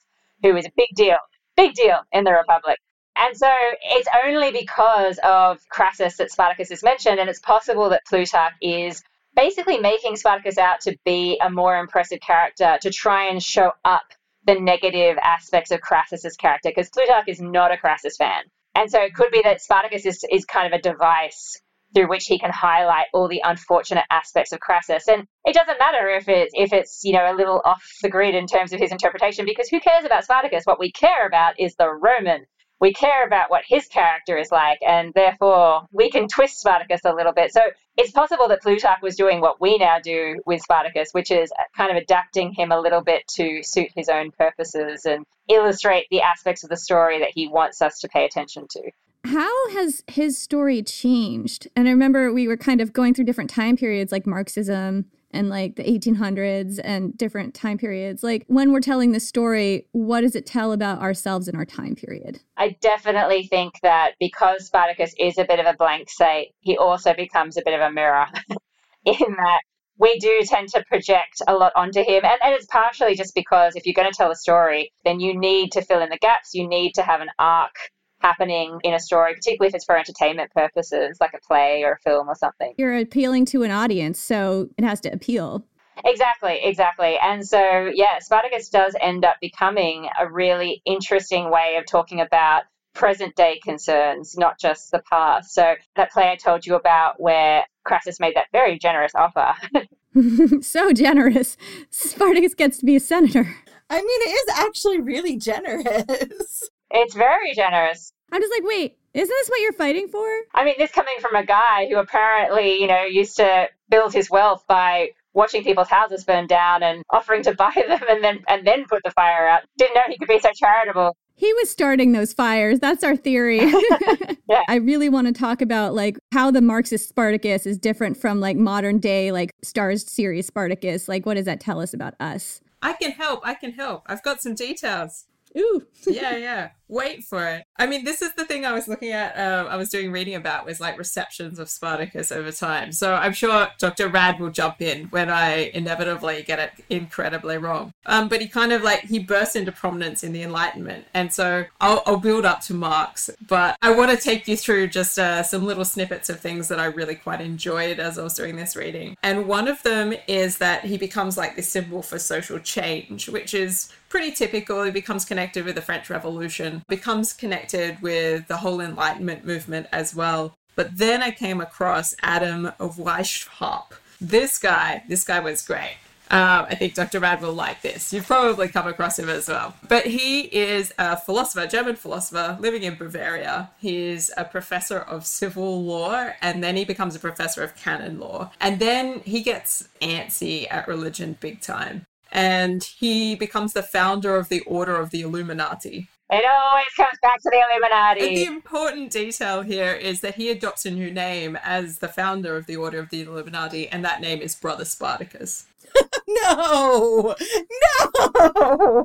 who 0.43 0.57
is 0.57 0.65
a 0.65 0.71
big 0.75 0.89
deal, 0.95 1.19
big 1.55 1.75
deal 1.75 1.99
in 2.13 2.25
the 2.25 2.33
Republic. 2.33 2.79
And 3.15 3.37
so 3.37 3.51
it's 3.83 4.09
only 4.25 4.53
because 4.53 5.21
of 5.23 5.61
Crassus 5.69 6.17
that 6.17 6.31
Spartacus 6.31 6.71
is 6.71 6.83
mentioned, 6.83 7.21
and 7.21 7.29
it's 7.29 7.41
possible 7.41 7.91
that 7.91 8.07
Plutarch 8.07 8.55
is 8.63 9.03
basically 9.35 9.79
making 9.79 10.17
Spartacus 10.17 10.57
out 10.57 10.81
to 10.81 10.97
be 11.05 11.39
a 11.45 11.51
more 11.51 11.79
impressive 11.79 12.21
character 12.21 12.79
to 12.81 12.91
try 12.91 13.29
and 13.29 13.43
show 13.43 13.73
up 13.85 14.05
the 14.47 14.61
negative 14.61 15.19
aspects 15.23 15.71
of 15.71 15.81
Crassus's 15.81 16.37
character 16.37 16.71
because 16.71 16.91
Plutarch 16.91 17.29
is 17.29 17.41
not 17.41 17.73
a 17.73 17.77
Crassus 17.77 18.17
fan. 18.17 18.43
And 18.75 18.91
so 18.91 19.01
it 19.01 19.15
could 19.15 19.31
be 19.31 19.43
that 19.43 19.61
Spartacus 19.61 20.07
is, 20.07 20.25
is 20.31 20.45
kind 20.45 20.73
of 20.73 20.79
a 20.79 20.83
device 20.83 21.61
through 21.95 22.09
which 22.09 22.27
he 22.27 22.39
can 22.39 22.51
highlight 22.51 23.07
all 23.15 23.29
the 23.29 23.41
unfortunate 23.45 24.05
aspects 24.11 24.53
of 24.53 24.61
Crassus. 24.61 25.09
And 25.09 25.27
it 25.45 25.55
doesn't 25.55 25.79
matter 25.79 26.09
if 26.11 26.29
it's 26.29 26.53
if 26.55 26.73
it's, 26.73 27.01
you 27.05 27.13
know, 27.13 27.33
a 27.33 27.35
little 27.35 27.63
off 27.65 27.83
the 28.03 28.09
grid 28.09 28.35
in 28.35 28.47
terms 28.47 28.73
of 28.73 28.81
his 28.81 28.93
interpretation, 28.93 29.47
because 29.47 29.69
who 29.69 29.81
cares 29.81 30.05
about 30.05 30.25
Spartacus? 30.25 30.65
What 30.65 30.79
we 30.79 30.93
care 30.93 31.27
about 31.27 31.59
is 31.59 31.75
the 31.77 31.89
Roman 31.89 32.45
we 32.81 32.93
care 32.93 33.27
about 33.27 33.51
what 33.51 33.63
his 33.67 33.87
character 33.89 34.37
is 34.37 34.51
like, 34.51 34.79
and 34.87 35.13
therefore 35.15 35.87
we 35.93 36.11
can 36.11 36.29
twist 36.29 36.61
Spartacus 36.61 37.01
a 37.05 37.15
little 37.15 37.33
bit. 37.33 37.53
So 37.53 37.61
it's 37.97 38.13
possible 38.13 38.49
that 38.49 38.63
Plutarch 38.63 39.01
was 39.03 39.17
doing 39.17 39.41
what 39.41 39.61
we 39.61 39.79
now 39.79 39.99
do 39.99 40.41
with 40.45 40.61
Spartacus, 40.61 41.11
which 41.13 41.31
is 41.31 41.51
kind 41.77 41.91
of 41.91 41.97
adapting 41.97 42.53
him 42.53 42.73
a 42.73 42.81
little 42.81 43.03
bit 43.03 43.27
to 43.37 43.63
suit 43.63 43.89
his 43.95 44.09
own 44.09 44.31
purposes 44.31 45.07
and 45.07 45.25
illustrate 45.49 46.07
the 46.11 46.21
aspects 46.21 46.65
of 46.65 46.71
the 46.71 46.77
story 46.77 47.21
that 47.21 47.31
he 47.35 47.49
wants 47.49 47.81
us 47.81 48.01
to 48.01 48.09
pay 48.09 48.25
attention 48.25 48.67
to. 48.71 48.91
How 49.25 49.71
has 49.71 50.05
his 50.07 50.39
story 50.39 50.83
changed? 50.83 51.67
And 51.75 51.89
I 51.89 51.91
remember 51.91 52.33
we 52.33 52.47
were 52.47 52.57
kind 52.57 52.81
of 52.81 52.93
going 52.93 53.15
through 53.15 53.25
different 53.25 53.51
time 53.51 53.77
periods 53.77 54.13
like 54.13 54.27
Marxism 54.27 55.07
and 55.37 55.49
like 55.49 55.77
the 55.77 55.85
1800s 55.85 56.81
and 56.83 57.17
different 57.17 57.55
time 57.55 57.79
periods. 57.79 58.23
Like 58.23 58.45
when 58.49 58.73
we're 58.73 58.81
telling 58.81 59.13
the 59.13 59.21
story, 59.21 59.87
what 59.93 60.23
does 60.23 60.35
it 60.35 60.47
tell 60.47 60.73
about 60.73 61.01
ourselves 61.01 61.47
in 61.47 61.55
our 61.57 61.65
time 61.65 61.95
period? 61.95 62.41
I 62.57 62.77
definitely 62.81 63.47
think 63.47 63.75
that 63.83 64.13
because 64.19 64.67
Spartacus 64.67 65.15
is 65.19 65.39
a 65.39 65.45
bit 65.45 65.61
of 65.61 65.67
a 65.67 65.75
blank 65.75 66.09
slate, 66.11 66.55
he 66.61 66.77
also 66.77 67.15
becomes 67.15 67.57
a 67.57 67.63
bit 67.65 67.75
of 67.75 67.81
a 67.81 67.93
mirror 67.93 68.27
in 69.05 69.15
that 69.19 69.61
we 69.99 70.19
do 70.19 70.41
tend 70.45 70.69
to 70.69 70.85
project 70.89 71.41
a 71.47 71.55
lot 71.55 71.73
onto 71.75 72.01
him. 72.01 72.25
And, 72.25 72.39
and 72.43 72.55
it's 72.55 72.67
partially 72.67 73.15
just 73.15 73.35
because 73.35 73.77
if 73.77 73.87
you're 73.87 73.95
going 73.95 74.11
to 74.11 74.17
tell 74.17 74.31
a 74.31 74.37
story, 74.37 74.93
then 75.05 75.21
you 75.21 75.39
need 75.39 75.73
to 75.73 75.83
fill 75.83 76.03
in 76.03 76.11
the 76.11 76.19
gaps. 76.19 76.55
You 76.55 76.69
need 76.69 76.93
to 76.95 77.03
have 77.03 77.21
an 77.21 77.31
arc 77.39 77.75
happening 78.21 78.81
in 78.83 78.95
a 78.95 79.01
story, 79.01 79.35
particularly 79.35 79.69
if 79.69 79.75
it's 79.75 79.85
for 79.85 79.97
entertainment 79.97 80.51
purposes, 80.53 81.19
like 81.21 81.33
a 81.35 81.41
play 81.47 81.83
or 81.85 81.93
a 81.93 81.99
film 81.99 82.29
or 82.29 82.35
something. 82.35 82.75
You're 82.77 82.97
appealing 82.97 83.47
to 83.47 83.63
an 83.63 83.71
audience, 83.71 84.19
so 84.19 84.69
it 84.79 84.85
has 84.85 85.01
to 85.01 85.13
appeal. 85.13 85.65
Exactly, 86.05 86.61
exactly. 86.63 87.17
And 87.23 87.47
so, 87.47 87.91
yeah, 87.95 88.19
Spartacus 88.21 88.69
does 88.69 88.95
end 89.01 89.25
up 89.25 89.37
becoming 89.41 90.09
a 90.19 90.31
really 90.31 90.83
interesting 90.85 91.51
way 91.51 91.77
of 91.79 91.87
talking 91.87 92.21
about 92.21 92.65
present 92.95 93.35
day 93.35 93.61
concerns, 93.65 94.37
not 94.37 94.59
just 94.59 94.91
the 94.91 95.03
past. 95.11 95.55
So, 95.55 95.75
that 95.97 96.13
play 96.13 96.31
I 96.31 96.37
told 96.37 96.67
you 96.67 96.75
about 96.75 97.21
where 97.21 97.65
Crassus 97.85 98.21
made 98.21 98.37
that 98.37 98.47
very 98.53 98.79
generous 98.79 99.13
offer. 99.15 99.55
so 100.61 100.93
generous. 100.93 101.57
Spartacus 101.91 102.55
gets 102.55 102.79
to 102.79 102.85
be 102.85 102.97
a 102.97 103.01
senator. 103.01 103.57
I 103.89 103.97
mean, 103.97 104.21
it 104.23 104.31
is 104.31 104.59
actually 104.59 105.01
really 105.01 105.37
generous. 105.37 106.69
It's 106.91 107.15
very 107.15 107.55
generous. 107.55 108.13
I'm 108.33 108.41
just 108.41 108.53
like, 108.53 108.65
wait, 108.65 108.99
isn't 109.15 109.29
this 109.29 109.49
what 109.49 109.61
you're 109.61 109.73
fighting 109.73 110.09
for? 110.09 110.27
I 110.55 110.65
mean, 110.65 110.75
this 110.79 110.93
coming 110.93 111.15
from 111.21 111.37
a 111.37 111.45
guy 111.45 111.87
who 111.89 111.97
apparently, 111.97 112.81
you 112.81 112.87
know, 112.87 113.05
used 113.05 113.37
to 113.37 113.69
build 113.89 114.13
his 114.13 114.31
wealth 114.31 114.65
by 114.69 115.11
watching 115.33 115.63
people's 115.63 115.89
houses 115.89 116.25
burn 116.25 116.47
down 116.47 116.83
and 116.83 117.03
offering 117.11 117.43
to 117.45 117.55
buy 117.59 117.73
them 117.75 118.01
and 118.09 118.25
then 118.25 118.43
and 118.49 118.67
then 118.67 118.85
put 118.87 119.03
the 119.05 119.11
fire 119.13 119.47
out. 119.47 119.63
Didn't 119.79 119.95
know 119.95 120.03
he 120.09 120.19
could 120.19 120.29
be 120.29 120.41
so 120.41 120.51
charitable. 120.55 121.17
He 121.35 121.53
was 121.55 121.71
starting 121.71 122.13
those 122.13 122.33
fires. 122.33 122.81
That's 122.81 123.05
our 123.05 123.15
theory. 123.15 123.59
yeah. 124.49 124.63
I 124.69 124.77
really 124.77 125.11
want 125.11 125.27
to 125.27 125.33
talk 125.33 125.61
about 125.61 125.95
like 125.95 126.19
how 126.33 126.51
the 126.51 126.63
Marxist 126.63 127.09
Spartacus 127.09 127.67
is 127.67 127.79
different 127.79 128.17
from 128.17 128.41
like 128.41 128.57
modern 128.57 128.99
day 128.99 129.33
like 129.33 129.53
Starz 129.65 130.09
series 130.09 130.47
Spartacus. 130.47 131.09
Like 131.09 131.27
what 131.27 131.35
does 131.35 131.45
that 131.45 131.61
tell 131.61 131.81
us 131.81 131.93
about 131.95 132.15
us? 132.21 132.61
I 132.83 132.95
can 132.95 133.13
help. 133.13 133.41
I 133.45 133.55
can 133.55 133.73
help. 133.73 134.05
I've 134.07 134.23
got 134.23 134.43
some 134.43 134.55
details. 134.55 135.27
Ooh. 135.59 135.87
yeah, 136.07 136.37
yeah. 136.37 136.71
Wait 136.89 137.25
for 137.25 137.47
it. 137.47 137.65
I 137.77 137.87
mean, 137.87 138.05
this 138.05 138.23
is 138.23 138.33
the 138.35 138.45
thing 138.45 138.65
I 138.65 138.73
was 138.73 138.87
looking 138.87 139.11
at. 139.11 139.37
Um, 139.37 139.67
I 139.67 139.77
was 139.77 139.89
doing 139.89 140.13
reading 140.13 140.37
about 140.37 140.65
was 140.65 140.81
like 140.81 140.99
receptions 140.99 141.59
of 141.59 141.69
Spartacus 141.69 142.31
over 142.31 142.53
time. 142.53 142.93
So 142.93 143.15
I'm 143.15 143.33
sure 143.33 143.69
Dr. 143.79 144.09
Rad 144.09 144.39
will 144.39 144.51
jump 144.51 144.81
in 144.81 145.07
when 145.07 145.29
I 145.29 145.71
inevitably 145.75 146.45
get 146.45 146.59
it 146.59 146.85
incredibly 146.89 147.59
wrong. 147.59 147.93
Um, 148.07 148.29
but 148.29 148.41
he 148.41 148.47
kind 148.47 148.73
of 148.73 148.83
like 148.83 149.01
he 149.01 149.19
bursts 149.19 149.57
into 149.57 149.73
prominence 149.73 150.23
in 150.23 150.33
the 150.33 150.43
Enlightenment, 150.43 151.07
and 151.13 151.33
so 151.33 151.65
I'll, 151.81 152.03
I'll 152.07 152.19
build 152.19 152.45
up 152.45 152.61
to 152.63 152.75
Marx. 152.75 153.31
But 153.47 153.77
I 153.83 153.91
want 153.91 154.13
to 154.13 154.17
take 154.17 154.47
you 154.47 154.57
through 154.57 154.89
just 154.89 155.19
uh, 155.19 155.43
some 155.43 155.65
little 155.65 155.85
snippets 155.85 156.31
of 156.31 156.41
things 156.41 156.69
that 156.69 156.79
I 156.79 156.87
really 156.87 157.17
quite 157.17 157.41
enjoyed 157.41 157.99
as 157.99 158.19
I 158.19 158.23
was 158.23 158.35
doing 158.35 158.57
this 158.57 158.77
reading. 158.77 159.17
And 159.23 159.47
one 159.47 159.67
of 159.67 159.83
them 159.83 160.15
is 160.29 160.59
that 160.59 160.85
he 160.85 160.99
becomes 160.99 161.37
like 161.37 161.57
this 161.57 161.69
symbol 161.69 162.03
for 162.03 162.19
social 162.19 162.59
change, 162.61 163.29
which 163.29 163.55
is 163.55 163.93
pretty 164.09 164.33
typical. 164.33 164.85
He 164.85 164.91
becomes 164.91 165.25
connected 165.25 165.65
with 165.65 165.75
the 165.75 165.83
French 165.83 166.09
Revolution, 166.11 166.76
becomes 166.89 167.33
connected 167.33 168.01
with 168.03 168.49
the 168.49 168.59
whole 168.59 168.81
Enlightenment 168.81 169.45
movement 169.45 169.87
as 169.93 170.15
well. 170.15 170.55
But 170.75 170.99
then 170.99 171.23
I 171.23 171.31
came 171.31 171.61
across 171.61 172.15
Adam 172.23 172.67
of 172.79 172.97
Weishaupt. 172.97 173.93
This 174.21 174.59
guy, 174.59 175.03
this 175.09 175.25
guy 175.25 175.41
was 175.41 175.63
great. 175.63 175.97
Um, 176.29 176.67
I 176.69 176.75
think 176.75 176.95
Dr. 176.95 177.21
Rad 177.21 177.41
will 177.41 177.53
like 177.53 177.83
this. 177.83 178.13
You've 178.13 178.27
probably 178.27 178.67
come 178.67 178.89
across 178.89 179.17
him 179.19 179.29
as 179.29 179.47
well. 179.49 179.77
But 179.89 180.07
he 180.07 180.41
is 180.41 180.93
a 180.99 181.17
philosopher, 181.17 181.69
German 181.69 181.95
philosopher, 181.95 182.59
living 182.61 182.83
in 182.83 182.97
Bavaria. 182.97 183.71
He's 183.79 184.33
a 184.37 184.45
professor 184.45 184.99
of 184.99 185.25
civil 185.25 185.85
law, 185.85 186.31
and 186.43 186.65
then 186.65 186.77
he 186.77 186.85
becomes 186.85 187.15
a 187.15 187.21
professor 187.21 187.63
of 187.63 187.77
canon 187.77 188.19
law. 188.19 188.51
And 188.61 188.81
then 188.81 189.21
he 189.21 189.41
gets 189.41 189.89
antsy 190.03 190.67
at 190.69 190.89
religion 190.89 191.37
big 191.41 191.61
time 191.61 192.07
and 192.33 192.85
he 192.85 193.35
becomes 193.35 193.73
the 193.73 193.83
founder 193.83 194.37
of 194.37 194.49
the 194.49 194.61
Order 194.61 194.97
of 194.97 195.11
the 195.11 195.23
Illuminati. 195.23 196.09
It 196.29 196.45
always 196.45 196.87
comes 196.97 197.19
back 197.23 197.41
to 197.41 197.51
the 197.51 197.65
Illuminati. 197.71 198.27
And 198.27 198.37
the 198.37 198.45
important 198.47 199.13
detail 199.13 199.63
here 199.63 199.93
is 199.93 200.23
that 200.23 200.35
he 200.35 200.51
adopts 200.51 200.85
a 200.85 200.91
new 200.91 201.11
name 201.11 201.57
as 201.63 201.99
the 201.99 202.09
founder 202.09 202.57
of 202.57 202.67
the 202.67 202.77
Order 202.77 202.99
of 202.99 203.11
the 203.11 203.23
Illuminati, 203.23 203.89
and 203.89 204.05
that 204.05 204.21
name 204.21 204.41
is 204.41 204.57
Brother 204.57 204.85
Spartacus. 204.85 205.67
no, 206.29 207.35
no. 207.35 207.35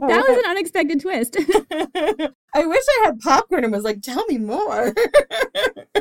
That 0.08 0.26
was 0.28 0.38
an 0.44 0.50
unexpected 0.50 1.02
twist. 1.02 1.38
I 2.54 2.66
wish 2.66 2.84
I 2.90 3.02
had 3.06 3.20
popcorn 3.20 3.64
and 3.64 3.72
was 3.72 3.84
like, 3.84 4.02
tell 4.02 4.26
me 4.28 4.40
more. 4.40 4.86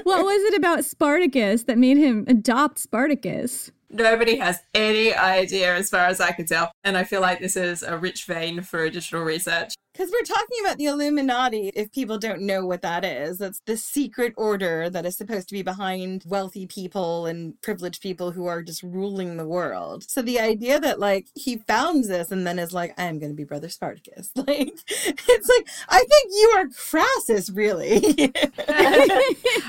what 0.02 0.24
was 0.24 0.42
it 0.52 0.54
about 0.56 0.84
Spartacus 0.86 1.64
that 1.64 1.76
made 1.76 1.98
him 1.98 2.24
adopt 2.28 2.78
Spartacus? 2.78 3.70
Nobody 3.90 4.36
has 4.36 4.60
any 4.72 5.12
idea 5.12 5.74
as 5.74 5.90
far 5.90 6.06
as 6.06 6.20
I 6.20 6.30
can 6.32 6.46
tell. 6.46 6.70
And 6.84 6.96
I 6.96 7.04
feel 7.04 7.20
like 7.20 7.40
this 7.40 7.56
is 7.56 7.82
a 7.82 7.98
rich 7.98 8.24
vein 8.24 8.62
for 8.62 8.84
additional 8.84 9.22
research. 9.22 9.74
Because 9.92 10.12
we're 10.12 10.24
talking 10.24 10.58
about 10.64 10.78
the 10.78 10.86
Illuminati, 10.86 11.72
if 11.74 11.90
people 11.90 12.16
don't 12.16 12.42
know 12.42 12.64
what 12.64 12.82
that 12.82 13.04
is, 13.04 13.38
that's 13.38 13.60
the 13.66 13.76
secret 13.76 14.32
order 14.36 14.88
that 14.88 15.04
is 15.04 15.16
supposed 15.16 15.48
to 15.48 15.54
be 15.54 15.62
behind 15.62 16.22
wealthy 16.26 16.66
people 16.66 17.26
and 17.26 17.60
privileged 17.60 18.00
people 18.00 18.30
who 18.30 18.46
are 18.46 18.62
just 18.62 18.84
ruling 18.84 19.36
the 19.36 19.46
world. 19.46 20.08
So 20.08 20.22
the 20.22 20.38
idea 20.38 20.78
that, 20.78 21.00
like, 21.00 21.26
he 21.34 21.56
founds 21.58 22.06
this 22.06 22.30
and 22.30 22.46
then 22.46 22.60
is 22.60 22.72
like, 22.72 22.94
I'm 22.98 23.18
going 23.18 23.32
to 23.32 23.36
be 23.36 23.44
Brother 23.44 23.68
Spartacus. 23.68 24.30
Like, 24.40 24.72
it's 24.88 25.48
like, 25.48 25.68
I 25.88 25.98
think 25.98 26.32
you 26.32 26.54
are 26.56 26.66
Crassus, 26.68 27.50
really. 27.50 28.00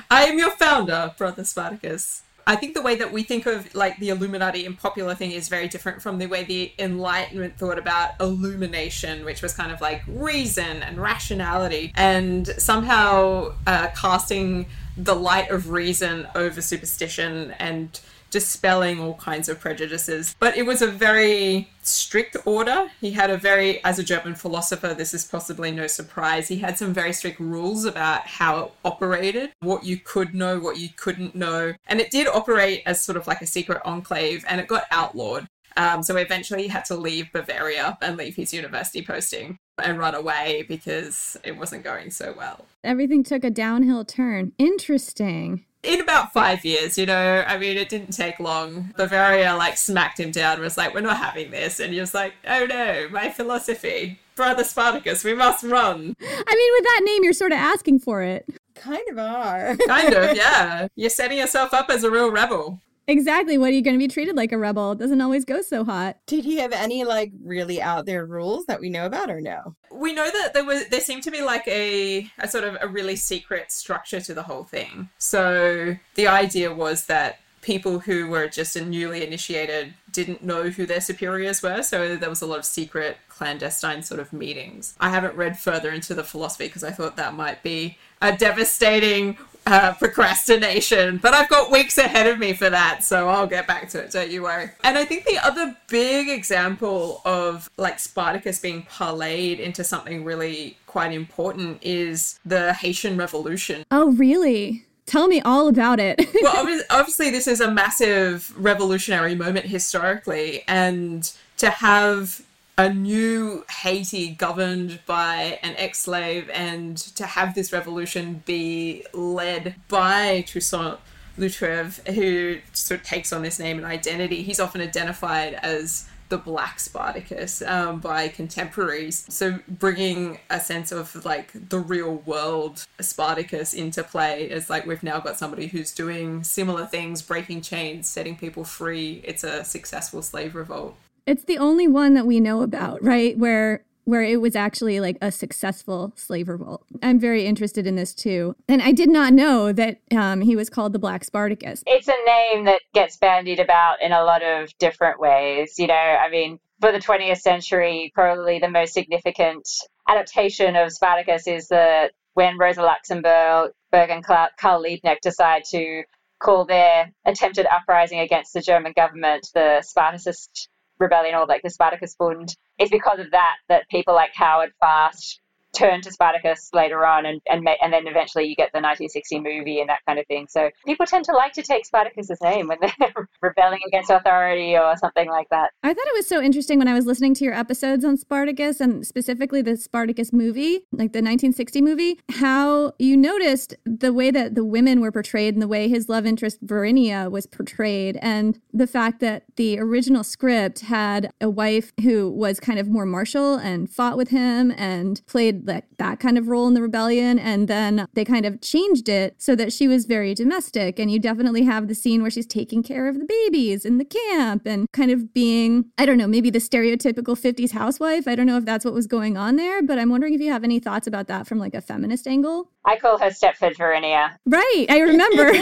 I 0.09 0.27
am 0.29 0.37
your 0.37 0.51
founder, 0.51 1.13
Brother 1.17 1.43
Spartacus. 1.43 2.23
I 2.47 2.55
think 2.55 2.73
the 2.73 2.81
way 2.81 2.95
that 2.95 3.11
we 3.11 3.23
think 3.23 3.45
of 3.45 3.73
like 3.75 3.97
the 3.99 4.09
Illuminati 4.09 4.65
and 4.65 4.77
popular 4.77 5.15
thing 5.15 5.31
is 5.31 5.47
very 5.47 5.67
different 5.67 6.01
from 6.01 6.17
the 6.17 6.27
way 6.27 6.43
the 6.43 6.71
Enlightenment 6.79 7.57
thought 7.57 7.77
about 7.77 8.11
illumination, 8.19 9.25
which 9.25 9.41
was 9.41 9.53
kind 9.53 9.71
of 9.71 9.81
like 9.81 10.01
reason 10.07 10.83
and 10.83 10.97
rationality, 10.97 11.91
and 11.95 12.47
somehow 12.47 13.53
uh, 13.67 13.87
casting 13.95 14.65
the 14.97 15.15
light 15.15 15.49
of 15.49 15.69
reason 15.69 16.27
over 16.35 16.61
superstition 16.61 17.51
and 17.59 17.99
dispelling 18.31 18.99
all 18.99 19.13
kinds 19.15 19.47
of 19.49 19.59
prejudices. 19.59 20.35
But 20.39 20.57
it 20.57 20.65
was 20.65 20.81
a 20.81 20.87
very 20.87 21.69
strict 21.83 22.37
order. 22.45 22.89
He 22.99 23.11
had 23.11 23.29
a 23.29 23.37
very, 23.37 23.83
as 23.83 23.99
a 23.99 24.03
German 24.03 24.35
philosopher, 24.35 24.93
this 24.93 25.13
is 25.13 25.25
possibly 25.25 25.71
no 25.71 25.87
surprise, 25.87 26.47
he 26.47 26.57
had 26.57 26.77
some 26.77 26.93
very 26.93 27.13
strict 27.13 27.39
rules 27.39 27.85
about 27.85 28.25
how 28.27 28.59
it 28.59 28.71
operated, 28.83 29.51
what 29.59 29.83
you 29.83 29.97
could 29.97 30.33
know, 30.33 30.59
what 30.59 30.77
you 30.77 30.89
couldn't 30.95 31.35
know. 31.35 31.73
And 31.87 31.99
it 31.99 32.11
did 32.11 32.27
operate 32.27 32.83
as 32.85 33.01
sort 33.01 33.17
of 33.17 33.27
like 33.27 33.41
a 33.41 33.47
secret 33.47 33.81
enclave 33.85 34.43
and 34.47 34.59
it 34.59 34.67
got 34.67 34.85
outlawed. 34.91 35.47
Um, 35.77 36.03
so 36.03 36.17
eventually 36.17 36.63
he 36.63 36.67
had 36.67 36.85
to 36.85 36.95
leave 36.95 37.31
Bavaria 37.31 37.97
and 38.01 38.17
leave 38.17 38.35
his 38.35 38.53
university 38.53 39.01
posting 39.01 39.57
and 39.81 39.97
run 39.97 40.15
away 40.15 40.65
because 40.67 41.37
it 41.43 41.57
wasn't 41.57 41.83
going 41.83 42.11
so 42.11 42.33
well. 42.37 42.65
Everything 42.83 43.23
took 43.23 43.43
a 43.43 43.49
downhill 43.49 44.03
turn. 44.03 44.51
Interesting 44.57 45.65
in 45.83 45.99
about 45.99 46.31
five 46.33 46.63
years, 46.63 46.97
you 46.97 47.05
know, 47.05 47.43
I 47.47 47.57
mean, 47.57 47.77
it 47.77 47.89
didn't 47.89 48.11
take 48.11 48.39
long. 48.39 48.93
Bavaria 48.97 49.55
like 49.55 49.77
smacked 49.77 50.19
him 50.19 50.31
down 50.31 50.59
was 50.61 50.77
like, 50.77 50.93
we're 50.93 51.01
not 51.01 51.17
having 51.17 51.51
this. 51.51 51.79
And 51.79 51.93
he 51.93 51.99
was 51.99 52.13
like, 52.13 52.33
oh 52.47 52.65
no, 52.65 53.07
my 53.11 53.29
philosophy. 53.29 54.19
Brother 54.35 54.63
Spartacus, 54.63 55.23
we 55.23 55.33
must 55.33 55.63
run. 55.63 56.15
I 56.21 56.55
mean, 56.55 56.73
with 56.73 56.83
that 56.83 57.01
name, 57.03 57.23
you're 57.23 57.33
sort 57.33 57.51
of 57.51 57.57
asking 57.57 57.99
for 57.99 58.21
it. 58.21 58.45
Kind 58.75 59.03
of 59.09 59.17
are. 59.17 59.75
kind 59.87 60.13
of, 60.13 60.35
yeah. 60.37 60.87
You're 60.95 61.09
setting 61.09 61.37
yourself 61.37 61.73
up 61.73 61.89
as 61.89 62.03
a 62.03 62.11
real 62.11 62.31
rebel. 62.31 62.79
Exactly. 63.07 63.57
What 63.57 63.69
are 63.69 63.73
you 63.73 63.81
going 63.81 63.95
to 63.95 63.99
be 63.99 64.07
treated 64.07 64.35
like 64.35 64.51
a 64.51 64.57
rebel? 64.57 64.91
It 64.93 64.99
doesn't 64.99 65.21
always 65.21 65.45
go 65.45 65.61
so 65.61 65.83
hot. 65.83 66.17
Did 66.27 66.45
he 66.45 66.57
have 66.57 66.71
any 66.71 67.03
like 67.03 67.31
really 67.43 67.81
out 67.81 68.05
there 68.05 68.25
rules 68.25 68.65
that 68.65 68.79
we 68.79 68.89
know 68.89 69.05
about 69.05 69.29
or 69.29 69.41
no? 69.41 69.75
We 69.91 70.13
know 70.13 70.29
that 70.29 70.53
there 70.53 70.65
was 70.65 70.87
there 70.89 71.01
seemed 71.01 71.23
to 71.23 71.31
be 71.31 71.41
like 71.41 71.67
a 71.67 72.29
a 72.39 72.47
sort 72.47 72.63
of 72.63 72.77
a 72.81 72.87
really 72.87 73.15
secret 73.15 73.71
structure 73.71 74.21
to 74.21 74.33
the 74.33 74.43
whole 74.43 74.63
thing. 74.63 75.09
So 75.17 75.97
the 76.15 76.27
idea 76.27 76.73
was 76.73 77.05
that 77.07 77.39
people 77.61 77.99
who 77.99 78.27
were 78.27 78.47
just 78.47 78.79
newly 78.79 79.25
initiated 79.25 79.93
didn't 80.11 80.43
know 80.43 80.69
who 80.69 80.85
their 80.85 81.01
superiors 81.01 81.61
were, 81.61 81.81
so 81.83 82.15
there 82.15 82.29
was 82.29 82.41
a 82.41 82.45
lot 82.45 82.59
of 82.59 82.65
secret, 82.65 83.17
clandestine 83.29 84.03
sort 84.03 84.19
of 84.19 84.33
meetings. 84.33 84.95
I 84.99 85.09
haven't 85.09 85.35
read 85.35 85.59
further 85.59 85.91
into 85.91 86.13
the 86.13 86.23
philosophy 86.23 86.67
because 86.67 86.83
I 86.83 86.91
thought 86.91 87.17
that 87.17 87.33
might 87.33 87.63
be 87.63 87.97
a 88.21 88.35
devastating 88.35 89.37
uh, 89.65 89.93
procrastination, 89.93 91.17
but 91.17 91.33
I've 91.33 91.49
got 91.49 91.71
weeks 91.71 91.97
ahead 91.97 92.27
of 92.27 92.39
me 92.39 92.53
for 92.53 92.69
that, 92.69 93.03
so 93.03 93.29
I'll 93.29 93.47
get 93.47 93.67
back 93.67 93.89
to 93.89 93.99
it, 93.99 94.11
don't 94.11 94.31
you 94.31 94.43
worry. 94.43 94.71
And 94.83 94.97
I 94.97 95.05
think 95.05 95.25
the 95.25 95.37
other 95.37 95.75
big 95.87 96.29
example 96.29 97.21
of 97.25 97.69
like 97.77 97.99
Spartacus 97.99 98.59
being 98.59 98.83
parlayed 98.83 99.59
into 99.59 99.83
something 99.83 100.23
really 100.23 100.77
quite 100.87 101.13
important 101.13 101.79
is 101.81 102.39
the 102.45 102.73
Haitian 102.73 103.17
Revolution. 103.17 103.83
Oh, 103.91 104.11
really? 104.11 104.85
Tell 105.05 105.27
me 105.27 105.41
all 105.41 105.67
about 105.67 105.99
it. 105.99 106.19
well, 106.41 106.81
obviously, 106.89 107.29
this 107.29 107.47
is 107.47 107.59
a 107.59 107.69
massive 107.69 108.53
revolutionary 108.57 109.35
moment 109.35 109.65
historically, 109.65 110.63
and 110.67 111.31
to 111.57 111.69
have 111.69 112.41
a 112.81 112.91
new 112.91 113.63
Haiti 113.69 114.29
governed 114.29 114.99
by 115.05 115.59
an 115.61 115.75
ex 115.77 115.99
slave 115.99 116.49
and 116.51 116.97
to 116.97 117.27
have 117.27 117.53
this 117.53 117.71
revolution 117.71 118.41
be 118.45 119.05
led 119.13 119.75
by 119.87 120.43
Toussaint 120.47 120.97
Louverture, 121.37 122.11
who 122.11 122.57
sort 122.73 122.99
of 122.99 123.05
takes 123.05 123.31
on 123.31 123.43
this 123.43 123.59
name 123.59 123.77
and 123.77 123.85
identity. 123.85 124.41
He's 124.41 124.59
often 124.59 124.81
identified 124.81 125.53
as 125.53 126.09
the 126.29 126.39
Black 126.39 126.79
Spartacus 126.79 127.61
um, 127.61 127.99
by 127.99 128.29
contemporaries. 128.29 129.25
So 129.29 129.59
bringing 129.67 130.39
a 130.49 130.59
sense 130.59 130.91
of 130.91 131.23
like 131.23 131.51
the 131.69 131.77
real 131.77 132.15
world 132.25 132.83
Spartacus 132.99 133.75
into 133.75 134.01
play 134.01 134.49
is 134.49 134.71
like 134.71 134.87
we've 134.87 135.03
now 135.03 135.19
got 135.19 135.37
somebody 135.37 135.67
who's 135.67 135.93
doing 135.93 136.43
similar 136.43 136.87
things, 136.87 137.21
breaking 137.21 137.61
chains, 137.61 138.07
setting 138.09 138.37
people 138.37 138.63
free. 138.63 139.21
It's 139.23 139.43
a 139.43 139.63
successful 139.63 140.23
slave 140.23 140.55
revolt. 140.55 140.95
It's 141.25 141.43
the 141.43 141.57
only 141.57 141.87
one 141.87 142.13
that 142.15 142.25
we 142.25 142.39
know 142.39 142.61
about, 142.61 143.03
right? 143.03 143.37
Where 143.37 143.83
where 144.05 144.23
it 144.23 144.41
was 144.41 144.55
actually 144.55 144.99
like 144.99 145.17
a 145.21 145.31
successful 145.31 146.11
slave 146.15 146.49
revolt. 146.49 146.83
I'm 147.03 147.19
very 147.19 147.45
interested 147.45 147.85
in 147.85 147.95
this 147.95 148.15
too. 148.15 148.55
And 148.67 148.81
I 148.81 148.91
did 148.91 149.09
not 149.09 149.31
know 149.31 149.71
that 149.71 149.99
um, 150.11 150.41
he 150.41 150.55
was 150.55 150.71
called 150.71 150.91
the 150.91 150.99
Black 150.99 151.23
Spartacus. 151.23 151.83
It's 151.85 152.07
a 152.07 152.25
name 152.25 152.65
that 152.65 152.81
gets 152.93 153.17
bandied 153.17 153.59
about 153.59 154.01
in 154.01 154.11
a 154.11 154.23
lot 154.23 154.43
of 154.43 154.75
different 154.79 155.19
ways. 155.19 155.75
You 155.77 155.87
know, 155.87 155.93
I 155.93 156.29
mean, 156.29 156.59
for 156.81 156.91
the 156.91 156.97
20th 156.97 157.41
century, 157.41 158.11
probably 158.15 158.57
the 158.57 158.69
most 158.69 158.93
significant 158.93 159.69
adaptation 160.09 160.75
of 160.75 160.91
Spartacus 160.91 161.45
is 161.45 161.67
that 161.67 162.11
when 162.33 162.57
Rosa 162.57 162.81
Luxemburg 162.81 163.71
Berg 163.91 164.09
and 164.09 164.25
Karl 164.25 164.83
Liebknecht 164.83 165.21
decide 165.21 165.63
to 165.71 166.03
call 166.39 166.65
their 166.65 167.11
attempted 167.25 167.67
uprising 167.67 168.19
against 168.19 168.53
the 168.53 168.61
German 168.61 168.93
government 168.95 169.47
the 169.53 169.81
Spartacist 169.83 170.69
rebellion 171.01 171.35
or 171.35 171.45
like 171.45 171.63
the 171.63 171.69
Spartacus 171.69 172.15
Bund, 172.15 172.55
it's 172.79 172.91
because 172.91 173.19
of 173.19 173.31
that 173.31 173.55
that 173.69 173.89
people 173.89 174.13
like 174.13 174.31
Howard 174.35 174.71
Fast 174.79 175.40
turn 175.73 176.01
to 176.01 176.11
Spartacus 176.11 176.69
later 176.73 177.05
on, 177.05 177.25
and 177.25 177.41
and, 177.47 177.67
and 177.81 177.93
then 177.93 178.07
eventually 178.07 178.45
you 178.45 178.55
get 178.55 178.71
the 178.73 178.77
1960 178.77 179.39
movie 179.39 179.79
and 179.79 179.89
that 179.89 179.99
kind 180.05 180.19
of 180.19 180.25
thing. 180.27 180.47
So 180.49 180.69
people 180.85 181.05
tend 181.05 181.25
to 181.25 181.33
like 181.33 181.53
to 181.53 181.63
take 181.63 181.85
Spartacus's 181.85 182.39
name 182.41 182.67
when 182.67 182.77
they're 182.81 183.29
rebelling 183.41 183.79
against 183.87 184.09
authority 184.09 184.75
or 184.77 184.95
something 184.97 185.29
like 185.29 185.47
that. 185.49 185.71
I 185.83 185.93
thought 185.93 186.07
it 186.07 186.15
was 186.15 186.27
so 186.27 186.41
interesting 186.41 186.79
when 186.79 186.87
I 186.87 186.93
was 186.93 187.05
listening 187.05 187.33
to 187.35 187.45
your 187.45 187.53
episodes 187.53 188.05
on 188.05 188.17
Spartacus 188.17 188.79
and 188.79 189.05
specifically 189.05 189.61
the 189.61 189.77
Spartacus 189.77 190.33
movie, 190.33 190.85
like 190.91 191.13
the 191.13 191.19
1960 191.21 191.81
movie, 191.81 192.19
how 192.29 192.93
you 192.99 193.15
noticed 193.17 193.75
the 193.85 194.13
way 194.13 194.31
that 194.31 194.55
the 194.55 194.65
women 194.65 195.01
were 195.01 195.11
portrayed 195.11 195.53
and 195.53 195.61
the 195.61 195.67
way 195.67 195.87
his 195.87 196.09
love 196.09 196.25
interest 196.25 196.65
Varinia 196.65 197.29
was 197.29 197.45
portrayed, 197.45 198.17
and 198.21 198.59
the 198.73 198.87
fact 198.87 199.19
that 199.19 199.43
the 199.55 199.79
original 199.79 200.23
script 200.23 200.81
had 200.81 201.31
a 201.39 201.49
wife 201.49 201.93
who 202.01 202.29
was 202.29 202.59
kind 202.59 202.79
of 202.79 202.89
more 202.89 203.05
martial 203.05 203.55
and 203.55 203.89
fought 203.89 204.17
with 204.17 204.29
him 204.29 204.71
and 204.77 205.21
played 205.27 205.60
like 205.63 205.85
that 205.97 206.19
kind 206.19 206.37
of 206.37 206.47
role 206.47 206.67
in 206.67 206.73
the 206.73 206.81
rebellion, 206.81 207.39
and 207.39 207.67
then 207.67 208.05
they 208.13 208.25
kind 208.25 208.45
of 208.45 208.61
changed 208.61 209.09
it 209.09 209.35
so 209.37 209.55
that 209.55 209.73
she 209.73 209.87
was 209.87 210.05
very 210.05 210.33
domestic, 210.33 210.99
and 210.99 211.11
you 211.11 211.19
definitely 211.19 211.63
have 211.63 211.87
the 211.87 211.95
scene 211.95 212.21
where 212.21 212.31
she's 212.31 212.45
taking 212.45 212.83
care 212.83 213.07
of 213.07 213.19
the 213.19 213.25
babies 213.25 213.85
in 213.85 213.97
the 213.97 214.05
camp 214.05 214.65
and 214.65 214.91
kind 214.91 215.11
of 215.11 215.33
being, 215.33 215.85
I 215.97 216.05
don't 216.05 216.17
know, 216.17 216.27
maybe 216.27 216.49
the 216.49 216.59
stereotypical 216.59 217.39
50s 217.39 217.71
housewife. 217.71 218.27
I 218.27 218.35
don't 218.35 218.45
know 218.45 218.57
if 218.57 218.65
that's 218.65 218.85
what 218.85 218.93
was 218.93 219.07
going 219.07 219.37
on 219.37 219.55
there, 219.55 219.81
but 219.81 219.99
I'm 219.99 220.09
wondering 220.09 220.33
if 220.33 220.41
you 220.41 220.51
have 220.51 220.63
any 220.63 220.79
thoughts 220.79 221.07
about 221.07 221.27
that 221.27 221.47
from 221.47 221.59
like 221.59 221.73
a 221.73 221.81
feminist 221.81 222.27
angle. 222.27 222.69
I 222.85 222.97
call 222.97 223.17
her 223.19 223.29
Stepford 223.29 223.75
Varinia. 223.75 224.35
Right, 224.45 224.85
I 224.89 224.99
remember. 224.99 225.53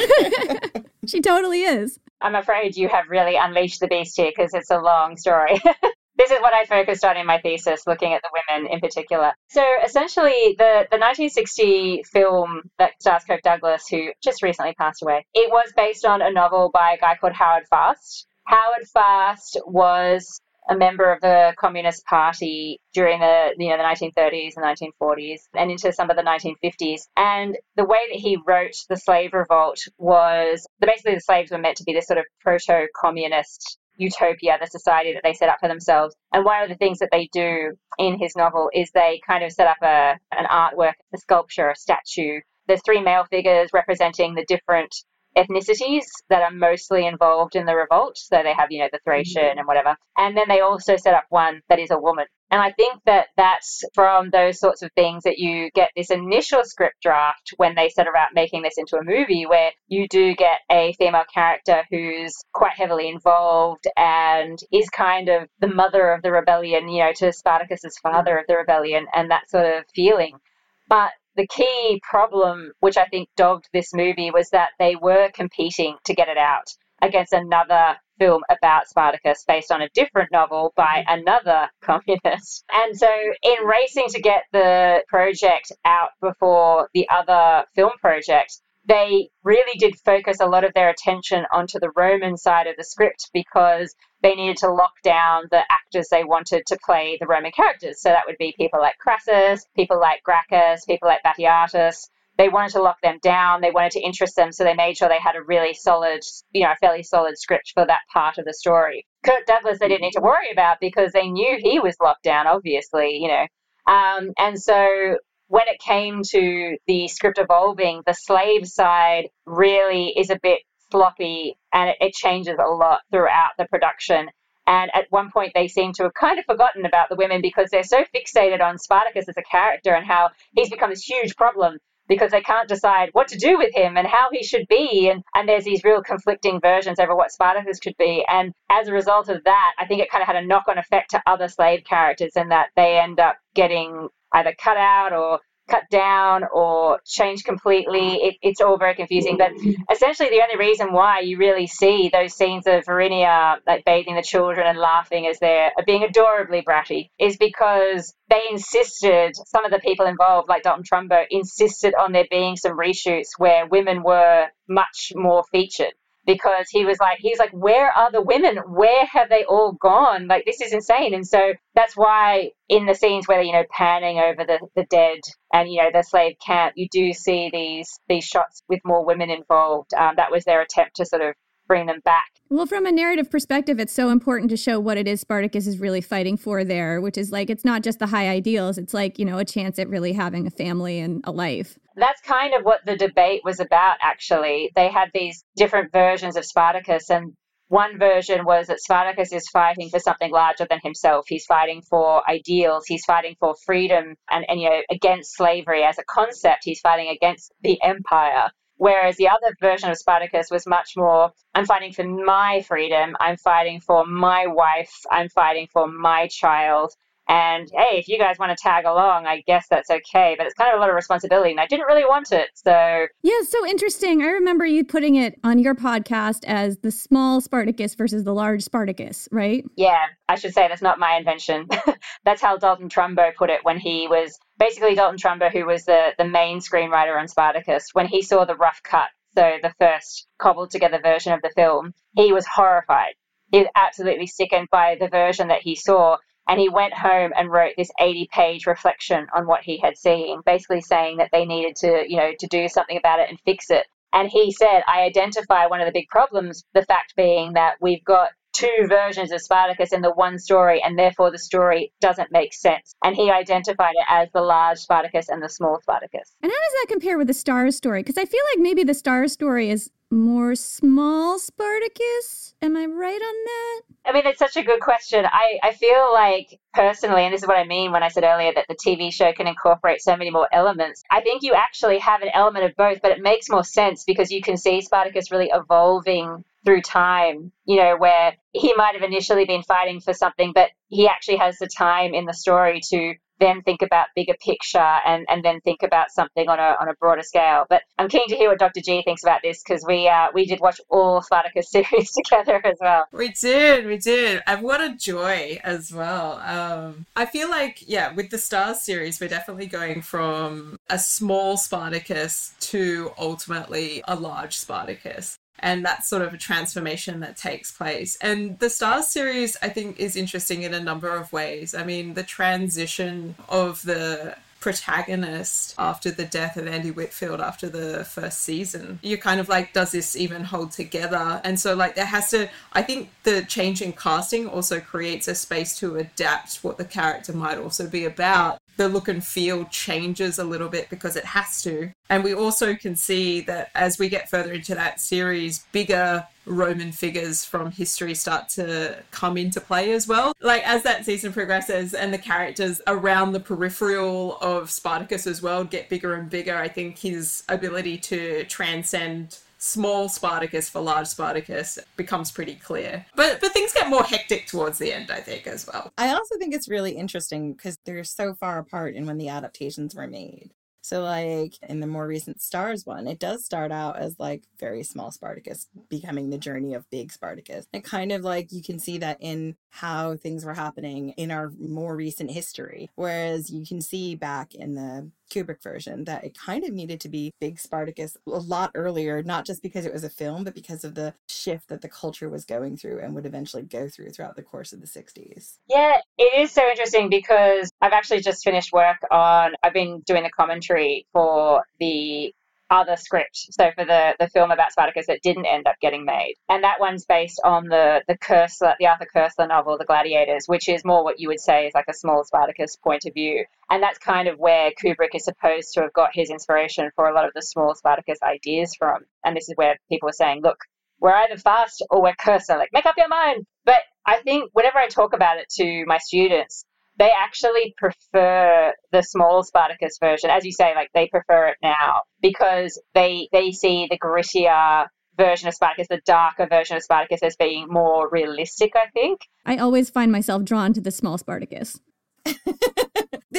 she 1.07 1.21
totally 1.21 1.63
is. 1.63 1.99
I'm 2.21 2.35
afraid 2.35 2.75
you 2.75 2.89
have 2.89 3.09
really 3.09 3.35
unleashed 3.35 3.79
the 3.79 3.87
beast 3.87 4.17
here 4.17 4.31
because 4.35 4.53
it's 4.53 4.71
a 4.71 4.79
long 4.79 5.17
story. 5.17 5.59
this 6.19 6.31
is 6.31 6.41
what 6.41 6.53
I 6.53 6.65
focused 6.65 7.05
on 7.05 7.15
in 7.15 7.25
my 7.25 7.39
thesis, 7.39 7.87
looking 7.87 8.13
at 8.13 8.21
the 8.21 8.29
women 8.35 8.69
in 8.71 8.81
particular. 8.81 9.31
So 9.49 9.63
essentially, 9.83 10.53
the, 10.57 10.85
the 10.91 10.99
1960 10.99 12.03
film 12.11 12.61
that 12.77 12.91
stars 12.99 13.23
Kirk 13.23 13.41
Douglas, 13.41 13.87
who 13.89 14.09
just 14.21 14.43
recently 14.43 14.73
passed 14.73 15.01
away, 15.01 15.25
it 15.33 15.49
was 15.49 15.71
based 15.77 16.05
on 16.05 16.21
a 16.21 16.29
novel 16.29 16.71
by 16.73 16.91
a 16.91 16.97
guy 16.97 17.15
called 17.15 17.33
Howard 17.33 17.63
Fast. 17.69 18.27
Howard 18.45 18.85
Fast 18.93 19.61
was 19.65 20.41
a 20.69 20.75
member 20.75 21.11
of 21.11 21.21
the 21.21 21.53
Communist 21.57 22.05
Party 22.05 22.79
during 22.93 23.19
the 23.19 23.55
you 23.57 23.69
know 23.69 23.77
the 23.77 23.83
1930s 23.83 24.51
and 24.55 24.65
1940s 25.01 25.39
and 25.55 25.71
into 25.71 25.91
some 25.91 26.09
of 26.09 26.17
the 26.17 26.21
1950s. 26.21 27.01
And 27.15 27.57
the 27.75 27.85
way 27.85 27.99
that 28.11 28.19
he 28.19 28.37
wrote 28.45 28.75
the 28.87 28.97
slave 28.97 29.33
revolt 29.33 29.79
was 29.97 30.67
basically 30.81 31.15
the 31.15 31.21
slaves 31.21 31.51
were 31.51 31.57
meant 31.57 31.77
to 31.77 31.85
be 31.85 31.93
this 31.93 32.07
sort 32.07 32.19
of 32.19 32.25
proto-communist 32.41 33.78
utopia, 33.99 34.57
the 34.59 34.67
society 34.67 35.13
that 35.13 35.21
they 35.23 35.33
set 35.33 35.49
up 35.49 35.57
for 35.59 35.67
themselves. 35.67 36.15
And 36.33 36.45
one 36.45 36.63
of 36.63 36.69
the 36.69 36.75
things 36.75 36.99
that 36.99 37.09
they 37.11 37.29
do 37.31 37.77
in 37.97 38.17
his 38.17 38.35
novel 38.35 38.69
is 38.73 38.89
they 38.91 39.21
kind 39.27 39.43
of 39.43 39.51
set 39.51 39.67
up 39.67 39.77
a 39.81 40.17
an 40.35 40.45
artwork, 40.45 40.93
a 41.13 41.17
sculpture, 41.17 41.69
a 41.69 41.75
statue. 41.75 42.39
There's 42.67 42.81
three 42.85 43.01
male 43.01 43.25
figures 43.29 43.69
representing 43.73 44.35
the 44.35 44.45
different 44.47 44.95
ethnicities 45.37 46.05
that 46.29 46.41
are 46.41 46.51
mostly 46.51 47.05
involved 47.05 47.55
in 47.55 47.65
the 47.65 47.75
revolt. 47.75 48.17
So 48.17 48.41
they 48.43 48.53
have, 48.53 48.71
you 48.71 48.79
know, 48.79 48.89
the 48.91 48.99
Thracian 49.03 49.43
mm-hmm. 49.43 49.59
and 49.59 49.67
whatever. 49.67 49.95
And 50.17 50.35
then 50.35 50.45
they 50.47 50.61
also 50.61 50.95
set 50.97 51.13
up 51.13 51.25
one 51.29 51.61
that 51.69 51.79
is 51.79 51.91
a 51.91 51.99
woman. 51.99 52.25
And 52.51 52.61
I 52.61 52.71
think 52.71 53.01
that 53.05 53.27
that's 53.37 53.83
from 53.93 54.31
those 54.31 54.59
sorts 54.59 54.81
of 54.81 54.91
things 54.93 55.23
that 55.23 55.37
you 55.37 55.69
get 55.75 55.91
this 55.95 56.09
initial 56.09 56.63
script 56.63 56.95
draft 57.01 57.53
when 57.57 57.75
they 57.75 57.89
set 57.89 58.07
about 58.07 58.33
making 58.33 58.63
this 58.63 58.77
into 58.77 58.97
a 58.97 59.03
movie, 59.03 59.45
where 59.45 59.71
you 59.87 60.07
do 60.07 60.33
get 60.33 60.59
a 60.71 60.93
female 60.93 61.25
character 61.31 61.83
who's 61.91 62.33
quite 62.53 62.73
heavily 62.75 63.07
involved 63.07 63.85
and 63.95 64.57
is 64.71 64.89
kind 64.89 65.29
of 65.29 65.47
the 65.59 65.67
mother 65.67 66.11
of 66.11 66.23
the 66.23 66.31
rebellion, 66.31 66.89
you 66.89 67.03
know, 67.03 67.13
to 67.13 67.31
Spartacus's 67.31 67.99
father 68.01 68.39
of 68.39 68.45
the 68.47 68.55
rebellion 68.55 69.05
and 69.13 69.29
that 69.29 69.47
sort 69.49 69.65
of 69.65 69.85
feeling. 69.93 70.39
But 70.87 71.11
the 71.35 71.45
key 71.45 72.01
problem, 72.09 72.71
which 72.79 72.97
I 72.97 73.05
think 73.05 73.29
dogged 73.37 73.69
this 73.71 73.93
movie, 73.93 74.31
was 74.31 74.49
that 74.49 74.69
they 74.79 74.95
were 74.95 75.29
competing 75.35 75.97
to 76.05 76.15
get 76.15 76.29
it 76.29 76.37
out 76.37 76.65
against 77.01 77.33
another 77.33 77.97
film 78.19 78.41
about 78.49 78.87
Spartacus 78.87 79.45
based 79.47 79.71
on 79.71 79.81
a 79.81 79.89
different 79.93 80.31
novel 80.31 80.73
by 80.75 81.03
mm-hmm. 81.07 81.19
another 81.21 81.69
communist. 81.81 82.65
And 82.71 82.95
so, 82.97 83.09
in 83.43 83.65
racing 83.65 84.07
to 84.09 84.21
get 84.21 84.43
the 84.51 85.03
project 85.07 85.71
out 85.85 86.09
before 86.21 86.89
the 86.93 87.07
other 87.09 87.65
film 87.75 87.91
project, 88.01 88.59
they 88.85 89.29
really 89.43 89.77
did 89.77 89.95
focus 90.03 90.37
a 90.39 90.47
lot 90.47 90.63
of 90.63 90.73
their 90.73 90.89
attention 90.89 91.45
onto 91.51 91.79
the 91.79 91.91
Roman 91.95 92.37
side 92.37 92.67
of 92.67 92.75
the 92.77 92.83
script 92.83 93.29
because 93.33 93.93
they 94.21 94.35
needed 94.35 94.57
to 94.57 94.71
lock 94.71 94.93
down 95.03 95.43
the 95.51 95.61
actors 95.69 96.07
they 96.09 96.23
wanted 96.23 96.65
to 96.67 96.77
play 96.83 97.17
the 97.19 97.27
Roman 97.27 97.51
characters. 97.51 98.01
So 98.01 98.09
that 98.09 98.23
would 98.27 98.37
be 98.37 98.53
people 98.57 98.79
like 98.79 98.97
Crassus, 98.97 99.65
people 99.75 99.99
like 99.99 100.23
Gracchus, 100.23 100.85
people 100.85 101.07
like 101.07 101.23
Batiatus. 101.23 102.09
They 102.39 102.47
wanted 102.47 102.71
to 102.71 102.81
lock 102.81 103.01
them 103.01 103.19
down. 103.21 103.59
They 103.59 103.69
wanted 103.69 103.91
to 103.91 103.99
interest 103.99 104.37
them, 104.37 104.53
so 104.53 104.63
they 104.63 104.73
made 104.73 104.95
sure 104.95 105.09
they 105.09 105.19
had 105.19 105.35
a 105.35 105.43
really 105.43 105.73
solid, 105.73 106.21
you 106.53 106.63
know, 106.63 106.73
fairly 106.79 107.03
solid 107.03 107.37
script 107.37 107.73
for 107.73 107.85
that 107.85 107.99
part 108.13 108.37
of 108.37 108.45
the 108.45 108.53
story. 108.53 109.05
Kirk 109.25 109.45
Douglas, 109.45 109.77
they 109.77 109.89
didn't 109.89 110.03
need 110.03 110.13
to 110.13 110.21
worry 110.21 110.49
about 110.49 110.77
because 110.79 111.11
they 111.11 111.27
knew 111.27 111.57
he 111.59 111.81
was 111.81 111.97
locked 112.01 112.23
down, 112.23 112.47
obviously, 112.47 113.17
you 113.17 113.27
know. 113.27 113.93
Um, 113.93 114.31
and 114.37 114.57
so 114.57 115.17
when 115.47 115.67
it 115.67 115.81
came 115.81 116.21
to 116.29 116.77
the 116.87 117.09
script 117.09 117.39
evolving, 117.39 118.03
the 118.05 118.13
slave 118.13 118.65
side 118.65 119.27
really 119.45 120.13
is 120.15 120.29
a 120.29 120.39
bit 120.41 120.59
sloppy 120.91 121.57
and 121.73 121.89
it, 121.89 121.97
it, 121.99 122.13
changes 122.13 122.55
a 122.57 122.69
lot 122.69 123.01
throughout 123.11 123.51
the 123.57 123.65
production. 123.65 124.29
And 124.65 124.89
at 124.93 125.07
one 125.09 125.29
point, 125.29 125.51
they 125.55 125.67
seem 125.67 125.91
to 125.93 126.03
have 126.03 126.13
kind 126.13 126.39
of 126.39 126.45
forgotten 126.45 126.85
about 126.85 127.09
the 127.09 127.17
women 127.17 127.41
because 127.41 127.69
they're 127.69 127.83
so 127.83 128.05
fixated 128.15 128.61
on 128.61 128.77
Spartacus 128.77 129.27
as 129.27 129.35
a 129.35 129.43
character 129.43 129.93
and 129.93 130.05
how 130.05 130.29
he's 130.53 130.69
become 130.69 130.91
this 130.91 131.03
huge 131.03 131.35
problem 131.35 131.79
because 132.09 132.31
they 132.31 132.41
can't 132.41 132.67
decide 132.67 133.09
what 133.13 133.27
to 133.29 133.37
do 133.37 133.57
with 133.57 133.73
him 133.73 133.95
and 133.95 134.07
how 134.07 134.27
he 134.31 134.43
should 134.43 134.67
be. 134.67 135.09
And, 135.09 135.23
and 135.35 135.47
there's 135.47 135.63
these 135.63 135.83
real 135.83 136.01
conflicting 136.01 136.59
versions 136.59 136.99
over 136.99 137.15
what 137.15 137.31
Spartacus 137.31 137.79
could 137.79 137.95
be. 137.97 138.25
And 138.27 138.51
as 138.69 138.87
a 138.87 138.93
result 138.93 139.29
of 139.29 139.43
that, 139.45 139.73
I 139.77 139.85
think 139.85 140.01
it 140.01 140.09
kind 140.09 140.21
of 140.21 140.27
had 140.27 140.35
a 140.35 140.45
knock 140.45 140.65
on 140.67 140.77
effect 140.77 141.11
to 141.11 141.21
other 141.27 141.47
slave 141.47 141.83
characters 141.87 142.31
in 142.35 142.49
that 142.49 142.69
they 142.75 142.99
end 142.99 143.19
up 143.19 143.37
getting 143.53 144.09
either 144.33 144.53
cut 144.61 144.77
out 144.77 145.13
or 145.13 145.39
cut 145.69 145.83
down 145.89 146.43
or 146.51 146.99
change 147.05 147.43
completely. 147.43 148.15
It, 148.15 148.35
it's 148.41 148.61
all 148.61 148.77
very 148.77 148.95
confusing. 148.95 149.37
But 149.37 149.51
essentially, 149.91 150.29
the 150.29 150.41
only 150.41 150.57
reason 150.57 150.91
why 150.91 151.19
you 151.21 151.37
really 151.37 151.67
see 151.67 152.09
those 152.11 152.33
scenes 152.35 152.67
of 152.67 152.83
Varinia 152.85 153.57
like 153.67 153.85
bathing 153.85 154.15
the 154.15 154.23
children 154.23 154.67
and 154.67 154.77
laughing 154.77 155.27
as 155.27 155.39
they're 155.39 155.71
being 155.85 156.03
adorably 156.03 156.61
bratty 156.61 157.09
is 157.19 157.37
because 157.37 158.13
they 158.29 158.41
insisted, 158.51 159.35
some 159.47 159.65
of 159.65 159.71
the 159.71 159.79
people 159.79 160.05
involved, 160.05 160.49
like 160.49 160.63
Dalton 160.63 160.83
Trumbo, 160.83 161.25
insisted 161.29 161.93
on 161.95 162.11
there 162.11 162.27
being 162.29 162.55
some 162.55 162.77
reshoots 162.77 163.29
where 163.37 163.65
women 163.67 164.03
were 164.03 164.47
much 164.67 165.11
more 165.15 165.43
featured 165.51 165.93
because 166.29 166.67
he 166.69 166.85
was 166.85 166.99
like 166.99 167.17
he's 167.19 167.39
like 167.39 167.49
where 167.51 167.89
are 167.91 168.11
the 168.11 168.21
women? 168.21 168.57
Where 168.57 169.03
have 169.07 169.29
they 169.29 169.45
all 169.45 169.71
gone? 169.71 170.27
Like 170.27 170.45
this 170.45 170.61
is 170.61 170.73
insane. 170.73 171.15
And 171.15 171.27
so 171.27 171.53
that's 171.73 171.97
why 171.97 172.51
in 172.67 172.85
the 172.85 172.93
scenes 172.93 173.27
where 173.27 173.41
you 173.41 173.51
know 173.51 173.63
panning 173.71 174.19
over 174.19 174.45
the, 174.45 174.59
the 174.75 174.85
dead 174.91 175.21
and 175.51 175.67
you 175.67 175.81
know 175.81 175.89
the 175.91 176.03
slave 176.03 176.35
camp 176.45 176.73
you 176.75 176.87
do 176.91 177.13
see 177.13 177.49
these 177.51 177.99
these 178.07 178.25
shots 178.25 178.61
with 178.69 178.79
more 178.85 179.03
women 179.03 179.31
involved. 179.31 179.91
Um, 179.95 180.13
that 180.17 180.31
was 180.31 180.43
their 180.43 180.61
attempt 180.61 180.97
to 180.97 181.05
sort 181.05 181.23
of 181.23 181.33
bring 181.69 181.85
them 181.85 182.01
back 182.03 182.29
well, 182.51 182.65
from 182.65 182.87
a 182.87 182.91
narrative 182.91 183.29
perspective, 183.29 183.79
it's 183.79 183.93
so 183.93 184.09
important 184.09 184.49
to 184.49 184.57
show 184.57 184.79
what 184.79 184.97
it 184.97 185.07
is 185.07 185.21
Spartacus 185.21 185.67
is 185.67 185.77
really 185.77 186.01
fighting 186.01 186.35
for 186.35 186.63
there, 186.63 186.99
which 186.99 187.15
is 187.15 187.31
like 187.31 187.47
it's 187.47 187.63
not 187.63 187.83
just 187.83 187.99
the 187.99 188.07
high 188.07 188.27
ideals, 188.27 188.79
it's 188.79 188.93
like, 188.93 189.19
you 189.19 189.25
know, 189.25 189.37
a 189.37 189.45
chance 189.45 189.77
at 189.77 189.87
really 189.87 190.13
having 190.13 190.47
a 190.47 190.49
family 190.49 190.99
and 190.99 191.23
a 191.25 191.31
life. 191.31 191.77
That's 191.95 192.19
kind 192.21 192.55
of 192.55 192.63
what 192.63 192.83
the 192.87 192.95
debate 192.95 193.41
was 193.43 193.59
about, 193.59 193.97
actually. 194.01 194.71
They 194.75 194.89
had 194.89 195.11
these 195.13 195.43
different 195.55 195.91
versions 195.91 196.37
of 196.37 196.45
Spartacus, 196.45 197.11
and 197.11 197.33
one 197.67 197.99
version 197.99 198.45
was 198.45 198.65
that 198.65 198.81
Spartacus 198.81 199.31
is 199.31 199.47
fighting 199.49 199.89
for 199.91 199.99
something 199.99 200.31
larger 200.31 200.65
than 200.67 200.79
himself. 200.81 201.25
He's 201.27 201.45
fighting 201.45 201.83
for 201.87 202.27
ideals. 202.27 202.85
He's 202.87 203.05
fighting 203.05 203.35
for 203.39 203.53
freedom 203.63 204.15
and, 204.31 204.45
and 204.49 204.59
you 204.59 204.71
know 204.71 204.81
against 204.89 205.35
slavery 205.35 205.83
as 205.83 205.99
a 205.99 206.03
concept. 206.03 206.61
He's 206.63 206.79
fighting 206.79 207.09
against 207.09 207.53
the 207.61 207.79
empire. 207.83 208.49
Whereas 208.79 209.17
the 209.17 209.27
other 209.27 209.53
version 209.59 209.91
of 209.91 209.97
Spartacus 209.97 210.49
was 210.49 210.65
much 210.65 210.93
more 210.95 211.31
I'm 211.53 211.65
fighting 211.65 211.91
for 211.91 212.05
my 212.05 212.63
freedom, 212.65 213.15
I'm 213.19 213.35
fighting 213.35 213.81
for 213.81 214.05
my 214.05 214.47
wife, 214.47 214.93
I'm 215.11 215.27
fighting 215.29 215.67
for 215.71 215.87
my 215.87 216.27
child. 216.27 216.93
And 217.27 217.69
hey, 217.73 217.97
if 217.99 218.07
you 218.07 218.17
guys 218.17 218.39
want 218.39 218.57
to 218.57 218.61
tag 218.61 218.85
along, 218.85 219.27
I 219.27 219.43
guess 219.45 219.67
that's 219.69 219.89
okay. 219.89 220.33
But 220.37 220.47
it's 220.47 220.55
kind 220.55 220.73
of 220.73 220.77
a 220.77 220.79
lot 220.79 220.89
of 220.89 220.95
responsibility, 220.95 221.51
and 221.51 221.59
I 221.59 221.67
didn't 221.67 221.87
really 221.87 222.05
want 222.05 222.31
it. 222.31 222.49
So 222.55 223.05
yeah, 223.21 223.41
so 223.47 223.67
interesting. 223.67 224.23
I 224.23 224.27
remember 224.27 224.65
you 224.65 224.85
putting 224.85 225.15
it 225.15 225.37
on 225.43 225.59
your 225.59 225.75
podcast 225.75 226.45
as 226.45 226.77
the 226.77 226.89
small 226.89 227.41
Spartacus 227.41 227.95
versus 227.95 228.23
the 228.23 228.33
large 228.33 228.63
Spartacus, 228.63 229.27
right? 229.31 229.63
Yeah, 229.75 230.05
I 230.29 230.35
should 230.35 230.53
say 230.53 230.69
that's 230.69 230.81
not 230.81 230.99
my 230.99 231.17
invention. 231.17 231.67
that's 232.23 232.41
how 232.41 232.55
Dalton 232.57 232.89
Trumbo 232.89 233.35
put 233.35 233.49
it 233.49 233.59
when 233.63 233.77
he 233.77 234.07
was 234.07 234.39
basically 234.59 234.95
Dalton 234.95 235.17
Trumbo, 235.17 235.51
who 235.51 235.65
was 235.65 235.85
the 235.85 236.13
the 236.17 236.25
main 236.25 236.59
screenwriter 236.59 237.19
on 237.19 237.27
Spartacus, 237.27 237.89
when 237.93 238.07
he 238.07 238.21
saw 238.21 238.45
the 238.45 238.55
rough 238.55 238.81
cut, 238.83 239.09
so 239.35 239.57
the 239.61 239.73
first 239.79 240.27
cobbled 240.37 240.71
together 240.71 240.99
version 241.01 241.33
of 241.33 241.41
the 241.41 241.51
film, 241.55 241.93
he 242.15 242.33
was 242.33 242.45
horrified. 242.45 243.13
He 243.51 243.59
was 243.59 243.67
absolutely 243.75 244.27
sickened 244.27 244.67
by 244.71 244.97
the 244.99 245.07
version 245.07 245.47
that 245.47 245.61
he 245.61 245.75
saw 245.75 246.17
and 246.47 246.59
he 246.59 246.67
went 246.67 246.93
home 246.95 247.31
and 247.37 247.51
wrote 247.51 247.73
this 247.77 247.91
80 247.99 248.27
page 248.33 248.65
reflection 248.65 249.27
on 249.35 249.45
what 249.45 249.61
he 249.61 249.77
had 249.77 249.97
seen, 249.97 250.41
basically 250.45 250.81
saying 250.81 251.17
that 251.17 251.29
they 251.31 251.45
needed 251.45 251.75
to, 251.77 252.03
you 252.07 252.17
know, 252.17 252.31
to 252.39 252.47
do 252.47 252.67
something 252.67 252.97
about 252.97 253.19
it 253.19 253.29
and 253.29 253.39
fix 253.41 253.69
it. 253.69 253.85
And 254.13 254.27
he 254.27 254.51
said, 254.51 254.81
I 254.87 255.01
identify 255.01 255.67
one 255.67 255.79
of 255.79 255.85
the 255.85 255.91
big 255.91 256.07
problems, 256.07 256.63
the 256.73 256.85
fact 256.85 257.15
being 257.15 257.53
that 257.53 257.75
we've 257.79 258.03
got 258.03 258.29
two 258.59 258.87
versions 258.87 259.31
of 259.31 259.41
Spartacus 259.41 259.93
in 259.93 260.01
the 260.01 260.11
one 260.11 260.37
story, 260.37 260.81
and 260.83 260.99
therefore 260.99 261.31
the 261.31 261.37
story 261.37 261.93
doesn't 262.01 262.31
make 262.31 262.53
sense. 262.53 262.93
And 263.03 263.15
he 263.15 263.31
identified 263.31 263.95
it 263.95 264.05
as 264.09 264.27
the 264.33 264.41
large 264.41 264.79
Spartacus 264.79 265.29
and 265.29 265.41
the 265.41 265.49
small 265.49 265.79
Spartacus. 265.81 266.35
And 266.43 266.51
how 266.51 266.57
does 266.57 266.73
that 266.73 266.85
compare 266.89 267.17
with 267.17 267.27
the 267.27 267.33
Starz 267.33 267.73
story? 267.75 268.01
Because 268.01 268.17
I 268.17 268.25
feel 268.25 268.41
like 268.53 268.61
maybe 268.61 268.83
the 268.83 268.93
Starz 268.93 269.29
story 269.31 269.69
is 269.69 269.89
more 270.11 270.55
small 270.55 271.39
Spartacus. 271.39 272.55
Am 272.61 272.75
I 272.75 272.85
right 272.85 273.21
on 273.21 273.45
that? 273.45 273.81
I 274.05 274.11
mean, 274.11 274.25
it's 274.25 274.39
such 274.39 274.57
a 274.57 274.63
good 274.63 274.81
question. 274.81 275.25
I, 275.25 275.59
I 275.63 275.71
feel 275.73 276.11
like 276.11 276.59
personally, 276.73 277.23
and 277.23 277.33
this 277.33 277.43
is 277.43 277.47
what 277.47 277.59
I 277.59 277.63
mean 277.63 277.91
when 277.91 278.03
I 278.03 278.07
said 278.07 278.23
earlier 278.23 278.51
that 278.53 278.65
the 278.67 278.75
TV 278.75 279.13
show 279.13 279.31
can 279.33 279.47
incorporate 279.47 280.01
so 280.01 280.17
many 280.17 280.31
more 280.31 280.49
elements. 280.51 281.03
I 281.11 281.21
think 281.21 281.43
you 281.43 281.53
actually 281.53 281.99
have 281.99 282.21
an 282.21 282.29
element 282.33 282.65
of 282.65 282.75
both, 282.75 282.99
but 283.01 283.11
it 283.11 283.21
makes 283.21 283.49
more 283.49 283.63
sense 283.63 284.03
because 284.03 284.31
you 284.31 284.41
can 284.41 284.57
see 284.57 284.81
Spartacus 284.81 285.31
really 285.31 285.51
evolving 285.53 286.43
through 286.69 286.81
time, 286.81 287.51
you 287.65 287.77
know, 287.77 287.97
where 287.97 288.35
he 288.51 288.73
might 288.75 288.93
have 288.93 289.01
initially 289.01 289.45
been 289.45 289.63
fighting 289.63 289.99
for 289.99 290.13
something, 290.13 290.51
but 290.53 290.69
he 290.87 291.07
actually 291.07 291.37
has 291.37 291.57
the 291.57 291.67
time 291.67 292.13
in 292.13 292.25
the 292.25 292.33
story 292.33 292.79
to 292.91 293.15
then 293.39 293.61
think 293.63 293.81
about 293.81 294.07
bigger 294.15 294.35
picture 294.45 294.77
and, 294.77 295.25
and 295.29 295.43
then 295.43 295.61
think 295.61 295.81
about 295.81 296.11
something 296.11 296.47
on 296.47 296.59
a, 296.59 296.75
on 296.79 296.89
a 296.89 296.93
broader 296.95 297.23
scale. 297.23 297.65
But 297.69 297.81
I'm 297.97 298.09
keen 298.09 298.27
to 298.29 298.35
hear 298.35 298.49
what 298.49 298.59
Dr. 298.59 298.81
G 298.81 299.01
thinks 299.01 299.23
about 299.23 299.39
this 299.41 299.63
because 299.63 299.83
we 299.87 300.07
uh, 300.07 300.27
we 300.33 300.45
did 300.45 300.59
watch 300.59 300.79
all 300.89 301.21
Spartacus 301.21 301.71
series 301.71 302.11
together 302.11 302.61
as 302.63 302.77
well. 302.79 303.05
We 303.11 303.29
did, 303.29 303.87
we 303.87 303.97
did. 303.97 304.43
And 304.45 304.61
what 304.61 304.81
a 304.81 304.95
joy 304.95 305.59
as 305.63 305.91
well. 305.91 306.33
Um, 306.43 307.07
I 307.15 307.25
feel 307.25 307.49
like, 307.49 307.83
yeah, 307.87 308.13
with 308.13 308.29
the 308.29 308.37
Starz 308.37 308.75
series, 308.75 309.19
we're 309.19 309.29
definitely 309.29 309.67
going 309.67 310.01
from 310.01 310.77
a 310.89 310.99
small 310.99 311.57
Spartacus 311.57 312.53
to 312.59 313.11
ultimately 313.17 314.03
a 314.07 314.15
large 314.15 314.57
Spartacus 314.57 315.39
and 315.61 315.85
that's 315.85 316.07
sort 316.07 316.21
of 316.21 316.33
a 316.33 316.37
transformation 316.37 317.19
that 317.21 317.37
takes 317.37 317.71
place. 317.71 318.17
And 318.21 318.59
the 318.59 318.67
Starz 318.67 319.03
series, 319.03 319.57
I 319.61 319.69
think, 319.69 319.99
is 319.99 320.15
interesting 320.15 320.63
in 320.63 320.73
a 320.73 320.79
number 320.79 321.09
of 321.09 321.31
ways. 321.31 321.73
I 321.73 321.83
mean, 321.83 322.13
the 322.13 322.23
transition 322.23 323.35
of 323.47 323.81
the 323.83 324.35
protagonist 324.59 325.73
after 325.77 326.11
the 326.11 326.25
death 326.25 326.57
of 326.57 326.67
Andy 326.67 326.91
Whitfield 326.91 327.39
after 327.39 327.69
the 327.69 328.03
first 328.03 328.41
season. 328.41 328.99
You're 329.01 329.17
kind 329.17 329.39
of 329.39 329.47
like, 329.47 329.73
does 329.73 329.91
this 329.91 330.15
even 330.15 330.43
hold 330.43 330.71
together? 330.71 331.39
And 331.43 331.59
so, 331.59 331.75
like, 331.75 331.95
there 331.95 332.05
has 332.05 332.29
to, 332.31 332.49
I 332.73 332.81
think 332.81 333.09
the 333.23 333.43
change 333.43 333.81
in 333.81 333.93
casting 333.93 334.47
also 334.47 334.79
creates 334.79 335.27
a 335.27 335.35
space 335.35 335.77
to 335.79 335.95
adapt 335.95 336.57
what 336.57 336.77
the 336.77 336.85
character 336.85 337.33
might 337.33 337.57
also 337.57 337.87
be 337.87 338.05
about 338.05 338.59
the 338.79 338.87
look 338.87 339.09
and 339.09 339.21
feel 339.21 339.65
changes 339.65 340.39
a 340.39 340.43
little 340.43 340.69
bit 340.69 340.89
because 340.89 341.17
it 341.17 341.25
has 341.25 341.61
to. 341.61 341.91
And 342.09 342.23
we 342.23 342.33
also 342.33 342.75
can 342.75 342.95
see 342.95 343.41
that 343.41 343.71
as 343.75 343.99
we 343.99 344.07
get 344.07 344.29
further 344.29 344.53
into 344.53 344.73
that 344.73 345.01
series, 345.01 345.65
bigger 345.73 346.25
Roman 346.45 346.93
figures 346.93 347.43
from 347.43 347.71
history 347.71 348.15
start 348.15 348.47
to 348.49 349.03
come 349.11 349.35
into 349.35 349.59
play 349.59 349.91
as 349.91 350.07
well. 350.07 350.31
Like 350.41 350.65
as 350.65 350.83
that 350.83 351.03
season 351.03 351.33
progresses 351.33 351.93
and 351.93 352.13
the 352.13 352.17
characters 352.17 352.81
around 352.87 353.33
the 353.33 353.41
peripheral 353.41 354.37
of 354.37 354.71
Spartacus 354.71 355.27
as 355.27 355.41
well 355.41 355.65
get 355.65 355.89
bigger 355.89 356.13
and 356.13 356.29
bigger, 356.29 356.55
I 356.55 356.69
think 356.69 356.97
his 356.97 357.43
ability 357.49 357.97
to 357.97 358.45
transcend 358.45 359.39
small 359.59 360.09
Spartacus 360.09 360.69
for 360.69 360.81
large 360.81 361.07
Spartacus 361.07 361.77
becomes 361.95 362.31
pretty 362.31 362.55
clear. 362.55 363.05
But 363.15 363.39
but 363.39 363.51
things 363.51 363.73
get 363.73 363.89
more 363.89 364.03
hectic 364.03 364.47
towards 364.47 364.79
the 364.79 364.91
end, 364.91 365.11
I 365.11 365.19
think, 365.19 365.45
as 365.45 365.67
well. 365.67 365.91
I 365.97 366.09
also 366.09 366.37
think 366.37 366.55
it's 366.55 366.69
really 366.69 366.93
interesting 366.93 367.53
because 367.53 367.77
they're 367.85 368.03
so 368.03 368.33
far 368.33 368.57
apart 368.57 368.95
in 368.95 369.05
when 369.05 369.17
the 369.17 369.29
adaptations 369.29 369.93
were 369.93 370.07
made. 370.07 370.51
So, 370.81 371.03
like 371.03 371.53
in 371.67 371.81
the 371.81 371.87
more 371.87 372.07
recent 372.07 372.39
Starz 372.39 372.87
one, 372.87 373.05
it 373.05 373.19
does 373.19 373.45
start 373.45 373.71
out 373.71 373.97
as 373.97 374.15
like 374.17 374.43
very 374.59 374.81
small 374.83 375.11
Spartacus 375.11 375.67
becoming 375.89 376.29
the 376.29 376.37
journey 376.37 376.73
of 376.73 376.89
big 376.89 377.11
Spartacus. 377.11 377.67
And 377.73 377.83
kind 377.83 378.11
of 378.11 378.23
like 378.23 378.51
you 378.51 378.63
can 378.63 378.79
see 378.79 378.97
that 378.99 379.17
in 379.19 379.55
how 379.69 380.15
things 380.15 380.45
were 380.45 380.53
happening 380.53 381.09
in 381.11 381.31
our 381.31 381.51
more 381.59 381.95
recent 381.95 382.31
history. 382.31 382.89
Whereas 382.95 383.51
you 383.51 383.65
can 383.65 383.81
see 383.81 384.15
back 384.15 384.55
in 384.55 384.75
the 384.75 385.11
Kubrick 385.29 385.61
version 385.63 386.03
that 386.05 386.23
it 386.23 386.37
kind 386.37 386.63
of 386.63 386.73
needed 386.73 386.99
to 387.01 387.09
be 387.09 387.31
big 387.39 387.59
Spartacus 387.59 388.17
a 388.27 388.31
lot 388.31 388.71
earlier, 388.75 389.23
not 389.23 389.45
just 389.45 389.61
because 389.61 389.85
it 389.85 389.93
was 389.93 390.03
a 390.03 390.09
film, 390.09 390.43
but 390.43 390.55
because 390.55 390.83
of 390.83 390.95
the 390.95 391.13
shift 391.27 391.69
that 391.69 391.81
the 391.81 391.89
culture 391.89 392.29
was 392.29 392.45
going 392.45 392.77
through 392.77 392.99
and 392.99 393.15
would 393.15 393.25
eventually 393.25 393.63
go 393.63 393.87
through 393.87 394.09
throughout 394.09 394.35
the 394.35 394.43
course 394.43 394.73
of 394.73 394.81
the 394.81 394.87
60s. 394.87 395.57
Yeah, 395.69 395.97
it 396.17 396.39
is 396.39 396.51
so 396.51 396.67
interesting 396.69 397.09
because 397.09 397.71
I've 397.81 397.93
actually 397.93 398.21
just 398.21 398.43
finished 398.43 398.71
work 398.73 398.97
on, 399.11 399.53
I've 399.63 399.73
been 399.73 400.01
doing 400.05 400.23
the 400.23 400.29
commentary 400.29 401.05
for 401.13 401.63
the 401.79 402.33
other 402.69 402.95
script. 402.95 403.35
So 403.51 403.71
for 403.75 403.85
the 403.85 404.15
the 404.19 404.27
film 404.27 404.51
about 404.51 404.71
Spartacus 404.71 405.07
that 405.07 405.21
didn't 405.21 405.45
end 405.45 405.67
up 405.67 405.75
getting 405.81 406.05
made, 406.05 406.35
and 406.49 406.63
that 406.63 406.79
one's 406.79 407.05
based 407.05 407.41
on 407.43 407.67
the 407.67 408.03
the 408.07 408.17
Koestler, 408.17 408.75
the 408.79 408.87
Arthur 408.87 409.07
Koestler 409.13 409.47
novel, 409.47 409.77
The 409.77 409.85
Gladiators, 409.85 410.45
which 410.47 410.69
is 410.69 410.85
more 410.85 411.03
what 411.03 411.19
you 411.19 411.27
would 411.29 411.39
say 411.39 411.67
is 411.67 411.73
like 411.73 411.87
a 411.89 411.93
small 411.93 412.23
Spartacus 412.23 412.75
point 412.77 413.05
of 413.05 413.13
view, 413.13 413.45
and 413.69 413.81
that's 413.81 413.99
kind 413.99 414.27
of 414.27 414.37
where 414.37 414.71
Kubrick 414.71 415.15
is 415.15 415.25
supposed 415.25 415.73
to 415.73 415.81
have 415.81 415.93
got 415.93 416.09
his 416.13 416.29
inspiration 416.29 416.89
for 416.95 417.09
a 417.09 417.13
lot 417.13 417.25
of 417.25 417.31
the 417.33 417.41
small 417.41 417.75
Spartacus 417.75 418.19
ideas 418.23 418.75
from. 418.77 419.03
And 419.23 419.35
this 419.35 419.49
is 419.49 419.55
where 419.55 419.77
people 419.89 420.09
are 420.09 420.13
saying, 420.13 420.41
look. 420.43 420.57
We're 421.01 421.13
either 421.13 421.37
fast 421.37 421.81
or 421.89 422.01
we're 422.01 422.13
Koestler. 422.15 422.57
Like, 422.57 422.71
make 422.73 422.85
up 422.85 422.95
your 422.97 423.07
mind. 423.07 423.45
But 423.63 423.77
I 424.05 424.17
think 424.17 424.49
whenever 424.51 424.79
I 424.79 424.89
talk 424.89 425.13
about 425.13 425.37
it 425.37 425.47
to 425.51 425.85
my 425.85 425.97
students, 425.97 426.65
they 426.99 427.09
actually 427.17 427.73
prefer 427.77 428.73
the 428.91 429.01
small 429.01 429.41
Spartacus 429.43 429.97
version. 429.99 430.29
As 430.29 430.45
you 430.45 430.51
say, 430.51 430.75
like 430.75 430.89
they 430.93 431.07
prefer 431.07 431.47
it 431.47 431.57
now 431.63 432.01
because 432.21 432.79
they 432.93 433.29
they 433.31 433.51
see 433.51 433.87
the 433.89 433.97
grittier 433.97 434.85
version 435.17 435.47
of 435.47 435.53
Spartacus, 435.53 435.87
the 435.89 436.01
darker 436.05 436.47
version 436.47 436.77
of 436.77 436.83
Spartacus 436.83 437.23
as 437.23 437.35
being 437.37 437.67
more 437.69 438.09
realistic, 438.09 438.73
I 438.75 438.89
think. 438.93 439.21
I 439.45 439.57
always 439.57 439.89
find 439.89 440.11
myself 440.11 440.43
drawn 440.43 440.73
to 440.73 440.81
the 440.81 440.91
small 440.91 441.17
Spartacus. 441.17 441.79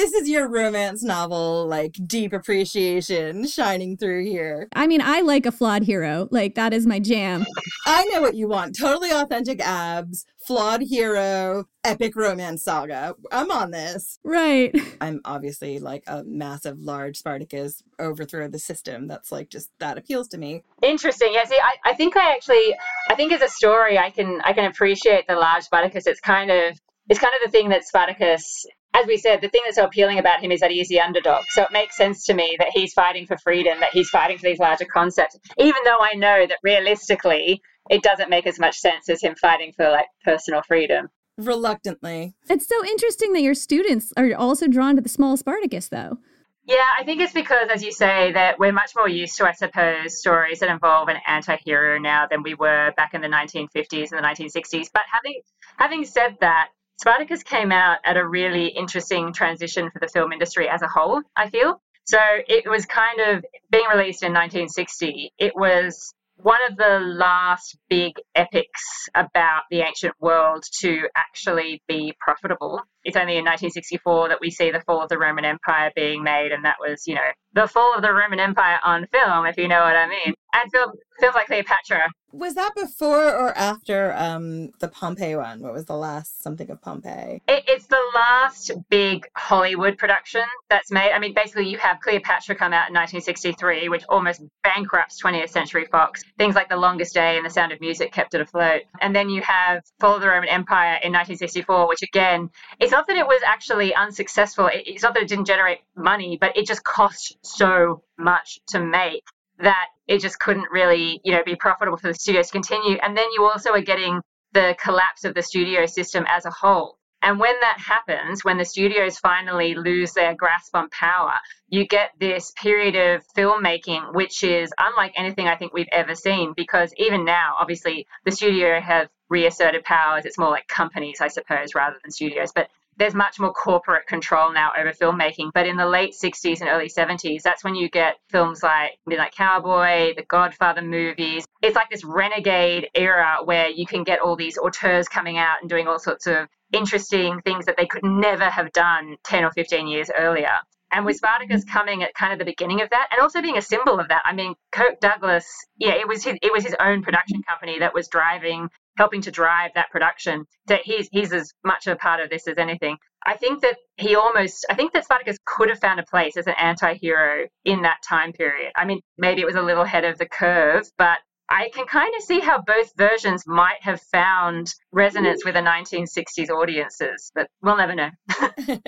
this 0.01 0.13
is 0.13 0.27
your 0.27 0.47
romance 0.47 1.03
novel, 1.03 1.67
like 1.67 1.95
deep 2.07 2.33
appreciation 2.33 3.45
shining 3.45 3.95
through 3.95 4.25
here. 4.25 4.67
I 4.73 4.87
mean, 4.87 4.99
I 4.99 5.21
like 5.21 5.45
a 5.45 5.51
flawed 5.51 5.83
hero. 5.83 6.27
Like, 6.31 6.55
that 6.55 6.73
is 6.73 6.87
my 6.87 6.97
jam. 6.99 7.45
I 7.85 8.05
know 8.05 8.19
what 8.19 8.33
you 8.33 8.47
want. 8.47 8.75
Totally 8.75 9.11
authentic 9.11 9.59
abs, 9.59 10.25
flawed 10.39 10.81
hero, 10.81 11.65
epic 11.83 12.15
romance 12.15 12.63
saga. 12.63 13.13
I'm 13.31 13.51
on 13.51 13.69
this. 13.69 14.17
Right. 14.23 14.75
I'm 15.01 15.21
obviously 15.23 15.77
like 15.77 16.03
a 16.07 16.23
massive, 16.23 16.79
large 16.79 17.17
Spartacus 17.17 17.83
overthrow 17.99 18.47
the 18.47 18.57
system. 18.57 19.07
That's 19.07 19.31
like 19.31 19.51
just 19.51 19.69
that 19.77 19.99
appeals 19.99 20.29
to 20.29 20.39
me. 20.39 20.63
Interesting. 20.81 21.33
Yeah. 21.33 21.45
See, 21.45 21.59
I, 21.61 21.91
I 21.91 21.93
think 21.93 22.17
I 22.17 22.33
actually, 22.33 22.75
I 23.07 23.13
think 23.13 23.33
as 23.33 23.43
a 23.43 23.49
story, 23.49 23.99
I 23.99 24.09
can, 24.09 24.41
I 24.43 24.53
can 24.53 24.65
appreciate 24.65 25.27
the 25.27 25.35
large 25.35 25.65
Spartacus. 25.65 26.07
It's 26.07 26.19
kind 26.19 26.49
of, 26.49 26.79
it's 27.11 27.19
kind 27.19 27.33
of 27.35 27.45
the 27.45 27.51
thing 27.51 27.69
that 27.69 27.83
Spartacus 27.83 28.65
as 28.93 29.07
we 29.07 29.17
said, 29.17 29.41
the 29.41 29.49
thing 29.49 29.61
that's 29.65 29.77
so 29.77 29.85
appealing 29.85 30.19
about 30.19 30.41
him 30.41 30.51
is 30.51 30.59
that 30.59 30.71
he 30.71 30.81
is 30.81 30.89
the 30.89 30.99
underdog. 30.99 31.45
So 31.49 31.63
it 31.63 31.71
makes 31.71 31.95
sense 31.95 32.25
to 32.25 32.33
me 32.33 32.57
that 32.59 32.71
he's 32.73 32.93
fighting 32.93 33.25
for 33.25 33.37
freedom, 33.37 33.79
that 33.79 33.91
he's 33.93 34.09
fighting 34.09 34.37
for 34.37 34.43
these 34.43 34.59
larger 34.59 34.85
concepts, 34.85 35.37
even 35.57 35.81
though 35.85 35.99
I 35.99 36.13
know 36.15 36.45
that 36.45 36.57
realistically 36.61 37.61
it 37.89 38.03
doesn't 38.03 38.29
make 38.29 38.45
as 38.47 38.59
much 38.59 38.77
sense 38.77 39.09
as 39.09 39.21
him 39.21 39.35
fighting 39.35 39.71
for 39.75 39.89
like 39.89 40.07
personal 40.25 40.61
freedom. 40.67 41.07
Reluctantly. 41.37 42.35
It's 42.49 42.67
so 42.67 42.85
interesting 42.85 43.33
that 43.33 43.41
your 43.41 43.53
students 43.53 44.11
are 44.17 44.33
also 44.35 44.67
drawn 44.67 44.97
to 44.97 45.01
the 45.01 45.09
small 45.09 45.37
Spartacus, 45.37 45.87
though. 45.87 46.17
Yeah, 46.65 46.87
I 46.99 47.03
think 47.03 47.21
it's 47.21 47.33
because, 47.33 47.69
as 47.73 47.83
you 47.83 47.91
say, 47.91 48.31
that 48.33 48.59
we're 48.59 48.71
much 48.71 48.91
more 48.95 49.09
used 49.09 49.35
to, 49.37 49.47
I 49.47 49.53
suppose, 49.53 50.19
stories 50.19 50.59
that 50.59 50.69
involve 50.69 51.07
an 51.07 51.17
anti-hero 51.25 51.97
now 51.97 52.27
than 52.29 52.43
we 52.43 52.53
were 52.53 52.93
back 52.97 53.13
in 53.13 53.21
the 53.21 53.27
1950s 53.27 54.11
and 54.11 54.19
the 54.19 54.27
1960s. 54.27 54.89
But 54.93 55.03
having 55.11 55.41
having 55.77 56.05
said 56.05 56.37
that, 56.41 56.69
Spartacus 57.01 57.41
came 57.41 57.71
out 57.71 57.97
at 58.05 58.15
a 58.15 58.27
really 58.27 58.67
interesting 58.67 59.33
transition 59.33 59.89
for 59.89 59.97
the 59.97 60.07
film 60.07 60.31
industry 60.31 60.69
as 60.69 60.83
a 60.83 60.87
whole, 60.87 61.23
I 61.35 61.49
feel. 61.49 61.81
So 62.05 62.19
it 62.47 62.69
was 62.69 62.85
kind 62.85 63.19
of 63.19 63.43
being 63.71 63.87
released 63.91 64.21
in 64.21 64.33
1960. 64.33 65.33
It 65.39 65.53
was 65.55 66.13
one 66.35 66.59
of 66.69 66.77
the 66.77 66.99
last 66.99 67.75
big 67.89 68.13
epics 68.35 69.07
about 69.15 69.63
the 69.71 69.81
ancient 69.81 70.13
world 70.19 70.63
to 70.81 71.07
actually 71.15 71.81
be 71.87 72.13
profitable. 72.19 72.81
It's 73.03 73.17
only 73.17 73.37
in 73.37 73.45
1964 73.45 74.29
that 74.29 74.37
we 74.39 74.51
see 74.51 74.69
the 74.69 74.81
fall 74.81 75.01
of 75.01 75.09
the 75.09 75.17
Roman 75.17 75.45
Empire 75.45 75.91
being 75.95 76.21
made, 76.21 76.51
and 76.51 76.65
that 76.65 76.77
was, 76.79 77.07
you 77.07 77.15
know, 77.15 77.31
the 77.53 77.67
fall 77.67 77.95
of 77.95 78.01
the 78.01 78.13
Roman 78.13 78.39
Empire 78.39 78.79
on 78.83 79.07
film, 79.07 79.45
if 79.45 79.57
you 79.57 79.67
know 79.67 79.81
what 79.81 79.95
I 79.95 80.07
mean. 80.07 80.33
and 80.53 80.71
film, 80.71 80.91
films 81.19 81.35
like 81.35 81.47
Cleopatra. 81.47 82.09
Was 82.33 82.55
that 82.55 82.71
before 82.75 83.25
or 83.35 83.57
after 83.57 84.13
um 84.13 84.69
the 84.79 84.87
Pompeii 84.87 85.35
one? 85.35 85.61
What 85.61 85.73
was 85.73 85.85
the 85.85 85.97
last 85.97 86.41
something 86.41 86.69
of 86.69 86.81
Pompeii? 86.81 87.41
It, 87.47 87.63
it's 87.67 87.87
the 87.87 88.01
last 88.15 88.71
big 88.89 89.27
Hollywood 89.35 89.97
production 89.97 90.43
that's 90.69 90.91
made. 90.91 91.11
I 91.11 91.19
mean, 91.19 91.33
basically, 91.33 91.69
you 91.69 91.77
have 91.79 91.99
Cleopatra 91.99 92.55
come 92.55 92.71
out 92.71 92.87
in 92.87 92.95
1963, 92.95 93.89
which 93.89 94.03
almost 94.07 94.41
bankrupts 94.63 95.21
20th 95.21 95.49
Century 95.49 95.85
Fox. 95.91 96.23
Things 96.37 96.55
like 96.55 96.69
The 96.69 96.77
Longest 96.77 97.13
Day 97.13 97.35
and 97.35 97.45
The 97.45 97.49
Sound 97.49 97.73
of 97.73 97.81
Music 97.81 98.13
kept 98.13 98.33
it 98.33 98.39
afloat. 98.39 98.83
And 99.01 99.13
then 99.13 99.29
you 99.29 99.41
have 99.41 99.83
Fall 99.99 100.15
of 100.15 100.21
the 100.21 100.29
Roman 100.29 100.47
Empire 100.47 100.99
in 101.03 101.11
1964, 101.11 101.87
which 101.89 102.01
again, 102.01 102.49
it's 102.79 102.93
not 102.93 103.07
that 103.07 103.17
it 103.17 103.27
was 103.27 103.41
actually 103.45 103.93
unsuccessful. 103.93 104.69
It's 104.73 105.03
not 105.03 105.13
that 105.15 105.23
it 105.23 105.29
didn't 105.29 105.45
generate 105.45 105.79
money, 105.97 106.37
but 106.39 106.55
it 106.55 106.65
just 106.65 106.83
cost 106.85 107.37
so 107.43 108.03
much 108.17 108.59
to 108.67 108.79
make 108.79 109.23
that 109.59 109.87
it 110.07 110.21
just 110.21 110.39
couldn't 110.39 110.67
really, 110.71 111.21
you 111.23 111.31
know, 111.31 111.43
be 111.43 111.55
profitable 111.55 111.97
for 111.97 112.07
the 112.07 112.13
studios 112.13 112.47
to 112.47 112.53
continue. 112.53 112.97
And 113.01 113.15
then 113.15 113.27
you 113.33 113.45
also 113.45 113.71
are 113.71 113.81
getting 113.81 114.21
the 114.53 114.75
collapse 114.81 115.23
of 115.23 115.33
the 115.33 115.43
studio 115.43 115.85
system 115.85 116.25
as 116.27 116.45
a 116.45 116.51
whole. 116.51 116.97
And 117.23 117.39
when 117.39 117.59
that 117.59 117.77
happens, 117.77 118.43
when 118.43 118.57
the 118.57 118.65
studios 118.65 119.19
finally 119.19 119.75
lose 119.75 120.13
their 120.13 120.33
grasp 120.33 120.75
on 120.75 120.89
power, 120.89 121.33
you 121.69 121.85
get 121.85 122.09
this 122.19 122.51
period 122.59 122.95
of 122.95 123.23
filmmaking, 123.37 124.15
which 124.15 124.43
is 124.43 124.73
unlike 124.77 125.13
anything 125.15 125.47
I 125.47 125.55
think 125.55 125.71
we've 125.71 125.85
ever 125.91 126.15
seen. 126.15 126.53
Because 126.55 126.91
even 126.97 127.23
now, 127.23 127.53
obviously, 127.59 128.07
the 128.25 128.31
studio 128.31 128.81
have 128.81 129.07
reasserted 129.29 129.83
powers. 129.83 130.25
It's 130.25 130.39
more 130.39 130.49
like 130.49 130.67
companies, 130.67 131.21
I 131.21 131.27
suppose, 131.27 131.75
rather 131.75 131.97
than 132.03 132.11
studios. 132.11 132.51
But 132.53 132.69
there's 132.97 133.15
much 133.15 133.39
more 133.39 133.53
corporate 133.53 134.05
control 134.07 134.51
now 134.53 134.71
over 134.77 134.91
filmmaking. 134.91 135.51
But 135.53 135.67
in 135.67 135.77
the 135.77 135.87
late 135.87 136.13
60s 136.13 136.61
and 136.61 136.69
early 136.69 136.89
70s, 136.89 137.41
that's 137.41 137.63
when 137.63 137.75
you 137.75 137.89
get 137.89 138.17
films 138.29 138.61
like 138.61 138.91
Midnight 139.05 139.33
Cowboy, 139.35 140.13
the 140.15 140.25
Godfather 140.27 140.81
movies. 140.81 141.45
It's 141.61 141.75
like 141.75 141.89
this 141.89 142.03
renegade 142.03 142.89
era 142.93 143.37
where 143.43 143.69
you 143.69 143.85
can 143.85 144.03
get 144.03 144.19
all 144.19 144.35
these 144.35 144.57
auteurs 144.57 145.07
coming 145.07 145.37
out 145.37 145.57
and 145.61 145.69
doing 145.69 145.87
all 145.87 145.99
sorts 145.99 146.27
of 146.27 146.47
interesting 146.73 147.41
things 147.41 147.65
that 147.65 147.77
they 147.77 147.85
could 147.85 148.03
never 148.03 148.45
have 148.45 148.71
done 148.71 149.17
10 149.23 149.43
or 149.43 149.51
15 149.51 149.87
years 149.87 150.09
earlier. 150.17 150.59
And 150.93 151.05
with 151.05 151.15
Spartacus 151.15 151.63
coming 151.63 152.03
at 152.03 152.13
kind 152.13 152.33
of 152.33 152.39
the 152.39 152.45
beginning 152.45 152.81
of 152.81 152.89
that, 152.89 153.07
and 153.11 153.21
also 153.21 153.41
being 153.41 153.57
a 153.57 153.61
symbol 153.61 153.99
of 153.99 154.09
that, 154.09 154.23
I 154.25 154.33
mean, 154.33 154.55
Kirk 154.73 154.99
Douglas, 154.99 155.45
yeah, 155.77 155.93
it 155.93 156.05
was 156.05 156.23
his, 156.23 156.35
it 156.41 156.51
was 156.51 156.65
his 156.65 156.75
own 156.81 157.01
production 157.01 157.41
company 157.43 157.79
that 157.79 157.93
was 157.93 158.09
driving 158.09 158.69
helping 158.97 159.21
to 159.21 159.31
drive 159.31 159.71
that 159.75 159.89
production. 159.91 160.45
So 160.67 160.77
he's 160.83 161.07
he's 161.11 161.33
as 161.33 161.51
much 161.63 161.87
a 161.87 161.95
part 161.95 162.19
of 162.19 162.29
this 162.29 162.47
as 162.47 162.57
anything. 162.57 162.97
I 163.25 163.37
think 163.37 163.61
that 163.61 163.77
he 163.97 164.15
almost 164.15 164.65
I 164.69 164.75
think 164.75 164.93
that 164.93 165.05
Spartacus 165.05 165.37
could 165.45 165.69
have 165.69 165.79
found 165.79 165.99
a 165.99 166.05
place 166.05 166.37
as 166.37 166.47
an 166.47 166.55
anti-hero 166.57 167.47
in 167.65 167.81
that 167.83 167.97
time 168.07 168.33
period. 168.33 168.71
I 168.75 168.85
mean, 168.85 169.01
maybe 169.17 169.41
it 169.41 169.45
was 169.45 169.55
a 169.55 169.61
little 169.61 169.83
ahead 169.83 170.05
of 170.05 170.17
the 170.17 170.27
curve, 170.27 170.89
but 170.97 171.19
I 171.49 171.69
can 171.73 171.85
kind 171.85 172.13
of 172.15 172.23
see 172.23 172.39
how 172.39 172.61
both 172.61 172.93
versions 172.95 173.43
might 173.45 173.81
have 173.81 174.01
found 174.01 174.73
resonance 174.93 175.43
with 175.43 175.55
the 175.55 175.59
1960s 175.59 176.49
audiences, 176.49 177.29
but 177.35 177.47
we'll 177.61 177.75
never 177.75 177.93
know. 177.93 178.09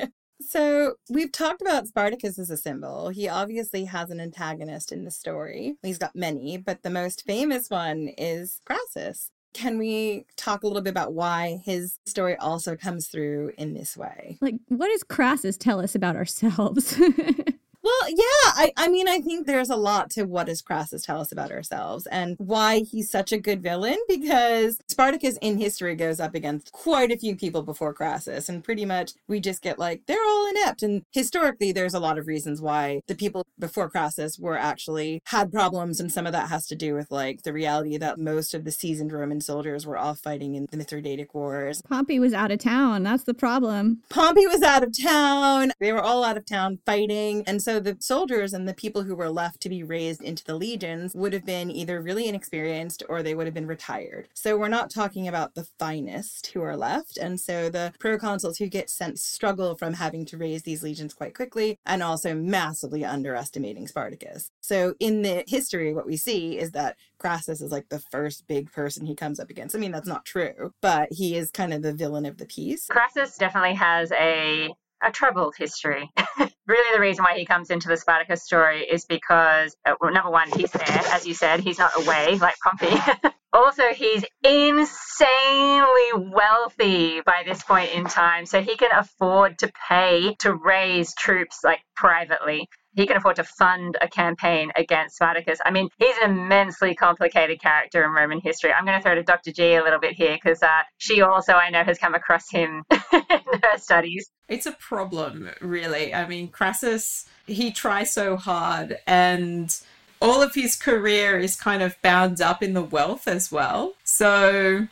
So 0.47 0.95
we've 1.09 1.31
talked 1.31 1.61
about 1.61 1.87
Spartacus 1.87 2.37
as 2.37 2.49
a 2.49 2.57
symbol. 2.57 3.09
He 3.09 3.27
obviously 3.27 3.85
has 3.85 4.09
an 4.09 4.19
antagonist 4.19 4.91
in 4.91 5.05
the 5.05 5.11
story. 5.11 5.75
He's 5.81 5.97
got 5.97 6.15
many, 6.15 6.57
but 6.57 6.83
the 6.83 6.89
most 6.89 7.23
famous 7.25 7.69
one 7.69 8.09
is 8.17 8.59
Crassus. 8.65 9.31
Can 9.53 9.77
we 9.77 10.25
talk 10.35 10.63
a 10.63 10.67
little 10.67 10.81
bit 10.81 10.89
about 10.89 11.13
why 11.13 11.61
his 11.63 11.99
story 12.05 12.35
also 12.37 12.75
comes 12.75 13.07
through 13.07 13.53
in 13.57 13.73
this 13.73 13.95
way? 13.95 14.37
Like, 14.41 14.55
what 14.67 14.87
does 14.87 15.03
Crassus 15.03 15.57
tell 15.57 15.79
us 15.79 15.95
about 15.95 16.15
ourselves? 16.15 16.99
Well, 17.83 18.09
yeah, 18.09 18.51
I, 18.55 18.71
I 18.77 18.87
mean, 18.87 19.09
I 19.09 19.19
think 19.19 19.45
there's 19.45 19.69
a 19.69 19.75
lot 19.75 20.09
to 20.11 20.23
what 20.23 20.47
does 20.47 20.61
Crassus 20.61 21.03
tell 21.03 21.19
us 21.19 21.33
about 21.33 21.51
ourselves 21.51 22.07
and 22.07 22.37
why 22.39 22.79
he's 22.79 23.11
such 23.11 23.33
a 23.33 23.37
good 23.37 23.61
villain 23.61 23.97
because 24.07 24.77
Spartacus 24.87 25.37
in 25.41 25.57
history 25.57 25.93
goes 25.95 26.21
up 26.21 26.33
against 26.33 26.71
quite 26.71 27.11
a 27.11 27.17
few 27.17 27.35
people 27.35 27.61
before 27.61 27.93
Crassus, 27.93 28.47
and 28.47 28.63
pretty 28.63 28.85
much 28.85 29.11
we 29.27 29.41
just 29.41 29.61
get 29.61 29.77
like, 29.77 30.01
they're 30.07 30.25
all 30.25 30.49
inept. 30.49 30.81
And 30.81 31.03
historically, 31.11 31.73
there's 31.73 31.93
a 31.93 31.99
lot 31.99 32.17
of 32.17 32.27
reasons 32.27 32.61
why 32.61 33.01
the 33.07 33.15
people 33.15 33.45
before 33.59 33.89
Crassus 33.89 34.39
were 34.39 34.57
actually 34.57 35.21
had 35.25 35.51
problems, 35.51 35.99
and 35.99 36.11
some 36.11 36.25
of 36.25 36.31
that 36.31 36.49
has 36.49 36.65
to 36.67 36.75
do 36.75 36.93
with 36.93 37.11
like 37.11 37.43
the 37.43 37.51
reality 37.51 37.97
that 37.97 38.17
most 38.17 38.53
of 38.53 38.63
the 38.63 38.71
seasoned 38.71 39.11
Roman 39.11 39.41
soldiers 39.41 39.85
were 39.85 39.97
off 39.97 40.19
fighting 40.19 40.55
in 40.55 40.67
the 40.71 40.77
Mithridatic 40.77 41.33
Wars. 41.33 41.81
Pompey 41.89 42.17
was 42.17 42.33
out 42.33 42.51
of 42.51 42.59
town. 42.59 43.03
That's 43.03 43.23
the 43.23 43.33
problem. 43.33 44.03
Pompey 44.09 44.47
was 44.47 44.61
out 44.61 44.83
of 44.83 44.97
town. 44.97 45.73
They 45.81 45.91
were 45.91 46.01
all 46.01 46.23
out 46.23 46.37
of 46.37 46.45
town 46.45 46.79
fighting. 46.85 47.43
And 47.45 47.61
so 47.61 47.72
the 47.79 47.97
soldiers 47.99 48.53
and 48.53 48.67
the 48.67 48.73
people 48.73 49.03
who 49.03 49.15
were 49.15 49.29
left 49.29 49.61
to 49.61 49.69
be 49.69 49.83
raised 49.83 50.21
into 50.21 50.43
the 50.43 50.55
legions 50.55 51.13
would 51.15 51.33
have 51.33 51.45
been 51.45 51.71
either 51.71 52.01
really 52.01 52.27
inexperienced 52.27 53.03
or 53.09 53.21
they 53.21 53.35
would 53.35 53.47
have 53.47 53.53
been 53.53 53.67
retired. 53.67 54.27
So 54.33 54.57
we're 54.57 54.67
not 54.67 54.89
talking 54.89 55.27
about 55.27 55.55
the 55.55 55.67
finest 55.79 56.47
who 56.47 56.61
are 56.61 56.77
left. 56.77 57.17
And 57.17 57.39
so 57.39 57.69
the 57.69 57.93
proconsuls 57.99 58.57
who 58.57 58.67
get 58.67 58.89
sent 58.89 59.19
struggle 59.19 59.75
from 59.75 59.93
having 59.93 60.25
to 60.25 60.37
raise 60.37 60.63
these 60.63 60.83
legions 60.83 61.13
quite 61.13 61.35
quickly 61.35 61.77
and 61.85 62.03
also 62.03 62.33
massively 62.33 63.05
underestimating 63.05 63.87
Spartacus. 63.87 64.51
So 64.61 64.95
in 64.99 65.21
the 65.21 65.43
history, 65.47 65.93
what 65.93 66.05
we 66.05 66.17
see 66.17 66.57
is 66.57 66.71
that 66.71 66.97
Crassus 67.17 67.61
is 67.61 67.71
like 67.71 67.89
the 67.89 67.99
first 67.99 68.47
big 68.47 68.71
person 68.71 69.05
he 69.05 69.15
comes 69.15 69.39
up 69.39 69.49
against. 69.49 69.75
I 69.75 69.79
mean, 69.79 69.91
that's 69.91 70.07
not 70.07 70.25
true, 70.25 70.73
but 70.81 71.11
he 71.11 71.35
is 71.37 71.51
kind 71.51 71.73
of 71.73 71.81
the 71.81 71.93
villain 71.93 72.25
of 72.25 72.37
the 72.37 72.45
piece. 72.45 72.87
Crassus 72.87 73.37
definitely 73.37 73.75
has 73.75 74.11
a 74.11 74.73
a 75.03 75.11
troubled 75.11 75.55
history. 75.57 76.09
really, 76.67 76.95
the 76.95 77.01
reason 77.01 77.23
why 77.23 77.37
he 77.37 77.45
comes 77.45 77.69
into 77.69 77.87
the 77.87 77.97
Spartacus 77.97 78.43
story 78.43 78.81
is 78.81 79.05
because, 79.05 79.75
uh, 79.85 79.93
well, 79.99 80.13
number 80.13 80.29
one, 80.31 80.49
he's 80.55 80.71
there, 80.71 81.01
as 81.11 81.25
you 81.25 81.33
said, 81.33 81.59
he's 81.59 81.79
not 81.79 81.91
away 81.97 82.37
like 82.39 82.55
Pompey. 82.63 82.95
also, 83.53 83.83
he's 83.93 84.23
insanely 84.43 86.31
wealthy 86.31 87.21
by 87.21 87.43
this 87.45 87.63
point 87.63 87.91
in 87.93 88.05
time, 88.05 88.45
so 88.45 88.61
he 88.61 88.75
can 88.77 88.91
afford 88.91 89.59
to 89.59 89.71
pay 89.89 90.35
to 90.39 90.53
raise 90.53 91.13
troops 91.15 91.59
like 91.63 91.79
privately 91.95 92.67
he 92.95 93.07
can 93.07 93.17
afford 93.17 93.35
to 93.37 93.43
fund 93.43 93.97
a 94.01 94.07
campaign 94.07 94.71
against 94.75 95.15
Spartacus. 95.15 95.59
I 95.65 95.71
mean, 95.71 95.89
he's 95.97 96.15
an 96.23 96.31
immensely 96.31 96.95
complicated 96.95 97.61
character 97.61 98.03
in 98.03 98.11
Roman 98.11 98.39
history. 98.39 98.71
I'm 98.71 98.85
going 98.85 98.97
to 98.97 99.03
throw 99.03 99.15
to 99.15 99.23
Dr. 99.23 99.51
G 99.51 99.75
a 99.75 99.83
little 99.83 99.99
bit 99.99 100.13
here 100.13 100.37
because 100.41 100.61
uh, 100.61 100.83
she 100.97 101.21
also, 101.21 101.53
I 101.53 101.69
know, 101.69 101.83
has 101.83 101.97
come 101.97 102.13
across 102.13 102.49
him 102.49 102.83
in 102.91 103.59
her 103.63 103.77
studies. 103.77 104.29
It's 104.47 104.65
a 104.65 104.73
problem, 104.73 105.49
really. 105.61 106.13
I 106.13 106.27
mean, 106.27 106.49
Crassus, 106.49 107.27
he 107.47 107.71
tries 107.71 108.13
so 108.13 108.37
hard 108.37 108.99
and 109.07 109.75
all 110.21 110.41
of 110.41 110.53
his 110.53 110.75
career 110.75 111.37
is 111.37 111.55
kind 111.55 111.83
of 111.83 112.01
bound 112.01 112.41
up 112.41 112.63
in 112.63 112.73
the 112.73 112.81
wealth 112.81 113.27
as 113.27 113.51
well. 113.51 113.93
So 114.03 114.87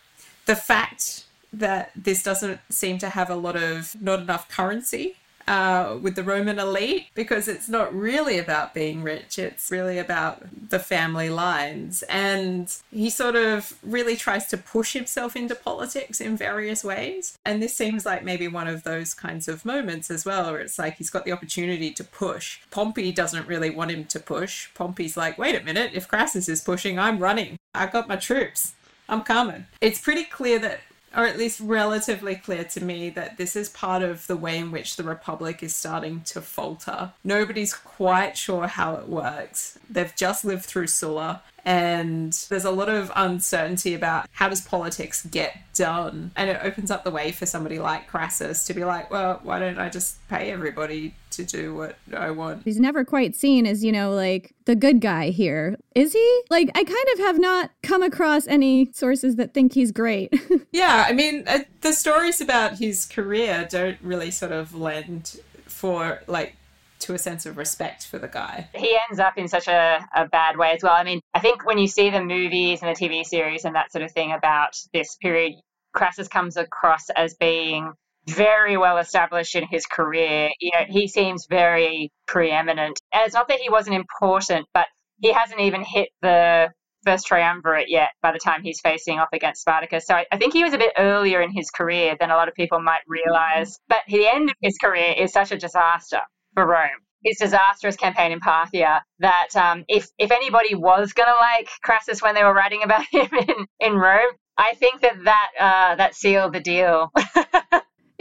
the 0.46 0.56
fact 0.56 1.26
that 1.54 1.92
this 1.96 2.24
doesn't 2.24 2.60
seem 2.70 2.98
to 2.98 3.10
have 3.10 3.30
a 3.30 3.36
lot 3.36 3.56
of 3.56 3.96
not 4.02 4.20
enough 4.20 4.50
currency 4.50 5.16
uh, 5.52 5.98
with 6.02 6.16
the 6.16 6.24
Roman 6.24 6.60
elite 6.60 7.08
because 7.14 7.50
it's 7.50 7.68
not 7.68 7.94
really 7.94 8.40
about 8.40 8.74
being 8.74 9.04
rich. 9.04 9.38
It's 9.38 9.70
really 9.70 10.00
about 10.00 10.70
the 10.70 10.80
family 10.80 11.30
lines. 11.30 12.04
And 12.04 12.74
he 12.90 13.10
sort 13.10 13.36
of 13.36 13.78
really 13.84 14.16
tries 14.16 14.48
to 14.48 14.58
push 14.58 14.94
himself 14.94 15.36
into 15.36 15.54
politics 15.54 16.22
in 16.22 16.38
various 16.38 16.86
ways. 16.86 17.38
And 17.46 17.62
this 17.62 17.76
seems 17.76 18.06
like 18.06 18.24
maybe 18.24 18.48
one 18.48 18.70
of 18.70 18.84
those 18.84 19.14
kinds 19.14 19.50
of 19.50 19.66
moments 19.66 20.10
as 20.10 20.24
well, 20.24 20.50
where 20.50 20.62
it's 20.62 20.80
like 20.80 20.96
he's 20.96 21.10
got 21.10 21.26
the 21.26 21.34
opportunity 21.34 21.92
to 21.92 22.04
push. 22.06 22.62
Pompey 22.72 23.12
doesn't 23.12 23.46
really 23.46 23.70
want 23.70 23.92
him 23.92 24.06
to 24.06 24.22
push. 24.22 24.74
Pompey's 24.74 25.18
like, 25.18 25.38
wait 25.38 25.60
a 25.60 25.66
minute, 25.66 25.92
if 25.94 26.08
Crassus 26.08 26.48
is 26.48 26.62
pushing, 26.62 26.98
I'm 26.98 27.20
running. 27.20 27.58
I 27.76 27.88
got 27.88 28.08
my 28.08 28.16
troops. 28.16 28.74
I'm 29.10 29.24
coming. 29.24 29.66
It's 29.82 30.00
pretty 30.00 30.24
clear 30.24 30.60
that 30.60 30.80
or 31.16 31.26
at 31.26 31.38
least 31.38 31.60
relatively 31.60 32.36
clear 32.36 32.64
to 32.64 32.84
me 32.84 33.10
that 33.12 33.38
this 33.38 33.56
is 33.56 33.70
part 33.70 34.02
of 34.02 34.28
the 34.28 34.38
way 34.38 34.58
in 34.58 34.72
which 34.72 34.96
the 34.96 35.04
Republic 35.04 35.62
is 35.62 35.76
starting 35.76 36.22
to 36.22 36.42
falter. 36.42 37.12
Nobody's 37.24 37.74
quite 37.74 38.38
sure 38.38 38.68
how 38.68 38.96
it 38.96 39.08
works. 39.08 39.78
They've 39.90 40.16
just 40.16 40.46
lived 40.46 40.66
through 40.66 40.88
Sulla 40.88 41.44
and 41.66 42.34
there's 42.50 42.66
a 42.66 42.72
lot 42.72 42.90
of 42.90 43.12
uncertainty 43.16 43.94
about 43.94 44.28
how 44.32 44.50
does 44.50 44.62
politics 44.62 45.26
get 45.26 45.58
done? 45.74 46.32
And 46.36 46.50
it 46.50 46.60
opens 46.64 46.92
up 46.92 47.04
the 47.04 47.12
way 47.12 47.32
for 47.32 47.46
somebody 47.46 47.80
like 47.80 48.08
crassus 48.08 48.66
to 48.66 48.74
be 48.74 48.84
like 48.84 49.10
well 49.12 49.40
why 49.44 49.60
don't 49.60 49.80
i 49.80 49.90
just 49.90 50.28
pay 50.28 50.52
everybody 50.52 51.14
to 51.32 51.44
do 51.44 51.74
what 51.74 51.96
i 52.16 52.30
want? 52.32 52.64
He's 52.64 52.80
never 52.80 53.06
quite 53.06 53.36
seen 53.36 53.66
as 53.66 53.84
you 53.84 53.92
know 53.92 54.14
like 54.14 54.54
the 54.66 54.76
good 54.76 55.02
guy 55.02 55.30
here. 55.30 55.78
Is 55.96 56.14
he? 56.14 56.42
Like 56.50 56.70
i 56.76 56.84
kind 56.84 57.08
of 57.14 57.20
have 57.20 57.40
not 57.40 57.72
come 57.84 58.04
across 58.04 58.48
any 58.48 58.92
sources 58.94 59.36
that 59.38 59.54
think 59.54 59.74
he's 59.74 59.92
great. 59.92 60.34
Yeah 60.74 61.06
i 61.08 61.12
mean 61.12 61.44
uh, 61.48 61.60
the 61.82 61.92
stories 61.92 62.40
about 62.40 62.78
his 62.78 63.06
career 63.06 63.68
don't 63.70 63.98
really 64.02 64.32
sort 64.32 64.52
of 64.54 64.74
lend 64.74 65.40
for 65.66 66.22
like 66.28 66.56
to 67.02 67.14
a 67.14 67.18
sense 67.18 67.46
of 67.46 67.58
respect 67.58 68.06
for 68.06 68.18
the 68.18 68.28
guy. 68.28 68.70
He 68.74 68.98
ends 69.10 69.20
up 69.20 69.38
in 69.38 69.48
such 69.48 69.68
a, 69.68 70.06
a 70.16 70.28
bad 70.28 70.58
way 70.58 70.72
as 70.72 70.84
well. 70.84 70.94
I 70.94 71.04
mean, 71.04 71.22
I 71.34 71.40
think 71.40 71.66
when 71.66 71.78
you 71.78 71.88
see 71.88 72.10
the 72.10 72.24
movies 72.24 72.82
and 72.82 72.96
the 72.96 73.00
TV 73.00 73.24
series 73.24 73.66
and 73.66 73.76
that 73.76 73.92
sort 73.92 74.04
of 74.04 74.12
thing 74.12 74.32
about 74.32 74.74
this 74.94 75.16
period, 75.18 75.54
Crassus 75.94 76.28
comes 76.28 76.58
across 76.58 77.10
as 77.16 77.36
being 77.36 77.92
very 78.28 78.78
well 78.78 78.98
established 78.98 79.56
in 79.56 79.66
his 79.70 79.86
career. 79.86 80.52
You 80.60 80.72
know, 80.74 80.86
he 80.88 81.08
seems 81.08 81.48
very 81.50 82.12
preeminent. 82.28 83.00
And 83.12 83.24
it's 83.26 83.34
not 83.34 83.48
that 83.48 83.60
he 83.60 83.70
wasn't 83.70 83.96
important, 83.96 84.68
but 84.74 84.88
he 85.20 85.34
hasn't 85.34 85.60
even 85.60 85.84
hit 85.84 86.10
the 86.22 86.70
first 87.04 87.26
triumvirate 87.26 87.90
yet 87.90 88.10
by 88.22 88.32
the 88.32 88.38
time 88.38 88.62
he's 88.62 88.80
facing 88.80 89.18
off 89.18 89.30
against 89.34 89.62
Spartacus. 89.62 90.06
So 90.06 90.14
I, 90.14 90.26
I, 90.32 90.38
think 90.38 90.54
he 90.54 90.64
was 90.64 90.74
a 90.74 90.78
bit 90.78 90.94
earlier 90.98 91.42
in 91.42 91.52
his 91.52 91.72
career 91.72 92.16
than 92.20 92.30
a 92.30 92.36
lot 92.36 92.48
of 92.48 92.54
people 92.54 92.80
might 92.80 93.02
realize. 93.08 93.80
But 93.88 94.02
the 94.08 94.28
end 94.28 94.52
of 94.52 94.56
his 94.62 94.78
career 94.78 95.16
is 95.18 95.34
such 95.34 95.52
a 95.52 95.58
disaster 95.58 96.22
for 96.54 96.66
Rome. 96.66 96.90
His 97.24 97.38
disastrous 97.38 97.96
campaign 97.96 98.32
in 98.32 98.40
Parthia 98.40 99.02
that 99.20 99.50
um, 99.56 99.86
if 99.88 100.10
if 100.18 100.32
anybody 100.32 100.74
was 100.74 101.14
gonna 101.14 101.36
like 101.40 101.70
Crassus 101.84 102.22
when 102.22 102.34
they 102.34 102.44
were 102.44 102.54
writing 102.54 102.82
about 102.84 103.06
him 103.12 103.30
in, 103.32 103.66
in 103.80 103.94
Rome, 103.94 104.32
I 104.58 104.74
think 104.76 105.02
that 105.02 105.24
that 105.26 105.50
uh, 105.60 105.96
that 105.96 106.16
sealed 106.16 106.54
the 106.54 106.60
deal. 106.60 107.12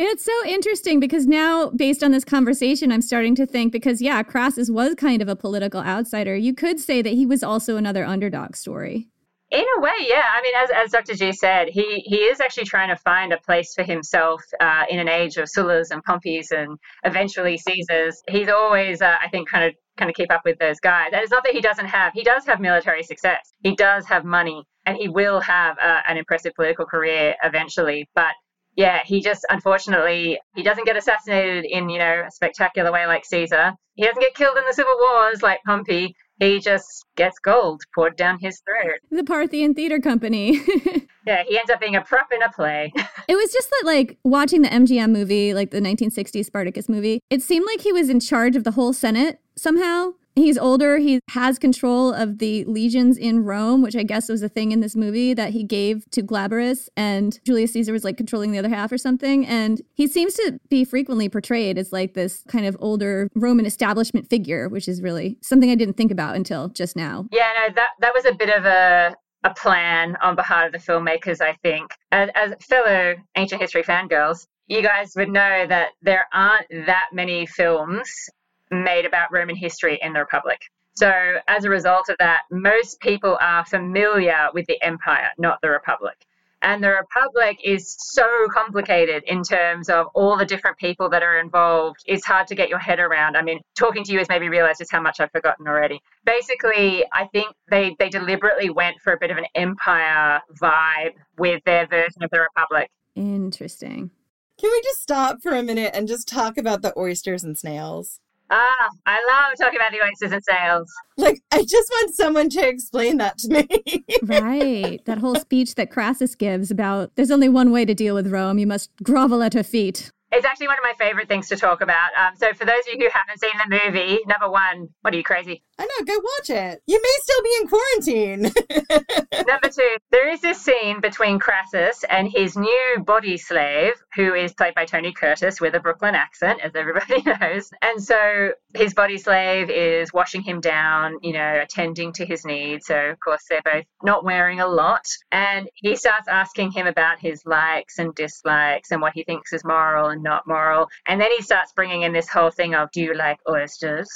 It's 0.02 0.24
so 0.24 0.32
interesting 0.46 0.98
because 0.98 1.26
now, 1.26 1.68
based 1.76 2.02
on 2.02 2.10
this 2.10 2.24
conversation, 2.24 2.90
I'm 2.90 3.02
starting 3.02 3.34
to 3.34 3.44
think 3.44 3.70
because, 3.70 4.00
yeah, 4.00 4.22
Crassus 4.22 4.70
was 4.70 4.94
kind 4.94 5.20
of 5.20 5.28
a 5.28 5.36
political 5.36 5.82
outsider. 5.82 6.34
You 6.34 6.54
could 6.54 6.80
say 6.80 7.02
that 7.02 7.12
he 7.12 7.26
was 7.26 7.42
also 7.42 7.76
another 7.76 8.06
underdog 8.06 8.56
story. 8.56 9.10
In 9.50 9.64
a 9.76 9.80
way, 9.80 9.90
yeah. 10.00 10.24
I 10.32 10.42
mean, 10.42 10.54
as, 10.56 10.70
as 10.70 10.90
Dr. 10.92 11.14
G 11.14 11.32
said, 11.32 11.68
he, 11.68 12.04
he 12.06 12.18
is 12.18 12.40
actually 12.40 12.66
trying 12.66 12.88
to 12.88 12.96
find 12.96 13.32
a 13.32 13.38
place 13.38 13.74
for 13.74 13.82
himself 13.82 14.40
uh, 14.60 14.84
in 14.88 15.00
an 15.00 15.08
age 15.08 15.38
of 15.38 15.48
Sullas 15.48 15.90
and 15.90 16.02
Pompeys 16.04 16.52
and 16.52 16.78
eventually 17.02 17.58
Caesars. 17.58 18.22
He's 18.28 18.48
always, 18.48 19.02
uh, 19.02 19.16
I 19.20 19.28
think, 19.28 19.48
kind 19.48 19.64
of 19.64 19.74
kind 19.96 20.08
of 20.08 20.14
keep 20.14 20.32
up 20.32 20.42
with 20.44 20.58
those 20.58 20.78
guys. 20.80 21.10
And 21.12 21.20
it's 21.20 21.32
not 21.32 21.42
that 21.44 21.52
he 21.52 21.60
doesn't 21.60 21.86
have, 21.86 22.12
he 22.14 22.22
does 22.22 22.46
have 22.46 22.60
military 22.60 23.02
success. 23.02 23.52
He 23.62 23.74
does 23.74 24.06
have 24.06 24.24
money 24.24 24.64
and 24.86 24.96
he 24.96 25.08
will 25.08 25.40
have 25.40 25.76
uh, 25.78 26.00
an 26.08 26.16
impressive 26.16 26.54
political 26.54 26.86
career 26.86 27.34
eventually. 27.42 28.08
But 28.14 28.34
yeah, 28.76 29.00
he 29.04 29.20
just 29.20 29.44
unfortunately 29.50 30.38
he 30.54 30.62
doesn't 30.62 30.86
get 30.86 30.96
assassinated 30.96 31.64
in 31.64 31.90
you 31.90 31.98
know 31.98 32.24
a 32.26 32.30
spectacular 32.30 32.92
way 32.92 33.06
like 33.06 33.24
Caesar. 33.24 33.72
He 33.94 34.04
doesn't 34.04 34.20
get 34.20 34.34
killed 34.34 34.56
in 34.56 34.64
the 34.66 34.72
civil 34.72 34.96
wars 35.00 35.42
like 35.42 35.60
Pompey. 35.66 36.14
He 36.40 36.58
just 36.58 37.04
gets 37.16 37.38
gold 37.38 37.82
poured 37.94 38.16
down 38.16 38.38
his 38.40 38.60
throat. 38.60 38.98
The 39.10 39.24
Parthian 39.24 39.74
Theater 39.74 40.00
Company. 40.00 40.52
yeah, 41.26 41.42
he 41.46 41.58
ends 41.58 41.70
up 41.70 41.80
being 41.80 41.96
a 41.96 42.00
prop 42.00 42.32
in 42.32 42.42
a 42.42 42.50
play. 42.50 42.92
it 43.28 43.34
was 43.34 43.52
just 43.52 43.68
that, 43.68 43.82
like, 43.84 44.16
watching 44.24 44.62
the 44.62 44.70
MGM 44.70 45.10
movie, 45.10 45.52
like 45.52 45.70
the 45.70 45.80
1960s 45.80 46.46
Spartacus 46.46 46.88
movie, 46.88 47.20
it 47.28 47.42
seemed 47.42 47.66
like 47.66 47.82
he 47.82 47.92
was 47.92 48.08
in 48.08 48.20
charge 48.20 48.56
of 48.56 48.64
the 48.64 48.70
whole 48.70 48.94
Senate 48.94 49.38
somehow. 49.54 50.12
He's 50.36 50.56
older. 50.56 50.98
He 50.98 51.20
has 51.30 51.58
control 51.58 52.12
of 52.12 52.38
the 52.38 52.64
legions 52.64 53.18
in 53.18 53.44
Rome, 53.44 53.82
which 53.82 53.96
I 53.96 54.02
guess 54.02 54.28
was 54.28 54.42
a 54.42 54.48
thing 54.48 54.72
in 54.72 54.80
this 54.80 54.96
movie 54.96 55.34
that 55.34 55.50
he 55.50 55.64
gave 55.64 56.08
to 56.12 56.22
Glabrus, 56.22 56.88
and 56.96 57.38
Julius 57.44 57.72
Caesar 57.72 57.92
was 57.92 58.04
like 58.04 58.16
controlling 58.16 58.52
the 58.52 58.58
other 58.58 58.68
half 58.68 58.92
or 58.92 58.98
something. 58.98 59.46
And 59.46 59.82
he 59.94 60.06
seems 60.06 60.34
to 60.34 60.60
be 60.68 60.84
frequently 60.84 61.28
portrayed 61.28 61.78
as 61.78 61.92
like 61.92 62.14
this 62.14 62.44
kind 62.48 62.66
of 62.66 62.76
older 62.80 63.28
Roman 63.34 63.66
establishment 63.66 64.28
figure, 64.30 64.68
which 64.68 64.88
is 64.88 65.02
really 65.02 65.36
something 65.42 65.70
I 65.70 65.74
didn't 65.74 65.96
think 65.96 66.12
about 66.12 66.36
until 66.36 66.68
just 66.68 66.96
now. 66.96 67.26
Yeah, 67.32 67.50
no, 67.56 67.74
that 67.74 67.90
that 68.00 68.14
was 68.14 68.24
a 68.24 68.34
bit 68.34 68.48
of 68.48 68.64
a 68.64 69.14
a 69.42 69.54
plan 69.54 70.16
on 70.20 70.36
behalf 70.36 70.66
of 70.66 70.72
the 70.72 70.78
filmmakers, 70.78 71.40
I 71.40 71.54
think. 71.62 71.92
As, 72.12 72.28
as 72.34 72.52
fellow 72.60 73.14
ancient 73.36 73.60
history 73.60 73.82
fangirls, 73.82 74.46
you 74.66 74.82
guys 74.82 75.12
would 75.16 75.30
know 75.30 75.66
that 75.66 75.88
there 76.02 76.26
aren't 76.32 76.66
that 76.86 77.06
many 77.12 77.46
films 77.46 78.28
made 78.70 79.04
about 79.04 79.32
Roman 79.32 79.56
history 79.56 79.98
in 80.02 80.12
the 80.12 80.20
Republic. 80.20 80.60
So, 80.94 81.10
as 81.48 81.64
a 81.64 81.70
result 81.70 82.08
of 82.08 82.16
that, 82.18 82.42
most 82.50 83.00
people 83.00 83.38
are 83.40 83.64
familiar 83.64 84.48
with 84.52 84.66
the 84.66 84.82
empire, 84.82 85.30
not 85.38 85.60
the 85.62 85.70
Republic. 85.70 86.26
And 86.62 86.84
the 86.84 86.90
Republic 86.90 87.58
is 87.64 87.96
so 87.98 88.46
complicated 88.52 89.22
in 89.26 89.42
terms 89.42 89.88
of 89.88 90.08
all 90.14 90.36
the 90.36 90.44
different 90.44 90.76
people 90.76 91.08
that 91.08 91.22
are 91.22 91.38
involved. 91.38 92.00
It's 92.04 92.26
hard 92.26 92.46
to 92.48 92.54
get 92.54 92.68
your 92.68 92.78
head 92.78 93.00
around. 93.00 93.36
I 93.36 93.42
mean, 93.42 93.60
talking 93.74 94.04
to 94.04 94.12
you 94.12 94.18
has 94.18 94.28
made 94.28 94.42
me 94.42 94.48
realize 94.48 94.76
just 94.76 94.92
how 94.92 95.00
much 95.00 95.20
I've 95.20 95.30
forgotten 95.30 95.66
already. 95.66 96.02
Basically, 96.26 97.04
I 97.14 97.26
think 97.28 97.54
they, 97.70 97.96
they 97.98 98.10
deliberately 98.10 98.68
went 98.68 99.00
for 99.00 99.14
a 99.14 99.18
bit 99.18 99.30
of 99.30 99.38
an 99.38 99.46
empire 99.54 100.42
vibe 100.60 101.14
with 101.38 101.64
their 101.64 101.86
version 101.86 102.22
of 102.22 102.30
the 102.30 102.40
Republic. 102.40 102.90
Interesting. 103.14 104.10
Can 104.58 104.70
we 104.70 104.82
just 104.82 105.00
stop 105.00 105.40
for 105.40 105.52
a 105.52 105.62
minute 105.62 105.92
and 105.94 106.06
just 106.06 106.28
talk 106.28 106.58
about 106.58 106.82
the 106.82 106.92
oysters 106.98 107.42
and 107.42 107.56
snails? 107.56 108.20
Ah, 108.50 108.88
I 109.06 109.18
love 109.28 109.56
talking 109.60 109.78
about 109.78 109.92
the 109.92 110.02
oysters 110.02 110.32
and 110.32 110.42
snails. 110.42 110.92
Like, 111.16 111.40
I 111.52 111.62
just 111.62 111.88
want 111.90 112.14
someone 112.14 112.48
to 112.50 112.66
explain 112.66 113.18
that 113.18 113.38
to 113.38 113.48
me. 113.48 114.04
right. 114.22 115.04
That 115.04 115.18
whole 115.18 115.36
speech 115.36 115.76
that 115.76 115.90
Crassus 115.90 116.34
gives 116.34 116.70
about 116.70 117.12
there's 117.14 117.30
only 117.30 117.48
one 117.48 117.70
way 117.70 117.84
to 117.84 117.94
deal 117.94 118.14
with 118.14 118.26
Rome. 118.26 118.58
You 118.58 118.66
must 118.66 118.90
grovel 119.02 119.42
at 119.42 119.54
her 119.54 119.62
feet. 119.62 120.10
It's 120.32 120.46
actually 120.46 120.68
one 120.68 120.78
of 120.78 120.84
my 120.84 120.94
favorite 120.98 121.26
things 121.26 121.48
to 121.48 121.56
talk 121.56 121.80
about. 121.80 122.10
Um, 122.16 122.36
so, 122.36 122.52
for 122.52 122.64
those 122.64 122.86
of 122.86 122.94
you 122.94 122.98
who 123.00 123.10
haven't 123.12 123.40
seen 123.40 123.50
the 123.58 123.80
movie, 123.84 124.20
number 124.26 124.48
one, 124.48 124.88
what 125.00 125.12
are 125.12 125.16
you 125.16 125.24
crazy? 125.24 125.64
I 125.76 125.84
know, 125.84 126.04
go 126.04 126.14
watch 126.14 126.50
it. 126.50 126.82
You 126.86 127.00
may 127.02 127.16
still 127.22 127.42
be 127.42 127.56
in 127.60 127.68
quarantine. 127.68 129.46
number 129.48 129.68
two, 129.70 129.96
there 130.10 130.30
is 130.30 130.40
this 130.40 130.60
scene 130.60 131.00
between 131.00 131.38
Crassus 131.38 132.04
and 132.08 132.30
his 132.30 132.56
new 132.56 133.02
body 133.04 133.38
slave, 133.38 133.94
who 134.14 134.34
is 134.34 134.52
played 134.52 134.74
by 134.74 134.84
Tony 134.84 135.12
Curtis 135.12 135.60
with 135.60 135.74
a 135.74 135.80
Brooklyn 135.80 136.14
accent, 136.14 136.60
as 136.62 136.76
everybody 136.76 137.22
knows. 137.26 137.70
And 137.82 138.02
so, 138.02 138.52
his 138.74 138.94
body 138.94 139.18
slave 139.18 139.68
is 139.68 140.12
washing 140.12 140.42
him 140.42 140.60
down, 140.60 141.16
you 141.22 141.32
know, 141.32 141.60
attending 141.60 142.12
to 142.14 142.24
his 142.24 142.44
needs. 142.44 142.86
So, 142.86 142.96
of 142.96 143.18
course, 143.18 143.44
they're 143.48 143.62
both 143.64 143.84
not 144.02 144.24
wearing 144.24 144.60
a 144.60 144.68
lot. 144.68 145.06
And 145.32 145.68
he 145.74 145.96
starts 145.96 146.28
asking 146.28 146.70
him 146.70 146.86
about 146.86 147.18
his 147.18 147.42
likes 147.44 147.98
and 147.98 148.14
dislikes 148.14 148.92
and 148.92 149.00
what 149.00 149.14
he 149.14 149.24
thinks 149.24 149.52
is 149.52 149.64
moral 149.64 150.08
and 150.08 150.19
not 150.22 150.46
moral. 150.46 150.88
And 151.06 151.20
then 151.20 151.30
he 151.36 151.42
starts 151.42 151.72
bringing 151.72 152.02
in 152.02 152.12
this 152.12 152.28
whole 152.28 152.50
thing 152.50 152.74
of 152.74 152.90
do 152.92 153.00
you 153.00 153.14
like 153.14 153.38
oysters? 153.48 154.08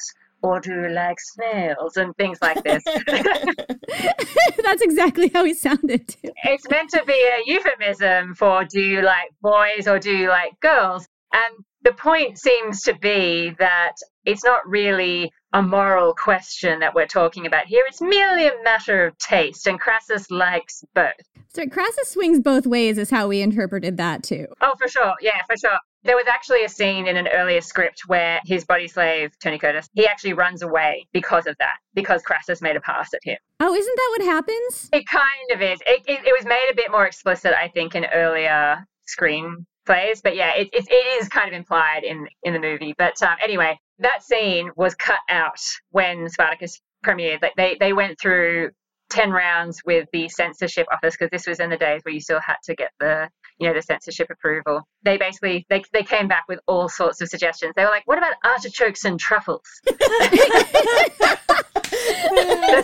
Or 0.43 0.61
do 0.61 0.75
you 0.75 0.89
like 0.91 1.19
snails 1.19 1.97
and 1.97 2.15
things 2.17 2.39
like 2.43 2.63
this? 2.63 2.83
That's 4.63 4.83
exactly 4.83 5.31
how 5.33 5.43
he 5.45 5.55
sounded. 5.55 6.07
Too. 6.07 6.33
It's 6.45 6.69
meant 6.69 6.91
to 6.91 7.03
be 7.07 7.15
a 7.15 7.51
euphemism 7.51 8.35
for 8.35 8.65
do 8.65 8.81
you 8.81 9.01
like 9.01 9.31
boys 9.41 9.89
or 9.89 9.99
do 9.99 10.15
you 10.15 10.29
like 10.29 10.61
girls? 10.61 11.09
And 11.33 11.65
the 11.83 11.93
point 11.93 12.39
seems 12.39 12.83
to 12.83 12.95
be 12.95 13.55
that 13.59 13.93
it's 14.25 14.45
not 14.45 14.69
really 14.69 15.33
a 15.53 15.63
moral 15.63 16.15
question 16.15 16.81
that 16.81 16.95
we're 16.95 17.07
talking 17.07 17.47
about 17.47 17.67
here. 17.67 17.85
It's 17.87 18.01
merely 18.01 18.49
a 18.49 18.63
matter 18.65 19.07
of 19.07 19.17
taste, 19.19 19.67
and 19.67 19.79
Crassus 19.79 20.31
likes 20.31 20.83
both. 20.95 21.13
So 21.49 21.67
Crassus 21.67 22.11
swings 22.11 22.41
both 22.41 22.67
ways, 22.67 22.99
is 22.99 23.11
how 23.11 23.29
we 23.29 23.41
interpreted 23.41 23.97
that 23.99 24.23
too. 24.25 24.47
Oh, 24.61 24.75
for 24.79 24.89
sure. 24.89 25.15
Yeah, 25.21 25.41
for 25.47 25.57
sure. 25.57 25.79
There 26.05 26.17
was 26.17 26.27
actually 26.29 26.65
a 26.65 26.69
scene 26.69 27.07
in 27.07 27.17
an 27.17 27.29
earlier 27.29 27.61
script 27.61 28.03
where 28.07 28.41
his 28.45 28.65
body 28.65 28.89
slave, 28.89 29.33
Tony 29.43 29.59
Curtis, 29.59 29.89
he 29.95 30.07
actually 30.07 30.35
runs 30.35 30.63
away 30.63 31.07
because 31.13 31.47
of 31.47 31.57
that, 31.59 31.77
because 31.95 32.23
Crassus 32.23 32.61
made 32.61 32.77
a 32.77 32.81
pass 32.81 33.15
at 33.15 33.21
him. 33.23 33.39
Oh, 33.61 33.75
isn't 33.75 33.97
that 33.97 34.17
what 34.19 34.27
happens? 34.27 34.91
It 34.93 35.07
kind 35.07 35.51
of 35.53 35.63
is. 35.63 35.81
It, 35.87 36.03
it, 36.07 36.27
it 36.27 36.35
was 36.39 36.45
made 36.45 36.69
a 36.71 36.75
bit 36.75 36.91
more 36.91 37.07
explicit, 37.07 37.55
I 37.59 37.69
think, 37.69 37.95
in 37.95 38.05
earlier 38.05 38.87
screen 39.07 39.67
plays. 39.87 40.21
But 40.21 40.37
yeah, 40.37 40.55
it, 40.55 40.69
it, 40.73 40.87
it 40.89 41.23
is 41.23 41.29
kind 41.29 41.49
of 41.49 41.55
implied 41.55 42.05
in 42.05 42.29
in 42.43 42.53
the 42.53 42.61
movie. 42.61 42.95
But 42.97 43.23
um, 43.23 43.37
anyway, 43.43 43.79
that 43.99 44.23
scene 44.23 44.71
was 44.77 44.95
cut 44.95 45.21
out 45.29 45.61
when 45.91 46.29
Spartacus 46.29 46.81
premiered. 47.05 47.43
Like 47.43 47.55
they 47.57 47.77
they 47.79 47.93
went 47.93 48.21
through 48.21 48.71
ten 49.11 49.31
rounds 49.31 49.81
with 49.85 50.09
the 50.13 50.29
censorship 50.29 50.87
office 50.93 51.15
because 51.17 51.31
this 51.31 51.47
was 51.47 51.61
in 51.61 51.71
the 51.71 51.77
days 51.77 52.01
where 52.05 52.15
you 52.15 52.21
still 52.21 52.41
had 52.41 52.57
to 52.65 52.75
get 52.75 52.91
the 53.01 53.29
you 53.59 53.69
know 53.69 53.75
the 53.75 53.83
censorship 53.83 54.29
approval. 54.31 54.83
They 55.05 55.17
basically 55.17 55.67
they 55.69 55.83
they 55.93 56.03
came 56.03 56.29
back 56.29 56.45
with 56.49 56.61
all 56.67 56.89
sorts 56.89 57.21
of 57.21 57.29
suggestions. 57.29 57.75
They 57.77 57.85
were 57.85 57.91
like, 57.91 58.07
"What 58.07 58.19
about 58.19 58.35
artichokes 58.45 59.05
and 59.05 59.19
truffles?" 59.19 59.63
the 59.85 59.95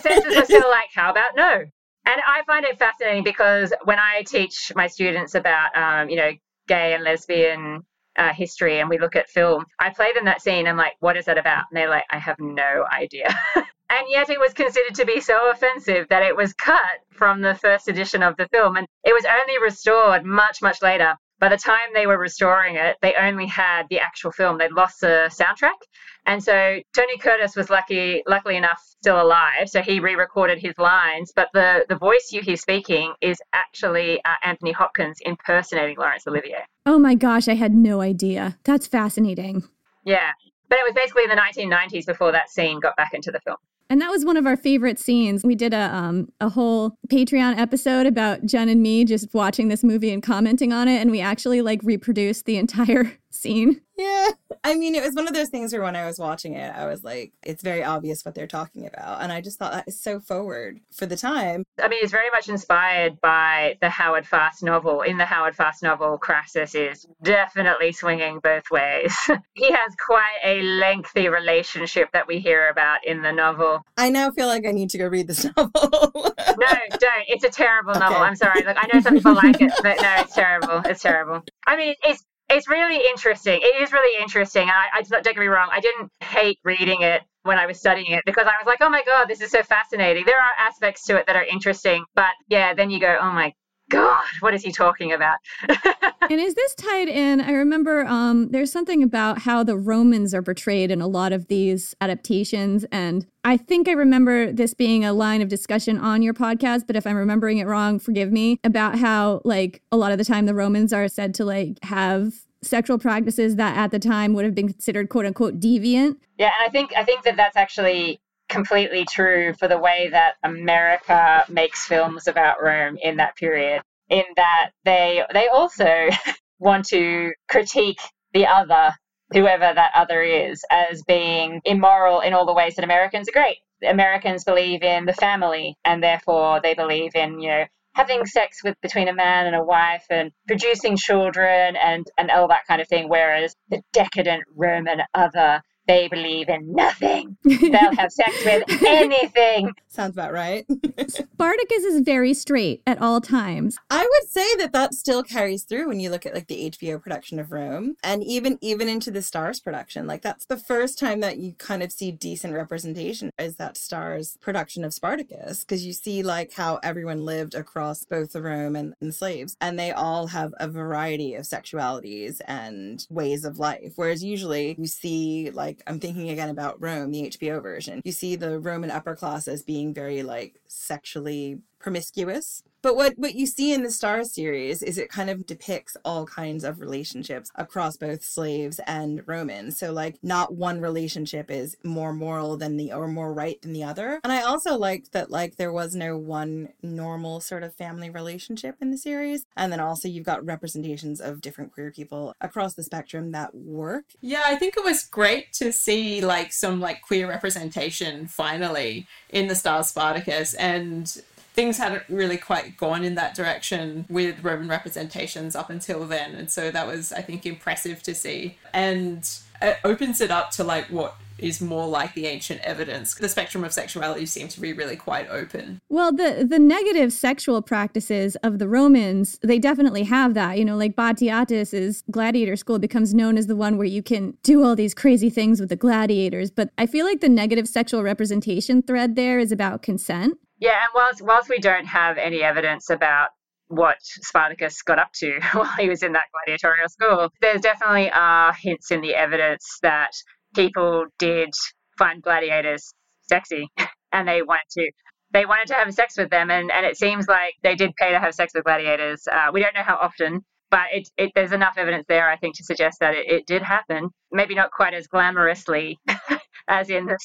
censors 0.03 0.37
were 0.37 0.45
still 0.45 0.69
like, 0.71 0.91
"How 0.95 1.11
about 1.11 1.37
no?" 1.37 1.65
And 2.07 2.21
I 2.27 2.43
find 2.47 2.65
it 2.65 2.79
fascinating 2.79 3.25
because 3.25 3.73
when 3.85 3.99
I 3.99 4.23
teach 4.27 4.73
my 4.75 4.87
students 4.87 5.35
about, 5.35 5.77
um, 5.77 6.09
you 6.09 6.17
know, 6.17 6.31
gay 6.67 6.95
and 6.95 7.05
lesbian 7.05 7.83
uh, 8.17 8.33
history 8.33 8.81
and 8.81 8.89
we 8.89 8.99
look 8.99 9.17
at 9.17 9.29
film, 9.29 9.65
I 9.79 9.91
play 9.91 10.13
them 10.15 10.25
that 10.25 10.43
scene 10.43 10.67
I'm 10.67 10.77
like, 10.77 10.95
what 11.01 11.17
is 11.17 11.27
that 11.27 11.39
about? 11.39 11.65
And 11.71 11.77
they're 11.77 11.91
like, 11.91 12.05
I 12.11 12.19
have 12.19 12.37
no 12.39 12.85
idea. 12.93 13.29
and 13.91 14.07
yet 14.09 14.31
it 14.31 14.39
was 14.39 14.53
considered 14.53 14.95
to 14.95 15.05
be 15.05 15.21
so 15.21 15.51
offensive 15.51 16.07
that 16.11 16.23
it 16.23 16.37
was 16.37 16.53
cut 16.55 17.01
from 17.11 17.41
the 17.41 17.57
first 17.57 17.89
edition 17.89 18.23
of 18.23 18.37
the 18.37 18.47
film. 18.53 18.77
And 18.77 18.87
it 19.05 19.13
was 19.13 19.25
only 19.25 19.61
restored 19.61 20.25
much, 20.25 20.63
much 20.63 20.81
later. 20.81 21.17
By 21.41 21.49
the 21.49 21.57
time 21.57 21.89
they 21.93 22.07
were 22.07 22.19
restoring 22.19 22.77
it, 22.77 22.97
they 23.03 23.15
only 23.15 23.47
had 23.47 23.87
the 23.89 23.99
actual 23.99 24.31
film. 24.31 24.59
They'd 24.59 24.73
lost 24.73 25.01
the 25.01 25.31
soundtrack. 25.33 25.81
And 26.27 26.45
so 26.45 26.81
Tony 26.95 27.19
Curtis 27.19 27.57
was 27.57 27.71
lucky, 27.71 28.23
luckily 28.29 28.57
enough, 28.57 28.79
still 29.01 29.21
alive. 29.21 29.69
So 29.69 29.81
he 29.81 30.01
re-recorded 30.01 30.59
his 30.59 30.75
lines, 30.77 31.33
but 31.35 31.49
the 31.55 31.87
the 31.89 31.97
voice 31.97 32.29
you 32.31 32.43
hear 32.43 32.57
speaking 32.57 33.15
is 33.23 33.41
actually 33.55 34.23
uh, 34.25 34.35
Anthony 34.45 34.73
Hopkins 34.73 35.19
impersonating 35.23 35.97
Laurence 35.97 36.27
Olivier. 36.27 36.67
Oh 36.85 36.99
my 36.99 37.15
gosh, 37.15 37.49
I 37.49 37.55
had 37.55 37.75
no 37.75 38.03
idea. 38.03 38.59
That's 38.65 38.87
fascinating. 38.87 39.65
Yeah, 40.05 40.33
but 40.69 40.79
it 40.79 40.85
was 40.85 40.93
basically 40.95 41.25
in 41.25 41.31
the 41.31 41.37
1990s 41.37 42.05
before 42.05 42.33
that 42.33 42.51
scene 42.51 42.81
got 42.81 42.97
back 42.97 43.15
into 43.15 43.31
the 43.31 43.41
film. 43.41 43.57
And 43.91 44.01
that 44.01 44.11
was 44.11 44.25
one 44.25 44.37
of 44.37 44.47
our 44.47 44.57
favorite 44.57 45.01
scenes. 45.01 45.45
We 45.45 45.57
did 45.57 45.75
a 45.75 45.93
um, 45.95 46.29
a 46.41 46.49
whole 46.49 46.97
Patreon 47.09 47.59
episode 47.59 48.07
about 48.07 48.47
Jen 48.47 48.69
and 48.69 48.81
me 48.81 49.05
just 49.05 49.35
watching 49.35 49.67
this 49.67 49.83
movie 49.83 50.13
and 50.13 50.23
commenting 50.23 50.73
on 50.73 50.87
it, 50.87 51.01
and 51.01 51.11
we 51.11 51.21
actually 51.21 51.61
like 51.61 51.81
reproduced 51.83 52.47
the 52.47 52.57
entire 52.57 53.13
scene. 53.31 53.81
Yeah. 54.01 54.29
I 54.65 54.77
mean, 54.77 54.95
it 54.95 55.03
was 55.03 55.15
one 55.15 55.29
of 55.29 55.35
those 55.35 55.49
things 55.51 55.73
where 55.73 55.83
when 55.83 55.95
I 55.95 56.07
was 56.07 56.19
watching 56.19 56.55
it, 56.55 56.75
I 56.75 56.87
was 56.87 57.05
like, 57.05 57.33
it's 57.43 57.63
very 57.63 57.85
obvious 57.85 58.25
what 58.25 58.35
they're 58.35 58.47
talking 58.47 58.87
about. 58.87 59.23
And 59.23 59.31
I 59.31 59.43
just 59.43 59.59
thought 59.59 59.73
that 59.73 59.89
is 59.89 60.01
so 60.01 60.21
forward 60.21 60.81
for 60.91 61.05
the 61.05 61.17
time. 61.17 61.65
I 61.83 61.89
mean, 61.89 61.99
it's 62.03 62.11
very 62.11 62.31
much 62.31 62.49
inspired 62.49 63.21
by 63.21 63.77
the 63.83 63.91
Howard 63.91 64.27
Fast 64.27 64.63
novel. 64.63 65.03
In 65.03 65.19
the 65.19 65.27
Howard 65.27 65.55
Fast 65.55 65.83
novel, 65.83 66.17
Crassus 66.17 66.75
is 66.75 67.07
definitely 67.23 67.93
swinging 67.93 68.41
both 68.41 68.71
ways. 68.71 69.15
he 69.55 69.71
has 69.71 69.95
quite 69.97 70.39
a 70.45 70.63
lengthy 70.63 71.29
relationship 71.29 72.11
that 72.13 72.27
we 72.27 72.39
hear 72.39 72.69
about 72.69 73.05
in 73.07 73.21
the 73.21 73.33
novel. 73.33 73.85
I 73.99 74.09
now 74.09 74.31
feel 74.31 74.47
like 74.47 74.67
I 74.67 74.73
need 74.73 74.89
to 74.91 74.99
go 74.99 75.09
read 75.09 75.29
this 75.29 75.45
novel. 75.57 75.73
no, 76.13 76.69
don't. 76.91 77.25
It's 77.29 77.45
a 77.45 77.51
terrible 77.51 77.95
novel. 77.95 78.17
I'm 78.19 78.37
sorry. 78.37 78.63
Look, 78.65 78.77
I 78.79 78.89
know 78.93 79.01
some 79.01 79.15
people 79.15 79.35
like 79.35 79.61
it, 79.61 79.73
but 79.83 80.01
no, 80.01 80.15
it's 80.21 80.35
terrible. 80.35 80.83
It's 80.87 81.03
terrible. 81.03 81.43
I 81.67 81.77
mean, 81.77 81.95
it's 82.03 82.25
it's 82.51 82.69
really 82.69 83.07
interesting. 83.09 83.61
It 83.63 83.83
is 83.83 83.93
really 83.93 84.23
interesting. 84.23 84.69
I, 84.69 84.99
I 84.99 85.03
don't 85.03 85.25
get 85.25 85.37
me 85.37 85.47
wrong. 85.47 85.69
I 85.73 85.81
didn't 85.81 86.11
hate 86.21 86.59
reading 86.65 87.03
it 87.03 87.23
when 87.43 87.59
I 87.59 87.67
was 87.67 87.79
studying 87.79 88.13
it 88.13 88.23
because 88.27 88.47
I 88.47 88.53
was 88.63 88.67
like, 88.67 88.81
oh 88.81 88.91
my 88.91 89.03
god, 89.05 89.27
this 89.29 89.41
is 89.41 89.51
so 89.51 89.63
fascinating. 89.63 90.25
There 90.27 90.39
are 90.41 90.53
aspects 90.59 91.05
to 91.05 91.17
it 91.17 91.27
that 91.27 91.37
are 91.37 91.45
interesting, 91.45 92.05
but 92.15 92.33
yeah, 92.49 92.75
then 92.75 92.91
you 92.91 93.01
go, 93.01 93.17
oh 93.21 93.31
my 93.33 93.53
god, 93.91 94.25
what 94.41 94.55
is 94.55 94.63
he 94.63 94.73
talking 94.73 95.13
about? 95.13 95.37
and 95.69 96.41
is 96.41 96.55
this 96.55 96.75
tied 96.75 97.09
in? 97.09 97.41
I 97.41 97.51
remember 97.51 98.07
um, 98.07 98.49
there's 98.49 98.73
something 98.73 99.03
about 99.03 99.41
how 99.41 99.63
the 99.63 99.77
Romans 99.77 100.33
are 100.33 100.43
portrayed 100.43 100.91
in 100.91 101.03
a 101.03 101.07
lot 101.07 101.33
of 101.33 101.49
these 101.49 101.95
adaptations. 102.01 102.87
And 102.91 103.27
I 103.45 103.59
think 103.59 103.89
I 103.89 103.93
remember 103.93 104.53
this 104.53 104.73
being 104.73 105.05
a 105.05 105.13
line 105.13 105.43
of 105.43 105.49
discussion 105.49 105.99
on 105.99 106.23
your 106.23 106.33
podcast, 106.33 106.87
but 106.87 106.97
if 106.97 107.07
I'm 107.07 107.17
remembering 107.17 107.59
it 107.59 107.67
wrong, 107.67 107.99
forgive 107.99 108.33
me, 108.33 108.59
about 108.65 108.99
how, 108.99 109.43
like, 109.45 109.83
a 109.93 109.97
lot 109.97 110.13
of 110.13 110.19
the 110.19 110.25
time 110.25 110.47
the 110.47 110.55
Romans 110.55 110.93
are 110.93 111.09
said 111.09 111.35
to, 111.35 111.45
like, 111.45 111.77
have 111.83 112.33
sexual 112.63 112.99
practices 112.99 113.57
that 113.57 113.77
at 113.77 113.91
the 113.91 113.99
time 113.99 114.35
would 114.35 114.45
have 114.45 114.55
been 114.55 114.69
considered 114.69 115.09
quote 115.09 115.27
unquote 115.27 115.59
deviant. 115.59 116.17
Yeah, 116.39 116.51
and 116.59 116.69
I 116.69 116.71
think 116.71 116.93
I 116.97 117.05
think 117.05 117.25
that 117.25 117.37
that's 117.37 117.57
actually 117.57 118.21
completely 118.51 119.07
true 119.07 119.55
for 119.55 119.69
the 119.69 119.79
way 119.79 120.09
that 120.11 120.35
America 120.43 121.45
makes 121.49 121.87
films 121.87 122.29
about 122.29 122.63
Rome 122.63 122.99
in 123.01 123.17
that 123.17 123.37
period. 123.37 123.83
In 124.11 124.25
that 124.37 124.73
they 124.85 125.23
they 125.33 125.49
also 125.49 126.09
want 126.59 126.87
to 126.87 127.33
critique 127.49 128.01
the 128.35 128.47
other, 128.47 128.93
whoever 129.33 129.73
that 129.73 129.93
other 129.95 130.23
is, 130.23 130.63
as 130.71 131.03
being 131.05 131.61
immoral 131.65 132.21
in 132.21 132.35
all 132.35 132.45
the 132.45 132.53
ways 132.53 132.75
that 132.75 132.85
Americans 132.85 133.29
are 133.29 133.33
great. 133.33 133.59
Americans 133.83 134.45
believe 134.45 134.83
in 134.83 135.07
the 135.07 135.15
family, 135.15 135.77
and 135.85 136.03
therefore 136.03 136.61
they 136.61 136.75
believe 136.75 137.15
in 137.15 137.41
you 137.41 137.49
know 137.49 137.65
having 137.95 138.27
sex 138.27 138.63
with 138.63 138.77
between 138.83 139.09
a 139.09 139.15
man 139.15 139.47
and 139.47 139.57
a 139.57 139.65
wife 139.65 140.05
and 140.11 140.33
producing 140.47 140.97
children 140.97 141.77
and 141.77 142.07
and 142.19 142.31
all 142.31 142.49
that 142.49 142.67
kind 142.67 142.81
of 142.81 142.89
thing. 142.89 143.09
Whereas 143.09 143.55
the 143.69 143.81
decadent 143.93 144.43
Roman 144.55 145.03
other 145.15 145.63
they 145.87 146.09
believe 146.09 146.49
in 146.49 146.73
nothing. 146.73 147.37
They'll 147.45 147.95
have 147.97 148.13
sex 148.13 148.45
with 148.45 148.65
anything. 148.85 149.73
Sounds 149.89 150.15
about 150.15 150.33
right. 150.33 150.65
Spartacus 151.09 151.85
is 151.85 152.01
very 152.03 152.33
straight 152.33 152.81
at 152.87 153.03
all 153.03 153.21
times. 153.21 153.77
I 153.91 154.03
would 154.03 154.31
say 154.31 154.55
that 154.59 154.73
that 154.73 154.95
still 154.95 155.25
carries 155.25 155.65
through 155.65 155.89
when 155.89 155.99
you 155.99 156.11
look 156.11 156.25
at 156.25 156.35
like 156.35 156.47
the 156.47 156.71
HBO 156.71 157.03
production 157.03 157.41
of 157.41 157.51
Rome 157.51 157.97
and 158.05 158.23
even 158.23 158.57
even 158.61 158.89
into 158.89 159.11
the 159.11 159.19
Starz 159.19 159.63
production. 159.63 160.07
Like 160.07 160.23
that's 160.23 160.47
the 160.47 160.57
first 160.57 160.99
time 160.99 161.21
that 161.21 161.39
you 161.39 161.55
kind 161.55 161.83
of 161.83 161.91
see 161.91 162.13
decent 162.13 162.55
representation 162.55 163.33
is 163.39 163.57
that 163.57 163.75
Starz 163.75 164.41
production 164.41 164.85
of 164.85 164.95
Spartacus 164.95 165.65
because 165.65 165.85
you 165.85 165.93
see 165.93 166.23
like 166.23 166.53
how 166.53 166.79
everyone 166.85 167.25
lived 167.25 167.55
across 167.55 168.05
both 168.05 168.33
the 168.33 168.43
Rome 168.43 168.77
and, 168.77 168.95
and 169.01 169.13
slaves 169.13 169.57
and 169.61 169.77
they 169.77 169.91
all 169.91 170.29
have 170.29 170.55
a 170.61 170.69
variety 170.69 171.35
of 171.35 171.45
sexualities 171.45 172.41
and 172.47 173.07
ways 173.11 173.45
of 173.45 173.59
life. 173.59 173.95
Whereas 173.97 174.23
usually 174.23 174.77
you 174.79 174.87
see 174.87 175.51
like 175.51 175.80
I'm 175.87 176.01
thinking 176.01 176.31
again 176.31 176.51
about 176.51 176.81
Rome, 176.81 177.11
the 177.11 177.31
HBO 177.31 177.63
version. 177.63 178.01
You 178.05 178.13
see 178.13 178.37
the 178.37 178.59
Roman 178.59 178.91
upper 178.91 179.15
class 179.15 179.49
as 179.49 179.63
being 179.63 179.95
very 179.95 180.23
like 180.23 180.61
sexually 180.67 181.61
promiscuous. 181.81 182.63
But 182.83 182.97
what, 182.97 183.19
what 183.19 183.35
you 183.35 183.47
see 183.47 183.75
in 183.75 183.83
the 183.83 183.91
Starz 183.91 184.29
series 184.29 184.83
is 184.83 184.97
it 184.97 185.11
kind 185.11 185.29
of 185.29 185.45
depicts 185.45 185.97
all 186.05 186.25
kinds 186.25 186.65
of 186.65 186.81
relationships 186.81 187.51
across 187.55 187.97
both 187.97 188.23
slaves 188.23 188.81
and 188.87 189.23
Romans. 189.27 189.79
So 189.79 189.93
like 189.93 190.17
not 190.23 190.55
one 190.55 190.81
relationship 190.81 191.51
is 191.51 191.77
more 191.85 192.13
moral 192.15 192.57
than 192.57 192.79
the 192.79 192.93
or 192.93 193.07
more 193.07 193.35
right 193.35 193.61
than 193.61 193.75
the 193.75 193.85
other. 193.85 194.21
And 194.25 194.33
I 194.33 194.43
also 194.43 194.79
liked 194.79 195.13
that 195.13 195.31
like 195.31 195.57
there 195.57 195.73
was 195.73 195.95
no 195.95 196.17
one 196.17 196.71
normal 196.83 197.41
sort 197.41 197.63
of 197.63 197.75
family 197.75 198.09
relationship 198.09 198.77
in 198.81 198.91
the 198.91 198.99
series. 198.99 199.45
And 199.57 199.71
then 199.71 199.81
also 199.81 200.09
you've 200.09 200.25
got 200.25 200.45
representations 200.45 201.21
of 201.21 201.43
different 201.43 201.73
queer 201.75 201.91
people 201.91 202.35
across 202.41 202.75
the 202.75 202.83
spectrum 202.83 203.33
that 203.33 203.55
work. 203.55 204.05
Yeah, 204.23 204.43
I 204.47 204.57
think 204.57 204.79
it 204.79 204.85
was 204.85 205.05
great 205.05 205.53
to 205.55 205.71
see 205.71 206.23
like 206.23 206.53
some 206.53 206.81
like 206.81 207.03
queer 207.03 207.29
representation 207.29 208.27
finally 208.27 209.07
in 209.29 209.49
the 209.49 209.55
Starz 209.55 209.87
Spartacus 209.87 210.55
and 210.55 211.23
things 211.55 211.79
hadn't 211.79 212.05
really 212.09 212.37
quite 212.37 212.77
gone 212.77 213.05
in 213.05 213.15
that 213.17 213.35
direction 213.35 214.07
with 214.09 214.43
Roman 214.43 214.69
representations 214.69 215.57
up 215.57 215.71
until 215.71 216.07
then. 216.07 216.35
And 216.35 216.51
so 216.51 216.71
that 216.71 216.87
was, 216.87 217.13
I 217.13 217.23
think, 217.23 217.47
impressive 217.47 218.03
to 218.05 218.15
see. 218.15 218.57
And 218.73 219.29
it 219.61 219.79
opens 219.85 220.21
it 220.21 220.31
up 220.31 220.51
to 220.53 220.65
like 220.65 220.87
what 220.87 221.17
is 221.41 221.61
more 221.61 221.87
like 221.87 222.15
the 222.15 222.27
ancient 222.27 222.61
evidence. 222.61 223.15
The 223.15 223.29
spectrum 223.29 223.65
of 223.65 223.73
sexuality 223.73 224.27
seemed 224.27 224.51
to 224.51 224.61
be 224.61 224.73
really 224.73 224.97
quite 224.97 225.29
open. 225.29 225.81
Well, 225.89 226.13
the 226.13 226.47
the 226.49 226.59
negative 226.59 227.13
sexual 227.13 227.63
practices 227.63 228.37
of 228.37 228.59
the 228.59 228.69
Romans, 228.69 229.39
they 229.43 229.59
definitely 229.59 230.05
have 230.05 230.35
that. 230.35 230.59
You 230.59 230.65
know, 230.65 230.77
like 230.77 230.97
Batiatus's 230.97 232.05
gladiator 232.11 232.57
school 232.57 232.79
becomes 232.79 233.15
known 233.15 233.39
as 233.39 233.47
the 233.47 233.57
one 233.57 233.77
where 233.77 233.87
you 233.87 234.03
can 234.03 234.37
do 234.43 234.63
all 234.63 234.77
these 234.77 234.95
crazy 234.95 235.31
things 235.31 235.61
with 235.61 235.71
the 235.71 235.77
gladiators. 235.77 236.51
But 236.51 236.71
I 236.79 236.87
feel 236.87 237.07
like 237.07 237.21
the 237.21 237.29
negative 237.29 237.69
sexual 237.69 238.03
representation 238.03 238.83
thread 238.83 239.17
there 239.17 239.39
is 239.39 239.53
about 239.53 239.83
consent. 239.83 240.39
Yeah, 240.61 240.83
and 240.83 240.91
whilst 240.95 241.23
whilst 241.23 241.49
we 241.49 241.59
don't 241.59 241.87
have 241.87 242.19
any 242.19 242.43
evidence 242.43 242.91
about 242.91 243.29
what 243.69 243.97
Spartacus 244.03 244.83
got 244.83 244.99
up 244.99 245.11
to 245.15 245.41
while 245.53 245.73
he 245.79 245.89
was 245.89 246.03
in 246.03 246.13
that 246.13 246.27
gladiatorial 246.33 246.89
school, 246.89 247.31
there 247.41 247.59
definitely 247.59 248.11
are 248.11 248.53
hints 248.53 248.91
in 248.91 249.01
the 249.01 249.15
evidence 249.15 249.79
that 249.83 250.11
people 250.55 251.07
did 251.19 251.51
find 251.99 252.23
gladiators 252.23 252.93
sexy 253.23 253.69
and 254.13 254.29
they 254.29 254.43
wanted 254.43 254.69
to 254.73 254.91
they 255.33 255.47
wanted 255.47 255.69
to 255.69 255.75
have 255.75 255.95
sex 255.95 256.19
with 256.19 256.29
them. 256.31 256.51
And, 256.51 256.73
and 256.73 256.85
it 256.85 256.97
seems 256.97 257.29
like 257.29 257.55
they 257.63 257.77
did 257.77 257.95
pay 257.97 258.11
to 258.11 258.19
have 258.19 258.35
sex 258.35 258.53
with 258.53 258.65
gladiators. 258.65 259.23
Uh, 259.31 259.51
we 259.53 259.61
don't 259.63 259.75
know 259.75 259.83
how 259.85 259.97
often 259.97 260.45
but 260.71 260.87
it, 260.93 261.09
it, 261.17 261.33
there's 261.35 261.53
enough 261.53 261.75
evidence 261.79 262.05
there 262.09 262.31
i 262.31 262.37
think 262.37 262.57
to 262.57 262.63
suggest 262.63 262.99
that 263.01 263.15
it, 263.15 263.29
it 263.29 263.47
did 263.47 263.63
happen. 263.63 264.09
Maybe 264.31 264.55
not 264.55 264.71
quite 264.71 264.95
as 264.95 265.09
glamorously 265.09 265.97
as 266.69 266.91
in 266.91 267.07
the, 267.07 267.19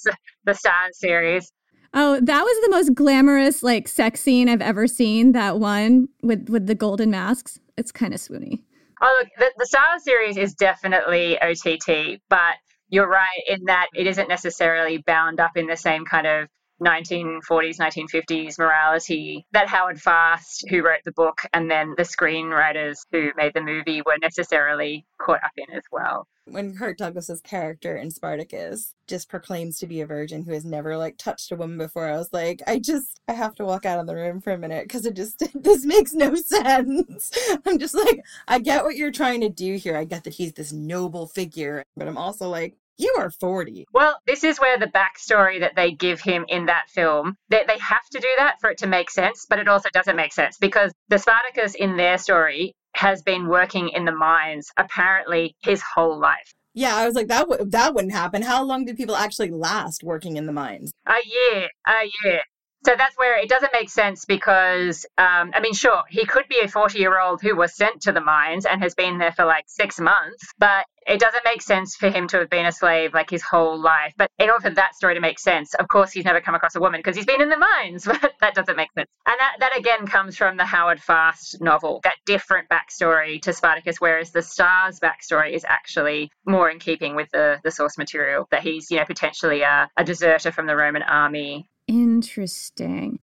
the 0.45 0.89
series 0.93 1.51
Oh, 1.93 2.19
that 2.21 2.41
was 2.41 2.65
the 2.65 2.71
most 2.71 2.93
glamorous 2.93 3.63
like 3.63 3.87
sex 3.87 4.21
scene 4.21 4.49
I've 4.49 4.61
ever 4.61 4.87
seen. 4.87 5.31
That 5.33 5.59
one 5.59 6.09
with 6.21 6.49
with 6.49 6.67
the 6.67 6.75
golden 6.75 7.11
masks. 7.11 7.59
It's 7.77 7.91
kind 7.91 8.13
of 8.13 8.19
swoony. 8.19 8.61
Oh, 9.01 9.21
look, 9.23 9.29
the, 9.37 9.51
the 9.57 9.77
Starz 9.77 10.01
series 10.01 10.37
is 10.37 10.53
definitely 10.53 11.37
OTT, 11.41 12.21
but 12.29 12.55
you're 12.89 13.09
right 13.09 13.41
in 13.47 13.65
that 13.65 13.87
it 13.93 14.07
isn't 14.07 14.29
necessarily 14.29 14.99
bound 14.99 15.39
up 15.39 15.57
in 15.57 15.67
the 15.67 15.75
same 15.75 16.05
kind 16.05 16.25
of 16.25 16.47
1940s, 16.83 17.77
1950s 17.77 18.59
morality 18.59 19.45
that 19.51 19.67
Howard 19.67 20.01
Fast, 20.01 20.65
who 20.69 20.83
wrote 20.83 21.01
the 21.05 21.11
book, 21.11 21.41
and 21.53 21.69
then 21.69 21.93
the 21.97 22.03
screenwriters 22.03 22.97
who 23.11 23.31
made 23.37 23.53
the 23.53 23.61
movie 23.61 24.01
were 24.05 24.17
necessarily 24.21 25.05
caught 25.17 25.43
up 25.43 25.51
in 25.57 25.73
as 25.75 25.83
well. 25.91 26.27
When 26.47 26.77
Kirk 26.77 26.97
Douglas's 26.97 27.41
character 27.41 27.97
in 27.97 28.11
Spartacus 28.11 28.93
just 29.07 29.29
proclaims 29.29 29.79
to 29.79 29.87
be 29.87 30.01
a 30.01 30.05
virgin 30.05 30.43
who 30.43 30.53
has 30.53 30.63
never 30.63 30.95
like 30.95 31.17
touched 31.17 31.51
a 31.51 31.55
woman 31.55 31.77
before, 31.77 32.07
I 32.07 32.17
was 32.17 32.31
like, 32.33 32.61
I 32.67 32.77
just 32.77 33.19
I 33.27 33.33
have 33.33 33.55
to 33.55 33.65
walk 33.65 33.85
out 33.85 33.99
of 33.99 34.05
the 34.05 34.15
room 34.15 34.41
for 34.41 34.53
a 34.53 34.57
minute 34.57 34.83
because 34.83 35.07
it 35.07 35.15
just 35.15 35.41
this 35.55 35.85
makes 35.85 36.13
no 36.13 36.35
sense. 36.35 37.31
I'm 37.65 37.79
just 37.79 37.95
like, 37.95 38.21
I 38.47 38.59
get 38.59 38.83
what 38.83 38.95
you're 38.95 39.11
trying 39.11 39.41
to 39.41 39.49
do 39.49 39.75
here. 39.75 39.97
I 39.97 40.03
get 40.03 40.23
that 40.25 40.35
he's 40.35 40.53
this 40.53 40.71
noble 40.71 41.25
figure, 41.25 41.83
but 41.97 42.07
I'm 42.07 42.17
also 42.17 42.47
like, 42.49 42.75
you 42.97 43.13
are 43.17 43.29
40. 43.29 43.85
Well, 43.93 44.19
this 44.25 44.43
is 44.43 44.59
where 44.59 44.77
the 44.77 44.87
backstory 44.87 45.59
that 45.59 45.75
they 45.75 45.91
give 45.91 46.21
him 46.21 46.45
in 46.47 46.67
that 46.67 46.89
film, 46.89 47.35
they, 47.49 47.63
they 47.67 47.77
have 47.79 48.05
to 48.11 48.19
do 48.19 48.27
that 48.37 48.59
for 48.61 48.69
it 48.69 48.79
to 48.79 48.87
make 48.87 49.09
sense, 49.09 49.45
but 49.49 49.59
it 49.59 49.67
also 49.67 49.89
doesn't 49.93 50.15
make 50.15 50.33
sense 50.33 50.57
because 50.57 50.91
the 51.09 51.17
Spartacus 51.17 51.75
in 51.75 51.97
their 51.97 52.17
story 52.17 52.73
has 52.95 53.21
been 53.21 53.47
working 53.47 53.89
in 53.89 54.05
the 54.05 54.11
mines 54.11 54.69
apparently 54.77 55.55
his 55.61 55.81
whole 55.81 56.19
life. 56.19 56.53
Yeah, 56.73 56.95
I 56.95 57.05
was 57.05 57.15
like, 57.15 57.27
that 57.27 57.47
w- 57.49 57.69
that 57.69 57.93
wouldn't 57.93 58.13
happen. 58.13 58.41
How 58.41 58.61
long 58.63 58.83
did 58.83 58.97
people 58.97 59.15
actually 59.15 59.49
last 59.49 60.03
working 60.03 60.35
in 60.35 60.45
the 60.45 60.51
mines? 60.51 60.91
A 61.07 61.13
year, 61.25 61.69
a 61.87 62.11
year. 62.23 62.41
So 62.85 62.93
that's 62.95 63.17
where 63.17 63.39
it 63.39 63.49
doesn't 63.49 63.73
make 63.73 63.89
sense 63.89 64.25
because, 64.25 65.07
um, 65.17 65.49
I 65.55 65.59
mean, 65.59 65.73
sure, 65.73 66.03
he 66.07 66.23
could 66.23 66.47
be 66.47 66.59
a 66.59 66.67
40 66.67 66.99
year 66.99 67.19
old 67.19 67.41
who 67.41 67.55
was 67.55 67.75
sent 67.75 68.03
to 68.03 68.11
the 68.11 68.21
mines 68.21 68.67
and 68.67 68.79
has 68.83 68.93
been 68.93 69.17
there 69.17 69.31
for 69.31 69.43
like 69.43 69.63
six 69.65 69.99
months, 69.99 70.53
but 70.59 70.85
it 71.07 71.19
doesn't 71.19 71.43
make 71.43 71.63
sense 71.63 71.95
for 71.95 72.09
him 72.09 72.27
to 72.27 72.37
have 72.37 72.49
been 72.51 72.67
a 72.67 72.71
slave 72.71 73.15
like 73.15 73.31
his 73.31 73.41
whole 73.41 73.79
life. 73.81 74.13
But 74.17 74.29
in 74.37 74.51
order 74.51 74.69
for 74.69 74.75
that 74.75 74.93
story 74.93 75.15
to 75.15 75.19
make 75.19 75.39
sense, 75.39 75.73
of 75.73 75.87
course, 75.87 76.11
he's 76.11 76.25
never 76.25 76.41
come 76.41 76.53
across 76.53 76.75
a 76.75 76.79
woman 76.79 76.99
because 76.99 77.15
he's 77.15 77.25
been 77.25 77.41
in 77.41 77.49
the 77.49 77.57
mines. 77.57 78.07
But 78.21 78.33
that 78.39 78.53
doesn't 78.53 78.77
make 78.77 78.91
sense. 78.93 79.09
And 79.25 79.35
that, 79.39 79.55
that 79.61 79.77
again 79.77 80.05
comes 80.05 80.37
from 80.37 80.57
the 80.57 80.65
Howard 80.65 81.01
Fast 81.01 81.61
novel, 81.61 82.01
that 82.03 82.15
different 82.25 82.69
backstory 82.69 83.41
to 83.41 83.53
Spartacus, 83.53 83.99
whereas 83.99 84.31
the 84.31 84.43
Star's 84.43 84.99
backstory 84.99 85.53
is 85.53 85.65
actually 85.67 86.29
more 86.45 86.69
in 86.69 86.77
keeping 86.77 87.15
with 87.15 87.29
the, 87.31 87.59
the 87.63 87.71
source 87.71 87.97
material, 87.97 88.47
that 88.51 88.61
he's, 88.61 88.91
you 88.91 88.97
know, 88.97 89.05
potentially 89.05 89.61
a, 89.61 89.89
a 89.97 90.03
deserter 90.03 90.51
from 90.51 90.67
the 90.67 90.75
Roman 90.75 91.01
army. 91.01 91.67
Interesting. 91.87 93.19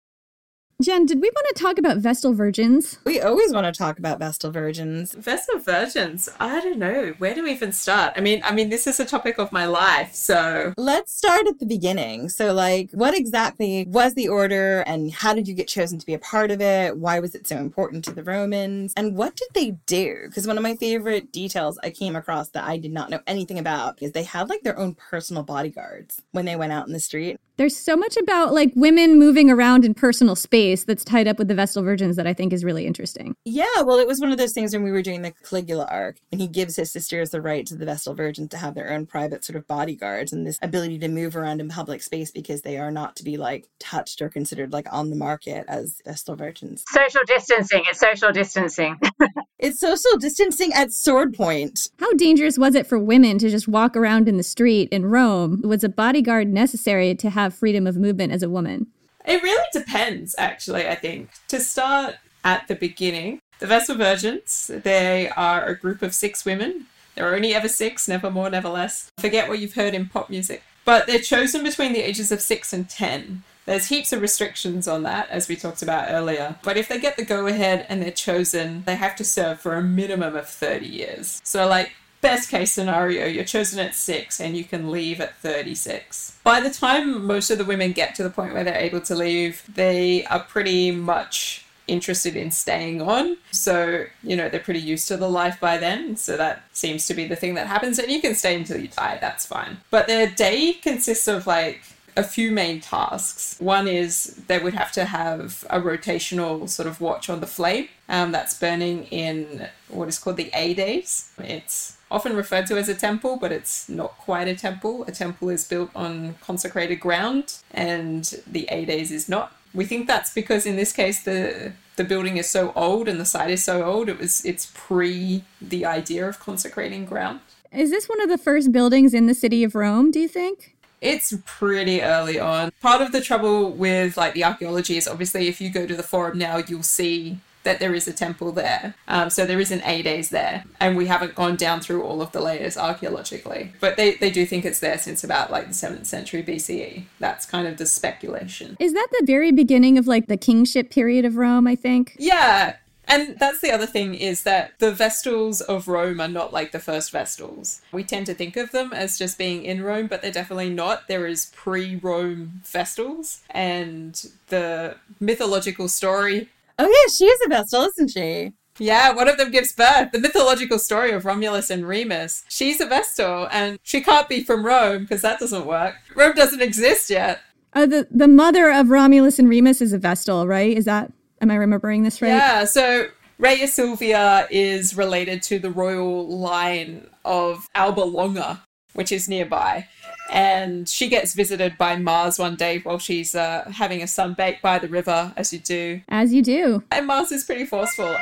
Jen, 0.82 1.06
did 1.06 1.22
we 1.22 1.30
want 1.30 1.56
to 1.56 1.62
talk 1.62 1.78
about 1.78 1.96
Vestal 1.96 2.34
Virgins? 2.34 2.98
We 3.06 3.18
always 3.18 3.50
want 3.50 3.64
to 3.64 3.72
talk 3.72 3.98
about 3.98 4.18
Vestal 4.18 4.50
Virgins. 4.50 5.14
Vestal 5.14 5.58
Virgins. 5.58 6.28
I 6.38 6.60
don't 6.60 6.78
know. 6.78 7.14
Where 7.16 7.34
do 7.34 7.44
we 7.44 7.52
even 7.52 7.72
start? 7.72 8.12
I 8.14 8.20
mean, 8.20 8.42
I 8.44 8.52
mean, 8.52 8.68
this 8.68 8.86
is 8.86 9.00
a 9.00 9.06
topic 9.06 9.38
of 9.38 9.50
my 9.52 9.64
life, 9.64 10.14
so 10.14 10.74
let's 10.76 11.16
start 11.16 11.46
at 11.46 11.60
the 11.60 11.64
beginning. 11.64 12.28
So, 12.28 12.52
like, 12.52 12.90
what 12.90 13.14
exactly 13.14 13.86
was 13.88 14.12
the 14.12 14.28
order, 14.28 14.82
and 14.82 15.10
how 15.14 15.32
did 15.32 15.48
you 15.48 15.54
get 15.54 15.66
chosen 15.66 15.98
to 15.98 16.04
be 16.04 16.12
a 16.12 16.18
part 16.18 16.50
of 16.50 16.60
it? 16.60 16.98
Why 16.98 17.20
was 17.20 17.34
it 17.34 17.46
so 17.46 17.56
important 17.56 18.04
to 18.04 18.12
the 18.12 18.22
Romans, 18.22 18.92
and 18.98 19.16
what 19.16 19.34
did 19.34 19.48
they 19.54 19.70
do? 19.86 20.24
Because 20.26 20.46
one 20.46 20.58
of 20.58 20.62
my 20.62 20.76
favorite 20.76 21.32
details 21.32 21.78
I 21.82 21.88
came 21.88 22.14
across 22.14 22.50
that 22.50 22.64
I 22.64 22.76
did 22.76 22.92
not 22.92 23.08
know 23.08 23.20
anything 23.26 23.58
about 23.58 24.02
is 24.02 24.12
they 24.12 24.24
had 24.24 24.50
like 24.50 24.60
their 24.60 24.78
own 24.78 24.94
personal 24.94 25.42
bodyguards 25.42 26.20
when 26.32 26.44
they 26.44 26.54
went 26.54 26.72
out 26.72 26.86
in 26.86 26.92
the 26.92 27.00
street. 27.00 27.38
There's 27.56 27.74
so 27.74 27.96
much 27.96 28.18
about 28.18 28.52
like 28.52 28.72
women 28.76 29.18
moving 29.18 29.50
around 29.50 29.86
in 29.86 29.94
personal 29.94 30.36
space 30.36 30.65
that's 30.74 31.04
tied 31.04 31.28
up 31.28 31.38
with 31.38 31.48
the 31.48 31.54
Vestal 31.54 31.82
Virgins 31.82 32.16
that 32.16 32.26
I 32.26 32.32
think 32.32 32.52
is 32.52 32.64
really 32.64 32.86
interesting. 32.86 33.34
Yeah, 33.44 33.82
well, 33.82 33.98
it 33.98 34.06
was 34.06 34.20
one 34.20 34.32
of 34.32 34.38
those 34.38 34.52
things 34.52 34.72
when 34.72 34.82
we 34.82 34.90
were 34.90 35.02
doing 35.02 35.22
the 35.22 35.32
Caligula 35.32 35.86
arc, 35.90 36.18
and 36.32 36.40
he 36.40 36.48
gives 36.48 36.76
his 36.76 36.90
sisters 36.90 37.30
the 37.30 37.40
right 37.40 37.66
to 37.66 37.76
the 37.76 37.84
Vestal 37.84 38.14
Virgins 38.14 38.50
to 38.50 38.56
have 38.56 38.74
their 38.74 38.92
own 38.92 39.06
private 39.06 39.44
sort 39.44 39.56
of 39.56 39.66
bodyguards 39.66 40.32
and 40.32 40.46
this 40.46 40.58
ability 40.62 40.98
to 40.98 41.08
move 41.08 41.36
around 41.36 41.60
in 41.60 41.68
public 41.68 42.02
space 42.02 42.30
because 42.30 42.62
they 42.62 42.78
are 42.78 42.90
not 42.90 43.16
to 43.16 43.24
be 43.24 43.36
like 43.36 43.68
touched 43.78 44.20
or 44.22 44.28
considered 44.28 44.72
like 44.72 44.86
on 44.92 45.10
the 45.10 45.16
market 45.16 45.64
as 45.68 46.00
Vestal 46.04 46.36
Virgins. 46.36 46.84
Social 46.88 47.22
distancing. 47.26 47.82
It's 47.86 48.00
social 48.00 48.32
distancing. 48.32 48.98
it's 49.58 49.80
social 49.80 50.18
distancing 50.18 50.72
at 50.72 50.92
sword 50.92 51.34
point. 51.34 51.90
How 51.98 52.12
dangerous 52.14 52.58
was 52.58 52.74
it 52.74 52.86
for 52.86 52.98
women 52.98 53.38
to 53.38 53.50
just 53.50 53.68
walk 53.68 53.96
around 53.96 54.28
in 54.28 54.36
the 54.36 54.42
street 54.42 54.88
in 54.90 55.06
Rome? 55.06 55.62
Was 55.62 55.84
a 55.84 55.88
bodyguard 55.88 56.48
necessary 56.48 57.14
to 57.16 57.30
have 57.30 57.54
freedom 57.54 57.86
of 57.86 57.96
movement 57.96 58.32
as 58.32 58.42
a 58.42 58.50
woman? 58.50 58.86
It 59.26 59.42
really 59.42 59.66
depends, 59.72 60.34
actually, 60.38 60.88
I 60.88 60.94
think. 60.94 61.30
To 61.48 61.60
start 61.60 62.16
at 62.44 62.68
the 62.68 62.76
beginning, 62.76 63.40
the 63.58 63.66
Vestal 63.66 63.96
Virgins, 63.96 64.70
they 64.72 65.28
are 65.30 65.64
a 65.64 65.76
group 65.76 66.02
of 66.02 66.14
six 66.14 66.44
women. 66.44 66.86
There 67.14 67.30
are 67.30 67.34
only 67.34 67.54
ever 67.54 67.68
six, 67.68 68.06
never 68.06 68.30
more, 68.30 68.48
never 68.50 68.68
less. 68.68 69.10
Forget 69.18 69.48
what 69.48 69.58
you've 69.58 69.74
heard 69.74 69.94
in 69.94 70.08
pop 70.08 70.30
music. 70.30 70.62
But 70.84 71.06
they're 71.06 71.18
chosen 71.18 71.64
between 71.64 71.92
the 71.92 72.02
ages 72.02 72.30
of 72.30 72.40
six 72.40 72.72
and 72.72 72.88
ten. 72.88 73.42
There's 73.64 73.88
heaps 73.88 74.12
of 74.12 74.20
restrictions 74.20 74.86
on 74.86 75.02
that, 75.02 75.28
as 75.28 75.48
we 75.48 75.56
talked 75.56 75.82
about 75.82 76.06
earlier. 76.08 76.54
But 76.62 76.76
if 76.76 76.88
they 76.88 77.00
get 77.00 77.16
the 77.16 77.24
go 77.24 77.48
ahead 77.48 77.84
and 77.88 78.00
they're 78.00 78.12
chosen, 78.12 78.84
they 78.86 78.94
have 78.94 79.16
to 79.16 79.24
serve 79.24 79.60
for 79.60 79.74
a 79.74 79.82
minimum 79.82 80.36
of 80.36 80.48
30 80.48 80.86
years. 80.86 81.40
So, 81.42 81.66
like, 81.66 81.92
best 82.20 82.50
case 82.50 82.72
scenario, 82.72 83.26
you're 83.26 83.44
chosen 83.44 83.78
at 83.78 83.94
six 83.94 84.40
and 84.40 84.56
you 84.56 84.64
can 84.64 84.90
leave 84.90 85.20
at 85.20 85.36
36. 85.38 86.38
By 86.42 86.60
the 86.60 86.70
time 86.70 87.26
most 87.26 87.50
of 87.50 87.58
the 87.58 87.64
women 87.64 87.92
get 87.92 88.14
to 88.16 88.22
the 88.22 88.30
point 88.30 88.54
where 88.54 88.64
they're 88.64 88.76
able 88.76 89.00
to 89.02 89.14
leave, 89.14 89.62
they 89.72 90.24
are 90.26 90.40
pretty 90.40 90.90
much 90.90 91.64
interested 91.88 92.36
in 92.36 92.50
staying 92.50 93.00
on. 93.00 93.36
So, 93.52 94.06
you 94.22 94.36
know, 94.36 94.48
they're 94.48 94.60
pretty 94.60 94.80
used 94.80 95.08
to 95.08 95.16
the 95.16 95.28
life 95.28 95.60
by 95.60 95.78
then. 95.78 96.16
So 96.16 96.36
that 96.36 96.64
seems 96.72 97.06
to 97.06 97.14
be 97.14 97.26
the 97.26 97.36
thing 97.36 97.54
that 97.54 97.66
happens. 97.66 97.98
And 97.98 98.10
you 98.10 98.20
can 98.20 98.34
stay 98.34 98.56
until 98.56 98.80
you 98.80 98.88
die, 98.88 99.18
that's 99.20 99.46
fine. 99.46 99.78
But 99.90 100.06
their 100.06 100.28
day 100.28 100.72
consists 100.74 101.28
of 101.28 101.46
like 101.46 101.82
a 102.16 102.24
few 102.24 102.50
main 102.50 102.80
tasks. 102.80 103.56
One 103.60 103.86
is 103.86 104.40
they 104.46 104.58
would 104.58 104.74
have 104.74 104.90
to 104.92 105.04
have 105.04 105.64
a 105.68 105.80
rotational 105.80 106.68
sort 106.68 106.88
of 106.88 107.00
watch 107.00 107.28
on 107.28 107.40
the 107.40 107.46
flame 107.46 107.88
um, 108.08 108.32
that's 108.32 108.58
burning 108.58 109.04
in 109.04 109.68
what 109.88 110.08
is 110.08 110.18
called 110.18 110.38
the 110.38 110.50
aedes. 110.54 111.30
It's 111.38 111.95
often 112.10 112.36
referred 112.36 112.66
to 112.66 112.76
as 112.76 112.88
a 112.88 112.94
temple, 112.94 113.36
but 113.36 113.52
it's 113.52 113.88
not 113.88 114.16
quite 114.18 114.48
a 114.48 114.54
temple. 114.54 115.04
A 115.06 115.12
temple 115.12 115.50
is 115.50 115.66
built 115.66 115.90
on 115.94 116.34
consecrated 116.40 116.96
ground, 116.96 117.58
and 117.72 118.24
the 118.46 118.68
aedes 118.70 119.10
is 119.10 119.28
not. 119.28 119.56
We 119.74 119.84
think 119.84 120.06
that's 120.06 120.32
because 120.32 120.64
in 120.64 120.76
this 120.76 120.92
case 120.92 121.22
the 121.22 121.72
the 121.96 122.04
building 122.04 122.36
is 122.36 122.48
so 122.48 122.72
old 122.76 123.08
and 123.08 123.18
the 123.18 123.24
site 123.24 123.50
is 123.50 123.64
so 123.64 123.84
old. 123.84 124.08
It 124.08 124.18
was 124.18 124.44
it's 124.44 124.70
pre 124.74 125.44
the 125.60 125.84
idea 125.84 126.28
of 126.28 126.38
consecrating 126.38 127.04
ground. 127.04 127.40
Is 127.72 127.90
this 127.90 128.08
one 128.08 128.20
of 128.20 128.28
the 128.28 128.38
first 128.38 128.72
buildings 128.72 129.12
in 129.12 129.26
the 129.26 129.34
city 129.34 129.64
of 129.64 129.74
Rome? 129.74 130.10
Do 130.10 130.20
you 130.20 130.28
think? 130.28 130.74
It's 131.00 131.34
pretty 131.44 132.02
early 132.02 132.38
on. 132.38 132.72
Part 132.80 133.02
of 133.02 133.12
the 133.12 133.20
trouble 133.20 133.70
with 133.70 134.16
like 134.16 134.32
the 134.32 134.44
archaeology 134.44 134.96
is 134.96 135.06
obviously 135.06 135.48
if 135.48 135.60
you 135.60 135.70
go 135.70 135.86
to 135.86 135.94
the 135.94 136.02
forum 136.02 136.38
now, 136.38 136.56
you'll 136.58 136.82
see 136.82 137.38
that 137.66 137.80
there 137.80 137.94
is 137.94 138.08
a 138.08 138.12
temple 138.12 138.52
there. 138.52 138.94
Um, 139.08 139.28
so 139.28 139.44
there 139.44 139.60
is 139.60 139.72
an 139.72 139.80
aedes 139.80 140.30
there, 140.30 140.64
and 140.80 140.96
we 140.96 141.08
haven't 141.08 141.34
gone 141.34 141.56
down 141.56 141.80
through 141.80 142.02
all 142.02 142.22
of 142.22 142.32
the 142.32 142.40
layers 142.40 142.76
archaeologically. 142.76 143.72
But 143.80 143.96
they, 143.96 144.14
they 144.14 144.30
do 144.30 144.46
think 144.46 144.64
it's 144.64 144.78
there 144.78 144.98
since 144.98 145.24
about 145.24 145.50
like 145.50 145.66
the 145.66 145.74
7th 145.74 146.06
century 146.06 146.42
BCE. 146.42 147.04
That's 147.18 147.44
kind 147.44 147.66
of 147.66 147.76
the 147.76 147.84
speculation. 147.84 148.76
Is 148.78 148.94
that 148.94 149.08
the 149.10 149.26
very 149.26 149.50
beginning 149.50 149.98
of 149.98 150.06
like 150.06 150.28
the 150.28 150.36
kingship 150.36 150.90
period 150.90 151.24
of 151.24 151.36
Rome, 151.36 151.66
I 151.66 151.74
think? 151.74 152.14
Yeah, 152.18 152.76
and 153.08 153.38
that's 153.38 153.60
the 153.60 153.70
other 153.70 153.86
thing 153.86 154.14
is 154.14 154.42
that 154.42 154.72
the 154.78 154.92
Vestals 154.92 155.60
of 155.60 155.88
Rome 155.88 156.20
are 156.20 156.28
not 156.28 156.52
like 156.52 156.72
the 156.72 156.80
first 156.80 157.12
Vestals. 157.12 157.80
We 157.92 158.02
tend 158.02 158.26
to 158.26 158.34
think 158.34 158.56
of 158.56 158.72
them 158.72 158.92
as 158.92 159.18
just 159.18 159.38
being 159.38 159.64
in 159.64 159.82
Rome, 159.82 160.08
but 160.08 160.22
they're 160.22 160.32
definitely 160.32 160.70
not. 160.70 161.06
There 161.08 161.26
is 161.26 161.46
pre 161.54 161.96
Rome 161.96 162.62
Vestals, 162.64 163.40
and 163.50 164.30
the 164.48 164.96
mythological 165.20 165.88
story. 165.88 166.48
Oh, 166.78 166.84
yeah, 166.86 167.12
she 167.12 167.24
is 167.24 167.40
a 167.46 167.48
Vestal, 167.48 167.82
isn't 167.82 168.08
she? 168.08 168.52
Yeah, 168.78 169.12
one 169.12 169.28
of 169.28 169.38
them 169.38 169.50
gives 169.50 169.72
birth. 169.72 170.12
The 170.12 170.18
mythological 170.18 170.78
story 170.78 171.12
of 171.12 171.24
Romulus 171.24 171.70
and 171.70 171.88
Remus. 171.88 172.44
She's 172.48 172.80
a 172.80 172.86
Vestal, 172.86 173.48
and 173.50 173.78
she 173.82 174.02
can't 174.02 174.28
be 174.28 174.44
from 174.44 174.66
Rome 174.66 175.02
because 175.02 175.22
that 175.22 175.40
doesn't 175.40 175.66
work. 175.66 175.94
Rome 176.14 176.34
doesn't 176.34 176.60
exist 176.60 177.08
yet. 177.08 177.40
Uh, 177.72 177.86
the 177.86 178.06
the 178.10 178.28
mother 178.28 178.70
of 178.70 178.90
Romulus 178.90 179.38
and 179.38 179.48
Remus 179.48 179.80
is 179.80 179.92
a 179.92 179.98
Vestal, 179.98 180.46
right? 180.46 180.76
Is 180.76 180.84
that 180.84 181.12
am 181.40 181.50
I 181.50 181.56
remembering 181.56 182.02
this 182.02 182.20
right? 182.22 182.28
Yeah. 182.28 182.64
So 182.64 183.08
Rhea 183.38 183.68
Silvia 183.68 184.46
is 184.50 184.96
related 184.96 185.42
to 185.44 185.58
the 185.58 185.70
royal 185.70 186.26
line 186.28 187.06
of 187.24 187.66
Alba 187.74 188.00
Longa, 188.00 188.62
which 188.96 189.12
is 189.12 189.28
nearby. 189.28 189.86
And 190.30 190.88
she 190.88 191.08
gets 191.08 191.34
visited 191.34 191.78
by 191.78 191.96
Mars 191.96 192.38
one 192.38 192.56
day 192.56 192.78
while 192.78 192.98
she's 192.98 193.34
uh, 193.34 193.70
having 193.72 194.02
a 194.02 194.06
sunbake 194.06 194.60
by 194.60 194.78
the 194.78 194.88
river, 194.88 195.32
as 195.36 195.52
you 195.52 195.58
do. 195.60 196.00
As 196.08 196.32
you 196.32 196.42
do. 196.42 196.82
And 196.90 197.06
Mars 197.06 197.30
is 197.30 197.44
pretty 197.44 197.64
forceful. 197.64 198.16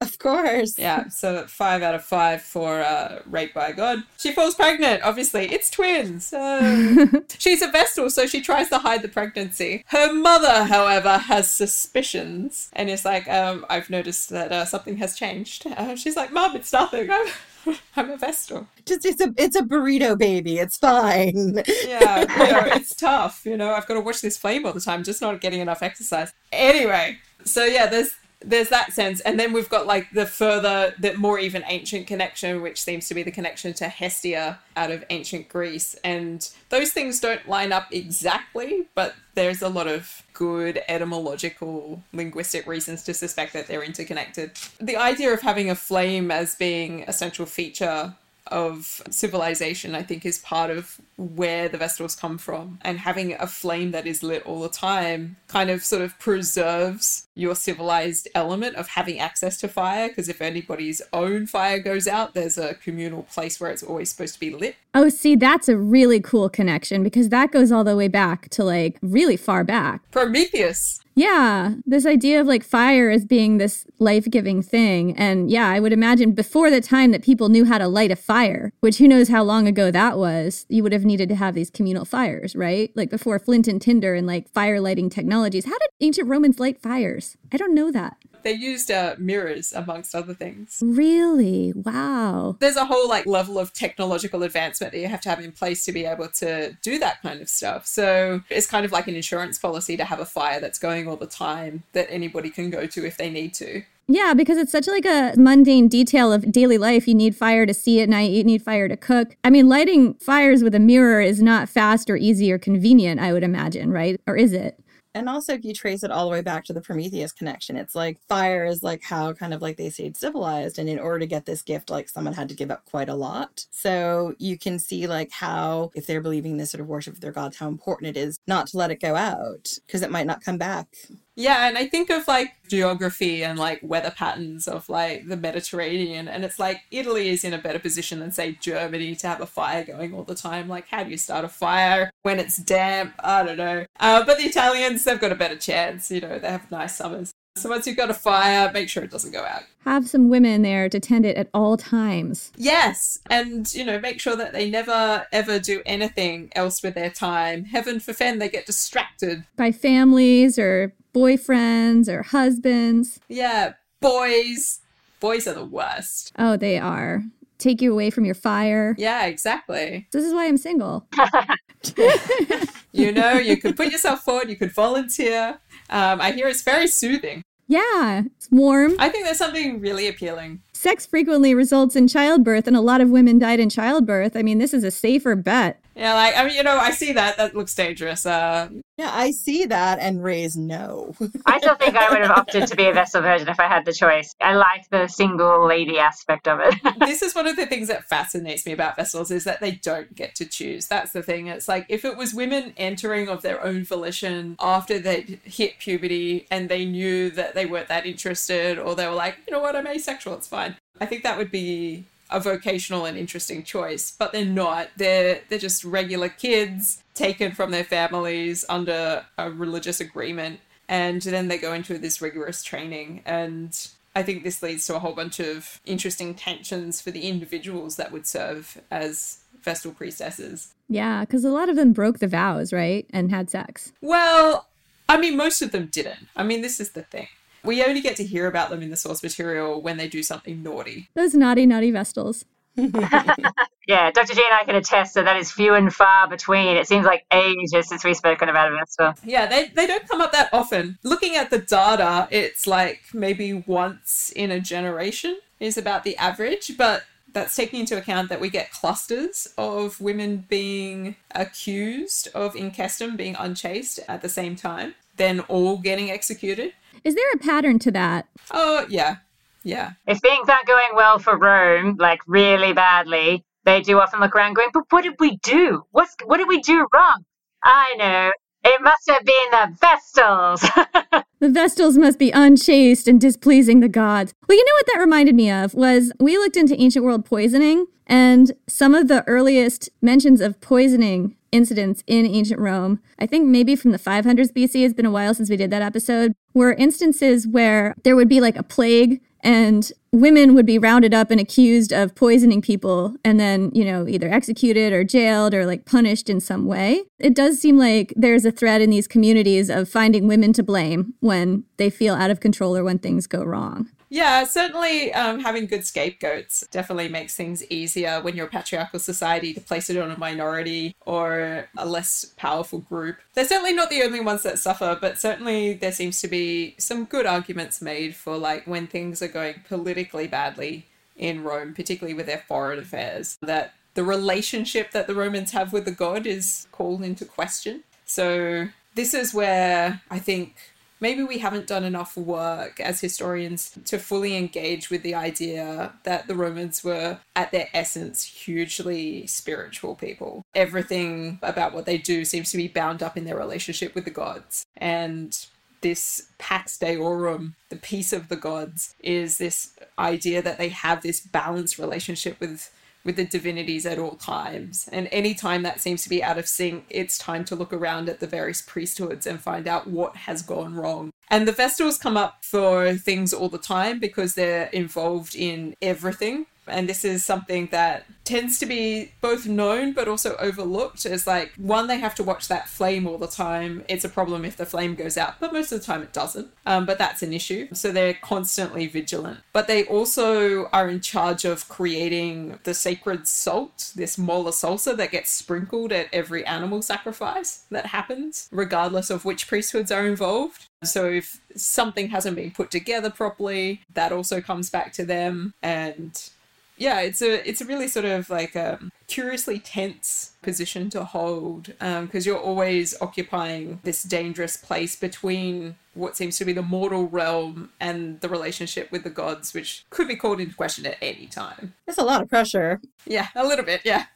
Of 0.00 0.18
course. 0.18 0.78
Yeah, 0.78 1.08
so 1.08 1.46
five 1.46 1.82
out 1.82 1.94
of 1.94 2.04
five 2.04 2.42
for 2.42 2.80
uh, 2.80 3.20
rape 3.26 3.54
by 3.54 3.72
God. 3.72 4.02
She 4.18 4.32
falls 4.32 4.54
pregnant, 4.54 5.02
obviously. 5.02 5.52
It's 5.52 5.70
twins. 5.70 6.32
Uh, 6.32 7.06
she's 7.38 7.62
a 7.62 7.68
Vestal, 7.68 8.10
so 8.10 8.26
she 8.26 8.40
tries 8.40 8.68
to 8.70 8.78
hide 8.78 9.02
the 9.02 9.08
pregnancy. 9.08 9.84
Her 9.88 10.12
mother, 10.12 10.64
however, 10.64 11.18
has 11.18 11.48
suspicions 11.48 12.68
and 12.72 12.90
is 12.90 13.04
like, 13.04 13.28
um, 13.28 13.64
I've 13.70 13.90
noticed 13.90 14.30
that 14.30 14.50
uh, 14.50 14.64
something 14.64 14.96
has 14.96 15.14
changed. 15.14 15.66
Uh, 15.66 15.94
she's 15.94 16.16
like, 16.16 16.32
Mom, 16.32 16.56
it's 16.56 16.72
nothing. 16.72 17.10
I'm, 17.96 18.10
a 18.10 18.16
Vestal. 18.16 18.66
Just 18.86 19.04
it's 19.04 19.20
a 19.20 19.32
it's 19.36 19.56
a 19.56 19.62
burrito 19.62 20.16
baby. 20.16 20.58
It's 20.58 20.76
fine. 20.76 21.62
yeah, 21.86 22.20
you 22.20 22.52
know, 22.52 22.62
it's 22.76 22.94
tough. 22.94 23.42
You 23.44 23.56
know, 23.56 23.72
I've 23.72 23.86
got 23.86 23.94
to 23.94 24.00
watch 24.00 24.20
this 24.20 24.36
flame 24.36 24.66
all 24.66 24.72
the 24.72 24.80
time, 24.80 25.04
just 25.04 25.20
not 25.20 25.40
getting 25.40 25.60
enough 25.60 25.82
exercise. 25.82 26.32
Anyway, 26.52 27.18
so 27.44 27.64
yeah, 27.64 27.86
there's 27.86 28.16
there's 28.44 28.68
that 28.68 28.92
sense, 28.92 29.20
and 29.20 29.38
then 29.38 29.52
we've 29.52 29.68
got 29.68 29.86
like 29.86 30.10
the 30.12 30.26
further, 30.26 30.94
the 30.98 31.14
more 31.14 31.38
even 31.38 31.64
ancient 31.66 32.06
connection, 32.06 32.62
which 32.62 32.80
seems 32.80 33.08
to 33.08 33.14
be 33.14 33.22
the 33.22 33.30
connection 33.30 33.72
to 33.74 33.88
Hestia 33.88 34.58
out 34.76 34.90
of 34.90 35.04
ancient 35.10 35.48
Greece, 35.48 35.94
and 36.04 36.48
those 36.68 36.92
things 36.92 37.20
don't 37.20 37.48
line 37.48 37.72
up 37.72 37.88
exactly, 37.90 38.88
but 38.94 39.14
there's 39.34 39.62
a 39.62 39.68
lot 39.68 39.86
of 39.86 40.22
good 40.32 40.82
etymological 40.88 42.02
linguistic 42.12 42.66
reasons 42.66 43.02
to 43.04 43.14
suspect 43.14 43.52
that 43.52 43.66
they're 43.66 43.82
interconnected. 43.82 44.52
The 44.80 44.96
idea 44.96 45.32
of 45.32 45.40
having 45.40 45.70
a 45.70 45.74
flame 45.74 46.30
as 46.30 46.54
being 46.54 47.04
a 47.08 47.12
central 47.12 47.46
feature 47.46 48.14
of 48.48 49.02
civilization, 49.10 49.94
I 49.94 50.02
think, 50.02 50.26
is 50.26 50.38
part 50.38 50.70
of 50.70 51.00
where 51.16 51.68
the 51.68 51.78
Vestals 51.78 52.18
come 52.18 52.38
from. 52.38 52.78
And 52.82 52.98
having 52.98 53.34
a 53.34 53.46
flame 53.46 53.92
that 53.92 54.06
is 54.06 54.22
lit 54.22 54.44
all 54.44 54.60
the 54.60 54.68
time 54.68 55.36
kind 55.48 55.70
of 55.70 55.84
sort 55.84 56.02
of 56.02 56.18
preserves 56.18 57.26
your 57.34 57.54
civilized 57.54 58.28
element 58.34 58.76
of 58.76 58.88
having 58.88 59.18
access 59.18 59.58
to 59.60 59.68
fire. 59.68 60.08
Because 60.08 60.28
if 60.28 60.42
anybody's 60.42 61.00
own 61.12 61.46
fire 61.46 61.78
goes 61.78 62.06
out, 62.06 62.34
there's 62.34 62.58
a 62.58 62.74
communal 62.74 63.22
place 63.24 63.60
where 63.60 63.70
it's 63.70 63.82
always 63.82 64.10
supposed 64.10 64.34
to 64.34 64.40
be 64.40 64.50
lit. 64.50 64.76
Oh, 64.94 65.08
see, 65.08 65.36
that's 65.36 65.68
a 65.68 65.76
really 65.76 66.20
cool 66.20 66.48
connection 66.48 67.02
because 67.02 67.30
that 67.30 67.50
goes 67.50 67.72
all 67.72 67.84
the 67.84 67.96
way 67.96 68.08
back 68.08 68.48
to 68.50 68.64
like 68.64 68.98
really 69.02 69.36
far 69.36 69.64
back. 69.64 70.08
Prometheus. 70.10 71.00
Yeah, 71.16 71.74
this 71.86 72.06
idea 72.06 72.40
of 72.40 72.46
like 72.46 72.64
fire 72.64 73.08
as 73.10 73.24
being 73.24 73.58
this 73.58 73.86
life 73.98 74.28
giving 74.28 74.62
thing. 74.62 75.16
And 75.16 75.50
yeah, 75.50 75.68
I 75.68 75.78
would 75.78 75.92
imagine 75.92 76.32
before 76.32 76.70
the 76.70 76.80
time 76.80 77.12
that 77.12 77.22
people 77.22 77.48
knew 77.48 77.64
how 77.64 77.78
to 77.78 77.86
light 77.86 78.10
a 78.10 78.16
fire, 78.16 78.72
which 78.80 78.98
who 78.98 79.06
knows 79.06 79.28
how 79.28 79.44
long 79.44 79.68
ago 79.68 79.90
that 79.90 80.18
was, 80.18 80.66
you 80.68 80.82
would 80.82 80.92
have 80.92 81.04
needed 81.04 81.28
to 81.28 81.36
have 81.36 81.54
these 81.54 81.70
communal 81.70 82.04
fires, 82.04 82.56
right? 82.56 82.90
Like 82.96 83.10
before 83.10 83.38
flint 83.38 83.68
and 83.68 83.80
tinder 83.80 84.14
and 84.14 84.26
like 84.26 84.50
fire 84.52 84.80
lighting 84.80 85.08
technologies. 85.08 85.66
How 85.66 85.78
did 85.78 85.90
ancient 86.00 86.28
Romans 86.28 86.58
light 86.58 86.82
fires? 86.82 87.36
I 87.52 87.58
don't 87.58 87.74
know 87.74 87.92
that. 87.92 88.16
They 88.44 88.52
used 88.52 88.90
uh, 88.90 89.16
mirrors, 89.18 89.72
amongst 89.72 90.14
other 90.14 90.34
things. 90.34 90.78
Really? 90.82 91.72
Wow. 91.74 92.56
There's 92.60 92.76
a 92.76 92.84
whole 92.84 93.08
like 93.08 93.26
level 93.26 93.58
of 93.58 93.72
technological 93.72 94.42
advancement 94.42 94.92
that 94.92 95.00
you 95.00 95.08
have 95.08 95.22
to 95.22 95.30
have 95.30 95.40
in 95.40 95.52
place 95.52 95.84
to 95.86 95.92
be 95.92 96.04
able 96.04 96.28
to 96.28 96.76
do 96.82 96.98
that 96.98 97.22
kind 97.22 97.40
of 97.40 97.48
stuff. 97.48 97.86
So 97.86 98.42
it's 98.50 98.66
kind 98.66 98.84
of 98.84 98.92
like 98.92 99.08
an 99.08 99.16
insurance 99.16 99.58
policy 99.58 99.96
to 99.96 100.04
have 100.04 100.20
a 100.20 100.26
fire 100.26 100.60
that's 100.60 100.78
going 100.78 101.08
all 101.08 101.16
the 101.16 101.26
time 101.26 101.82
that 101.92 102.06
anybody 102.10 102.50
can 102.50 102.70
go 102.70 102.86
to 102.86 103.06
if 103.06 103.16
they 103.16 103.30
need 103.30 103.54
to. 103.54 103.82
Yeah, 104.06 104.34
because 104.34 104.58
it's 104.58 104.72
such 104.72 104.86
like 104.86 105.06
a 105.06 105.32
mundane 105.36 105.88
detail 105.88 106.30
of 106.30 106.52
daily 106.52 106.76
life. 106.76 107.08
You 107.08 107.14
need 107.14 107.34
fire 107.34 107.64
to 107.64 107.72
see 107.72 108.02
at 108.02 108.08
night, 108.08 108.32
you 108.32 108.44
need 108.44 108.62
fire 108.62 108.86
to 108.86 108.96
cook. 108.96 109.36
I 109.42 109.48
mean, 109.48 109.68
lighting 109.68 110.14
fires 110.14 110.62
with 110.62 110.74
a 110.74 110.78
mirror 110.78 111.22
is 111.22 111.40
not 111.40 111.70
fast 111.70 112.10
or 112.10 112.16
easy 112.16 112.52
or 112.52 112.58
convenient, 112.58 113.20
I 113.20 113.32
would 113.32 113.42
imagine, 113.42 113.90
right? 113.90 114.20
Or 114.26 114.36
is 114.36 114.52
it? 114.52 114.78
And 115.14 115.28
also, 115.28 115.54
if 115.54 115.64
you 115.64 115.72
trace 115.72 116.02
it 116.02 116.10
all 116.10 116.24
the 116.24 116.32
way 116.32 116.42
back 116.42 116.64
to 116.64 116.72
the 116.72 116.80
Prometheus 116.80 117.32
connection, 117.32 117.76
it's 117.76 117.94
like 117.94 118.18
fire 118.28 118.66
is 118.66 118.82
like 118.82 119.02
how 119.02 119.32
kind 119.32 119.54
of 119.54 119.62
like 119.62 119.76
they 119.76 119.90
stayed 119.90 120.16
civilized. 120.16 120.78
And 120.78 120.88
in 120.88 120.98
order 120.98 121.20
to 121.20 121.26
get 121.26 121.46
this 121.46 121.62
gift, 121.62 121.88
like 121.88 122.08
someone 122.08 122.34
had 122.34 122.48
to 122.48 122.54
give 122.54 122.70
up 122.70 122.84
quite 122.84 123.08
a 123.08 123.14
lot. 123.14 123.66
So 123.70 124.34
you 124.38 124.58
can 124.58 124.78
see 124.78 125.06
like 125.06 125.30
how, 125.30 125.92
if 125.94 126.06
they're 126.06 126.20
believing 126.20 126.56
this 126.56 126.72
sort 126.72 126.80
of 126.80 126.88
worship 126.88 127.14
of 127.14 127.20
their 127.20 127.32
gods, 127.32 127.56
how 127.56 127.68
important 127.68 128.16
it 128.16 128.20
is 128.20 128.38
not 128.46 128.66
to 128.68 128.76
let 128.78 128.90
it 128.90 129.00
go 129.00 129.14
out 129.14 129.78
because 129.86 130.02
it 130.02 130.10
might 130.10 130.26
not 130.26 130.42
come 130.42 130.58
back. 130.58 130.88
Yeah, 131.36 131.66
and 131.66 131.76
I 131.76 131.86
think 131.86 132.10
of 132.10 132.28
like 132.28 132.54
geography 132.68 133.42
and 133.42 133.58
like 133.58 133.80
weather 133.82 134.10
patterns 134.10 134.68
of 134.68 134.88
like 134.88 135.26
the 135.26 135.36
Mediterranean, 135.36 136.28
and 136.28 136.44
it's 136.44 136.58
like 136.58 136.82
Italy 136.90 137.28
is 137.28 137.44
in 137.44 137.52
a 137.52 137.58
better 137.58 137.78
position 137.78 138.20
than 138.20 138.30
say 138.30 138.52
Germany 138.60 139.16
to 139.16 139.26
have 139.26 139.40
a 139.40 139.46
fire 139.46 139.84
going 139.84 140.14
all 140.14 140.24
the 140.24 140.34
time. 140.34 140.68
Like, 140.68 140.88
how 140.88 141.02
do 141.02 141.10
you 141.10 141.16
start 141.16 141.44
a 141.44 141.48
fire 141.48 142.10
when 142.22 142.38
it's 142.38 142.56
damp? 142.58 143.14
I 143.18 143.42
don't 143.42 143.56
know. 143.56 143.84
Uh, 143.98 144.24
but 144.24 144.38
the 144.38 144.44
Italians, 144.44 145.04
they've 145.04 145.20
got 145.20 145.32
a 145.32 145.36
better 145.36 145.56
chance. 145.56 146.10
You 146.10 146.20
know, 146.20 146.38
they 146.38 146.50
have 146.50 146.70
nice 146.70 146.96
summers. 146.96 147.32
So 147.56 147.68
once 147.70 147.86
you've 147.86 147.96
got 147.96 148.10
a 148.10 148.14
fire, 148.14 148.70
make 148.72 148.88
sure 148.88 149.04
it 149.04 149.12
doesn't 149.12 149.30
go 149.30 149.44
out. 149.44 149.62
Have 149.84 150.08
some 150.08 150.28
women 150.28 150.62
there 150.62 150.88
to 150.88 150.98
tend 150.98 151.24
it 151.24 151.36
at 151.36 151.50
all 151.54 151.76
times. 151.76 152.50
Yes, 152.56 153.20
and 153.30 153.72
you 153.72 153.84
know, 153.84 154.00
make 154.00 154.20
sure 154.20 154.34
that 154.34 154.52
they 154.52 154.68
never 154.68 155.26
ever 155.30 155.58
do 155.58 155.80
anything 155.86 156.50
else 156.56 156.82
with 156.82 156.94
their 156.94 157.10
time. 157.10 157.64
Heaven 157.64 158.00
forfend 158.00 158.40
they 158.40 158.48
get 158.48 158.66
distracted. 158.66 159.44
By 159.56 159.70
families 159.70 160.58
or 160.58 160.92
boyfriends 161.14 162.08
or 162.08 162.22
husbands. 162.22 163.20
Yeah, 163.28 163.74
boys. 164.00 164.80
Boys 165.20 165.46
are 165.46 165.54
the 165.54 165.64
worst. 165.64 166.32
Oh, 166.38 166.56
they 166.56 166.78
are. 166.78 167.22
Take 167.58 167.80
you 167.80 167.92
away 167.92 168.10
from 168.10 168.24
your 168.24 168.34
fire. 168.34 168.94
Yeah, 168.98 169.26
exactly. 169.26 170.06
This 170.12 170.24
is 170.24 170.34
why 170.34 170.46
I'm 170.46 170.58
single. 170.58 171.06
you 172.92 173.12
know, 173.12 173.34
you 173.34 173.56
could 173.56 173.76
put 173.76 173.90
yourself 173.90 174.24
forward, 174.24 174.50
you 174.50 174.56
could 174.56 174.72
volunteer. 174.72 175.58
Um, 175.88 176.20
I 176.20 176.32
hear 176.32 176.48
it's 176.48 176.62
very 176.62 176.88
soothing. 176.88 177.42
Yeah, 177.66 178.24
it's 178.26 178.50
warm. 178.50 178.94
I 178.98 179.08
think 179.08 179.24
there's 179.24 179.38
something 179.38 179.80
really 179.80 180.06
appealing. 180.06 180.60
Sex 180.72 181.06
frequently 181.06 181.54
results 181.54 181.96
in 181.96 182.08
childbirth, 182.08 182.66
and 182.66 182.76
a 182.76 182.82
lot 182.82 183.00
of 183.00 183.08
women 183.08 183.38
died 183.38 183.60
in 183.60 183.70
childbirth. 183.70 184.36
I 184.36 184.42
mean, 184.42 184.58
this 184.58 184.74
is 184.74 184.84
a 184.84 184.90
safer 184.90 185.34
bet. 185.34 185.82
Yeah, 185.96 186.14
like 186.14 186.36
I 186.36 186.44
mean, 186.44 186.54
you 186.56 186.62
know, 186.62 186.76
I 186.76 186.90
see 186.90 187.12
that. 187.12 187.36
That 187.36 187.54
looks 187.54 187.74
dangerous. 187.74 188.26
Uh, 188.26 188.68
yeah, 188.96 189.10
I 189.12 189.30
see 189.30 189.64
that 189.66 189.98
and 190.00 190.22
raise 190.22 190.56
no. 190.56 191.14
I 191.46 191.58
still 191.58 191.76
think 191.76 191.96
I 191.96 192.10
would 192.10 192.20
have 192.20 192.30
opted 192.30 192.66
to 192.68 192.76
be 192.76 192.86
a 192.86 192.92
Vestal 192.92 193.22
Virgin 193.22 193.48
if 193.48 193.60
I 193.60 193.68
had 193.68 193.84
the 193.84 193.92
choice. 193.92 194.34
I 194.40 194.54
like 194.54 194.88
the 194.90 195.06
single 195.08 195.66
lady 195.66 195.98
aspect 195.98 196.48
of 196.48 196.60
it. 196.60 196.74
this 197.00 197.22
is 197.22 197.34
one 197.34 197.46
of 197.46 197.56
the 197.56 197.66
things 197.66 197.88
that 197.88 198.08
fascinates 198.08 198.66
me 198.66 198.72
about 198.72 198.96
Vestals 198.96 199.30
is 199.30 199.44
that 199.44 199.60
they 199.60 199.72
don't 199.72 200.14
get 200.14 200.34
to 200.36 200.46
choose. 200.46 200.86
That's 200.86 201.12
the 201.12 201.22
thing. 201.22 201.46
It's 201.46 201.68
like 201.68 201.86
if 201.88 202.04
it 202.04 202.16
was 202.16 202.34
women 202.34 202.72
entering 202.76 203.28
of 203.28 203.42
their 203.42 203.62
own 203.64 203.84
volition 203.84 204.56
after 204.60 204.98
they 204.98 205.38
hit 205.44 205.78
puberty 205.78 206.46
and 206.50 206.68
they 206.68 206.84
knew 206.84 207.30
that 207.30 207.54
they 207.54 207.66
weren't 207.66 207.88
that 207.88 208.06
interested, 208.06 208.78
or 208.78 208.94
they 208.94 209.06
were 209.06 209.14
like, 209.14 209.38
you 209.46 209.52
know 209.52 209.60
what, 209.60 209.76
I'm 209.76 209.86
asexual, 209.86 210.34
it's 210.34 210.48
fine. 210.48 210.76
I 211.00 211.06
think 211.06 211.22
that 211.24 211.38
would 211.38 211.50
be 211.50 212.04
a 212.30 212.40
vocational 212.40 213.04
and 213.04 213.16
interesting 213.16 213.62
choice, 213.62 214.14
but 214.18 214.32
they're 214.32 214.44
not. 214.44 214.88
They're 214.96 215.40
they're 215.48 215.58
just 215.58 215.84
regular 215.84 216.28
kids 216.28 217.02
taken 217.14 217.52
from 217.52 217.70
their 217.70 217.84
families 217.84 218.64
under 218.68 219.24
a 219.38 219.50
religious 219.50 220.00
agreement, 220.00 220.60
and 220.88 221.22
then 221.22 221.48
they 221.48 221.58
go 221.58 221.72
into 221.72 221.98
this 221.98 222.20
rigorous 222.20 222.62
training. 222.62 223.22
And 223.24 223.76
I 224.14 224.22
think 224.22 224.44
this 224.44 224.62
leads 224.62 224.86
to 224.86 224.96
a 224.96 224.98
whole 224.98 225.14
bunch 225.14 225.40
of 225.40 225.80
interesting 225.84 226.34
tensions 226.34 227.00
for 227.00 227.10
the 227.10 227.28
individuals 227.28 227.96
that 227.96 228.12
would 228.12 228.26
serve 228.26 228.80
as 228.90 229.38
Vestal 229.62 229.92
priestesses. 229.92 230.74
Yeah, 230.88 231.20
because 231.20 231.44
a 231.44 231.50
lot 231.50 231.68
of 231.68 231.76
them 231.76 231.92
broke 231.92 232.18
the 232.18 232.28
vows, 232.28 232.72
right, 232.72 233.06
and 233.12 233.30
had 233.30 233.48
sex. 233.50 233.92
Well, 234.00 234.66
I 235.08 235.16
mean, 235.16 235.36
most 235.36 235.62
of 235.62 235.72
them 235.72 235.86
didn't. 235.86 236.28
I 236.36 236.42
mean, 236.42 236.62
this 236.62 236.80
is 236.80 236.90
the 236.90 237.02
thing. 237.02 237.28
We 237.64 237.82
only 237.82 238.00
get 238.00 238.16
to 238.16 238.24
hear 238.24 238.46
about 238.46 238.70
them 238.70 238.82
in 238.82 238.90
the 238.90 238.96
source 238.96 239.22
material 239.22 239.80
when 239.80 239.96
they 239.96 240.08
do 240.08 240.22
something 240.22 240.62
naughty. 240.62 241.08
Those 241.14 241.34
naughty, 241.34 241.66
naughty 241.66 241.90
Vestals. 241.90 242.44
yeah, 242.76 244.10
Dr. 244.10 244.34
G 244.34 244.42
and 244.44 244.54
I 244.54 244.64
can 244.64 244.74
attest 244.74 245.14
that 245.14 245.24
that 245.26 245.36
is 245.36 245.50
few 245.52 245.74
and 245.74 245.94
far 245.94 246.28
between. 246.28 246.76
It 246.76 246.88
seems 246.88 247.06
like 247.06 247.24
ages 247.32 247.88
since 247.88 248.04
we've 248.04 248.16
spoken 248.16 248.48
about 248.48 248.72
a 248.72 248.76
Vestal. 248.76 249.14
Yeah, 249.24 249.46
they, 249.46 249.68
they 249.68 249.86
don't 249.86 250.08
come 250.08 250.20
up 250.20 250.32
that 250.32 250.50
often. 250.52 250.98
Looking 251.04 251.36
at 251.36 251.50
the 251.50 251.58
data, 251.58 252.26
it's 252.30 252.66
like 252.66 253.02
maybe 253.12 253.64
once 253.66 254.32
in 254.34 254.50
a 254.50 254.58
generation 254.58 255.38
is 255.60 255.76
about 255.76 256.02
the 256.02 256.16
average, 256.16 256.76
but 256.76 257.04
that's 257.32 257.54
taking 257.54 257.80
into 257.80 257.96
account 257.96 258.28
that 258.28 258.40
we 258.40 258.48
get 258.48 258.72
clusters 258.72 259.52
of 259.56 260.00
women 260.00 260.44
being 260.48 261.16
accused 261.32 262.28
of 262.34 262.54
incestum, 262.54 263.16
being 263.16 263.36
unchaste 263.38 264.00
at 264.08 264.22
the 264.22 264.28
same 264.28 264.56
time, 264.56 264.94
then 265.16 265.40
all 265.40 265.76
getting 265.76 266.10
executed. 266.10 266.72
Is 267.04 267.14
there 267.14 267.30
a 267.34 267.38
pattern 267.38 267.78
to 267.80 267.90
that? 267.92 268.28
Oh, 268.50 268.86
yeah. 268.88 269.16
Yeah. 269.62 269.92
If 270.06 270.18
things 270.18 270.48
aren't 270.48 270.66
going 270.66 270.88
well 270.94 271.18
for 271.18 271.38
Rome, 271.38 271.96
like 271.98 272.20
really 272.26 272.72
badly, 272.72 273.44
they 273.64 273.80
do 273.80 273.98
often 274.00 274.20
look 274.20 274.34
around 274.34 274.54
going, 274.54 274.68
but 274.72 274.84
what 274.90 275.04
did 275.04 275.14
we 275.20 275.36
do? 275.38 275.84
What's, 275.90 276.16
what 276.24 276.38
did 276.38 276.48
we 276.48 276.60
do 276.60 276.86
wrong? 276.92 277.24
I 277.62 277.94
know. 277.96 278.32
It 278.66 278.80
must 278.82 279.08
have 279.10 279.24
been 279.24 279.50
the 279.50 279.76
Vestals. 279.80 280.60
the 281.40 281.48
Vestals 281.48 281.98
must 281.98 282.18
be 282.18 282.30
unchaste 282.30 283.06
and 283.06 283.20
displeasing 283.20 283.80
the 283.80 283.88
gods. 283.88 284.32
Well, 284.48 284.56
you 284.56 284.64
know 284.64 284.74
what 284.76 284.86
that 284.86 285.00
reminded 285.00 285.34
me 285.34 285.50
of 285.50 285.74
was 285.74 286.12
we 286.18 286.38
looked 286.38 286.56
into 286.56 286.80
ancient 286.80 287.04
world 287.04 287.26
poisoning 287.26 287.86
and 288.06 288.52
some 288.66 288.94
of 288.94 289.08
the 289.08 289.26
earliest 289.26 289.90
mentions 290.00 290.40
of 290.40 290.60
poisoning 290.60 291.36
incidents 291.52 292.02
in 292.06 292.26
ancient 292.26 292.60
Rome, 292.60 293.00
I 293.18 293.26
think 293.26 293.46
maybe 293.46 293.76
from 293.76 293.92
the 293.92 293.98
500s 293.98 294.52
BC, 294.52 294.84
it's 294.84 294.92
been 294.92 295.06
a 295.06 295.10
while 295.10 295.34
since 295.34 295.48
we 295.48 295.56
did 295.56 295.70
that 295.70 295.82
episode, 295.82 296.34
were 296.54 296.72
instances 296.72 297.46
where 297.46 297.94
there 298.04 298.16
would 298.16 298.28
be 298.28 298.40
like 298.40 298.56
a 298.56 298.62
plague 298.62 299.20
and 299.44 299.92
women 300.10 300.54
would 300.54 300.64
be 300.64 300.78
rounded 300.78 301.12
up 301.12 301.30
and 301.30 301.38
accused 301.38 301.92
of 301.92 302.14
poisoning 302.14 302.62
people 302.62 303.14
and 303.24 303.38
then, 303.38 303.70
you 303.74 303.84
know, 303.84 304.08
either 304.08 304.30
executed 304.30 304.92
or 304.92 305.04
jailed 305.04 305.52
or 305.52 305.66
like 305.66 305.84
punished 305.84 306.30
in 306.30 306.40
some 306.40 306.64
way. 306.64 307.02
It 307.18 307.34
does 307.34 307.60
seem 307.60 307.76
like 307.76 308.14
there's 308.16 308.46
a 308.46 308.50
thread 308.50 308.80
in 308.80 308.88
these 308.88 309.06
communities 309.06 309.68
of 309.68 309.88
finding 309.88 310.26
women 310.26 310.54
to 310.54 310.62
blame 310.62 311.12
when 311.20 311.64
they 311.76 311.90
feel 311.90 312.14
out 312.14 312.30
of 312.30 312.40
control 312.40 312.74
or 312.74 312.84
when 312.84 312.98
things 312.98 313.26
go 313.26 313.44
wrong. 313.44 313.90
Yeah, 314.14 314.44
certainly 314.44 315.12
um, 315.12 315.40
having 315.40 315.66
good 315.66 315.84
scapegoats 315.84 316.64
definitely 316.70 317.08
makes 317.08 317.34
things 317.34 317.64
easier 317.68 318.20
when 318.20 318.36
you're 318.36 318.46
a 318.46 318.48
patriarchal 318.48 319.00
society 319.00 319.52
to 319.52 319.60
place 319.60 319.90
it 319.90 319.96
on 319.96 320.12
a 320.12 320.16
minority 320.16 320.94
or 321.04 321.68
a 321.76 321.84
less 321.84 322.24
powerful 322.36 322.78
group. 322.78 323.16
They're 323.34 323.44
certainly 323.44 323.72
not 323.72 323.90
the 323.90 324.04
only 324.04 324.20
ones 324.20 324.44
that 324.44 324.60
suffer, 324.60 324.96
but 325.00 325.18
certainly 325.18 325.72
there 325.72 325.90
seems 325.90 326.20
to 326.20 326.28
be 326.28 326.76
some 326.78 327.06
good 327.06 327.26
arguments 327.26 327.82
made 327.82 328.14
for 328.14 328.38
like 328.38 328.68
when 328.68 328.86
things 328.86 329.20
are 329.20 329.26
going 329.26 329.64
politically 329.66 330.28
badly 330.28 330.86
in 331.16 331.42
Rome, 331.42 331.74
particularly 331.74 332.14
with 332.14 332.26
their 332.26 332.44
foreign 332.46 332.78
affairs, 332.78 333.36
that 333.42 333.74
the 333.94 334.04
relationship 334.04 334.92
that 334.92 335.08
the 335.08 335.14
Romans 335.16 335.50
have 335.50 335.72
with 335.72 335.86
the 335.86 335.90
god 335.90 336.24
is 336.24 336.68
called 336.70 337.02
into 337.02 337.24
question. 337.24 337.82
So 338.04 338.68
this 338.94 339.12
is 339.12 339.34
where 339.34 340.02
I 340.08 340.20
think 340.20 340.54
maybe 341.00 341.22
we 341.22 341.38
haven't 341.38 341.66
done 341.66 341.84
enough 341.84 342.16
work 342.16 342.80
as 342.80 343.00
historians 343.00 343.76
to 343.84 343.98
fully 343.98 344.36
engage 344.36 344.90
with 344.90 345.02
the 345.02 345.14
idea 345.14 345.92
that 346.04 346.26
the 346.26 346.34
Romans 346.34 346.82
were, 346.82 347.18
at 347.36 347.52
their 347.52 347.68
essence, 347.74 348.24
hugely 348.24 349.26
spiritual 349.26 349.94
people. 349.94 350.44
Everything 350.54 351.38
about 351.42 351.74
what 351.74 351.86
they 351.86 351.98
do 351.98 352.24
seems 352.24 352.50
to 352.50 352.56
be 352.56 352.68
bound 352.68 353.02
up 353.02 353.16
in 353.16 353.24
their 353.24 353.36
relationship 353.36 353.94
with 353.94 354.04
the 354.04 354.10
gods. 354.10 354.66
And 354.76 355.36
this 355.80 356.28
pax 356.38 356.78
deorum, 356.78 357.54
the 357.68 357.76
peace 357.76 358.12
of 358.12 358.28
the 358.28 358.36
gods, 358.36 358.94
is 359.02 359.36
this 359.36 359.74
idea 359.98 360.40
that 360.40 360.56
they 360.56 360.70
have 360.70 361.02
this 361.02 361.20
balanced 361.20 361.78
relationship 361.78 362.40
with 362.40 362.72
with 363.04 363.16
the 363.16 363.24
divinities 363.24 363.86
at 363.86 363.98
all 363.98 364.16
times. 364.16 364.88
And 364.90 365.08
any 365.12 365.34
time 365.34 365.62
that 365.62 365.80
seems 365.80 366.02
to 366.02 366.08
be 366.08 366.22
out 366.22 366.38
of 366.38 366.48
sync, 366.48 366.84
it's 366.88 367.18
time 367.18 367.44
to 367.46 367.56
look 367.56 367.72
around 367.72 368.08
at 368.08 368.20
the 368.20 368.26
various 368.26 368.62
priesthoods 368.62 369.26
and 369.26 369.40
find 369.40 369.68
out 369.68 369.86
what 369.86 370.16
has 370.16 370.42
gone 370.42 370.74
wrong. 370.74 371.10
And 371.28 371.46
the 371.46 371.52
Vestals 371.52 371.98
come 371.98 372.16
up 372.16 372.44
for 372.44 372.94
things 372.94 373.32
all 373.32 373.48
the 373.48 373.58
time 373.58 373.98
because 373.98 374.34
they're 374.34 374.66
involved 374.66 375.34
in 375.34 375.74
everything. 375.82 376.46
And 376.66 376.88
this 376.88 377.04
is 377.04 377.24
something 377.24 377.68
that 377.70 378.06
tends 378.24 378.58
to 378.58 378.66
be 378.66 379.12
both 379.20 379.46
known 379.46 379.92
but 379.92 380.08
also 380.08 380.36
overlooked. 380.36 381.04
As 381.06 381.26
like 381.26 381.52
one 381.56 381.86
they 381.86 381.98
have 381.98 382.14
to 382.16 382.22
watch 382.22 382.48
that 382.48 382.68
flame 382.68 383.06
all 383.06 383.18
the 383.18 383.26
time. 383.26 383.84
It's 383.88 384.04
a 384.04 384.08
problem 384.08 384.44
if 384.44 384.56
the 384.56 384.66
flame 384.66 384.94
goes 384.94 385.16
out 385.16 385.40
but 385.40 385.52
most 385.52 385.72
of 385.72 385.80
the 385.80 385.86
time 385.86 386.02
it 386.02 386.12
doesn't. 386.12 386.48
Um, 386.66 386.86
but 386.86 386.98
that's 386.98 387.22
an 387.22 387.32
issue. 387.32 387.68
So 387.72 387.92
they're 387.92 388.14
constantly 388.14 388.86
vigilant. 388.86 389.40
But 389.52 389.66
they 389.66 389.84
also 389.84 390.66
are 390.66 390.88
in 390.88 391.00
charge 391.00 391.44
of 391.44 391.68
creating 391.68 392.58
the 392.64 392.74
sacred 392.74 393.28
salt 393.28 393.92
this 393.94 394.16
mola 394.16 394.50
salsa 394.50 394.96
that 394.96 395.10
gets 395.10 395.30
sprinkled 395.30 395.92
at 395.92 396.08
every 396.12 396.44
animal 396.46 396.82
sacrifice 396.82 397.64
that 397.70 397.86
happens 397.86 398.48
regardless 398.50 399.10
of 399.10 399.24
which 399.24 399.46
priesthoods 399.46 399.92
are 399.92 400.06
involved. 400.06 400.66
So 400.82 401.08
if 401.08 401.40
something 401.54 402.08
hasn't 402.08 402.36
been 402.36 402.50
put 402.50 402.70
together 402.70 403.10
properly 403.10 403.82
that 403.92 404.12
also 404.12 404.40
comes 404.40 404.70
back 404.70 404.92
to 404.94 405.04
them. 405.04 405.54
And 405.62 406.30
yeah, 406.76 407.00
it's 407.00 407.22
a 407.22 407.48
it's 407.48 407.60
a 407.60 407.64
really 407.64 407.88
sort 407.88 408.04
of 408.04 408.30
like 408.30 408.54
a 408.54 408.78
curiously 409.06 409.58
tense 409.58 410.32
position 410.42 410.90
to 410.90 411.04
hold 411.04 411.66
because 411.66 411.78
um, 411.80 412.10
you're 412.24 412.38
always 412.38 413.00
occupying 413.00 413.80
this 413.84 414.02
dangerous 414.02 414.56
place 414.56 414.96
between 414.96 415.76
what 415.94 416.16
seems 416.16 416.36
to 416.38 416.44
be 416.44 416.52
the 416.52 416.62
mortal 416.62 417.08
realm 417.08 417.70
and 417.78 418.20
the 418.20 418.28
relationship 418.28 418.90
with 418.90 419.04
the 419.04 419.10
gods, 419.10 419.54
which 419.54 419.84
could 419.90 420.08
be 420.08 420.16
called 420.16 420.40
into 420.40 420.54
question 420.54 420.84
at 420.86 420.96
any 421.00 421.26
time. 421.26 421.74
There's 421.86 421.98
a 421.98 422.04
lot 422.04 422.22
of 422.22 422.28
pressure. 422.28 422.80
Yeah, 423.06 423.28
a 423.36 423.46
little 423.46 423.64
bit. 423.64 423.82
Yeah 423.84 424.06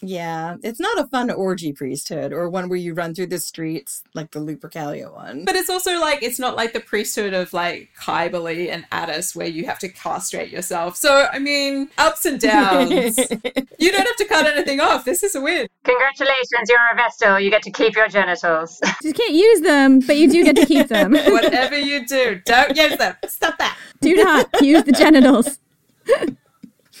yeah, 0.00 0.56
it's 0.62 0.80
not 0.80 0.98
a 0.98 1.06
fun 1.06 1.30
orgy 1.30 1.72
priesthood 1.72 2.32
or 2.32 2.48
one 2.48 2.68
where 2.68 2.78
you 2.78 2.94
run 2.94 3.14
through 3.14 3.28
the 3.28 3.38
streets 3.38 4.02
like 4.14 4.30
the 4.30 4.40
Lupercalia 4.40 5.12
one. 5.12 5.44
But 5.44 5.56
it's 5.56 5.70
also 5.70 5.98
like 6.00 6.22
it's 6.22 6.38
not 6.38 6.56
like 6.56 6.72
the 6.72 6.80
priesthood 6.80 7.34
of 7.34 7.52
like 7.52 7.90
Kybele 7.98 8.70
and 8.70 8.84
Attis 8.92 9.34
where 9.34 9.46
you 9.46 9.66
have 9.66 9.78
to 9.80 9.88
castrate 9.88 10.50
yourself. 10.50 10.96
So 10.96 11.28
I 11.32 11.38
mean, 11.38 11.90
ups 11.98 12.26
and 12.26 12.40
downs. 12.40 13.18
you 13.78 13.92
don't 13.92 14.06
have 14.06 14.16
to 14.16 14.26
cut 14.26 14.46
anything 14.46 14.80
off. 14.80 15.04
This 15.04 15.22
is 15.22 15.34
a 15.34 15.40
win. 15.40 15.66
Congratulations, 15.84 16.68
you're 16.68 16.78
a 16.92 16.96
Vestal. 16.96 17.40
You 17.40 17.50
get 17.50 17.62
to 17.62 17.70
keep 17.70 17.94
your 17.94 18.08
genitals. 18.08 18.80
You 19.02 19.14
can't 19.14 19.32
use 19.32 19.62
them, 19.62 20.00
but 20.00 20.18
you 20.18 20.30
do 20.30 20.44
get 20.44 20.56
to 20.56 20.66
keep 20.66 20.88
them. 20.88 21.12
Whatever 21.14 21.78
you 21.78 22.06
do, 22.06 22.40
don't 22.44 22.76
use 22.76 22.96
them. 22.98 23.16
Stop 23.26 23.56
that. 23.58 23.78
Do 24.00 24.14
not 24.14 24.60
use 24.60 24.84
the 24.84 24.92
genitals 24.92 25.58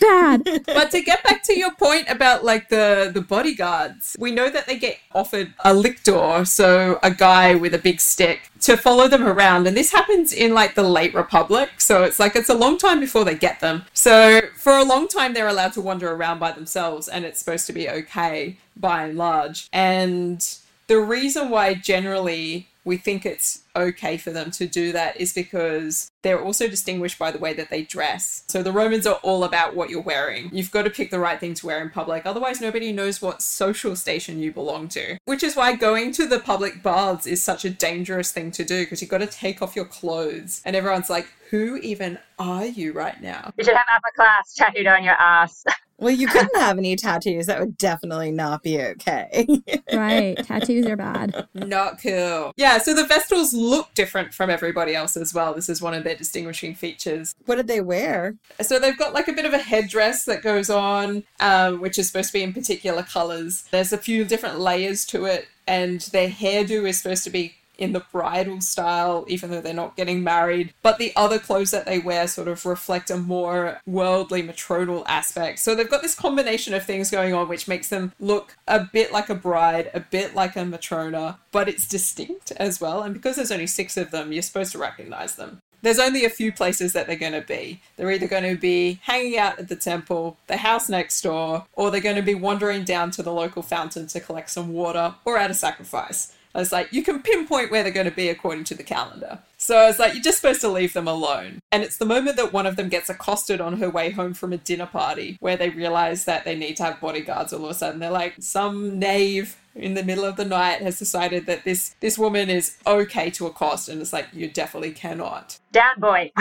bad. 0.00 0.42
but 0.66 0.90
to 0.90 1.02
get 1.02 1.22
back 1.22 1.42
to 1.44 1.58
your 1.58 1.72
point 1.74 2.06
about 2.08 2.44
like 2.44 2.68
the 2.68 3.10
the 3.12 3.20
bodyguards, 3.20 4.16
we 4.18 4.30
know 4.30 4.50
that 4.50 4.66
they 4.66 4.78
get 4.78 4.98
offered 5.14 5.54
a 5.64 5.74
lictor, 5.74 6.44
so 6.44 6.98
a 7.02 7.10
guy 7.10 7.54
with 7.54 7.74
a 7.74 7.78
big 7.78 8.00
stick 8.00 8.50
to 8.60 8.76
follow 8.76 9.08
them 9.08 9.26
around, 9.26 9.66
and 9.66 9.76
this 9.76 9.92
happens 9.92 10.32
in 10.32 10.54
like 10.54 10.74
the 10.74 10.82
late 10.82 11.14
republic. 11.14 11.70
So 11.78 12.04
it's 12.04 12.18
like 12.18 12.34
it's 12.36 12.48
a 12.48 12.54
long 12.54 12.78
time 12.78 13.00
before 13.00 13.24
they 13.24 13.34
get 13.34 13.60
them. 13.60 13.84
So 13.92 14.40
for 14.56 14.72
a 14.72 14.84
long 14.84 15.08
time 15.08 15.34
they're 15.34 15.48
allowed 15.48 15.74
to 15.74 15.80
wander 15.80 16.10
around 16.12 16.38
by 16.38 16.52
themselves, 16.52 17.08
and 17.08 17.24
it's 17.24 17.38
supposed 17.38 17.66
to 17.66 17.72
be 17.72 17.88
okay 17.88 18.56
by 18.76 19.04
and 19.04 19.16
large. 19.16 19.68
And 19.72 20.40
the 20.86 20.98
reason 20.98 21.50
why 21.50 21.74
generally 21.74 22.68
we 22.84 22.96
think 22.96 23.24
it's 23.24 23.59
okay 23.80 24.16
for 24.16 24.30
them 24.30 24.50
to 24.52 24.66
do 24.66 24.92
that 24.92 25.20
is 25.20 25.32
because 25.32 26.10
they're 26.22 26.42
also 26.42 26.68
distinguished 26.68 27.18
by 27.18 27.30
the 27.30 27.38
way 27.38 27.52
that 27.54 27.70
they 27.70 27.82
dress. 27.82 28.44
So 28.48 28.62
the 28.62 28.72
Romans 28.72 29.06
are 29.06 29.18
all 29.22 29.44
about 29.44 29.74
what 29.74 29.90
you're 29.90 30.00
wearing. 30.00 30.50
You've 30.52 30.70
got 30.70 30.82
to 30.82 30.90
pick 30.90 31.10
the 31.10 31.18
right 31.18 31.40
thing 31.40 31.54
to 31.54 31.66
wear 31.66 31.82
in 31.82 31.90
public, 31.90 32.26
otherwise, 32.26 32.60
nobody 32.60 32.92
knows 32.92 33.22
what 33.22 33.42
social 33.42 33.96
station 33.96 34.38
you 34.38 34.52
belong 34.52 34.88
to. 34.88 35.18
Which 35.24 35.42
is 35.42 35.56
why 35.56 35.74
going 35.74 36.12
to 36.12 36.26
the 36.26 36.40
public 36.40 36.82
baths 36.82 37.26
is 37.26 37.42
such 37.42 37.64
a 37.64 37.70
dangerous 37.70 38.32
thing 38.32 38.50
to 38.52 38.64
do 38.64 38.82
because 38.82 39.00
you've 39.00 39.10
got 39.10 39.18
to 39.18 39.26
take 39.26 39.62
off 39.62 39.76
your 39.76 39.84
clothes, 39.84 40.62
and 40.64 40.76
everyone's 40.76 41.10
like, 41.10 41.26
who 41.50 41.76
even 41.78 42.18
are 42.38 42.66
you 42.66 42.92
right 42.92 43.20
now? 43.20 43.52
You 43.56 43.64
should 43.64 43.74
have 43.74 43.86
upper 43.92 44.12
class 44.14 44.54
tattooed 44.54 44.86
on 44.86 45.02
your 45.02 45.14
ass. 45.14 45.64
Well, 46.00 46.14
you 46.14 46.26
couldn't 46.26 46.56
have 46.56 46.78
any 46.78 46.96
tattoos. 46.96 47.46
That 47.46 47.60
would 47.60 47.76
definitely 47.76 48.32
not 48.32 48.62
be 48.62 48.80
okay. 48.80 49.46
right. 49.92 50.36
Tattoos 50.38 50.86
are 50.86 50.96
bad. 50.96 51.46
Not 51.54 52.00
cool. 52.02 52.52
Yeah, 52.56 52.78
so 52.78 52.94
the 52.94 53.04
Vestals 53.04 53.52
look 53.52 53.92
different 53.94 54.32
from 54.32 54.50
everybody 54.50 54.94
else 54.94 55.16
as 55.16 55.34
well. 55.34 55.54
This 55.54 55.68
is 55.68 55.82
one 55.82 55.94
of 55.94 56.04
their 56.04 56.16
distinguishing 56.16 56.74
features. 56.74 57.34
What 57.44 57.56
did 57.56 57.68
they 57.68 57.80
wear? 57.80 58.36
So 58.60 58.78
they've 58.78 58.96
got 58.96 59.12
like 59.12 59.28
a 59.28 59.32
bit 59.32 59.44
of 59.44 59.52
a 59.52 59.58
headdress 59.58 60.24
that 60.24 60.42
goes 60.42 60.70
on, 60.70 61.24
um, 61.38 61.80
which 61.80 61.98
is 61.98 62.06
supposed 62.06 62.28
to 62.28 62.32
be 62.32 62.42
in 62.42 62.52
particular 62.52 63.02
colors. 63.02 63.64
There's 63.70 63.92
a 63.92 63.98
few 63.98 64.24
different 64.24 64.58
layers 64.58 65.04
to 65.06 65.26
it, 65.26 65.48
and 65.66 66.00
their 66.12 66.28
hairdo 66.28 66.88
is 66.88 67.02
supposed 67.02 67.24
to 67.24 67.30
be 67.30 67.54
in 67.80 67.92
the 67.92 68.04
bridal 68.12 68.60
style, 68.60 69.24
even 69.28 69.50
though 69.50 69.60
they're 69.60 69.74
not 69.74 69.96
getting 69.96 70.22
married. 70.22 70.72
But 70.82 70.98
the 70.98 71.12
other 71.16 71.38
clothes 71.38 71.70
that 71.72 71.86
they 71.86 71.98
wear 71.98 72.28
sort 72.28 72.48
of 72.48 72.64
reflect 72.64 73.10
a 73.10 73.16
more 73.16 73.80
worldly 73.86 74.42
matronal 74.42 75.04
aspect. 75.08 75.58
So 75.58 75.74
they've 75.74 75.90
got 75.90 76.02
this 76.02 76.14
combination 76.14 76.74
of 76.74 76.84
things 76.84 77.10
going 77.10 77.34
on, 77.34 77.48
which 77.48 77.66
makes 77.66 77.88
them 77.88 78.12
look 78.20 78.56
a 78.68 78.80
bit 78.80 79.12
like 79.12 79.28
a 79.28 79.34
bride, 79.34 79.90
a 79.94 80.00
bit 80.00 80.34
like 80.34 80.56
a 80.56 80.64
matrona, 80.64 81.38
but 81.50 81.68
it's 81.68 81.88
distinct 81.88 82.52
as 82.52 82.80
well. 82.80 83.02
And 83.02 83.14
because 83.14 83.36
there's 83.36 83.52
only 83.52 83.66
six 83.66 83.96
of 83.96 84.10
them, 84.10 84.32
you're 84.32 84.42
supposed 84.42 84.72
to 84.72 84.78
recognize 84.78 85.36
them 85.36 85.62
there's 85.82 85.98
only 85.98 86.24
a 86.24 86.30
few 86.30 86.52
places 86.52 86.92
that 86.92 87.06
they're 87.06 87.16
going 87.16 87.32
to 87.32 87.40
be. 87.40 87.80
They're 87.96 88.10
either 88.10 88.28
going 88.28 88.54
to 88.54 88.60
be 88.60 89.00
hanging 89.02 89.38
out 89.38 89.58
at 89.58 89.68
the 89.68 89.76
temple, 89.76 90.36
the 90.46 90.58
house 90.58 90.88
next 90.88 91.20
door, 91.22 91.66
or 91.72 91.90
they're 91.90 92.00
going 92.00 92.16
to 92.16 92.22
be 92.22 92.34
wandering 92.34 92.84
down 92.84 93.10
to 93.12 93.22
the 93.22 93.32
local 93.32 93.62
fountain 93.62 94.06
to 94.08 94.20
collect 94.20 94.50
some 94.50 94.72
water 94.72 95.14
or 95.24 95.38
at 95.38 95.50
a 95.50 95.54
sacrifice. 95.54 96.34
I 96.54 96.58
was 96.58 96.72
like, 96.72 96.92
you 96.92 97.02
can 97.02 97.22
pinpoint 97.22 97.70
where 97.70 97.82
they're 97.82 97.92
going 97.92 98.08
to 98.08 98.14
be 98.14 98.28
according 98.28 98.64
to 98.64 98.74
the 98.74 98.82
calendar. 98.82 99.38
So 99.56 99.76
I 99.76 99.86
was 99.86 99.98
like, 99.98 100.14
you're 100.14 100.22
just 100.22 100.38
supposed 100.40 100.60
to 100.62 100.68
leave 100.68 100.92
them 100.92 101.06
alone. 101.06 101.60
And 101.70 101.82
it's 101.82 101.98
the 101.98 102.06
moment 102.06 102.36
that 102.36 102.52
one 102.52 102.66
of 102.66 102.76
them 102.76 102.88
gets 102.88 103.08
accosted 103.08 103.60
on 103.60 103.78
her 103.78 103.88
way 103.88 104.10
home 104.10 104.34
from 104.34 104.52
a 104.52 104.56
dinner 104.56 104.86
party 104.86 105.36
where 105.40 105.56
they 105.56 105.70
realize 105.70 106.24
that 106.24 106.44
they 106.44 106.56
need 106.56 106.76
to 106.78 106.84
have 106.84 107.00
bodyguards 107.00 107.52
all 107.52 107.64
of 107.64 107.70
a 107.70 107.74
sudden. 107.74 108.00
They're 108.00 108.10
like, 108.10 108.34
some 108.40 108.98
knave 108.98 109.56
in 109.74 109.94
the 109.94 110.02
middle 110.02 110.24
of 110.24 110.36
the 110.36 110.44
night 110.44 110.82
has 110.82 110.98
decided 110.98 111.46
that 111.46 111.64
this 111.64 111.94
this 112.00 112.18
woman 112.18 112.50
is 112.50 112.76
okay 112.86 113.30
to 113.30 113.46
accost 113.46 113.88
and 113.88 114.00
it's 114.00 114.12
like 114.12 114.26
you 114.32 114.48
definitely 114.48 114.90
cannot. 114.90 115.58
Down 115.70 115.98
boy. 115.98 116.32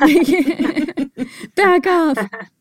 Back 1.54 1.86
off. 1.86 2.18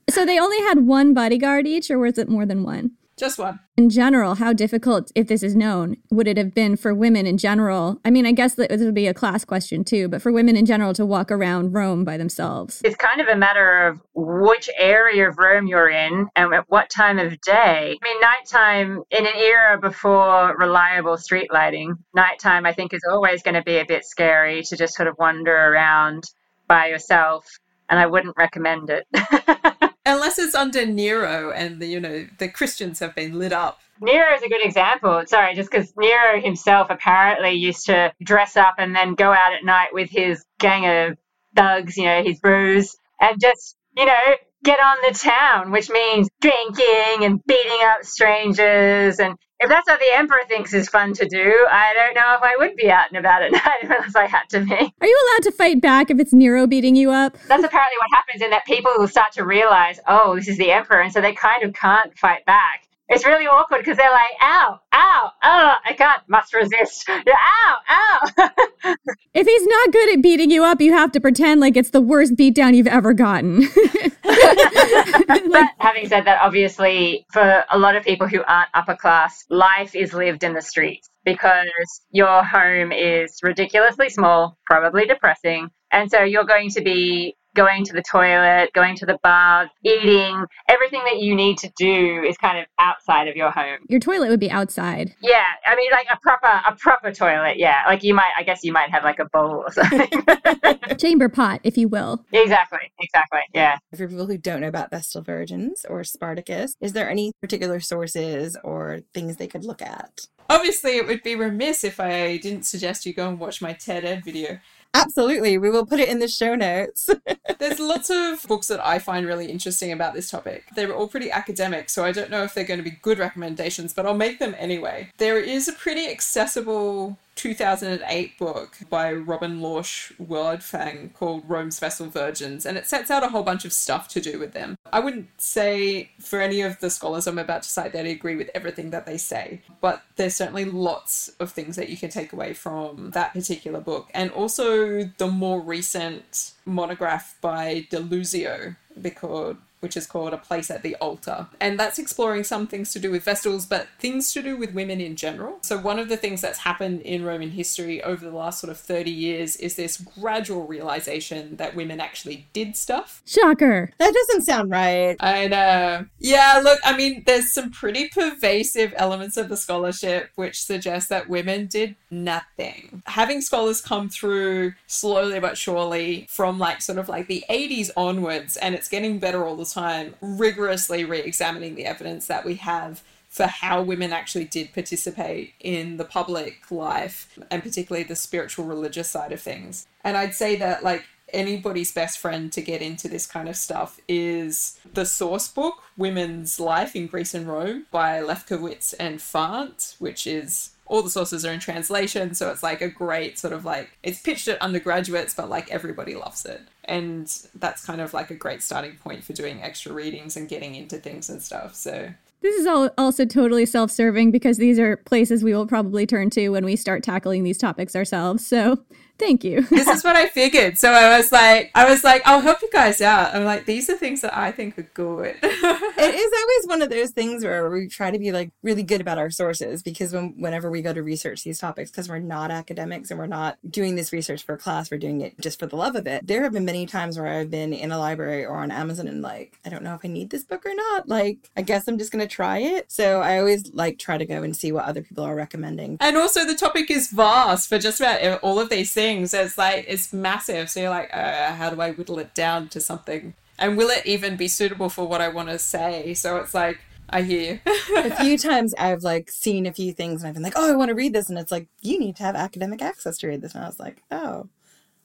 So 0.09 0.25
they 0.25 0.39
only 0.39 0.59
had 0.59 0.85
one 0.85 1.15
bodyguard 1.15 1.65
each 1.65 1.89
or 1.89 1.97
was 1.97 2.19
it 2.19 2.29
more 2.29 2.45
than 2.45 2.63
one? 2.63 2.91
Just 3.23 3.39
one. 3.39 3.57
In 3.77 3.89
general, 3.89 4.35
how 4.35 4.51
difficult, 4.51 5.09
if 5.15 5.29
this 5.29 5.43
is 5.43 5.55
known, 5.55 5.95
would 6.11 6.27
it 6.27 6.35
have 6.35 6.53
been 6.53 6.75
for 6.75 6.93
women 6.93 7.25
in 7.25 7.37
general? 7.37 8.01
I 8.03 8.09
mean, 8.09 8.25
I 8.25 8.33
guess 8.33 8.55
this 8.55 8.81
would 8.81 8.93
be 8.93 9.07
a 9.07 9.13
class 9.13 9.45
question 9.45 9.85
too, 9.85 10.09
but 10.09 10.21
for 10.21 10.29
women 10.29 10.57
in 10.57 10.65
general 10.65 10.93
to 10.95 11.05
walk 11.05 11.31
around 11.31 11.71
Rome 11.71 12.03
by 12.03 12.17
themselves. 12.17 12.81
It's 12.83 12.97
kind 12.97 13.21
of 13.21 13.29
a 13.29 13.37
matter 13.37 13.87
of 13.87 14.01
which 14.13 14.69
area 14.77 15.29
of 15.29 15.37
Rome 15.37 15.67
you're 15.67 15.89
in 15.89 16.27
and 16.35 16.53
at 16.53 16.65
what 16.67 16.89
time 16.89 17.17
of 17.17 17.39
day. 17.39 17.97
I 18.03 18.05
mean, 18.05 18.19
nighttime 18.19 19.03
in 19.09 19.25
an 19.25 19.35
era 19.37 19.79
before 19.79 20.57
reliable 20.57 21.15
street 21.15 21.47
lighting, 21.49 21.95
nighttime 22.13 22.65
I 22.65 22.73
think 22.73 22.93
is 22.93 23.05
always 23.09 23.41
going 23.41 23.55
to 23.55 23.63
be 23.63 23.77
a 23.77 23.85
bit 23.85 24.03
scary 24.03 24.63
to 24.63 24.75
just 24.75 24.95
sort 24.95 25.07
of 25.07 25.15
wander 25.17 25.55
around 25.55 26.25
by 26.67 26.87
yourself, 26.87 27.47
and 27.89 27.97
I 27.97 28.05
wouldn't 28.05 28.35
recommend 28.35 28.89
it. 28.89 29.07
Unless 30.05 30.37
it's 30.37 30.55
under 30.55 30.85
Nero 30.85 31.51
and 31.51 31.81
the, 31.81 31.87
you 31.87 31.99
know, 31.99 32.27
the 32.37 32.49
Christians 32.49 32.99
have 32.99 33.15
been 33.15 33.39
lit 33.39 33.53
up. 33.53 33.79
Nero 34.01 34.35
is 34.35 34.43
a 34.43 34.49
good 34.49 34.65
example. 34.65 35.23
Sorry, 35.27 35.55
just 35.55 35.71
because 35.71 35.93
Nero 35.97 36.41
himself 36.41 36.87
apparently 36.89 37.51
used 37.51 37.85
to 37.85 38.11
dress 38.21 38.57
up 38.57 38.75
and 38.77 38.95
then 38.95 39.15
go 39.15 39.31
out 39.31 39.53
at 39.53 39.63
night 39.63 39.93
with 39.93 40.09
his 40.09 40.43
gang 40.59 40.85
of 40.85 41.17
thugs, 41.55 41.95
you 41.95 42.03
know, 42.03 42.21
his 42.21 42.39
bros, 42.39 42.97
and 43.21 43.39
just, 43.39 43.77
you 43.95 44.05
know, 44.05 44.35
get 44.63 44.79
on 44.79 44.97
the 45.07 45.17
town, 45.17 45.71
which 45.71 45.89
means 45.89 46.27
drinking 46.41 47.23
and 47.23 47.43
beating 47.45 47.79
up 47.83 48.03
strangers. 48.03 49.19
And 49.19 49.37
if 49.63 49.69
that's 49.69 49.87
what 49.87 49.99
the 49.99 50.13
emperor 50.13 50.41
thinks 50.47 50.73
is 50.73 50.89
fun 50.89 51.13
to 51.13 51.25
do, 51.25 51.67
I 51.71 51.93
don't 51.93 52.13
know 52.13 52.35
if 52.35 52.43
I 52.43 52.55
would 52.57 52.75
be 52.75 52.91
out 52.91 53.05
and 53.09 53.17
about 53.17 53.41
at 53.41 53.51
night 53.53 53.79
unless 53.83 54.15
I 54.15 54.27
had 54.27 54.43
to 54.49 54.59
be. 54.59 54.73
Are 54.73 55.07
you 55.07 55.29
allowed 55.31 55.43
to 55.43 55.51
fight 55.51 55.81
back 55.81 56.11
if 56.11 56.19
it's 56.19 56.33
Nero 56.33 56.67
beating 56.67 56.95
you 56.95 57.11
up? 57.11 57.37
That's 57.47 57.63
apparently 57.63 57.97
what 57.97 58.09
happens 58.13 58.41
in 58.41 58.49
that 58.49 58.65
people 58.65 58.91
will 58.97 59.07
start 59.07 59.31
to 59.33 59.45
realize, 59.45 59.99
oh, 60.07 60.35
this 60.35 60.49
is 60.49 60.57
the 60.57 60.71
emperor. 60.71 61.01
And 61.01 61.13
so 61.13 61.21
they 61.21 61.33
kind 61.33 61.63
of 61.63 61.73
can't 61.73 62.17
fight 62.17 62.45
back. 62.45 62.87
It's 63.09 63.25
really 63.25 63.45
awkward 63.45 63.79
because 63.79 63.97
they're 63.97 64.11
like, 64.11 64.31
ow, 64.41 64.79
ow, 64.93 65.31
oh, 65.43 65.73
I 65.85 65.93
can't, 65.93 66.21
must 66.27 66.53
resist. 66.53 67.07
Ow, 67.09 67.77
ow. 67.89 68.19
if 69.33 69.45
he's 69.45 69.67
not 69.67 69.91
good 69.91 70.13
at 70.13 70.21
beating 70.21 70.49
you 70.49 70.63
up, 70.63 70.79
you 70.79 70.93
have 70.93 71.11
to 71.11 71.19
pretend 71.19 71.59
like 71.59 71.75
it's 71.75 71.89
the 71.89 72.01
worst 72.01 72.35
beatdown 72.35 72.75
you've 72.75 72.87
ever 72.87 73.13
gotten. 73.13 73.61
but 74.23 75.69
having 75.79 76.07
said 76.07 76.25
that, 76.25 76.39
obviously, 76.41 77.25
for 77.31 77.65
a 77.69 77.77
lot 77.77 77.95
of 77.95 78.03
people 78.03 78.27
who 78.27 78.41
aren't 78.43 78.69
upper 78.73 78.95
class, 78.95 79.43
life 79.49 79.95
is 79.95 80.13
lived 80.13 80.43
in 80.43 80.53
the 80.53 80.61
streets 80.61 81.09
because 81.25 81.67
your 82.11 82.43
home 82.43 82.91
is 82.91 83.37
ridiculously 83.43 84.09
small, 84.09 84.57
probably 84.65 85.05
depressing. 85.05 85.69
And 85.91 86.09
so 86.09 86.23
you're 86.23 86.45
going 86.45 86.69
to 86.71 86.81
be 86.81 87.35
going 87.55 87.83
to 87.85 87.93
the 87.93 88.01
toilet, 88.01 88.71
going 88.73 88.95
to 88.97 89.05
the 89.05 89.17
bath, 89.23 89.69
eating, 89.83 90.43
everything 90.69 91.01
that 91.05 91.19
you 91.19 91.35
need 91.35 91.57
to 91.59 91.71
do 91.77 92.23
is 92.23 92.37
kind 92.37 92.57
of 92.57 92.65
outside 92.79 93.27
of 93.27 93.35
your 93.35 93.51
home. 93.51 93.79
Your 93.87 93.99
toilet 93.99 94.29
would 94.29 94.39
be 94.39 94.51
outside. 94.51 95.15
Yeah, 95.21 95.45
I 95.65 95.75
mean 95.75 95.91
like 95.91 96.07
a 96.11 96.17
proper 96.21 96.61
a 96.67 96.75
proper 96.75 97.11
toilet. 97.11 97.57
Yeah, 97.57 97.83
like 97.87 98.03
you 98.03 98.13
might 98.13 98.31
I 98.37 98.43
guess 98.43 98.63
you 98.63 98.71
might 98.73 98.89
have 98.91 99.03
like 99.03 99.19
a 99.19 99.25
bowl 99.25 99.65
or 99.65 99.71
something. 99.71 100.09
Chamber 100.97 101.29
pot, 101.29 101.61
if 101.63 101.77
you 101.77 101.87
will. 101.87 102.23
exactly, 102.31 102.91
exactly. 102.99 103.41
Yeah. 103.53 103.77
For 103.95 104.07
people 104.07 104.25
who 104.25 104.37
don't 104.37 104.61
know 104.61 104.67
about 104.67 104.91
Vestal 104.91 105.21
Virgins 105.21 105.85
or 105.89 106.03
Spartacus, 106.03 106.75
is 106.81 106.93
there 106.93 107.09
any 107.09 107.31
particular 107.41 107.79
sources 107.79 108.57
or 108.63 109.01
things 109.13 109.37
they 109.37 109.47
could 109.47 109.65
look 109.65 109.81
at? 109.81 110.27
Obviously, 110.49 110.97
it 110.97 111.07
would 111.07 111.23
be 111.23 111.35
remiss 111.35 111.83
if 111.83 111.99
I 111.99 112.37
didn't 112.37 112.63
suggest 112.63 113.05
you 113.05 113.13
go 113.13 113.29
and 113.29 113.39
watch 113.39 113.61
my 113.61 113.73
TED 113.73 114.05
Ed 114.05 114.23
video. 114.25 114.59
Absolutely. 114.93 115.57
We 115.57 115.69
will 115.69 115.85
put 115.85 115.99
it 115.99 116.09
in 116.09 116.19
the 116.19 116.27
show 116.27 116.55
notes. 116.55 117.09
There's 117.59 117.79
lots 117.79 118.09
of 118.09 118.45
books 118.47 118.67
that 118.67 118.85
I 118.85 118.99
find 118.99 119.25
really 119.25 119.47
interesting 119.47 119.91
about 119.91 120.13
this 120.13 120.29
topic. 120.29 120.65
They're 120.75 120.93
all 120.93 121.07
pretty 121.07 121.31
academic, 121.31 121.89
so 121.89 122.05
I 122.05 122.11
don't 122.11 122.29
know 122.29 122.43
if 122.43 122.53
they're 122.53 122.63
going 122.63 122.79
to 122.79 122.83
be 122.83 122.97
good 123.01 123.17
recommendations, 123.17 123.93
but 123.93 124.05
I'll 124.05 124.13
make 124.13 124.39
them 124.39 124.55
anyway. 124.57 125.09
There 125.17 125.39
is 125.39 125.67
a 125.67 125.73
pretty 125.73 126.07
accessible 126.07 127.17
2008 127.35 128.37
book 128.37 128.77
by 128.89 129.11
Robin 129.11 129.61
Lorsch 129.61 130.11
Wildfang 130.13 131.13
called 131.13 131.43
Rome's 131.47 131.79
Vestal 131.79 132.07
Virgins, 132.07 132.65
and 132.65 132.77
it 132.77 132.87
sets 132.87 133.09
out 133.09 133.23
a 133.23 133.29
whole 133.29 133.43
bunch 133.43 133.65
of 133.65 133.73
stuff 133.73 134.07
to 134.09 134.21
do 134.21 134.39
with 134.39 134.53
them. 134.53 134.77
I 134.91 134.99
wouldn't 134.99 135.29
say 135.41 136.11
for 136.19 136.41
any 136.41 136.61
of 136.61 136.79
the 136.79 136.89
scholars 136.89 137.27
I'm 137.27 137.39
about 137.39 137.63
to 137.63 137.69
cite 137.69 137.93
that 137.93 138.05
I 138.05 138.09
agree 138.09 138.35
with 138.35 138.49
everything 138.53 138.91
that 138.91 139.05
they 139.05 139.17
say, 139.17 139.61
but 139.81 140.03
there's 140.15 140.35
certainly 140.35 140.65
lots 140.65 141.29
of 141.39 141.51
things 141.51 141.75
that 141.75 141.89
you 141.89 141.97
can 141.97 142.09
take 142.09 142.33
away 142.33 142.53
from 142.53 143.11
that 143.11 143.33
particular 143.33 143.81
book. 143.81 144.09
And 144.13 144.31
also 144.31 145.03
the 145.17 145.27
more 145.27 145.59
recent 145.59 146.53
monograph 146.65 147.37
by 147.41 147.87
DiLuzio, 147.91 148.75
because 149.01 149.55
which 149.83 149.97
is 149.97 150.07
called 150.07 150.33
A 150.33 150.37
Place 150.37 150.71
at 150.71 150.81
the 150.81 150.95
Altar. 150.95 151.47
And 151.59 151.77
that's 151.77 151.99
exploring 151.99 152.45
some 152.45 152.65
things 152.65 152.93
to 152.93 152.99
do 152.99 153.11
with 153.11 153.25
Vestals, 153.25 153.67
but 153.67 153.87
things 153.99 154.31
to 154.31 154.41
do 154.41 154.55
with 154.55 154.73
women 154.73 155.01
in 155.01 155.17
general. 155.17 155.57
So, 155.61 155.77
one 155.77 155.99
of 155.99 156.07
the 156.07 156.15
things 156.15 156.39
that's 156.39 156.59
happened 156.59 157.01
in 157.01 157.25
Roman 157.25 157.51
history 157.51 158.01
over 158.01 158.23
the 158.23 158.35
last 158.35 158.61
sort 158.61 158.71
of 158.71 158.79
30 158.79 159.11
years 159.11 159.57
is 159.57 159.75
this 159.75 159.97
gradual 159.97 160.65
realization 160.65 161.57
that 161.57 161.75
women 161.75 161.99
actually 161.99 162.47
did 162.53 162.77
stuff. 162.77 163.21
Shocker. 163.25 163.91
That 163.99 164.13
doesn't 164.13 164.43
sound 164.43 164.71
right. 164.71 165.17
I 165.19 165.47
know. 165.47 166.05
Yeah, 166.19 166.61
look, 166.63 166.79
I 166.85 166.95
mean, 166.95 167.23
there's 167.25 167.51
some 167.51 167.69
pretty 167.69 168.07
pervasive 168.07 168.93
elements 168.95 169.35
of 169.35 169.49
the 169.49 169.57
scholarship 169.57 170.29
which 170.35 170.63
suggest 170.63 171.09
that 171.09 171.27
women 171.27 171.67
did 171.67 171.95
nothing. 172.09 173.03
Having 173.07 173.41
scholars 173.41 173.81
come 173.81 174.07
through 174.07 174.73
slowly 174.87 175.39
but 175.39 175.57
surely 175.57 176.27
from 176.29 176.57
like 176.57 176.81
sort 176.81 176.97
of 176.97 177.09
like 177.09 177.27
the 177.27 177.43
80s 177.49 177.89
onwards, 177.97 178.55
and 178.57 178.75
it's 178.75 178.87
getting 178.87 179.19
better 179.19 179.45
all 179.45 179.55
the 179.55 179.65
time, 179.73 180.15
rigorously 180.21 181.03
re 181.05 181.19
examining 181.19 181.75
the 181.75 181.85
evidence 181.85 182.27
that 182.27 182.45
we 182.45 182.55
have 182.55 183.01
for 183.29 183.47
how 183.47 183.81
women 183.81 184.13
actually 184.13 184.45
did 184.45 184.73
participate 184.73 185.53
in 185.59 185.97
the 185.97 186.05
public 186.05 186.69
life 186.69 187.39
and 187.49 187.63
particularly 187.63 188.03
the 188.03 188.15
spiritual 188.15 188.63
religious 188.63 189.09
side 189.09 189.31
of 189.31 189.41
things. 189.41 189.87
And 190.03 190.15
I'd 190.15 190.35
say 190.35 190.55
that, 190.57 190.83
like, 190.83 191.05
anybody's 191.29 191.91
best 191.91 192.19
friend 192.19 192.53
to 192.53 192.61
get 192.61 192.83
into 192.83 193.07
this 193.07 193.25
kind 193.25 193.49
of 193.49 193.55
stuff 193.55 193.99
is 194.07 194.79
the 194.93 195.05
source 195.05 195.47
book, 195.47 195.81
Women's 195.97 196.59
Life 196.59 196.95
in 196.95 197.07
Greece 197.07 197.33
and 197.33 197.47
Rome 197.47 197.87
by 197.89 198.21
Lefkowitz 198.21 198.93
and 198.99 199.17
Fant, 199.17 199.99
which 199.99 200.27
is 200.27 200.71
all 200.93 201.01
the 201.01 201.09
sources 201.09 201.43
are 201.43 201.51
in 201.51 201.59
translation, 201.59 202.35
so 202.35 202.51
it's 202.51 202.61
like 202.61 202.79
a 202.79 202.87
great 202.87 203.39
sort 203.39 203.51
of 203.51 203.65
like 203.65 203.97
it's 204.03 204.21
pitched 204.21 204.47
at 204.47 204.61
undergraduates, 204.61 205.33
but 205.33 205.49
like 205.49 205.71
everybody 205.71 206.13
loves 206.13 206.45
it. 206.45 206.61
And 206.83 207.25
that's 207.55 207.83
kind 207.83 207.99
of 207.99 208.13
like 208.13 208.29
a 208.29 208.35
great 208.35 208.61
starting 208.61 208.97
point 208.97 209.23
for 209.23 209.33
doing 209.33 209.63
extra 209.63 209.91
readings 209.91 210.37
and 210.37 210.47
getting 210.47 210.75
into 210.75 210.97
things 210.97 211.31
and 211.31 211.41
stuff. 211.41 211.73
So 211.73 212.09
This 212.41 212.55
is 212.57 212.67
all 212.67 212.91
also 212.95 213.25
totally 213.25 213.65
self 213.65 213.89
serving 213.89 214.29
because 214.29 214.57
these 214.57 214.77
are 214.77 214.97
places 214.97 215.43
we 215.43 215.55
will 215.55 215.65
probably 215.65 216.05
turn 216.05 216.29
to 216.31 216.49
when 216.49 216.63
we 216.63 216.75
start 216.75 217.01
tackling 217.01 217.41
these 217.41 217.57
topics 217.57 217.95
ourselves. 217.95 218.45
So 218.45 218.77
thank 219.23 219.43
you. 219.43 219.61
this 219.69 219.87
is 219.87 220.03
what 220.03 220.15
I 220.15 220.27
figured. 220.27 220.77
So 220.77 220.91
I 220.91 221.17
was 221.17 221.31
like, 221.31 221.71
I 221.75 221.89
was 221.89 222.03
like, 222.03 222.21
I'll 222.25 222.41
help 222.41 222.61
you 222.61 222.69
guys 222.71 223.01
out. 223.01 223.33
I'm 223.33 223.45
like, 223.45 223.65
these 223.65 223.89
are 223.89 223.95
things 223.95 224.21
that 224.21 224.35
I 224.37 224.51
think 224.51 224.77
are 224.77 224.89
good. 224.93 225.35
it 225.43 226.15
is 226.15 226.31
always 226.41 226.67
one 226.67 226.81
of 226.81 226.89
those 226.89 227.11
things 227.11 227.43
where 227.43 227.69
we 227.69 227.87
try 227.87 228.11
to 228.11 228.19
be 228.19 228.31
like 228.31 228.51
really 228.61 228.83
good 228.83 228.99
about 228.99 229.17
our 229.17 229.29
sources 229.29 229.81
because 229.81 230.11
when 230.13 230.33
whenever 230.37 230.69
we 230.69 230.81
go 230.81 230.93
to 230.93 231.01
research 231.01 231.43
these 231.43 231.59
topics, 231.59 231.89
because 231.89 232.09
we're 232.09 232.19
not 232.19 232.51
academics 232.51 233.11
and 233.11 233.19
we're 233.19 233.27
not 233.27 233.57
doing 233.69 233.95
this 233.95 234.11
research 234.11 234.43
for 234.43 234.57
class, 234.57 234.91
we're 234.91 234.97
doing 234.97 235.21
it 235.21 235.39
just 235.39 235.59
for 235.59 235.67
the 235.67 235.77
love 235.77 235.95
of 235.95 236.05
it. 236.05 236.27
There 236.27 236.43
have 236.43 236.53
been 236.53 236.65
many 236.65 236.85
times 236.85 237.17
where 237.17 237.27
I've 237.27 237.51
been 237.51 237.71
in 237.71 237.91
a 237.91 237.97
library 237.97 238.45
or 238.45 238.57
on 238.57 238.71
Amazon 238.71 239.07
and 239.07 239.21
like, 239.21 239.57
I 239.65 239.69
don't 239.69 239.83
know 239.83 239.95
if 239.95 240.01
I 240.03 240.09
need 240.09 240.31
this 240.31 240.43
book 240.43 240.65
or 240.65 240.75
not. 240.75 241.07
Like, 241.07 241.49
I 241.55 241.61
guess 241.61 241.87
I'm 241.87 241.97
just 241.97 242.11
gonna 242.11 242.27
try 242.27 242.57
it. 242.57 242.91
So 242.91 243.21
I 243.21 243.39
always 243.39 243.73
like 243.73 243.99
try 243.99 244.17
to 244.17 244.25
go 244.25 244.43
and 244.43 244.55
see 244.55 244.73
what 244.73 244.85
other 244.85 245.01
people 245.01 245.23
are 245.23 245.35
recommending. 245.35 245.97
And 246.01 246.17
also 246.17 246.45
the 246.45 246.55
topic 246.55 246.91
is 246.91 247.09
vast 247.09 247.69
for 247.69 247.79
just 247.79 248.01
about 248.01 248.39
all 248.41 248.59
of 248.59 248.69
these 248.69 248.93
things. 248.93 249.12
It's 249.21 249.57
like 249.57 249.85
it's 249.87 250.13
massive. 250.13 250.69
So 250.69 250.81
you're 250.81 250.89
like, 250.89 251.09
uh, 251.13 251.53
how 251.53 251.69
do 251.69 251.81
I 251.81 251.91
whittle 251.91 252.19
it 252.19 252.33
down 252.33 252.69
to 252.69 252.81
something? 252.81 253.33
And 253.59 253.77
will 253.77 253.89
it 253.89 254.05
even 254.05 254.35
be 254.35 254.47
suitable 254.47 254.89
for 254.89 255.07
what 255.07 255.21
I 255.21 255.29
want 255.29 255.49
to 255.49 255.59
say? 255.59 256.13
So 256.15 256.37
it's 256.37 256.53
like, 256.53 256.79
I 257.09 257.21
hear 257.21 257.59
you. 257.65 257.95
a 257.95 258.15
few 258.23 258.37
times 258.37 258.73
I've 258.77 259.03
like 259.03 259.29
seen 259.29 259.65
a 259.65 259.73
few 259.73 259.93
things 259.93 260.21
and 260.21 260.29
I've 260.29 260.33
been 260.33 260.43
like, 260.43 260.53
oh, 260.55 260.71
I 260.71 260.75
want 260.75 260.89
to 260.89 260.95
read 260.95 261.13
this, 261.13 261.29
and 261.29 261.37
it's 261.37 261.51
like 261.51 261.67
you 261.81 261.99
need 261.99 262.15
to 262.17 262.23
have 262.23 262.35
academic 262.35 262.81
access 262.81 263.17
to 263.19 263.27
read 263.27 263.41
this, 263.41 263.55
and 263.55 263.63
I 263.63 263.67
was 263.67 263.79
like, 263.79 264.01
oh. 264.11 264.49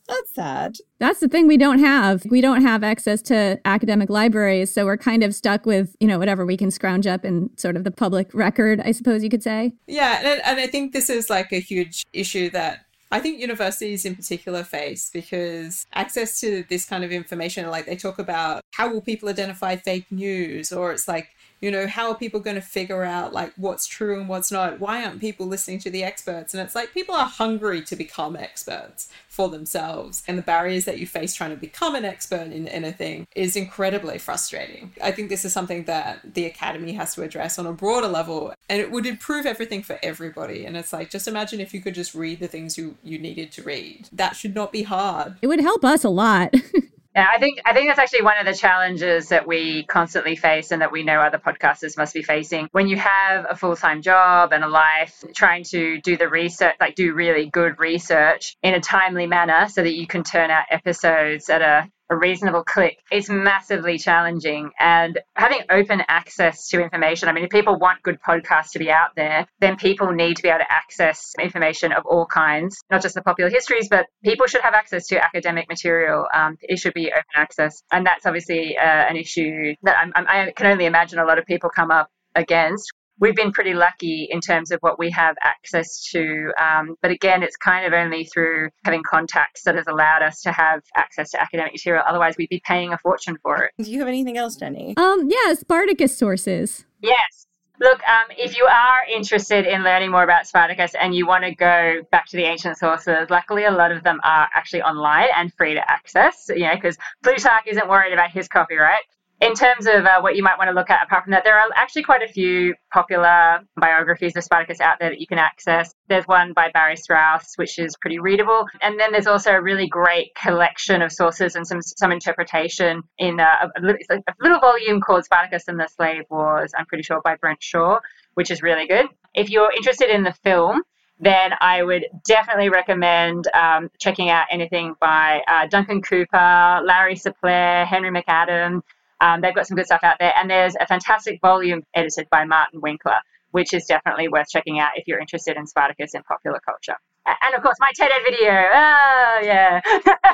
That's 0.09 0.35
sad. 0.35 0.77
That's 1.01 1.21
the 1.21 1.29
thing 1.29 1.47
we 1.47 1.59
don't 1.59 1.81
have. 1.81 2.25
We 2.31 2.41
don't 2.41 2.63
have 2.63 2.83
access 2.83 3.21
to 3.23 3.61
academic 3.67 4.09
libraries, 4.09 4.73
so 4.73 4.87
we're 4.87 4.97
kind 4.97 5.23
of 5.23 5.35
stuck 5.35 5.67
with, 5.67 5.95
you 6.01 6.09
know, 6.09 6.19
whatever 6.19 6.47
we 6.47 6.57
can 6.57 6.71
scrounge 6.71 7.07
up 7.07 7.27
in 7.27 7.51
sort 7.59 7.77
of 7.77 7.85
the 7.85 7.91
public 7.91 8.33
record, 8.33 8.81
I 8.81 8.93
suppose 8.93 9.23
you 9.23 9.29
could 9.29 9.43
say. 9.43 9.75
Yeah, 9.87 10.21
and, 10.25 10.41
and 10.47 10.61
I 10.61 10.67
think 10.67 10.95
this 10.95 11.11
is 11.11 11.29
like 11.29 11.53
a 11.53 11.61
huge 11.61 12.05
issue 12.15 12.49
that 12.51 12.87
I 13.11 13.21
think 13.21 13.41
universities 13.41 14.05
in 14.05 14.17
particular 14.17 14.63
face 14.65 15.11
because 15.13 15.87
access 15.95 16.41
to 16.41 16.65
this 16.69 16.85
kind 16.85 17.05
of 17.05 17.13
information, 17.13 17.71
like 17.71 17.87
they 17.87 17.97
talk 17.97 18.19
about 18.19 18.63
how 18.73 18.93
will 18.93 19.01
people 19.01 19.29
identify 19.29 19.77
fake 19.77 20.07
news, 20.11 20.73
or 20.73 20.93
it's 20.93 21.09
like, 21.09 21.29
you 21.61 21.71
know, 21.71 21.87
how 21.87 22.11
are 22.11 22.15
people 22.17 22.41
going 22.41 22.57
to 22.57 22.63
figure 22.63 23.05
out 23.05 23.33
like 23.33 23.53
what's 23.57 23.87
true 23.87 24.19
and 24.19 24.29
what's 24.29 24.53
not? 24.53 24.81
Why 24.81 25.05
aren't 25.05 25.21
people 25.21 25.47
listening 25.47 25.79
to 25.81 25.91
the 25.91 26.05
experts? 26.05 26.55
And 26.55 26.63
it's 26.63 26.75
like 26.75 26.93
people 26.93 27.15
are 27.15 27.27
hungry 27.27 27.83
to 27.83 27.97
become 27.97 28.37
experts 28.37 29.09
for 29.29 29.49
themselves. 29.49 30.23
And 30.29 30.39
the 30.39 30.43
barriers 30.43 30.85
that 30.85 30.99
you 30.99 31.07
face 31.07 31.35
trying 31.35 31.51
to 31.51 31.57
become 31.57 31.95
an 31.95 32.05
expert 32.05 32.53
in 32.53 32.69
anything 32.69 33.27
is 33.35 33.57
incredibly 33.57 34.19
frustrating. 34.19 34.93
I 35.03 35.11
think 35.11 35.29
this 35.29 35.45
is 35.45 35.53
something 35.53 35.85
that 35.85 36.35
the 36.35 36.47
academy 36.47 36.93
has 36.93 37.15
to 37.15 37.23
address 37.23 37.59
on 37.59 37.67
a 37.67 37.73
broader 37.73 38.09
level 38.09 38.55
and 38.69 38.81
it 38.81 38.91
would 38.91 39.07
improve 39.07 39.47
everything 39.47 39.83
for 39.83 39.99
everybody. 40.03 40.65
And 40.65 40.77
it's 40.77 40.93
like, 40.93 41.11
just 41.11 41.29
imagine 41.29 41.61
if 41.61 41.75
you 41.75 41.81
could 41.81 41.95
just 41.95 42.15
read 42.15 42.41
the 42.41 42.49
things 42.49 42.79
you, 42.79 42.97
you 43.03 43.19
needed 43.19 43.51
to 43.53 43.63
read. 43.63 44.09
That 44.13 44.37
should 44.37 44.55
not 44.55 44.73
be 44.73 44.85
hard. 44.85 45.37
It 45.43 45.47
would 45.49 45.61
help 45.61 45.85
us 45.85 46.05
a 46.05 46.09
lot. 46.09 46.55
Yeah, 47.19 47.27
I 47.35 47.41
think 47.41 47.59
I 47.65 47.73
think 47.73 47.91
that's 47.91 47.99
actually 47.99 48.23
one 48.23 48.39
of 48.39 48.47
the 48.47 48.55
challenges 48.55 49.31
that 49.31 49.45
we 49.45 49.83
constantly 49.87 50.37
face 50.37 50.71
and 50.71 50.83
that 50.83 50.93
we 50.93 51.03
know 51.03 51.21
other 51.21 51.39
podcasters 51.39 51.97
must 51.97 52.15
be 52.15 52.23
facing. 52.23 52.69
When 52.71 52.87
you 52.87 52.97
have 52.97 53.45
a 53.51 53.57
full-time 53.57 54.03
job 54.03 54.53
and 54.53 54.63
a 54.63 54.69
life, 54.69 55.25
trying 55.35 55.65
to 55.73 56.01
do 56.01 56.17
the 56.17 56.29
research, 56.29 56.77
like 56.79 56.95
do 56.95 57.13
really 57.15 57.51
good 57.51 57.81
research 57.81 58.57
in 58.63 58.75
a 58.75 58.79
timely 58.79 59.27
manner 59.27 59.69
so 59.69 59.83
that 59.83 59.95
you 59.95 60.07
can 60.07 60.23
turn 60.23 60.53
out 60.53 60.67
episodes 60.71 61.51
at 61.51 61.61
a 61.61 61.89
a 62.11 62.17
reasonable 62.17 62.65
click 62.65 62.99
is 63.13 63.29
massively 63.29 63.99
challenging. 63.99 64.71
And 64.79 65.19
having 65.35 65.61
open 65.71 66.03
access 66.09 66.69
to 66.69 66.83
information, 66.83 67.29
I 67.29 67.33
mean, 67.33 67.45
if 67.45 67.51
people 67.51 67.79
want 67.79 68.03
good 68.03 68.19
podcasts 68.27 68.73
to 68.73 68.79
be 68.79 68.91
out 68.91 69.15
there, 69.17 69.47
then 69.61 69.77
people 69.77 70.13
need 70.13 70.37
to 70.37 70.43
be 70.43 70.49
able 70.49 70.61
to 70.61 70.73
access 70.73 71.35
information 71.39 71.93
of 71.93 72.07
all 72.07 72.27
kinds, 72.27 72.79
not 72.91 73.03
just 73.03 73.15
the 73.15 73.23
popular 73.23 73.51
histories, 73.51 73.89
but 73.89 74.07
people 74.25 74.47
should 74.47 74.63
have 74.63 74.75
access 74.75 75.07
to 75.09 75.23
academic 75.23 75.69
material. 75.69 76.27
Um, 76.33 76.57
it 76.63 76.79
should 76.79 76.95
be 76.95 77.09
open 77.09 77.25
access. 77.35 77.83
And 77.93 78.07
that's 78.07 78.27
obviously 78.27 78.77
uh, 78.79 78.83
an 78.83 79.17
issue 79.17 79.75
that 79.83 79.97
I'm, 79.99 80.13
I'm, 80.15 80.27
I 80.29 80.53
can 80.53 80.67
only 80.67 80.87
imagine 80.87 81.19
a 81.19 81.25
lot 81.25 81.39
of 81.39 81.47
people 81.47 81.71
come 81.71 81.91
up 81.91 82.09
against 82.35 82.93
we've 83.21 83.35
been 83.35 83.53
pretty 83.53 83.75
lucky 83.75 84.29
in 84.31 84.41
terms 84.41 84.71
of 84.71 84.81
what 84.81 84.99
we 84.99 85.11
have 85.11 85.37
access 85.43 86.03
to. 86.11 86.53
Um, 86.61 86.97
but 87.03 87.11
again, 87.11 87.43
it's 87.43 87.57
kind 87.57 87.87
of 87.87 87.93
only 87.93 88.25
through 88.25 88.71
having 88.85 89.03
contacts 89.03 89.63
that 89.65 89.75
has 89.75 89.87
allowed 89.87 90.23
us 90.23 90.43
to 90.43 90.53
have 90.53 90.83
access 90.97 91.31
to 91.31 91.41
academic 91.41 91.73
material. 91.73 92.03
Otherwise, 92.07 92.37
we'd 92.39 92.49
be 92.49 92.63
paying 92.65 92.93
a 92.93 92.99
fortune 92.99 93.37
for 93.43 93.65
it. 93.65 93.73
Do 93.83 93.91
you 93.91 93.99
have 93.99 94.09
anything 94.09 94.37
else, 94.37 94.57
Jenny? 94.57 94.95
Um, 94.97 95.29
yeah, 95.29 95.55
Spartacus 95.55 96.17
sources. 96.17 96.85
Yes. 97.01 97.47
Look, 97.81 98.01
um, 98.09 98.25
if 98.37 98.57
you 98.57 98.65
are 98.65 99.03
interested 99.09 99.65
in 99.65 99.85
learning 99.85 100.11
more 100.11 100.25
about 100.25 100.49
Spartacus 100.49 100.97
and 101.01 101.15
you 101.15 101.29
want 101.29 101.45
to 101.45 101.55
go 101.55 102.03
back 102.11 102.27
to 102.27 102.37
the 102.37 102.43
ancient 102.43 102.77
sources, 102.77 103.31
luckily 103.31 103.65
a 103.65 103.71
lot 103.71 103.93
of 103.93 104.03
them 104.03 104.19
are 104.25 104.49
actually 104.53 104.83
online 104.83 105.29
and 105.37 105.55
free 105.55 105.75
to 105.75 105.91
access. 105.91 106.47
You 106.49 106.65
know, 106.65 106.75
because 106.75 106.97
Plutarch 107.23 107.69
isn't 107.69 107.89
worried 107.89 108.13
about 108.13 108.33
his 108.33 108.49
copyright 108.49 109.03
in 109.41 109.55
terms 109.55 109.87
of 109.87 110.05
uh, 110.05 110.21
what 110.21 110.35
you 110.35 110.43
might 110.43 110.59
want 110.59 110.69
to 110.69 110.75
look 110.75 110.91
at 110.91 111.05
apart 111.05 111.25
from 111.25 111.31
that, 111.31 111.45
there 111.45 111.59
are 111.59 111.69
actually 111.77 112.03
quite 112.03 112.23
a 112.23 112.29
few 112.29 112.75
popular 112.93 113.61
biographies 113.77 114.37
of 114.37 114.43
Spartacus 114.43 114.81
out 114.81 114.97
there 114.99 115.11
that 115.11 115.21
you 115.21 115.27
can 115.27 115.39
access. 115.39 115.95
There's 116.09 116.25
one 116.27 116.53
by 116.53 116.71
Barry 116.75 116.97
Strauss, 116.97 117.55
which 117.57 117.79
is 117.79 117.97
pretty 118.01 118.19
readable. 118.19 118.67
And 118.83 118.99
then 118.99 119.13
there's 119.13 119.29
also 119.29 119.53
a 119.53 119.63
really 119.63 119.87
great 119.87 120.35
collection 120.35 121.03
of 121.03 121.13
sources 121.13 121.55
and 121.55 121.67
some, 121.67 121.81
some 121.83 122.11
interpretation 122.11 123.03
in 123.19 123.39
a, 123.39 123.71
a, 123.77 123.81
little, 123.81 124.01
a 124.11 124.35
little 124.41 124.61
volume 124.61 125.01
called 125.01 125.25
Spartacus 125.25 125.69
and 125.69 125.79
the 125.79 125.89
Slave 125.89 126.25
Wars, 126.31 126.73
I'm 126.77 126.87
pretty 126.87 127.05
sure 127.05 127.21
by 127.23 127.37
Brent 127.37 127.63
Shaw, 127.63 128.01
which 128.35 128.51
is 128.51 128.63
really 128.63 128.89
good. 128.89 129.07
If 129.35 129.51
you're 129.51 129.71
interested 129.77 130.11
in 130.11 130.25
the 130.25 130.33
film, 130.33 130.83
then 131.21 131.53
I 131.61 131.83
would 131.83 132.07
definitely 132.27 132.69
recommend 132.69 133.49
um, 133.55 133.91
checking 133.99 134.31
out 134.31 134.47
anything 134.51 134.95
by 135.01 135.43
uh, 135.49 135.67
Duncan 135.67 136.01
Cooper, 136.03 136.81
Larry 136.85 137.17
Sapler, 137.17 137.87
Henry 137.87 138.11
McAdam. 138.11 138.83
Um, 139.21 139.41
they've 139.41 139.55
got 139.55 139.67
some 139.67 139.77
good 139.77 139.87
stuff 139.87 140.03
out 140.03 140.17
there. 140.19 140.33
And 140.37 140.51
there's 140.51 140.75
a 140.81 140.87
fantastic 140.87 141.41
volume 141.41 141.83
edited 141.95 142.29
by 142.31 142.45
Martin 142.45 142.81
Winkler, 142.81 143.19
which 143.51 143.73
is 143.73 143.85
definitely 143.87 144.29
worth 144.29 144.49
checking 144.49 144.79
out 144.79 144.91
if 144.97 145.07
you're 145.07 145.19
interested 145.19 145.57
in 145.57 145.67
Spartacus 145.67 146.15
and 146.15 146.25
popular 146.25 146.61
culture. 146.65 146.97
And 147.43 147.55
of 147.55 147.63
course, 147.63 147.77
my 147.81 147.91
TED 147.95 148.11
Ed 148.11 148.23
video. 148.25 148.51
Oh, 148.51 149.41
yeah. 149.43 149.81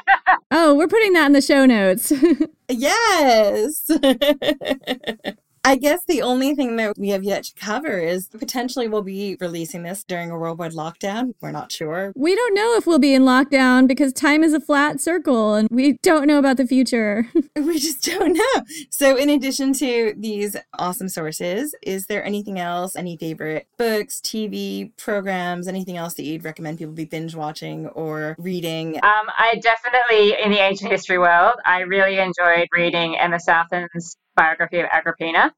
oh, 0.53 0.75
we're 0.75 0.89
putting 0.89 1.13
that 1.15 1.27
in 1.27 1.33
the 1.33 1.41
show 1.41 1.67
notes. 1.67 2.13
yes. 2.69 3.91
I 5.67 5.77
guess 5.77 6.05
the 6.05 6.21
only 6.21 6.55
thing 6.55 6.77
that 6.77 6.99
we 6.99 7.09
have 7.09 7.25
yet 7.25 7.45
to 7.45 7.55
cover 7.55 7.99
is 7.99 8.29
potentially 8.29 8.87
we'll 8.87 9.01
be 9.01 9.39
releasing 9.41 9.83
this 9.83 10.05
during 10.05 10.31
a 10.31 10.39
worldwide 10.39 10.73
lockdown. 10.73 11.33
We're 11.41 11.53
not 11.53 11.73
sure. 11.73 12.13
We 12.15 12.35
don't 12.37 12.55
know 12.55 12.75
if 12.77 12.87
we'll 12.87 12.99
be 12.99 13.15
in 13.15 13.23
lockdown 13.23 13.89
because 13.89 14.13
time 14.13 14.45
is 14.45 14.53
a 14.53 14.61
flat 14.61 15.01
circle 15.01 15.55
and 15.55 15.67
we 15.71 15.95
don't 16.03 16.27
know 16.27 16.39
about 16.39 16.59
the 16.59 16.67
future. 16.67 17.27
we 17.57 17.79
just 17.79 18.05
don't 18.05 18.35
know. 18.35 18.65
So, 18.91 19.17
in 19.17 19.31
addition 19.31 19.73
to 19.75 20.13
these 20.19 20.55
awesome 20.79 21.09
sources, 21.09 21.75
is 21.81 22.07
there 22.07 22.23
anything 22.23 22.59
else, 22.61 22.95
any 22.95 23.17
favorite 23.17 23.67
books, 23.79 24.21
TV 24.21 24.95
programs, 24.99 25.67
anything 25.67 25.97
else 25.97 26.13
that 26.15 26.25
you'd 26.25 26.45
recommend 26.45 26.77
people 26.77 26.93
be 26.93 27.07
binge 27.07 27.35
watching 27.35 27.87
or 27.89 28.37
reading? 28.39 28.97
Um, 28.97 29.31
I 29.39 29.59
definitely, 29.63 30.37
in 30.45 30.51
the 30.51 30.59
ancient 30.59 30.91
history 30.91 31.19
world, 31.19 31.55
I 31.65 31.81
really 31.81 32.19
enjoyed 32.19 32.69
reading 32.71 33.17
Emma 33.17 33.41
Southon's 33.41 34.19
biography 34.37 34.81
of 34.81 34.87
Agrippina. 34.91 35.53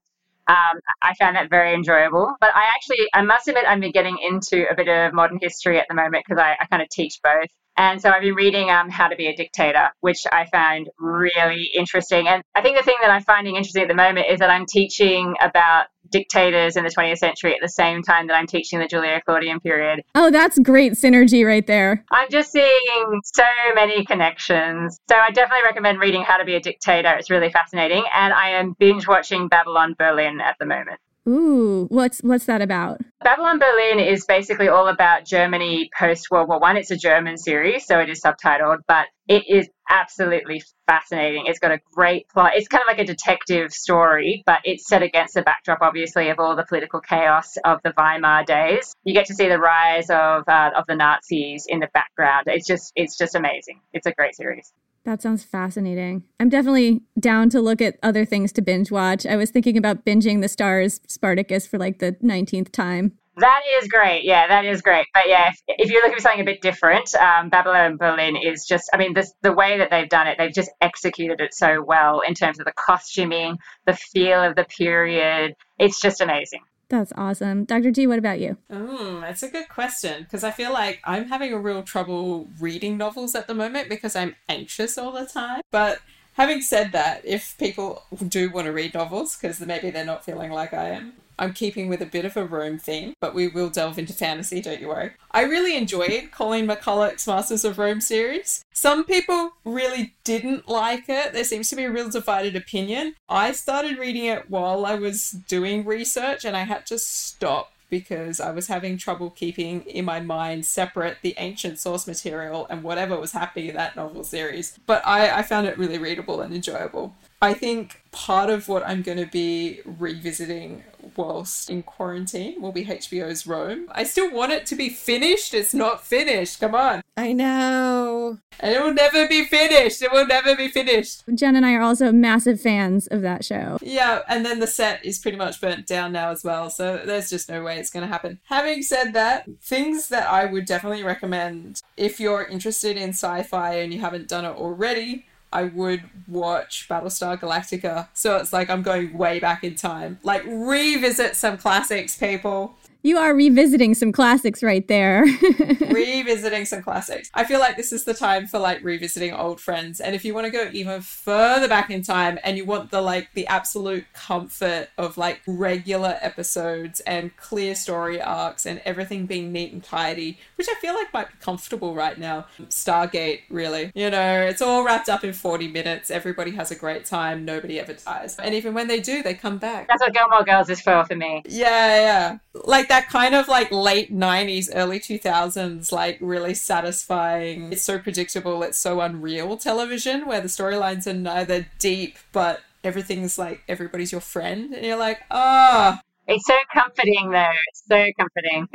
Um, 0.47 0.79
I 1.01 1.13
found 1.19 1.35
that 1.35 1.49
very 1.49 1.73
enjoyable. 1.73 2.33
But 2.39 2.55
I 2.55 2.63
actually, 2.73 3.05
I 3.13 3.21
must 3.21 3.47
admit, 3.47 3.65
I'm 3.67 3.81
getting 3.91 4.17
into 4.23 4.65
a 4.69 4.75
bit 4.75 4.87
of 4.87 5.13
modern 5.13 5.39
history 5.41 5.79
at 5.79 5.87
the 5.89 5.95
moment 5.95 6.23
because 6.25 6.41
I, 6.41 6.55
I 6.59 6.65
kind 6.67 6.81
of 6.81 6.89
teach 6.89 7.19
both. 7.23 7.49
And 7.79 8.01
so 8.01 8.09
I've 8.09 8.23
been 8.23 8.33
reading 8.33 8.71
um, 8.71 8.89
How 8.89 9.07
to 9.07 9.15
Be 9.15 9.27
a 9.27 9.35
Dictator, 9.35 9.89
which 9.99 10.25
I 10.31 10.47
found 10.51 10.89
really 10.97 11.69
interesting. 11.75 12.27
And 12.27 12.41
I 12.55 12.61
think 12.61 12.75
the 12.75 12.83
thing 12.83 12.95
that 13.01 13.11
I'm 13.11 13.21
finding 13.21 13.55
interesting 13.55 13.83
at 13.83 13.87
the 13.87 13.93
moment 13.93 14.25
is 14.31 14.39
that 14.39 14.49
I'm 14.49 14.65
teaching 14.65 15.35
about 15.41 15.85
dictators 16.11 16.75
in 16.75 16.83
the 16.83 16.89
20th 16.89 17.17
century 17.17 17.53
at 17.53 17.59
the 17.61 17.69
same 17.69 18.01
time 18.01 18.27
that 18.27 18.33
I'm 18.33 18.47
teaching 18.47 18.79
the 18.79 18.87
Julio 18.89 19.19
Claudian 19.25 19.59
period. 19.59 20.03
Oh, 20.15 20.31
that's 20.31 20.59
great 20.59 20.93
synergy 20.93 21.45
right 21.45 21.65
there. 21.65 22.03
I'm 22.11 22.29
just 22.29 22.51
seeing 22.51 23.21
so 23.23 23.43
many 23.75 24.05
connections. 24.05 24.99
So 25.09 25.15
I 25.15 25.31
definitely 25.31 25.63
recommend 25.63 25.99
reading 25.99 26.23
How 26.23 26.37
to 26.37 26.45
Be 26.45 26.55
a 26.55 26.59
Dictator. 26.59 27.13
It's 27.15 27.29
really 27.29 27.51
fascinating. 27.51 28.03
And 28.13 28.33
I 28.33 28.49
am 28.49 28.75
binge 28.79 29.07
watching 29.07 29.47
Babylon 29.47 29.95
Berlin 29.97 30.41
at 30.41 30.55
the 30.59 30.65
moment. 30.65 30.99
Ooh, 31.27 31.87
what's 31.89 32.19
what's 32.19 32.45
that 32.45 32.61
about? 32.61 33.01
Babylon 33.21 33.59
Berlin 33.59 33.99
is 33.99 34.25
basically 34.25 34.69
all 34.69 34.87
about 34.87 35.25
Germany 35.25 35.89
post 35.97 36.31
World 36.31 36.47
War 36.47 36.59
One. 36.59 36.77
It's 36.77 36.89
a 36.89 36.95
German 36.95 37.37
series, 37.37 37.85
so 37.85 37.99
it 37.99 38.09
is 38.09 38.21
subtitled, 38.21 38.77
but 38.87 39.07
it 39.27 39.43
is 39.49 39.67
absolutely 39.89 40.63
fascinating. 40.87 41.45
It's 41.47 41.59
got 41.59 41.71
a 41.71 41.79
great 41.93 42.27
plot. 42.29 42.51
It's 42.55 42.67
kind 42.67 42.81
of 42.81 42.87
like 42.87 42.99
a 42.99 43.05
detective 43.05 43.71
story, 43.71 44.43
but 44.45 44.59
it's 44.63 44.87
set 44.87 45.03
against 45.03 45.33
the 45.33 45.41
backdrop, 45.41 45.79
obviously, 45.81 46.29
of 46.29 46.39
all 46.39 46.55
the 46.55 46.65
political 46.65 46.99
chaos 46.99 47.57
of 47.65 47.79
the 47.83 47.93
Weimar 47.97 48.45
days. 48.45 48.95
You 49.03 49.13
get 49.13 49.27
to 49.27 49.33
see 49.33 49.47
the 49.47 49.59
rise 49.59 50.09
of 50.09 50.47
uh, 50.47 50.71
of 50.75 50.85
the 50.87 50.95
Nazis 50.95 51.65
in 51.67 51.79
the 51.79 51.89
background. 51.93 52.45
It's 52.47 52.67
just 52.67 52.91
it's 52.95 53.17
just 53.17 53.35
amazing. 53.35 53.81
It's 53.93 54.07
a 54.07 54.11
great 54.11 54.35
series. 54.35 54.71
That 55.05 55.21
sounds 55.21 55.45
fascinating. 55.45 56.25
I'm 56.37 56.49
definitely 56.49 57.01
down 57.17 57.49
to 57.51 57.61
look 57.61 57.81
at 57.81 57.97
other 58.03 58.25
things 58.25 58.51
to 58.53 58.61
binge 58.61 58.91
watch. 58.91 59.25
I 59.25 59.37
was 59.37 59.51
thinking 59.51 59.77
about 59.77 60.05
binging 60.05 60.41
the 60.41 60.47
Starz 60.47 60.99
Spartacus 61.07 61.65
for 61.65 61.77
like 61.77 61.99
the 61.99 62.17
19th 62.21 62.73
time. 62.73 63.13
That 63.37 63.61
is 63.79 63.87
great. 63.87 64.23
Yeah, 64.23 64.47
that 64.47 64.65
is 64.65 64.81
great. 64.81 65.05
But 65.13 65.23
yeah, 65.27 65.49
if, 65.49 65.61
if 65.67 65.91
you're 65.91 66.01
looking 66.01 66.17
for 66.17 66.21
something 66.21 66.41
a 66.41 66.45
bit 66.45 66.61
different, 66.61 67.13
um, 67.15 67.49
Babylon 67.49 67.97
Berlin 67.97 68.35
is 68.35 68.65
just, 68.65 68.89
I 68.93 68.97
mean, 68.97 69.13
this, 69.13 69.31
the 69.41 69.53
way 69.53 69.77
that 69.77 69.91
they've 69.91 70.09
done 70.09 70.27
it, 70.27 70.37
they've 70.37 70.53
just 70.53 70.71
executed 70.81 71.39
it 71.39 71.53
so 71.53 71.83
well 71.83 72.21
in 72.21 72.33
terms 72.33 72.59
of 72.59 72.65
the 72.65 72.73
costuming, 72.75 73.59
the 73.85 73.93
feel 73.93 74.43
of 74.43 74.55
the 74.55 74.65
period. 74.65 75.55
It's 75.77 76.01
just 76.01 76.19
amazing. 76.19 76.61
That's 76.89 77.11
awesome. 77.15 77.65
Dr. 77.65 77.91
G, 77.91 78.07
what 78.07 78.17
about 78.17 78.39
you? 78.39 78.57
Mm, 78.71 79.21
that's 79.21 79.43
a 79.43 79.49
good 79.49 79.67
question 79.67 80.23
because 80.23 80.43
I 80.43 80.51
feel 80.51 80.71
like 80.71 81.01
I'm 81.03 81.25
having 81.27 81.51
a 81.51 81.59
real 81.59 81.83
trouble 81.83 82.49
reading 82.59 82.97
novels 82.97 83.35
at 83.35 83.47
the 83.47 83.53
moment 83.53 83.89
because 83.89 84.15
I'm 84.15 84.35
anxious 84.47 84.97
all 84.97 85.11
the 85.11 85.25
time. 85.25 85.61
But 85.69 85.99
having 86.33 86.61
said 86.61 86.93
that, 86.93 87.21
if 87.25 87.57
people 87.57 88.03
do 88.27 88.49
want 88.49 88.65
to 88.67 88.71
read 88.71 88.93
novels 88.93 89.35
because 89.35 89.59
maybe 89.59 89.89
they're 89.89 90.05
not 90.05 90.23
feeling 90.23 90.51
like 90.51 90.73
I 90.73 90.89
am, 90.89 91.13
I'm 91.39 91.53
keeping 91.53 91.87
with 91.87 92.01
a 92.01 92.05
bit 92.05 92.25
of 92.25 92.35
a 92.35 92.45
Rome 92.45 92.77
theme, 92.77 93.13
but 93.19 93.35
we 93.35 93.47
will 93.47 93.69
delve 93.69 93.99
into 93.99 94.13
fantasy, 94.13 94.61
don't 94.61 94.81
you 94.81 94.87
worry. 94.87 95.11
I 95.31 95.41
really 95.41 95.75
enjoyed 95.77 96.31
Colleen 96.31 96.67
McCullough's 96.67 97.27
Masters 97.27 97.63
of 97.63 97.77
Rome 97.77 98.01
series. 98.01 98.63
Some 98.73 99.03
people 99.03 99.53
really 99.63 100.13
didn't 100.23 100.67
like 100.67 101.09
it. 101.09 101.33
There 101.33 101.43
seems 101.43 101.69
to 101.69 101.75
be 101.75 101.83
a 101.83 101.91
real 101.91 102.09
divided 102.09 102.55
opinion. 102.55 103.15
I 103.29 103.51
started 103.51 103.97
reading 103.97 104.25
it 104.25 104.49
while 104.49 104.85
I 104.85 104.95
was 104.95 105.31
doing 105.31 105.85
research 105.85 106.45
and 106.45 106.57
I 106.57 106.63
had 106.63 106.85
to 106.87 106.97
stop 106.97 107.71
because 107.89 108.39
I 108.39 108.51
was 108.51 108.67
having 108.67 108.97
trouble 108.97 109.29
keeping 109.29 109.81
in 109.83 110.05
my 110.05 110.19
mind 110.19 110.65
separate 110.65 111.17
the 111.21 111.35
ancient 111.37 111.79
source 111.79 112.07
material 112.07 112.67
and 112.69 112.83
whatever 112.83 113.19
was 113.19 113.31
happening 113.31 113.69
in 113.69 113.75
that 113.75 113.95
novel 113.95 114.23
series. 114.23 114.77
But 114.85 115.05
I, 115.05 115.39
I 115.39 115.41
found 115.43 115.67
it 115.67 115.77
really 115.77 115.97
readable 115.97 116.41
and 116.41 116.53
enjoyable. 116.53 117.15
I 117.41 117.53
think 117.53 118.01
part 118.11 118.49
of 118.49 118.67
what 118.67 118.85
I'm 118.87 119.03
going 119.03 119.19
to 119.19 119.27
be 119.27 119.81
revisiting 119.85 120.83
whilst 121.15 121.69
in 121.69 121.83
quarantine 121.83 122.61
will 122.61 122.71
be 122.71 122.85
HBO's 122.85 123.45
Rome. 123.45 123.87
I 123.91 124.03
still 124.03 124.31
want 124.31 124.51
it 124.51 124.65
to 124.67 124.75
be 124.75 124.89
finished. 124.89 125.53
It's 125.53 125.73
not 125.73 126.03
finished. 126.03 126.59
Come 126.59 126.73
on. 126.73 127.01
I 127.15 127.33
know. 127.33 128.39
And 128.59 128.75
it 128.75 128.81
will 128.81 128.93
never 128.93 129.27
be 129.27 129.45
finished. 129.45 130.01
It 130.01 130.11
will 130.11 130.25
never 130.25 130.55
be 130.55 130.67
finished. 130.67 131.23
Jen 131.33 131.55
and 131.55 131.65
I 131.65 131.73
are 131.73 131.81
also 131.81 132.11
massive 132.11 132.59
fans 132.59 133.05
of 133.07 133.21
that 133.21 133.45
show. 133.45 133.77
Yeah, 133.81 134.21
and 134.27 134.45
then 134.45 134.59
the 134.59 134.67
set 134.67 135.05
is 135.05 135.19
pretty 135.19 135.37
much 135.37 135.61
burnt 135.61 135.85
down 135.85 136.11
now 136.11 136.31
as 136.31 136.43
well. 136.43 136.69
So 136.71 137.01
there's 137.05 137.29
just 137.29 137.49
no 137.49 137.63
way 137.63 137.77
it's 137.77 137.91
going 137.91 138.05
to 138.05 138.11
happen. 138.11 138.39
Having 138.45 138.81
said 138.81 139.13
that, 139.13 139.47
things 139.61 140.09
that 140.09 140.27
I 140.27 140.45
would 140.45 140.65
definitely 140.65 141.03
recommend 141.03 141.81
if 141.95 142.19
you're 142.19 142.45
interested 142.45 142.97
in 142.97 143.09
sci 143.09 143.43
fi 143.43 143.75
and 143.75 143.93
you 143.93 144.01
haven't 144.01 144.27
done 144.27 144.45
it 144.45 144.55
already 144.55 145.25
I 145.51 145.63
would 145.63 146.03
watch 146.27 146.87
Battlestar 146.89 147.39
Galactica. 147.39 148.09
So 148.13 148.37
it's 148.37 148.51
like 148.51 148.69
I'm 148.69 148.81
going 148.81 149.17
way 149.17 149.39
back 149.39 149.63
in 149.63 149.75
time. 149.75 150.19
Like 150.23 150.43
revisit 150.45 151.35
some 151.35 151.57
classics, 151.57 152.17
people. 152.17 152.75
You 153.07 153.17
are 153.19 153.33
revisiting 153.33 153.93
some 153.93 154.11
classics 154.11 154.61
right 154.61 154.85
there. 154.89 155.21
revisiting 155.89 156.65
some 156.65 156.83
classics. 156.83 157.31
I 157.33 157.45
feel 157.45 157.61
like 157.61 157.77
this 157.77 157.93
is 157.93 158.03
the 158.03 158.13
time 158.13 158.47
for 158.47 158.59
like 158.59 158.83
revisiting 158.83 159.33
old 159.33 159.61
friends. 159.61 160.01
And 160.01 160.13
if 160.13 160.25
you 160.25 160.33
want 160.33 160.43
to 160.43 160.51
go 160.51 160.69
even 160.73 160.99
further 160.99 161.69
back 161.69 161.89
in 161.89 162.01
time 162.01 162.37
and 162.43 162.57
you 162.57 162.65
want 162.65 162.91
the 162.91 162.99
like 162.99 163.29
the 163.33 163.47
absolute 163.47 164.03
comfort 164.11 164.89
of 164.97 165.17
like 165.17 165.39
regular 165.47 166.17
episodes 166.19 166.99
and 166.99 167.33
clear 167.37 167.75
story 167.75 168.21
arcs 168.21 168.65
and 168.65 168.81
everything 168.83 169.25
being 169.25 169.53
neat 169.53 169.71
and 169.71 169.81
tidy, 169.81 170.37
which 170.55 170.67
I 170.69 170.73
feel 170.81 170.93
like 170.93 171.13
might 171.13 171.29
be 171.29 171.37
comfortable 171.39 171.95
right 171.95 172.17
now. 172.17 172.47
Stargate, 172.63 173.43
really. 173.49 173.89
You 173.95 174.09
know, 174.09 174.41
it's 174.41 174.61
all 174.61 174.83
wrapped 174.83 175.07
up 175.07 175.23
in 175.23 175.31
40 175.31 175.69
minutes. 175.69 176.11
Everybody 176.11 176.51
has 176.51 176.71
a 176.71 176.75
great 176.75 177.05
time. 177.05 177.45
Nobody 177.45 177.79
ever 177.79 177.93
dies. 177.93 178.35
And 178.37 178.53
even 178.53 178.73
when 178.73 178.89
they 178.89 178.99
do, 178.99 179.23
they 179.23 179.33
come 179.33 179.59
back. 179.59 179.87
That's 179.87 180.01
what 180.01 180.13
Gilmore 180.13 180.43
Girls 180.43 180.69
is 180.69 180.81
for 180.81 181.05
for 181.05 181.15
me. 181.15 181.41
Yeah, 181.45 182.01
yeah. 182.01 182.37
Like 182.65 182.89
that 182.89 182.96
that 182.97 183.09
kind 183.09 183.35
of 183.35 183.47
like 183.47 183.71
late 183.71 184.11
90s, 184.11 184.69
early 184.73 184.99
2000s, 184.99 185.91
like 185.91 186.17
really 186.19 186.55
satisfying. 186.55 187.71
It's 187.71 187.83
so 187.83 187.99
predictable, 187.99 188.63
it's 188.63 188.77
so 188.77 189.01
unreal 189.01 189.55
television 189.57 190.25
where 190.25 190.41
the 190.41 190.47
storylines 190.47 191.05
are 191.05 191.13
neither 191.13 191.67
deep, 191.77 192.17
but 192.31 192.61
everything's 192.83 193.37
like 193.37 193.61
everybody's 193.67 194.11
your 194.11 194.21
friend. 194.21 194.73
And 194.73 194.83
you're 194.83 194.97
like, 194.97 195.19
ah, 195.29 195.99
oh, 195.99 196.07
it's 196.27 196.45
so 196.45 196.55
comforting, 196.73 197.29
though. 197.29 197.51
It's 197.69 197.83
so 197.87 198.11
comforting. 198.19 198.67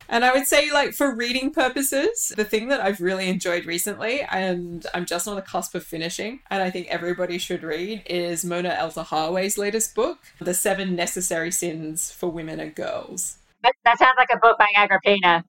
and 0.08 0.24
I 0.24 0.32
would 0.32 0.46
say, 0.46 0.72
like, 0.72 0.94
for 0.94 1.14
reading 1.14 1.52
purposes, 1.52 2.32
the 2.36 2.44
thing 2.44 2.68
that 2.68 2.80
I've 2.80 3.00
really 3.00 3.28
enjoyed 3.28 3.66
recently, 3.66 4.22
and 4.22 4.84
I'm 4.94 5.06
just 5.06 5.28
on 5.28 5.36
the 5.36 5.42
cusp 5.42 5.76
of 5.76 5.84
finishing, 5.84 6.40
and 6.50 6.60
I 6.60 6.70
think 6.70 6.88
everybody 6.88 7.38
should 7.38 7.62
read, 7.62 8.02
is 8.06 8.44
Mona 8.44 8.70
Eltahawy's 8.70 9.58
latest 9.58 9.94
book, 9.94 10.18
The 10.40 10.54
Seven 10.54 10.96
Necessary 10.96 11.52
Sins 11.52 12.10
for 12.10 12.30
Women 12.30 12.58
and 12.58 12.74
Girls. 12.74 13.37
That, 13.62 13.74
that 13.84 13.98
sounds 13.98 14.14
like 14.16 14.28
a 14.32 14.38
book 14.38 14.58
by 14.58 14.68
Agrippina. 14.76 15.44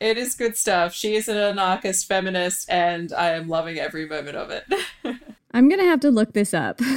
it 0.00 0.18
is 0.18 0.34
good 0.34 0.56
stuff. 0.56 0.92
She 0.92 1.14
is 1.14 1.28
an 1.28 1.36
anarchist 1.36 2.06
feminist, 2.06 2.68
and 2.70 3.12
I 3.12 3.30
am 3.30 3.48
loving 3.48 3.78
every 3.78 4.06
moment 4.06 4.36
of 4.36 4.50
it. 4.50 4.64
I'm 5.52 5.68
going 5.68 5.80
to 5.80 5.86
have 5.86 6.00
to 6.00 6.10
look 6.10 6.34
this 6.34 6.52
up. 6.52 6.80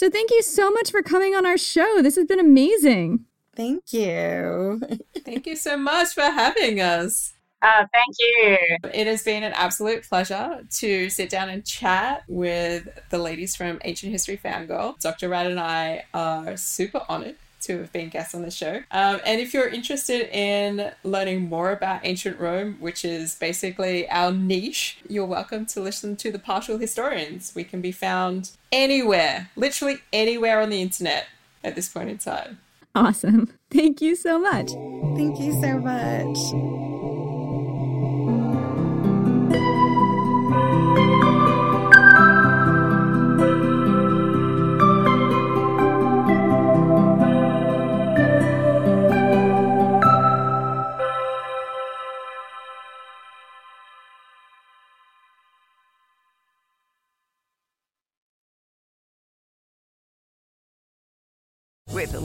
So 0.00 0.08
thank 0.08 0.30
you 0.30 0.40
so 0.40 0.70
much 0.70 0.90
for 0.90 1.02
coming 1.02 1.34
on 1.34 1.44
our 1.44 1.58
show. 1.58 2.00
This 2.00 2.16
has 2.16 2.24
been 2.24 2.40
amazing. 2.40 3.26
Thank 3.54 3.92
you. 3.92 4.80
Thank 5.26 5.46
you 5.46 5.56
so 5.56 5.76
much 5.76 6.14
for 6.14 6.22
having 6.22 6.80
us. 6.80 7.34
Uh, 7.60 7.84
thank 7.92 8.16
you. 8.18 8.56
It 8.94 9.06
has 9.06 9.22
been 9.22 9.42
an 9.42 9.52
absolute 9.52 10.04
pleasure 10.04 10.64
to 10.78 11.10
sit 11.10 11.28
down 11.28 11.50
and 11.50 11.62
chat 11.62 12.22
with 12.26 12.88
the 13.10 13.18
ladies 13.18 13.54
from 13.54 13.78
Ancient 13.84 14.10
History 14.12 14.40
Fangirl. 14.42 14.98
Dr. 15.00 15.28
Rad 15.28 15.46
and 15.46 15.60
I 15.60 16.04
are 16.14 16.56
super 16.56 17.02
honored 17.06 17.36
to 17.60 17.78
have 17.78 17.92
been 17.92 18.08
guests 18.08 18.34
on 18.34 18.42
the 18.42 18.50
show. 18.50 18.82
Um, 18.90 19.20
and 19.24 19.40
if 19.40 19.54
you're 19.54 19.68
interested 19.68 20.28
in 20.34 20.90
learning 21.04 21.48
more 21.48 21.72
about 21.72 22.00
ancient 22.04 22.38
Rome, 22.38 22.76
which 22.80 23.04
is 23.04 23.34
basically 23.34 24.08
our 24.10 24.32
niche, 24.32 24.98
you're 25.08 25.26
welcome 25.26 25.66
to 25.66 25.80
listen 25.80 26.16
to 26.16 26.30
the 26.30 26.38
Partial 26.38 26.78
Historians. 26.78 27.52
We 27.54 27.64
can 27.64 27.80
be 27.80 27.92
found 27.92 28.50
anywhere, 28.72 29.50
literally 29.56 29.98
anywhere 30.12 30.60
on 30.60 30.70
the 30.70 30.80
internet 30.80 31.26
at 31.62 31.74
this 31.74 31.88
point 31.88 32.10
in 32.10 32.18
time. 32.18 32.58
Awesome. 32.94 33.52
Thank 33.70 34.00
you 34.00 34.16
so 34.16 34.38
much. 34.38 34.70
Thank 35.16 35.38
you 35.38 35.60
so 35.60 35.78
much. 35.78 36.36